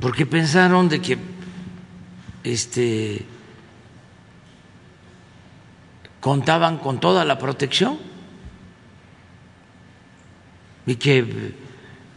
Porque 0.00 0.26
pensaron 0.26 0.88
de 0.88 1.00
que 1.00 1.18
este 2.44 3.26
contaban 6.26 6.78
con 6.78 6.98
toda 6.98 7.24
la 7.24 7.38
protección. 7.38 7.98
Y 10.84 10.96
que 10.96 11.54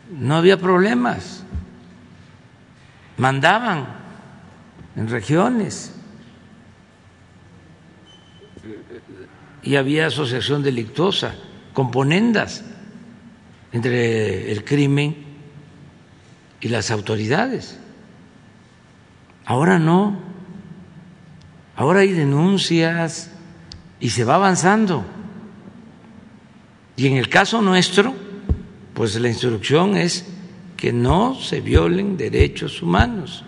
no 0.09 0.35
había 0.35 0.57
problemas, 0.57 1.43
mandaban 3.17 3.85
en 4.95 5.09
regiones. 5.09 5.93
Y 9.61 9.75
había 9.75 10.07
asociación 10.07 10.63
delictuosa, 10.63 11.35
componendas 11.73 12.63
entre 13.71 14.51
el 14.51 14.65
crimen 14.65 15.17
y 16.61 16.69
las 16.69 16.89
autoridades. 16.89 17.77
Ahora 19.45 19.77
no, 19.77 20.17
ahora 21.75 21.99
hay 21.99 22.11
denuncias, 22.11 23.35
y 23.99 24.09
se 24.09 24.23
va 24.23 24.35
avanzando. 24.35 25.05
Y 26.95 27.07
en 27.07 27.17
el 27.17 27.29
caso 27.29 27.61
nuestro, 27.61 28.13
pues 28.93 29.19
la 29.19 29.29
instrucción 29.29 29.95
es 29.95 30.25
que 30.75 30.91
no 30.93 31.35
se 31.35 31.61
violen 31.61 32.17
derechos 32.17 32.81
humanos. 32.81 33.43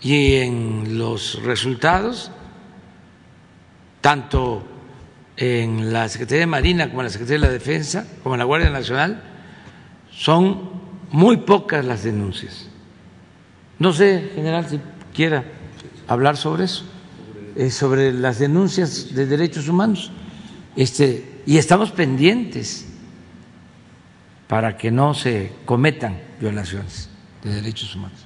Y 0.00 0.34
en 0.36 0.98
los 0.98 1.42
resultados, 1.42 2.30
tanto 4.00 4.64
en 5.36 5.92
la 5.92 6.08
Secretaría 6.08 6.40
de 6.40 6.46
Marina 6.46 6.88
como 6.88 7.00
en 7.00 7.06
la 7.06 7.10
Secretaría 7.10 7.40
de 7.40 7.46
la 7.46 7.52
Defensa, 7.52 8.06
como 8.22 8.34
en 8.34 8.40
la 8.40 8.44
Guardia 8.44 8.70
Nacional, 8.70 9.22
son 10.10 10.70
muy 11.10 11.38
pocas 11.38 11.84
las 11.84 12.02
denuncias. 12.02 12.68
No 13.78 13.92
sé, 13.92 14.32
general, 14.34 14.68
si 14.68 14.80
quiera 15.14 15.44
hablar 16.06 16.36
sobre 16.36 16.64
eso. 16.64 16.84
Eh, 17.56 17.70
sobre 17.70 18.12
las 18.12 18.38
denuncias 18.38 19.12
de 19.12 19.26
derechos 19.26 19.68
humanos 19.68 20.12
este, 20.76 21.42
y 21.46 21.56
estamos 21.56 21.90
pendientes 21.90 22.86
para 24.46 24.76
que 24.76 24.90
no 24.90 25.14
se 25.14 25.50
cometan 25.64 26.20
violaciones 26.40 27.08
de 27.42 27.54
derechos 27.54 27.94
humanos. 27.96 28.18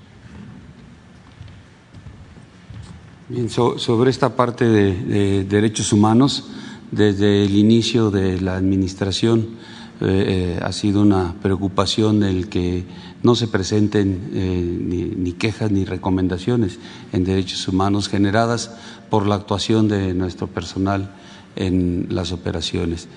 Sobre 3.79 4.11
esta 4.11 4.37
parte 4.37 4.67
de, 4.67 5.45
derechos 5.45 5.93
humanos, 5.95 6.51
desde 6.91 7.45
el 7.45 7.57
inicio 7.57 8.11
de 8.11 8.41
la 8.41 8.57
administración 8.57 9.57
eh, 10.01 10.57
eh, 10.57 10.61
ha 10.63 10.73
sido 10.73 11.01
una 11.01 11.35
preocupación 11.41 12.23
el 12.23 12.51
que 12.51 12.85
no 13.25 13.35
se 13.35 13.49
presenten 13.49 14.31
eh, 14.33 15.13
ni, 15.17 15.33
quejas 15.33 15.73
ni 15.73 15.85
recomendaciones 15.85 16.79
en 17.13 17.25
derechos 17.25 17.67
humanos 17.67 18.09
generadas 18.09 18.71
por 19.11 19.27
la 19.27 19.35
actuación 19.35 19.89
de 19.89 20.15
nuestro 20.15 20.47
personal 20.47 21.11
en 21.57 22.07
las 22.11 22.31
operaciones. 22.31 23.09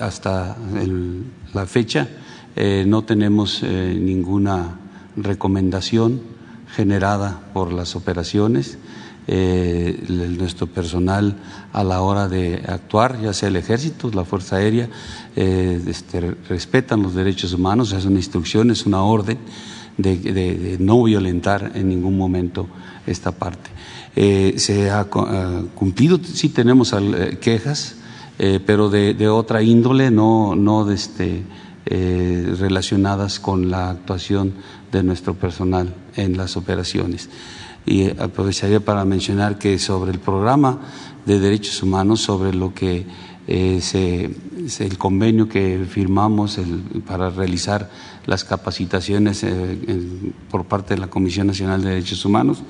hasta 0.00 0.56
la 1.52 1.66
fecha 1.66 2.08
no 2.86 3.04
tenemos 3.04 3.62
ninguna 3.62 4.78
recomendación 5.16 6.20
generada 6.74 7.40
por 7.52 7.72
las 7.72 7.96
operaciones. 7.96 8.78
Eh, 9.26 10.04
nuestro 10.36 10.66
personal 10.66 11.34
a 11.72 11.82
la 11.82 12.02
hora 12.02 12.28
de 12.28 12.62
actuar, 12.68 13.18
ya 13.22 13.32
sea 13.32 13.48
el 13.48 13.56
ejército, 13.56 14.10
la 14.12 14.26
Fuerza 14.26 14.56
Aérea, 14.56 14.90
eh, 15.34 15.80
este, 15.86 16.36
respetan 16.46 17.02
los 17.02 17.14
derechos 17.14 17.54
humanos, 17.54 17.92
es 17.92 18.04
una 18.04 18.16
instrucción, 18.16 18.70
es 18.70 18.84
una 18.84 19.02
orden 19.02 19.38
de, 19.96 20.76
no 20.78 21.02
violentar 21.02 21.72
en 21.74 21.88
ningún 21.88 22.18
momento 22.18 22.68
esta 23.06 23.32
parte. 23.32 23.70
Eh, 24.14 24.54
se 24.58 24.90
ha 24.90 25.04
cumplido, 25.04 26.20
sí 26.22 26.50
tenemos 26.50 26.94
quejas, 27.40 27.96
pero 28.36 28.90
de, 28.90 29.28
otra 29.28 29.62
índole, 29.62 30.10
no, 30.10 30.54
no 30.54 30.90
este, 30.90 31.44
relacionadas 31.86 33.40
con 33.40 33.70
la 33.70 33.88
actuación 33.88 34.52
de 34.92 35.02
nuestro 35.02 35.32
personal 35.32 35.94
en 36.14 36.36
las 36.36 36.58
operaciones. 36.58 37.30
Y 37.86 38.10
aprovecharía 38.10 38.80
para 38.80 39.04
mencionar 39.04 39.58
que 39.58 39.78
sobre 39.78 40.12
el 40.12 40.18
programa 40.18 40.80
de 41.26 41.38
derechos 41.38 41.82
humanos, 41.82 42.20
sobre 42.20 42.54
lo 42.54 42.72
que 42.72 43.06
es 43.46 43.94
el 43.94 44.96
convenio 44.96 45.48
que 45.48 45.84
firmamos 45.88 46.58
para 47.06 47.28
realizar 47.28 47.90
las 48.24 48.42
capacitaciones 48.42 49.44
eh, 49.44 49.78
por 50.50 50.64
parte 50.64 50.94
de 50.94 51.00
la 51.00 51.08
Comisión 51.08 51.48
Nacional 51.48 51.82
de 51.82 51.90
Derechos 51.90 52.24
Humanos, 52.24 52.62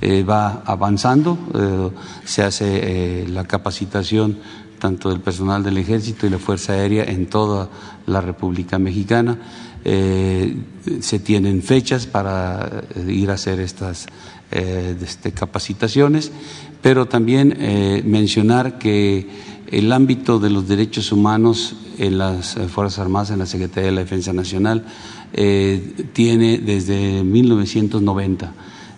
eh, 0.00 0.22
va 0.22 0.62
avanzando, 0.64 1.38
eh, 1.54 1.90
se 2.24 2.42
hace 2.42 3.26
la 3.28 3.44
capacitación 3.44 4.38
tanto 4.82 5.10
del 5.10 5.20
personal 5.20 5.62
del 5.62 5.78
Ejército 5.78 6.26
y 6.26 6.30
la 6.30 6.40
Fuerza 6.40 6.72
Aérea 6.72 7.04
en 7.04 7.26
toda 7.26 7.68
la 8.06 8.20
República 8.20 8.80
Mexicana. 8.80 9.38
Eh, 9.84 10.56
se 11.00 11.20
tienen 11.20 11.62
fechas 11.62 12.06
para 12.06 12.82
eh, 12.96 13.12
ir 13.12 13.30
a 13.30 13.34
hacer 13.34 13.60
estas 13.60 14.06
eh, 14.52 14.96
este, 15.02 15.32
capacitaciones, 15.32 16.30
pero 16.80 17.06
también 17.06 17.56
mencionar 18.04 18.78
que 18.78 19.26
el 19.68 19.92
ámbito 19.92 20.38
de 20.38 20.50
los 20.50 20.66
derechos 20.66 21.12
humanos 21.12 21.76
en 21.98 22.18
las 22.18 22.54
Fuerzas 22.72 22.98
Armadas, 22.98 23.30
en 23.30 23.38
la 23.38 23.46
Secretaría 23.46 23.90
de 23.90 23.94
la 23.94 24.00
Defensa 24.00 24.32
Nacional, 24.32 24.84
tiene 26.12 26.58
desde 26.58 27.22
1990. 27.22 28.52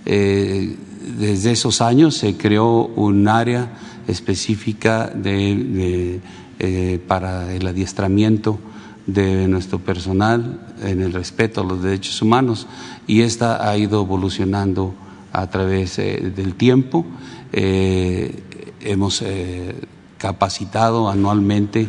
desde 0.05 1.53
esos 1.53 1.83
años 1.83 2.17
se 2.17 2.39
creó 2.39 2.87
un 2.87 3.29
área 3.29 3.77
específica 4.09 5.13
para 7.07 7.53
el 7.55 7.67
adiestramiento 7.67 8.59
de 9.07 9.49
nuestro 9.49 9.79
personal 9.79 10.61
en 10.83 11.03
el 11.03 11.13
respeto 11.13 11.61
a 11.61 11.65
los 11.65 11.83
derechos 11.83 12.23
humanos 12.23 12.67
y 13.07 13.21
esta 13.21 13.69
ha 13.69 13.77
ido 13.77 14.03
evolucionando 14.03 14.95
a 15.35 15.51
través 15.51 15.99
eh, 15.99 16.33
del 16.35 16.55
tiempo. 16.55 17.05
Eh, 17.53 18.43
hemos 18.81 19.21
eh, 19.23 19.75
capacitado 20.17 21.09
anualmente 21.09 21.87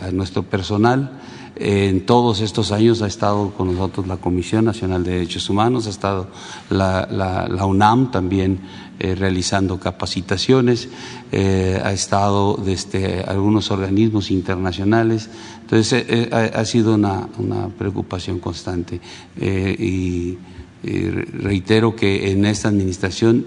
a 0.00 0.10
nuestro 0.12 0.44
personal. 0.44 1.20
En 1.56 2.06
todos 2.06 2.40
estos 2.40 2.72
años 2.72 3.02
ha 3.02 3.06
estado 3.06 3.50
con 3.50 3.74
nosotros 3.74 4.06
la 4.06 4.16
Comisión 4.16 4.64
Nacional 4.64 5.04
de 5.04 5.10
Derechos 5.10 5.50
Humanos, 5.50 5.86
ha 5.86 5.90
estado 5.90 6.28
la, 6.70 7.66
UNAM 7.66 8.10
también 8.10 8.60
realizando 8.98 9.78
capacitaciones, 9.78 10.88
ha 11.32 11.92
estado 11.92 12.56
desde 12.64 13.24
algunos 13.24 13.70
organismos 13.70 14.30
internacionales, 14.30 15.28
entonces 15.70 16.06
eh, 16.08 16.30
ha, 16.32 16.64
sido 16.64 16.94
una, 16.94 17.28
preocupación 17.76 18.38
constante 18.38 19.02
y, 19.38 20.38
reitero 20.82 21.96
que 21.96 22.30
en 22.30 22.44
esta 22.44 22.68
administración 22.68 23.46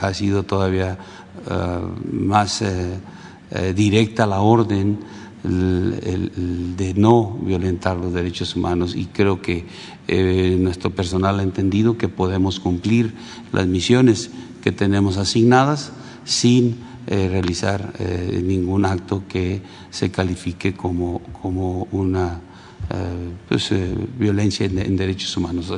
ha 0.00 0.14
sido 0.14 0.44
todavía 0.44 0.98
más 2.12 2.62
directa 3.74 4.26
la 4.26 4.40
orden 4.40 4.98
de 5.42 6.94
no 6.96 7.38
violentar 7.42 7.96
los 7.96 8.12
derechos 8.12 8.54
humanos. 8.54 8.94
Y 8.94 9.06
creo 9.06 9.42
que 9.42 9.64
nuestro 10.58 10.90
personal 10.90 11.40
ha 11.40 11.42
entendido 11.42 11.98
que 11.98 12.08
podemos 12.08 12.60
cumplir 12.60 13.14
las 13.52 13.66
misiones 13.66 14.30
que 14.62 14.72
tenemos 14.72 15.16
asignadas 15.16 15.92
sin 16.24 16.76
eh, 17.10 17.26
realizar 17.30 17.94
eh, 17.98 18.42
ningún 18.44 18.84
acto 18.84 19.22
que 19.26 19.62
se 19.88 20.10
califique 20.10 20.74
como, 20.74 21.22
como 21.40 21.88
una 21.90 22.34
eh, 22.34 22.47
pues, 23.48 23.70
violencia 24.18 24.66
en, 24.66 24.96
derechos 24.96 25.36
humanos. 25.36 25.72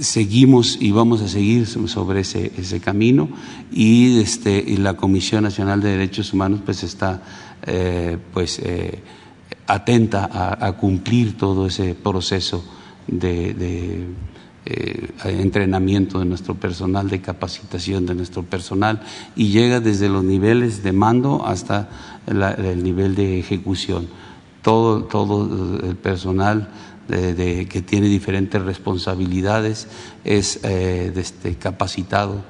seguimos 0.00 0.76
y 0.80 0.90
vamos 0.90 1.22
a 1.22 1.28
seguir 1.28 1.66
sobre 1.66 2.20
ese, 2.20 2.80
camino 2.80 3.28
y, 3.72 4.20
este, 4.20 4.64
la 4.78 4.94
Comisión 4.94 5.44
Nacional 5.44 5.80
de 5.80 5.90
Derechos 5.90 6.32
Humanos 6.32 6.60
pues 6.64 6.82
está 6.82 7.22
pues, 8.32 8.60
atenta 9.66 10.28
a, 10.66 10.72
cumplir 10.72 11.36
todo 11.36 11.66
ese 11.66 11.94
proceso 11.94 12.64
de 13.06 14.06
eh, 14.70 15.08
entrenamiento 15.24 16.18
de 16.18 16.26
nuestro 16.26 16.54
personal, 16.54 17.08
de 17.08 17.22
capacitación 17.22 18.04
de 18.04 18.14
nuestro 18.14 18.42
personal 18.42 19.00
y 19.34 19.48
llega 19.48 19.80
desde 19.80 20.10
los 20.10 20.22
niveles 20.22 20.82
de 20.82 20.92
mando 20.92 21.46
hasta 21.46 21.88
el 22.26 22.82
nivel 22.82 23.14
de 23.14 23.38
ejecución. 23.38 24.08
Todo, 24.68 25.04
todo 25.04 25.80
el 25.82 25.96
personal 25.96 26.68
de, 27.08 27.66
que 27.70 27.80
tiene 27.80 28.06
diferentes 28.08 28.60
responsabilidades 28.60 29.88
es 30.24 30.60
eh, 30.62 31.10
este, 31.16 31.54
capacitado 31.54 32.44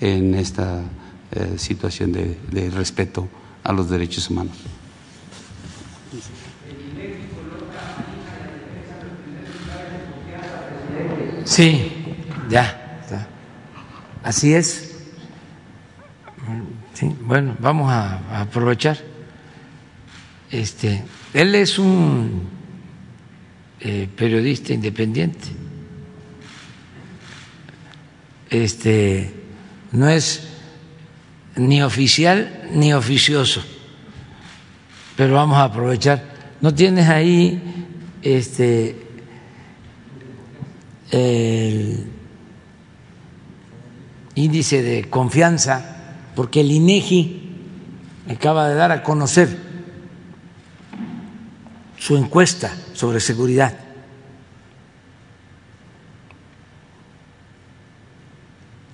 en 0.00 0.36
esta 0.36 0.82
eh, 1.32 1.54
situación 1.56 2.12
de 2.12 2.70
respeto 2.70 3.28
a 3.64 3.72
los 3.72 3.90
derechos 3.90 4.30
humanos. 4.30 4.56
Sí, 11.44 11.82
ya, 12.48 12.80
Así 14.22 14.54
es. 14.54 14.94
Sí, 16.94 17.14
bueno, 17.20 17.56
vamos 17.58 17.90
a, 17.92 18.40
aprovechar. 18.40 18.98
Este, 20.50 21.02
él 21.34 21.54
es 21.56 21.78
un 21.80 22.48
eh, 23.80 24.08
periodista 24.16 24.72
independiente. 24.72 25.48
Este, 28.48 29.34
no 29.90 30.08
es 30.08 30.48
ni 31.56 31.82
oficial 31.82 32.68
ni 32.72 32.94
oficioso. 32.94 33.62
Pero 35.16 35.34
vamos 35.34 35.58
a 35.58 35.64
aprovechar. 35.64 36.22
¿No 36.60 36.72
tienes 36.72 37.08
ahí 37.08 37.60
este 38.22 39.04
el 41.10 42.06
índice 44.34 44.82
de 44.82 45.04
confianza, 45.10 45.96
porque 46.34 46.60
el 46.60 46.70
INEGI 46.70 47.42
acaba 48.30 48.68
de 48.68 48.74
dar 48.74 48.90
a 48.92 49.02
conocer 49.02 49.63
su 52.04 52.18
encuesta 52.18 52.70
sobre 52.92 53.18
seguridad. 53.18 53.72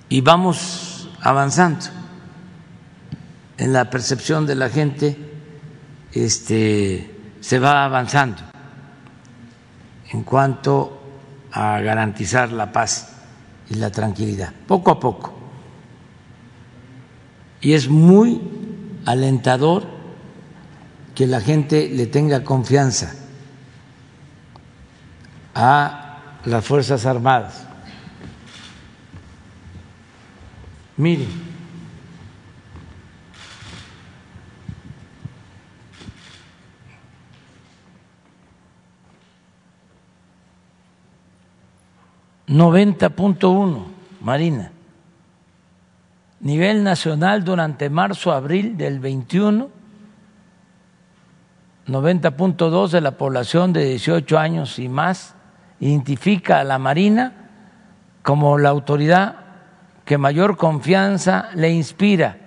Y 0.07 0.21
vamos 0.21 1.09
avanzando 1.19 1.87
en 3.57 3.73
la 3.73 3.89
percepción 3.89 4.45
de 4.45 4.55
la 4.55 4.69
gente, 4.69 5.17
este, 6.13 7.13
se 7.41 7.59
va 7.59 7.83
avanzando 7.83 8.43
en 10.11 10.23
cuanto 10.23 11.01
a 11.51 11.81
garantizar 11.81 12.53
la 12.53 12.71
paz 12.71 13.11
y 13.69 13.73
la 13.75 13.91
tranquilidad, 13.91 14.53
poco 14.65 14.89
a 14.89 15.01
poco. 15.01 15.33
Y 17.59 17.73
es 17.73 17.89
muy 17.89 18.39
alentador 19.05 20.00
que 21.15 21.27
la 21.27 21.41
gente 21.41 21.89
le 21.89 22.07
tenga 22.07 22.43
confianza 22.43 23.13
a 25.53 26.39
las 26.45 26.65
Fuerzas 26.65 27.05
Armadas. 27.05 27.67
Miren. 30.97 31.51
Noventa 42.47 43.09
punto 43.09 43.51
uno, 43.51 43.87
Marina. 44.19 44.71
Nivel 46.41 46.83
nacional 46.83 47.43
durante 47.45 47.89
marzo-abril 47.89 48.75
del 48.75 48.99
21, 48.99 49.69
90.2 51.87 52.89
de 52.89 53.01
la 53.01 53.11
población 53.11 53.73
de 53.73 53.85
18 53.85 54.37
años 54.37 54.77
y 54.79 54.89
más 54.89 55.35
identifica 55.79 56.59
a 56.59 56.63
la 56.63 56.77
Marina 56.77 57.33
como 58.21 58.57
la 58.57 58.69
autoridad 58.69 59.35
que 60.05 60.17
mayor 60.17 60.55
confianza 60.57 61.49
le 61.55 61.71
inspira, 61.71 62.37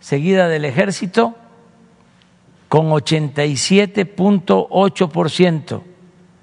seguida 0.00 0.48
del 0.48 0.64
ejército 0.64 1.36
con 2.68 2.90
87.8% 2.90 5.82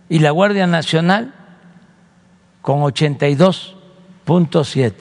y 0.09 0.19
la 0.19 0.31
Guardia 0.31 0.67
Nacional 0.67 1.33
con 2.61 2.79
82.7%. 2.81 4.93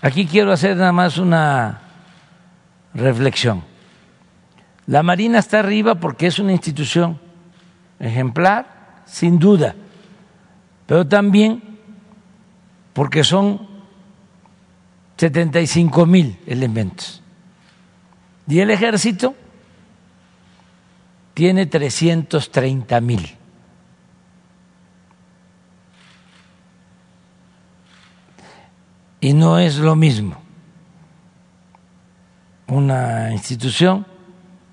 Aquí 0.00 0.26
quiero 0.26 0.52
hacer 0.52 0.76
nada 0.76 0.92
más 0.92 1.18
una 1.18 1.80
reflexión. 2.94 3.67
La 4.88 5.02
Marina 5.02 5.38
está 5.38 5.58
arriba 5.58 5.96
porque 5.96 6.26
es 6.26 6.38
una 6.38 6.52
institución 6.52 7.20
ejemplar, 8.00 9.02
sin 9.04 9.38
duda, 9.38 9.74
pero 10.86 11.06
también 11.06 11.62
porque 12.94 13.22
son 13.22 13.68
75 15.18 16.06
mil 16.06 16.38
elementos. 16.46 17.22
Y 18.46 18.60
el 18.60 18.70
ejército 18.70 19.34
tiene 21.34 21.66
330 21.66 23.00
mil. 23.02 23.36
Y 29.20 29.34
no 29.34 29.58
es 29.58 29.76
lo 29.76 29.94
mismo 29.96 30.40
una 32.68 33.32
institución 33.32 34.06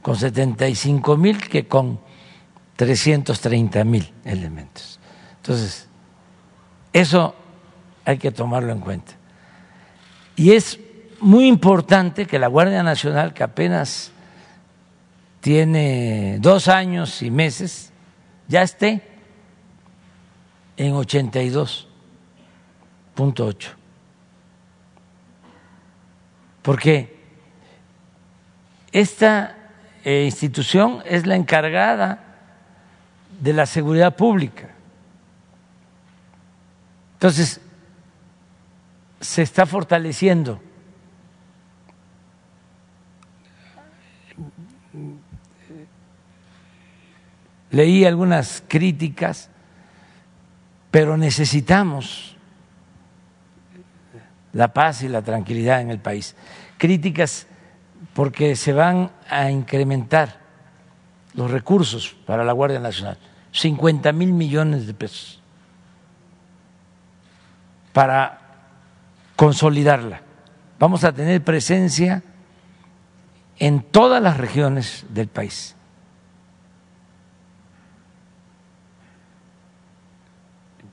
con 0.06 0.15
75 0.15 1.18
mil 1.18 1.49
que 1.49 1.68
con 1.68 1.99
330 2.76 3.84
mil 3.86 4.14
elementos. 4.23 4.99
Entonces, 5.38 5.90
eso 6.94 7.34
hay 8.06 8.19
que 8.19 8.30
tomarlo 8.30 8.72
en 8.72 8.82
cuenta. 8.82 9.14
Y 10.36 10.52
es 10.52 10.80
muy 11.19 11.48
importante 11.48 12.27
que 12.27 12.38
la 12.38 12.45
Guardia 12.45 12.84
Nacional, 12.84 13.34
que 13.34 13.41
apenas 13.41 14.11
tiene 15.41 16.38
dos 16.40 16.68
años 16.68 17.23
y 17.23 17.32
meses, 17.32 17.91
ya 18.48 18.61
esté 18.61 19.02
en 20.77 20.94
82.8. 20.94 23.69
Porque 26.61 27.15
esta 28.91 29.55
eh, 30.06 30.23
institución 30.26 31.02
es 31.03 31.26
la 31.26 31.36
encargada 31.36 32.19
de 33.41 33.53
la 33.53 33.65
seguridad 33.65 34.15
pública. 34.15 34.69
Entonces, 37.14 37.60
se 39.19 39.41
está 39.41 39.65
fortaleciendo. 39.65 40.61
Leí 47.72 48.06
algunas 48.06 48.64
críticas, 48.68 49.49
pero 50.91 51.18
necesitamos 51.18 52.38
la 54.53 54.72
paz 54.72 55.02
y 55.02 55.10
la 55.10 55.23
tranquilidad 55.23 55.82
en 55.82 55.90
el 55.90 55.99
país. 55.99 56.36
Críticas 56.77 57.48
porque 58.16 58.56
se 58.56 58.72
van 58.72 59.12
a 59.30 59.52
incrementar 59.52 60.40
los 61.34 61.52
recursos 61.52 62.16
para 62.26 62.46
la 62.46 62.54
Guardia 62.54 62.80
Nacional, 62.80 63.18
50 63.52 64.14
mil 64.14 64.32
millones 64.32 64.88
de 64.88 64.94
pesos, 64.94 65.42
para 67.92 68.40
consolidarla. 69.36 70.22
Vamos 70.80 71.04
a 71.04 71.12
tener 71.12 71.44
presencia 71.44 72.24
en 73.60 73.82
todas 73.82 74.24
las 74.24 74.38
regiones 74.38 75.06
del 75.10 75.28
país. 75.28 75.76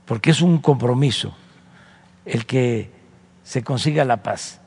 Porque 0.03 0.31
es 0.31 0.41
un 0.41 0.57
compromiso 0.57 1.33
el 2.25 2.45
que 2.45 2.91
se 3.43 3.63
consiga 3.63 4.03
la 4.03 4.17
paz. 4.17 4.59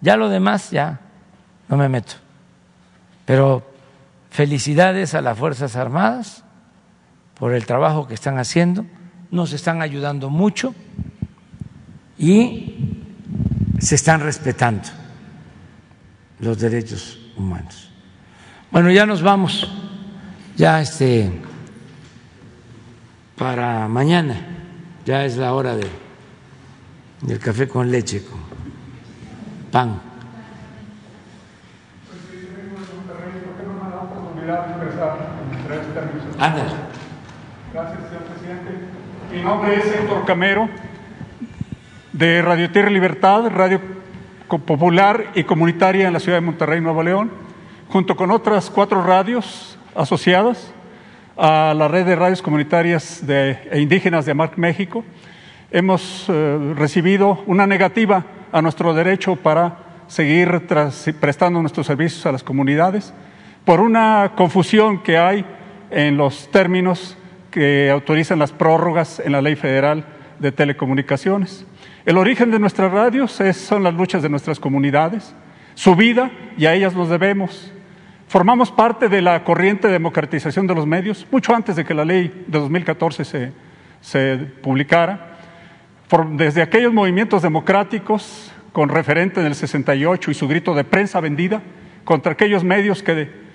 Ya 0.00 0.16
lo 0.16 0.28
demás, 0.28 0.70
ya 0.70 1.00
no 1.68 1.76
me 1.76 1.88
meto. 1.88 2.14
Pero 3.24 3.66
felicidades 4.30 5.14
a 5.14 5.20
las 5.20 5.38
Fuerzas 5.38 5.76
Armadas 5.76 6.44
por 7.38 7.52
el 7.52 7.66
trabajo 7.66 8.06
que 8.06 8.14
están 8.14 8.38
haciendo, 8.38 8.86
nos 9.30 9.52
están 9.52 9.82
ayudando 9.82 10.30
mucho 10.30 10.74
y 12.18 13.02
se 13.78 13.94
están 13.94 14.20
respetando 14.20 14.88
los 16.40 16.58
derechos 16.58 17.18
humanos. 17.36 17.90
Bueno, 18.70 18.90
ya 18.90 19.06
nos 19.06 19.22
vamos, 19.22 19.70
ya 20.56 20.80
este, 20.80 21.30
para 23.36 23.86
mañana, 23.88 24.40
ya 25.04 25.24
es 25.24 25.36
la 25.36 25.52
hora 25.52 25.76
de, 25.76 25.86
del 27.22 27.38
café 27.38 27.68
con 27.68 27.90
leche, 27.90 28.24
con 28.24 28.40
pan. 29.70 30.00
Gracias, 36.38 36.68
señor 37.72 38.24
presidente. 38.24 38.70
Mi 39.32 39.40
nombre 39.40 39.74
es 39.76 39.86
Héctor 39.86 40.26
Camero, 40.26 40.68
de 42.12 42.42
Radio 42.42 42.70
Tierra 42.70 42.90
Libertad, 42.90 43.48
Radio 43.48 43.80
Popular 44.46 45.28
y 45.34 45.44
Comunitaria 45.44 46.06
en 46.06 46.12
la 46.12 46.20
ciudad 46.20 46.36
de 46.36 46.42
Monterrey, 46.42 46.82
Nuevo 46.82 47.02
León, 47.02 47.30
junto 47.88 48.16
con 48.16 48.30
otras 48.30 48.68
cuatro 48.68 49.02
radios 49.02 49.78
asociadas 49.94 50.74
a 51.38 51.72
la 51.74 51.88
red 51.88 52.04
de 52.04 52.16
radios 52.16 52.42
comunitarias 52.42 53.22
e 53.26 53.80
indígenas 53.80 54.26
de 54.26 54.32
Amarc 54.32 54.58
México. 54.58 55.04
Hemos 55.70 56.26
eh, 56.28 56.74
recibido 56.76 57.42
una 57.46 57.66
negativa 57.66 58.24
a 58.52 58.60
nuestro 58.60 58.92
derecho 58.92 59.36
para 59.36 59.78
seguir 60.06 60.66
prestando 61.18 61.62
nuestros 61.62 61.86
servicios 61.86 62.26
a 62.26 62.32
las 62.32 62.42
comunidades 62.42 63.14
por 63.64 63.80
una 63.80 64.32
confusión 64.36 65.02
que 65.02 65.16
hay 65.16 65.44
en 65.96 66.18
los 66.18 66.50
términos 66.50 67.16
que 67.50 67.88
autorizan 67.90 68.38
las 68.38 68.52
prórrogas 68.52 69.18
en 69.18 69.32
la 69.32 69.40
ley 69.40 69.56
federal 69.56 70.04
de 70.38 70.52
telecomunicaciones. 70.52 71.64
El 72.04 72.18
origen 72.18 72.50
de 72.50 72.58
nuestras 72.58 72.92
radios 72.92 73.40
son 73.54 73.82
las 73.82 73.94
luchas 73.94 74.22
de 74.22 74.28
nuestras 74.28 74.60
comunidades, 74.60 75.34
su 75.74 75.96
vida 75.96 76.30
y 76.58 76.66
a 76.66 76.74
ellas 76.74 76.94
nos 76.94 77.08
debemos. 77.08 77.72
Formamos 78.28 78.70
parte 78.70 79.08
de 79.08 79.22
la 79.22 79.42
corriente 79.42 79.86
de 79.86 79.94
democratización 79.94 80.66
de 80.66 80.74
los 80.74 80.86
medios 80.86 81.26
mucho 81.32 81.54
antes 81.54 81.76
de 81.76 81.86
que 81.86 81.94
la 81.94 82.04
ley 82.04 82.44
de 82.46 82.58
2014 82.58 83.24
se, 83.24 83.52
se 84.02 84.36
publicara. 84.36 85.38
desde 86.32 86.60
aquellos 86.60 86.92
movimientos 86.92 87.40
democráticos 87.40 88.52
con 88.72 88.90
referente 88.90 89.40
en 89.40 89.46
el 89.46 89.54
68 89.54 90.30
y 90.30 90.34
su 90.34 90.46
grito 90.46 90.74
de 90.74 90.84
prensa 90.84 91.20
vendida 91.20 91.62
contra 92.04 92.32
aquellos 92.32 92.64
medios 92.64 93.02
que 93.02 93.45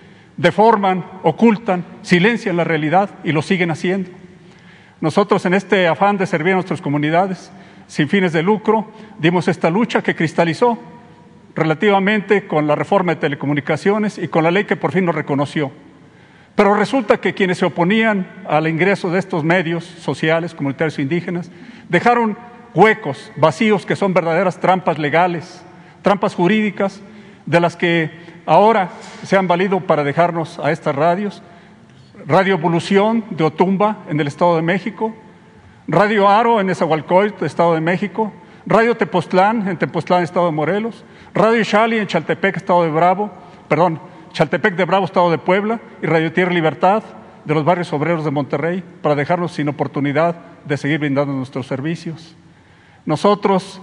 deforman, 0.42 1.06
ocultan, 1.24 1.86
silencian 2.02 2.58
la 2.58 2.64
realidad 2.64 3.12
y 3.24 3.32
lo 3.32 3.42
siguen 3.42 3.72
haciendo. 3.72 4.10
Nosotros 5.00 5.46
en 5.46 5.54
este 5.54 5.88
afán 5.88 6.18
de 6.18 6.26
servir 6.26 6.54
a 6.54 6.56
nuestras 6.56 6.82
comunidades 6.82 7.52
sin 7.88 8.10
fines 8.10 8.34
de 8.34 8.42
lucro, 8.42 8.92
dimos 9.20 9.48
esta 9.48 9.70
lucha 9.70 10.02
que 10.02 10.16
cristalizó 10.16 10.80
relativamente 11.54 12.48
con 12.48 12.66
la 12.66 12.76
reforma 12.76 13.14
de 13.14 13.22
telecomunicaciones 13.22 14.18
y 14.18 14.30
con 14.30 14.44
la 14.44 14.52
ley 14.52 14.64
que 14.64 14.78
por 14.78 14.92
fin 14.92 15.06
nos 15.06 15.16
reconoció. 15.16 15.72
Pero 16.56 16.74
resulta 16.74 17.18
que 17.18 17.34
quienes 17.34 17.60
se 17.60 17.66
oponían 17.66 18.28
al 18.48 18.68
ingreso 18.68 19.12
de 19.12 19.20
estos 19.20 19.44
medios 19.44 19.84
sociales, 19.84 20.54
comunitarios 20.54 20.98
e 20.98 21.02
indígenas, 21.04 21.52
dejaron 21.90 22.38
huecos, 22.74 23.32
vacíos 23.36 23.86
que 23.86 23.96
son 23.96 24.14
verdaderas 24.14 24.60
trampas 24.60 24.98
legales, 24.98 25.64
trampas 26.02 26.34
jurídicas, 26.36 27.02
de 27.46 27.60
las 27.60 27.76
que 27.76 28.12
ahora 28.46 28.90
se 29.24 29.38
han 29.38 29.48
valido 29.48 29.80
para 29.82 30.04
dejarnos 30.04 30.60
a 30.60 30.72
estas 30.72 30.96
radios. 30.96 31.42
Radio 32.28 32.54
Evolución 32.54 33.24
de 33.32 33.44
Otumba 33.44 33.98
en 34.10 34.20
el 34.20 34.28
Estado 34.28 34.56
de 34.56 34.62
México, 34.62 35.14
Radio 35.88 36.30
Aro 36.30 36.62
en 36.62 36.70
Esahualcoy, 36.70 37.34
Estado 37.42 37.74
de 37.74 37.82
México, 37.82 38.32
Radio 38.66 38.96
Tepoztlán 38.96 39.68
en 39.68 39.78
Tepoztlán, 39.78 40.24
Estado 40.24 40.46
de 40.46 40.52
Morelos, 40.52 41.04
Radio 41.34 41.64
Xali 41.66 41.98
en 41.98 42.08
Chaltepec, 42.08 42.58
Estado 42.58 42.84
de 42.84 42.90
Bravo, 42.92 43.32
perdón, 43.68 44.00
Chaltepec 44.34 44.76
de 44.76 44.86
Bravo, 44.86 45.06
Estado 45.06 45.32
de 45.32 45.38
Puebla, 45.38 45.80
y 46.02 46.06
Radio 46.06 46.32
Tierra 46.32 46.54
Libertad 46.54 47.04
de 47.44 47.54
los 47.56 47.66
barrios 47.66 47.92
obreros 47.92 48.24
de 48.24 48.32
Monterrey, 48.32 48.84
para 49.02 49.16
dejarnos 49.16 49.54
sin 49.54 49.68
oportunidad 49.68 50.36
de 50.66 50.78
seguir 50.78 51.00
brindando 51.00 51.34
nuestros 51.34 51.66
servicios. 51.66 52.36
Nosotros 53.06 53.82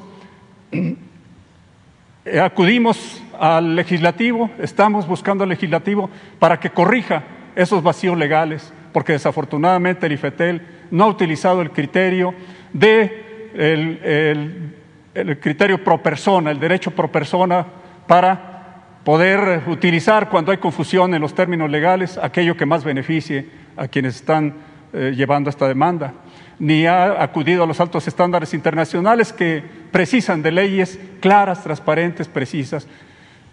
eh, 0.70 2.40
acudimos 2.40 3.20
al 3.38 3.76
legislativo, 3.76 4.50
estamos 4.58 5.06
buscando 5.06 5.44
al 5.44 5.50
legislativo 5.50 6.10
para 6.38 6.58
que 6.58 6.70
corrija 6.70 7.22
esos 7.54 7.82
vacíos 7.82 8.16
legales, 8.16 8.72
porque 8.92 9.12
desafortunadamente 9.12 10.06
el 10.06 10.12
IFETEL 10.12 10.62
no 10.90 11.04
ha 11.04 11.08
utilizado 11.08 11.62
el 11.62 11.70
criterio 11.70 12.34
de 12.72 13.50
el, 13.54 14.74
el 15.14 15.40
criterio 15.40 15.82
pro 15.82 16.02
persona, 16.02 16.50
el 16.50 16.60
derecho 16.60 16.90
pro 16.90 17.10
persona 17.10 17.66
para 18.06 18.58
poder 19.04 19.62
utilizar 19.68 20.28
cuando 20.28 20.52
hay 20.52 20.58
confusión 20.58 21.14
en 21.14 21.22
los 21.22 21.34
términos 21.34 21.70
legales 21.70 22.18
aquello 22.18 22.56
que 22.56 22.66
más 22.66 22.84
beneficie 22.84 23.48
a 23.76 23.88
quienes 23.88 24.16
están 24.16 24.54
eh, 24.92 25.12
llevando 25.16 25.50
esta 25.50 25.68
demanda, 25.68 26.12
ni 26.58 26.86
ha 26.86 27.22
acudido 27.22 27.62
a 27.62 27.66
los 27.66 27.80
altos 27.80 28.06
estándares 28.08 28.54
internacionales 28.54 29.32
que 29.32 29.62
precisan 29.90 30.42
de 30.42 30.52
leyes 30.52 30.98
claras, 31.20 31.62
transparentes, 31.62 32.28
precisas, 32.28 32.86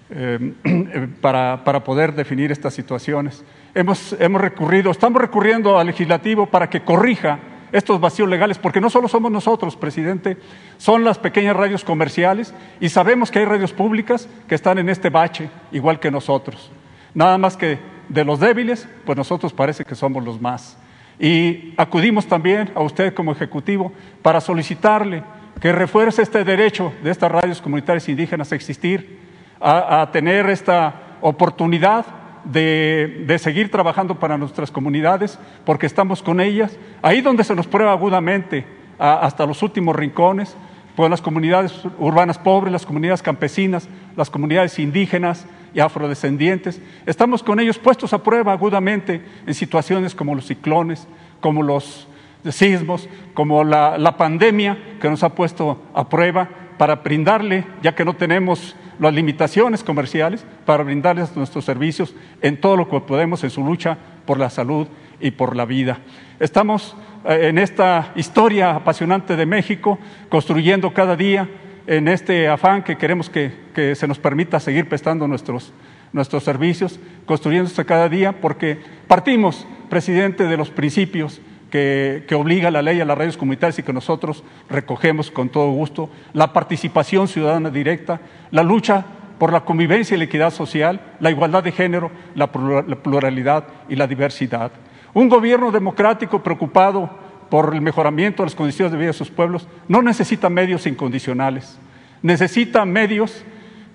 eh, 0.09 1.07
para, 1.21 1.63
para, 1.63 1.83
poder 1.83 2.13
definir 2.13 2.51
estas 2.51 2.73
situaciones. 2.73 3.43
Hemos, 3.73 4.15
hemos 4.19 4.39
recurrido, 4.39 4.91
estamos 4.91 5.21
recurriendo 5.21 5.79
al 5.79 5.87
legislativo 5.87 6.45
para 6.45 6.69
que 6.69 6.81
corrija 6.81 7.39
estos 7.71 7.99
vacíos 7.99 8.29
legales, 8.29 8.57
porque 8.57 8.79
no 8.79 8.89
solo 8.89 9.07
somos 9.07 9.31
nosotros, 9.31 9.75
presidente, 9.75 10.37
son 10.77 11.03
las 11.03 11.17
pequeñas 11.17 11.55
radios 11.55 11.83
comerciales 11.83 12.53
y 12.79 12.89
sabemos 12.89 13.31
que 13.31 13.39
hay 13.39 13.45
radios 13.45 13.73
públicas 13.73 14.29
que 14.47 14.55
están 14.55 14.77
en 14.77 14.89
este 14.89 15.09
bache, 15.09 15.49
igual 15.71 15.99
que 15.99 16.11
nosotros. 16.11 16.71
Nada 17.13 17.37
más 17.37 17.57
que 17.57 17.79
de 18.07 18.23
los 18.23 18.39
débiles, 18.39 18.87
pues 19.05 19.17
nosotros 19.17 19.53
parece 19.53 19.83
que 19.83 19.95
somos 19.95 20.23
los 20.23 20.39
más. 20.39 20.77
Y 21.19 21.73
acudimos 21.77 22.27
también 22.27 22.71
a 22.75 22.81
usted 22.81 23.13
como 23.13 23.31
Ejecutivo 23.31 23.91
para 24.21 24.41
solicitarle 24.41 25.23
que 25.61 25.71
refuerce 25.71 26.21
este 26.21 26.43
derecho 26.43 26.93
de 27.03 27.11
estas 27.11 27.31
radios 27.31 27.61
comunitarias 27.61 28.07
indígenas 28.09 28.51
a 28.51 28.55
existir, 28.55 29.24
a, 29.59 30.09
tener 30.11 30.49
esta 30.49 31.17
oportunidad 31.21 32.05
de, 32.43 33.35
seguir 33.39 33.71
trabajando 33.71 34.19
para 34.19 34.37
nuestras 34.37 34.71
comunidades, 34.71 35.39
porque 35.65 35.85
estamos 35.85 36.21
con 36.21 36.39
ellas, 36.39 36.77
ahí 37.01 37.21
donde 37.21 37.43
se 37.43 37.55
nos 37.55 37.67
prueba 37.67 37.91
agudamente, 37.91 38.65
hasta 38.97 39.45
los 39.45 39.61
últimos 39.61 39.95
rincones, 39.95 40.55
pues 40.95 41.09
las 41.09 41.21
comunidades 41.21 41.73
urbanas 41.99 42.37
pobres, 42.37 42.71
las 42.71 42.85
comunidades 42.85 43.21
campesinas, 43.21 43.89
las 44.15 44.29
comunidades 44.29 44.79
indígenas 44.79 45.45
y 45.73 45.81
afrodescendientes, 45.81 46.81
estamos 47.05 47.43
con 47.43 47.59
ellos 47.59 47.77
puestos 47.77 48.13
a 48.13 48.23
prueba 48.23 48.53
agudamente 48.53 49.21
en 49.45 49.53
situaciones 49.53 50.15
como 50.15 50.35
los 50.35 50.45
ciclones, 50.45 51.05
como 51.41 51.63
los 51.63 52.07
sismos, 52.49 53.09
como 53.33 53.63
la, 53.63 53.97
la 53.97 54.15
pandemia 54.15 54.77
que 55.01 55.09
nos 55.09 55.23
ha 55.23 55.29
puesto 55.29 55.81
a 55.93 56.07
prueba 56.07 56.47
para 56.77 56.95
brindarle, 56.95 57.65
ya 57.81 57.95
que 57.95 58.05
no 58.05 58.15
tenemos 58.15 58.75
las 58.99 59.13
limitaciones 59.13 59.83
comerciales 59.83 60.45
para 60.65 60.83
brindarles 60.83 61.35
nuestros 61.35 61.65
servicios 61.65 62.15
en 62.41 62.59
todo 62.59 62.77
lo 62.77 62.89
que 62.89 62.99
podemos 63.01 63.43
en 63.43 63.49
su 63.49 63.63
lucha 63.63 63.97
por 64.25 64.39
la 64.39 64.49
salud 64.49 64.87
y 65.19 65.31
por 65.31 65.55
la 65.55 65.65
vida. 65.65 65.99
Estamos 66.39 66.95
eh, 67.25 67.47
en 67.49 67.57
esta 67.57 68.11
historia 68.15 68.75
apasionante 68.75 69.35
de 69.35 69.45
México, 69.45 69.99
construyendo 70.29 70.93
cada 70.93 71.15
día 71.15 71.49
en 71.87 72.07
este 72.07 72.47
afán 72.47 72.83
que 72.83 72.97
queremos 72.97 73.29
que, 73.29 73.53
que 73.73 73.95
se 73.95 74.07
nos 74.07 74.19
permita 74.19 74.59
seguir 74.59 74.89
prestando 74.89 75.27
nuestros, 75.27 75.73
nuestros 76.13 76.43
servicios, 76.43 76.99
construyéndose 77.25 77.85
cada 77.85 78.09
día, 78.09 78.41
porque 78.41 78.79
partimos, 79.07 79.67
presidente, 79.89 80.45
de 80.45 80.57
los 80.57 80.71
principios 80.71 81.41
que, 81.75 82.35
obliga 82.35 82.71
la 82.71 82.81
ley 82.81 83.01
a 83.01 83.05
las 83.05 83.17
radios 83.17 83.35
comunitarias 83.35 83.79
y 83.79 83.83
que 83.83 83.91
nosotros 83.91 84.43
recogemos 84.69 85.29
con 85.29 85.49
todo 85.49 85.71
gusto, 85.71 86.09
la 86.31 86.53
participación 86.53 87.27
ciudadana 87.27 87.69
directa, 87.69 88.21
la 88.51 88.63
lucha 88.63 89.05
por 89.37 89.51
la 89.51 89.65
convivencia 89.65 90.15
y 90.15 90.17
la 90.17 90.23
equidad 90.23 90.51
social, 90.51 91.01
la 91.19 91.31
igualdad 91.31 91.63
de 91.63 91.73
género, 91.73 92.11
la 92.35 92.49
pluralidad 92.51 93.65
y 93.89 93.97
la 93.97 94.07
diversidad. 94.07 94.71
Un 95.13 95.27
gobierno 95.27 95.71
democrático 95.71 96.41
preocupado 96.41 97.09
por 97.49 97.73
el 97.73 97.81
mejoramiento 97.81 98.43
de 98.43 98.47
las 98.47 98.55
condiciones 98.55 98.93
de 98.93 98.97
vida 98.97 99.07
de 99.07 99.13
sus 99.13 99.29
pueblos 99.29 99.67
no 99.89 100.01
necesita 100.01 100.49
medios 100.49 100.87
incondicionales, 100.87 101.77
necesita 102.21 102.85
medios 102.85 103.43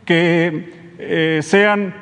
que 0.05 0.95
eh, 0.99 1.41
sean 1.43 1.95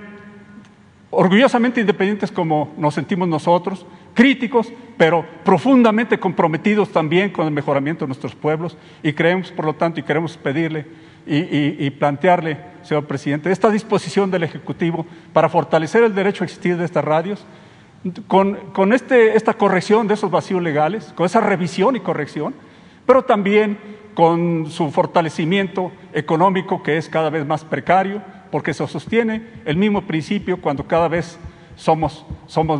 orgullosamente 1.10 1.80
independientes 1.80 2.32
como 2.32 2.74
nos 2.76 2.94
sentimos 2.94 3.28
nosotros, 3.28 3.86
críticos, 4.18 4.72
pero 4.96 5.24
profundamente 5.44 6.18
comprometidos 6.18 6.90
también 6.90 7.30
con 7.30 7.46
el 7.46 7.52
mejoramiento 7.52 8.04
de 8.04 8.08
nuestros 8.08 8.34
pueblos. 8.34 8.76
Y 9.00 9.12
creemos, 9.12 9.52
por 9.52 9.64
lo 9.64 9.76
tanto, 9.76 10.00
y 10.00 10.02
queremos 10.02 10.36
pedirle 10.36 10.86
y, 11.24 11.88
plantearle, 11.90 12.58
señor 12.82 13.06
presidente, 13.06 13.52
esta 13.52 13.70
disposición 13.70 14.28
del 14.32 14.42
Ejecutivo 14.42 15.06
para 15.32 15.48
fortalecer 15.48 16.02
el 16.02 16.16
derecho 16.16 16.42
a 16.42 16.46
existir 16.46 16.76
de 16.76 16.84
estas 16.84 17.04
radios, 17.04 17.46
con, 18.26 18.92
este, 18.92 19.36
esta 19.36 19.54
corrección 19.54 20.08
de 20.08 20.14
esos 20.14 20.32
vacíos 20.32 20.60
legales, 20.64 21.12
con 21.14 21.24
esa 21.24 21.40
revisión 21.40 21.94
y 21.94 22.00
corrección, 22.00 22.56
pero 23.06 23.22
también 23.22 23.78
con 24.14 24.66
su 24.68 24.90
fortalecimiento 24.90 25.92
económico 26.12 26.82
que 26.82 26.96
es 26.96 27.08
cada 27.08 27.30
vez 27.30 27.46
más 27.46 27.64
precario, 27.64 28.20
porque 28.50 28.74
se 28.74 28.84
sostiene 28.88 29.46
el 29.64 29.76
mismo 29.76 30.02
principio 30.08 30.60
cuando 30.60 30.88
cada 30.88 31.06
vez 31.06 31.38
somos 31.76 32.24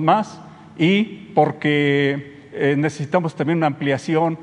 más 0.00 0.40
y 0.78 1.32
porque 1.34 2.48
eh, 2.52 2.74
necesitamos 2.78 3.34
también 3.34 3.58
una 3.58 3.66
ampliación 3.66 4.38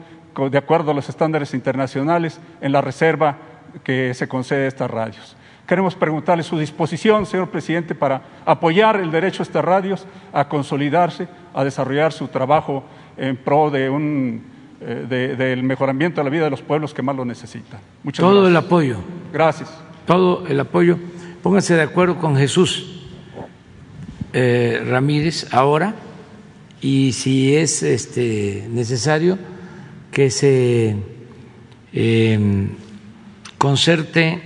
de 0.51 0.57
acuerdo 0.57 0.91
a 0.91 0.93
los 0.93 1.07
estándares 1.07 1.53
internacionales 1.53 2.39
en 2.59 2.73
la 2.73 2.81
reserva 2.81 3.37
que 3.83 4.13
se 4.13 4.27
concede 4.27 4.65
a 4.65 4.67
estas 4.67 4.91
radios. 4.91 5.35
Queremos 5.65 5.95
preguntarle 5.95 6.43
su 6.43 6.59
disposición, 6.59 7.25
señor 7.25 7.49
presidente, 7.49 7.95
para 7.95 8.21
apoyar 8.45 8.97
el 8.97 9.09
derecho 9.11 9.39
de 9.39 9.43
estas 9.43 9.65
radios 9.65 10.05
a 10.31 10.47
consolidarse, 10.47 11.27
a 11.53 11.63
desarrollar 11.63 12.13
su 12.13 12.27
trabajo 12.27 12.83
en 13.17 13.37
pro 13.37 13.71
de 13.71 13.89
un, 13.89 14.43
eh, 14.81 15.33
del 15.35 15.63
mejoramiento 15.63 16.21
de 16.21 16.25
la 16.25 16.29
vida 16.29 16.43
de 16.43 16.51
los 16.51 16.61
pueblos 16.61 16.93
que 16.93 17.01
más 17.01 17.15
lo 17.15 17.25
necesitan. 17.25 17.79
Muchas 18.03 18.23
Todo 18.23 18.47
el 18.47 18.55
apoyo. 18.55 18.97
Gracias. 19.33 19.73
Todo 20.05 20.45
el 20.47 20.59
apoyo. 20.59 20.99
Pónganse 21.41 21.75
de 21.75 21.81
acuerdo 21.81 22.17
con 22.17 22.35
Jesús 22.35 23.01
eh, 24.33 24.83
Ramírez 24.87 25.51
ahora 25.53 25.95
y 26.81 27.13
si 27.13 27.55
es 27.55 27.83
este, 27.83 28.67
necesario 28.69 29.37
que 30.11 30.29
se 30.29 30.95
em, 31.93 32.69
concerte 33.57 34.41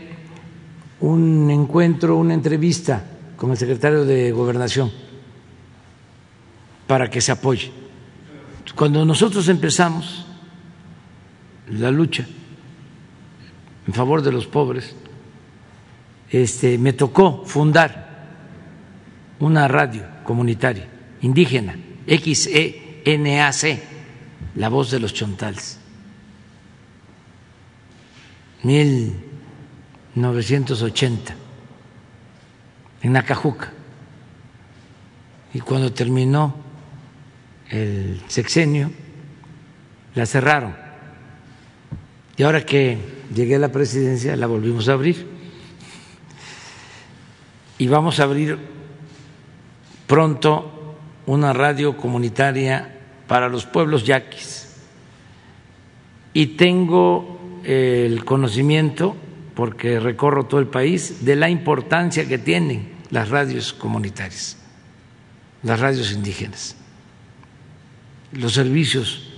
un 1.01 1.49
encuentro, 1.49 2.17
una 2.17 2.33
entrevista 2.33 3.03
con 3.35 3.51
el 3.51 3.57
secretario 3.57 4.05
de 4.05 4.31
Gobernación 4.31 4.91
para 6.87 7.09
que 7.09 7.21
se 7.21 7.31
apoye. 7.31 7.71
Cuando 8.75 9.05
nosotros 9.05 9.47
empezamos 9.47 10.25
la 11.69 11.91
lucha 11.91 12.25
en 13.87 13.93
favor 13.93 14.21
de 14.21 14.31
los 14.31 14.47
pobres, 14.47 14.95
este, 16.29 16.77
me 16.77 16.93
tocó 16.93 17.43
fundar 17.45 18.27
una 19.39 19.67
radio 19.67 20.03
comunitaria 20.23 20.87
indígena 21.21 21.75
XENAC, 22.17 23.79
la 24.55 24.69
voz 24.69 24.89
de 24.89 24.99
los 24.99 25.13
chontales. 25.13 25.77
1980, 28.63 31.35
en 33.03 33.11
Nacajuca. 33.11 33.71
Y 35.53 35.59
cuando 35.59 35.93
terminó 35.93 36.55
el 37.69 38.19
sexenio, 38.27 38.89
la 40.15 40.25
cerraron. 40.25 40.75
Y 42.37 42.43
ahora 42.43 42.65
que 42.65 42.97
llegué 43.33 43.55
a 43.55 43.59
la 43.59 43.71
presidencia, 43.71 44.35
la 44.35 44.47
volvimos 44.47 44.89
a 44.89 44.93
abrir. 44.93 45.27
Y 47.77 47.87
vamos 47.87 48.19
a 48.19 48.23
abrir 48.23 48.57
pronto 50.07 50.78
una 51.29 51.53
radio 51.53 51.95
comunitaria 51.95 52.89
para 53.27 53.49
los 53.49 53.67
pueblos 53.67 54.03
yaquis. 54.03 54.67
Y 56.33 56.57
tengo 56.57 57.61
el 57.63 58.25
conocimiento, 58.25 59.15
porque 59.53 59.99
recorro 59.99 60.47
todo 60.47 60.59
el 60.59 60.65
país, 60.65 61.23
de 61.25 61.35
la 61.35 61.47
importancia 61.47 62.27
que 62.27 62.39
tienen 62.39 62.93
las 63.11 63.29
radios 63.29 63.73
comunitarias, 63.73 64.57
las 65.61 65.79
radios 65.79 66.11
indígenas, 66.11 66.75
los 68.31 68.53
servicios 68.53 69.29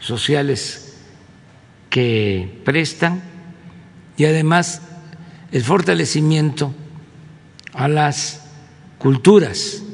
sociales 0.00 0.98
que 1.88 2.60
prestan 2.66 3.22
y 4.18 4.26
además 4.26 4.82
el 5.52 5.64
fortalecimiento 5.64 6.74
a 7.72 7.88
las 7.88 8.44
culturas, 8.98 9.84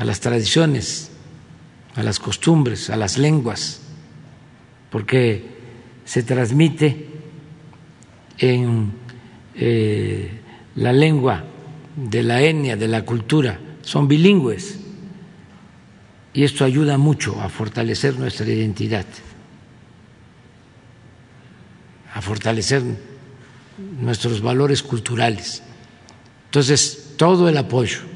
a 0.00 0.04
las 0.06 0.20
tradiciones, 0.20 1.10
a 1.94 2.02
las 2.02 2.18
costumbres, 2.18 2.88
a 2.88 2.96
las 2.96 3.18
lenguas, 3.18 3.82
porque 4.88 5.44
se 6.06 6.22
transmite 6.22 7.06
en 8.38 8.92
eh, 9.54 10.40
la 10.76 10.94
lengua 10.94 11.44
de 11.94 12.22
la 12.22 12.40
etnia, 12.40 12.78
de 12.78 12.88
la 12.88 13.04
cultura, 13.04 13.60
son 13.82 14.08
bilingües 14.08 14.78
y 16.32 16.44
esto 16.44 16.64
ayuda 16.64 16.96
mucho 16.96 17.38
a 17.38 17.50
fortalecer 17.50 18.18
nuestra 18.18 18.46
identidad, 18.46 19.04
a 22.14 22.22
fortalecer 22.22 22.82
nuestros 24.00 24.40
valores 24.40 24.82
culturales. 24.82 25.62
Entonces, 26.46 27.12
todo 27.18 27.50
el 27.50 27.58
apoyo. 27.58 28.09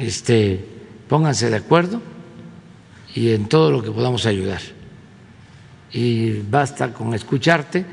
Este, 0.00 0.64
pónganse 1.08 1.50
de 1.50 1.56
acuerdo 1.56 2.00
y 3.14 3.32
en 3.32 3.48
todo 3.48 3.70
lo 3.70 3.82
que 3.82 3.90
podamos 3.90 4.24
ayudar. 4.24 4.62
Y 5.92 6.40
basta 6.40 6.92
con 6.92 7.12
escucharte 7.12 7.84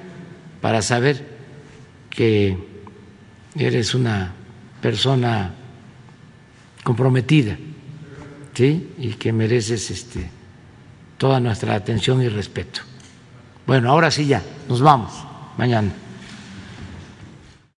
para 0.62 0.82
saber 0.82 1.38
que 2.10 2.58
eres 3.58 3.94
una 3.94 4.34
persona 4.82 5.54
comprometida 6.84 7.58
¿sí? 8.54 8.94
y 8.98 9.10
que 9.16 9.34
mereces 9.34 9.92
este, 9.92 10.30
toda 11.18 11.42
nuestra 11.42 11.76
atención 11.76 12.22
y 12.22 12.30
respeto. 12.30 12.82
Bueno, 13.66 13.90
ahora 13.90 14.12
sí 14.12 14.26
ya, 14.26 14.42
nos 14.70 14.82
vamos 14.82 15.12
mañana. 15.58 15.92